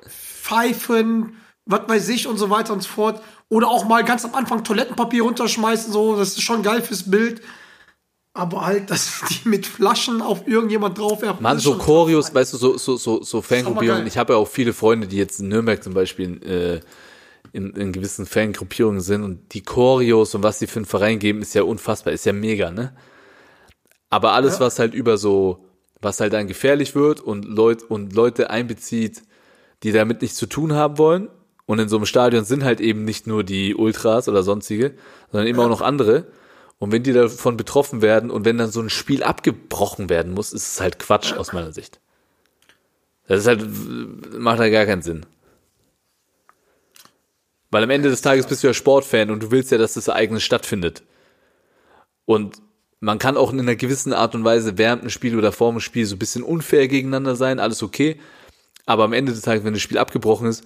Pfeifen, 0.07 1.37
was 1.67 1.89
weiß 1.89 2.09
ich 2.11 2.29
und 2.29 2.39
so 2.39 2.51
weiter 2.51 2.73
und 2.73 2.83
so 2.83 2.89
fort. 2.89 3.21
Oder 3.49 3.69
auch 3.69 3.85
mal 3.85 4.05
ganz 4.05 4.25
am 4.25 4.35
Anfang 4.35 4.65
Toilettenpapier 4.65 5.23
runterschmeißen, 5.23 5.93
so, 5.93 6.17
das 6.17 6.31
ist 6.31 6.43
schon 6.43 6.63
geil 6.63 6.83
fürs 6.83 7.11
Bild. 7.11 7.43
aber 8.33 8.67
halt, 8.67 8.91
dass 8.91 9.23
die 9.31 9.49
mit 9.49 9.67
Flaschen 9.67 10.21
auf 10.21 10.47
irgendjemand 10.47 10.99
draufwerfen. 10.99 11.43
Mann, 11.43 11.59
so 11.59 11.77
Choreos, 11.77 12.27
krass. 12.27 12.35
weißt 12.35 12.55
du, 12.55 12.57
so, 12.59 12.77
so, 12.77 12.97
so, 12.97 13.23
so 13.23 13.43
Fangruppierungen. 13.43 14.07
Ich 14.07 14.19
habe 14.19 14.33
ja 14.33 14.39
auch 14.39 14.49
viele 14.49 14.73
Freunde, 14.73 15.07
die 15.07 15.17
jetzt 15.17 15.41
in 15.41 15.49
Nürnberg 15.49 15.83
zum 15.83 15.95
Beispiel 15.95 16.43
äh, 16.43 16.81
in, 17.53 17.71
in 17.75 17.93
gewissen 17.93 18.27
Fangruppierungen 18.27 19.01
sind 19.01 19.23
und 19.23 19.55
die 19.55 19.63
Choreos 19.63 20.35
und 20.35 20.43
was 20.43 20.59
die 20.59 20.67
für 20.67 20.81
einen 20.81 20.87
Verein 20.87 21.21
geben, 21.21 21.41
ist 21.41 21.55
ja 21.55 21.63
unfassbar, 21.63 22.13
ist 22.13 22.27
ja 22.27 22.33
mega, 22.33 22.71
ne? 22.71 22.95
Aber 24.11 24.33
alles, 24.33 24.61
was 24.61 24.79
halt 24.79 24.95
über 24.95 25.17
so, 25.19 25.65
was 26.01 26.21
halt 26.21 26.33
dann 26.33 26.47
gefährlich 26.47 26.95
wird 26.95 27.21
und, 27.21 27.45
Leut, 27.45 27.83
und 27.83 28.13
Leute 28.13 28.49
einbezieht, 28.49 29.23
die 29.83 29.91
damit 29.91 30.23
nichts 30.23 30.37
zu 30.37 30.47
tun 30.47 30.73
haben 30.73 30.99
wollen. 30.99 31.29
Und 31.67 31.79
in 31.79 31.89
so 31.89 31.97
einem 31.97 32.07
Stadion 32.07 32.45
sind 32.45 32.65
halt 32.65 32.81
eben 32.81 33.05
nicht 33.05 33.27
nur 33.27 33.43
die 33.43 33.75
Ultras 33.75 34.29
oder 34.29 34.43
sonstige, 34.43 34.95
sondern 35.31 35.49
eben 35.49 35.59
auch 35.61 35.69
noch 35.69 35.81
andere. 35.81 36.27
Und 36.79 36.93
wenn 36.93 37.03
die 37.03 37.13
davon 37.13 37.57
betroffen 37.57 38.03
werden 38.03 38.31
und 38.31 38.45
wenn 38.45 38.59
dann 38.59 38.71
so 38.71 38.81
ein 38.81 38.91
Spiel 38.91 39.23
abgebrochen 39.23 40.11
werden 40.11 40.35
muss, 40.35 40.53
ist 40.53 40.73
es 40.75 40.81
halt 40.81 40.99
Quatsch 40.99 41.33
aus 41.33 41.53
meiner 41.53 41.73
Sicht. 41.73 42.01
Das 43.27 43.41
ist 43.41 43.47
halt, 43.47 43.67
macht 44.39 44.59
halt 44.59 44.73
gar 44.73 44.85
keinen 44.85 45.03
Sinn. 45.03 45.25
Weil 47.71 47.83
am 47.83 47.91
Ende 47.91 48.11
des 48.11 48.23
Tages 48.23 48.47
bist 48.47 48.63
du 48.63 48.69
ja 48.69 48.75
Sportfan 48.75 49.31
und 49.31 49.43
du 49.43 49.51
willst 49.51 49.73
ja, 49.73 49.79
dass 49.79 49.95
das 49.95 50.09
Ereignis 50.09 50.43
stattfindet. 50.43 51.03
Und 52.27 52.61
man 53.01 53.19
kann 53.19 53.37
auch 53.37 53.53
in 53.53 53.61
einer 53.61 53.77
gewissen 53.77 54.13
Art 54.13 54.35
und 54.35 54.45
Weise 54.45 54.79
während 54.79 55.03
dem 55.03 55.11
Spiel 55.11 55.37
oder 55.37 55.53
vor 55.53 55.71
dem 55.71 55.81
Spiel 55.81 56.07
so 56.07 56.17
ein 56.17 56.19
bisschen 56.19 56.43
unfair 56.43 56.89
gegeneinander 56.89 57.37
sein, 57.37 57.59
alles 57.59 57.83
okay. 57.83 58.21
Aber 58.87 59.05
am 59.05 59.13
Ende 59.13 59.33
des 59.33 59.43
Tages, 59.43 59.65
wenn 59.65 59.75
das 59.75 59.83
Spiel 59.83 59.99
abgebrochen 59.99 60.49
ist, 60.49 60.65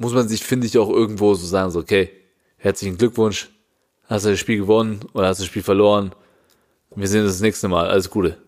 muss 0.00 0.14
man 0.14 0.26
sich, 0.28 0.42
finde 0.42 0.66
ich, 0.66 0.78
auch 0.78 0.88
irgendwo 0.88 1.34
so 1.34 1.46
sagen, 1.46 1.70
so, 1.70 1.78
okay, 1.78 2.10
herzlichen 2.56 2.96
Glückwunsch, 2.96 3.50
hast 4.06 4.24
du 4.24 4.30
das 4.30 4.40
Spiel 4.40 4.56
gewonnen 4.56 5.00
oder 5.12 5.28
hast 5.28 5.40
du 5.40 5.42
das 5.42 5.48
Spiel 5.48 5.62
verloren. 5.62 6.12
Wir 6.96 7.06
sehen 7.06 7.22
uns 7.22 7.32
das 7.34 7.42
nächste 7.42 7.68
Mal, 7.68 7.86
alles 7.86 8.08
Gute. 8.08 8.38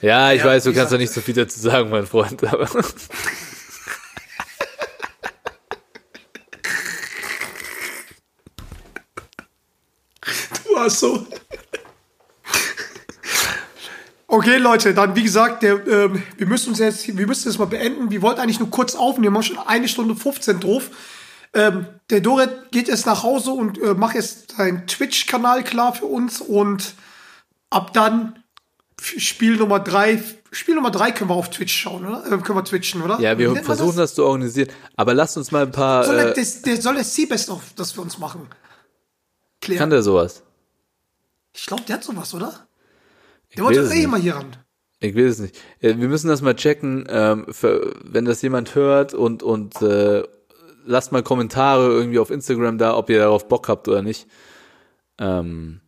Ja, 0.00 0.32
ich 0.32 0.38
Ja, 0.40 0.46
weiß, 0.46 0.62
du 0.64 0.72
kannst 0.72 0.92
da 0.92 0.98
nicht 0.98 1.12
so 1.12 1.20
viel 1.20 1.34
dazu 1.34 1.58
sagen, 1.58 1.90
mein 1.90 2.06
Freund, 2.06 2.44
aber 2.44 2.68
Du 10.64 10.76
hast 10.76 11.00
so. 11.00 11.26
Okay, 14.34 14.56
Leute, 14.56 14.94
dann 14.94 15.14
wie 15.14 15.22
gesagt, 15.22 15.62
der, 15.62 15.86
ähm, 15.86 16.20
wir 16.36 16.48
müssen 16.48 16.70
uns 16.70 16.80
jetzt, 16.80 17.16
wir 17.16 17.24
müssen 17.24 17.44
das 17.44 17.56
mal 17.56 17.66
beenden. 17.66 18.10
Wir 18.10 18.20
wollten 18.20 18.40
eigentlich 18.40 18.58
nur 18.58 18.68
kurz 18.68 18.96
aufnehmen, 18.96 19.32
wir 19.32 19.38
haben 19.38 19.44
schon 19.44 19.58
eine 19.58 19.86
Stunde 19.86 20.16
15 20.16 20.58
drauf. 20.58 20.90
Ähm, 21.52 21.86
der 22.10 22.20
Doret 22.20 22.72
geht 22.72 22.88
jetzt 22.88 23.06
nach 23.06 23.22
Hause 23.22 23.52
und 23.52 23.80
äh, 23.80 23.94
macht 23.94 24.16
jetzt 24.16 24.56
seinen 24.56 24.88
Twitch-Kanal 24.88 25.62
klar 25.62 25.94
für 25.94 26.06
uns 26.06 26.40
und 26.40 26.94
ab 27.70 27.92
dann 27.92 28.42
Spiel 29.00 29.54
Nummer 29.54 29.78
drei, 29.78 30.20
Spiel 30.50 30.74
Nummer 30.74 30.90
drei 30.90 31.12
können 31.12 31.30
wir 31.30 31.36
auf 31.36 31.50
Twitch 31.50 31.72
schauen, 31.72 32.04
oder? 32.04 32.26
Äh, 32.26 32.38
können 32.38 32.58
wir 32.58 32.64
twitchen, 32.64 33.02
oder? 33.02 33.20
ja, 33.20 33.38
wir 33.38 33.54
versuchen 33.62 33.98
das? 33.98 34.16
zu 34.16 34.24
organisieren. 34.24 34.68
Aber 34.96 35.14
lasst 35.14 35.36
uns 35.36 35.52
mal 35.52 35.62
ein 35.62 35.70
paar, 35.70 36.06
Soll 36.06 36.18
äh, 36.18 36.34
das, 36.34 36.60
der 36.62 36.82
soll 36.82 36.96
der 36.96 37.04
Seabest 37.04 37.50
auf 37.50 37.62
das 37.76 37.92
für 37.92 38.00
uns 38.00 38.18
machen? 38.18 38.48
Klären. 39.60 39.78
kann 39.78 39.90
der 39.90 40.02
sowas? 40.02 40.42
Ich 41.52 41.66
glaube, 41.66 41.84
der 41.84 41.94
hat 41.94 42.02
sowas, 42.02 42.34
oder? 42.34 42.66
Ich 43.54 43.58
Der 43.58 43.66
wollte 43.66 43.80
es 43.82 43.92
eh 43.94 44.08
mal 44.08 44.20
hier 44.20 44.34
ran. 44.34 44.56
Ich 44.98 45.14
will 45.14 45.26
es 45.28 45.38
nicht. 45.38 45.56
Äh, 45.78 45.96
Wir 45.96 46.08
müssen 46.08 46.26
das 46.26 46.42
mal 46.42 46.56
checken, 46.56 47.06
ähm, 47.08 47.46
für, 47.52 47.94
wenn 48.02 48.24
das 48.24 48.42
jemand 48.42 48.74
hört 48.74 49.14
und, 49.14 49.44
und 49.44 49.80
äh, 49.80 50.24
lasst 50.84 51.12
mal 51.12 51.22
Kommentare 51.22 51.86
irgendwie 51.86 52.18
auf 52.18 52.30
Instagram 52.32 52.78
da, 52.78 52.96
ob 52.96 53.10
ihr 53.10 53.20
darauf 53.20 53.46
Bock 53.46 53.68
habt 53.68 53.86
oder 53.86 54.02
nicht. 54.02 54.26
Ähm, 55.18 55.82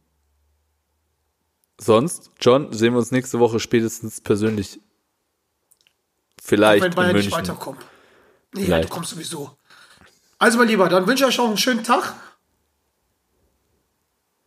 sonst, 1.77 2.31
John, 2.41 2.73
sehen 2.73 2.93
wir 2.93 2.99
uns 2.99 3.11
nächste 3.11 3.41
Woche 3.41 3.59
spätestens 3.59 4.21
persönlich. 4.21 4.81
Vielleicht 6.41 6.85
wenn 6.85 6.93
in 6.93 6.97
Bayern 6.97 7.17
nicht 7.17 7.33
weiterkommt. 7.33 7.85
Nee, 8.55 8.67
Vielleicht. 8.67 8.91
du 8.91 8.95
kommst 8.95 9.11
sowieso. 9.11 9.59
Also, 10.39 10.59
mein 10.59 10.69
Lieber, 10.69 10.89
dann 10.89 11.05
wünsche 11.09 11.25
ich 11.25 11.29
euch 11.31 11.39
noch 11.39 11.49
einen 11.49 11.57
schönen 11.57 11.83
Tag. 11.83 12.15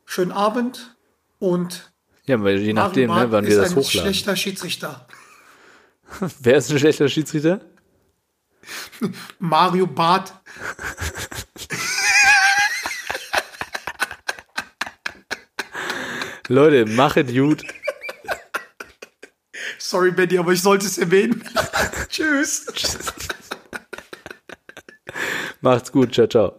Schönen 0.06 0.32
Abend. 0.32 0.96
Und 1.38 1.89
Ja, 2.30 2.42
weil 2.44 2.60
je 2.60 2.74
nachdem, 2.74 3.08
Mario 3.08 3.26
ne, 3.26 3.32
wann 3.32 3.44
wir 3.46 3.50
ist 3.50 3.58
das 3.58 3.72
ein 3.72 3.78
hochladen. 3.78 4.02
schlechter 4.14 4.36
Schiedsrichter. 4.36 5.08
Wer 6.42 6.58
ist 6.58 6.70
ein 6.72 6.78
schlechter 6.78 7.10
Schiedsrichter? 7.10 7.62
Mario 9.40 9.88
Barth. 9.88 10.32
Leute, 16.50 16.86
machet 16.86 17.34
gut. 17.34 17.64
Sorry, 19.80 20.12
Benny, 20.12 20.38
aber 20.38 20.52
ich 20.52 20.62
sollte 20.62 20.86
es 20.86 21.00
erwähnen. 21.00 21.44
Tschüss. 22.10 22.68
Macht's 25.62 25.92
gut. 25.92 26.14
Ciao, 26.14 26.28
ciao. 26.28 26.54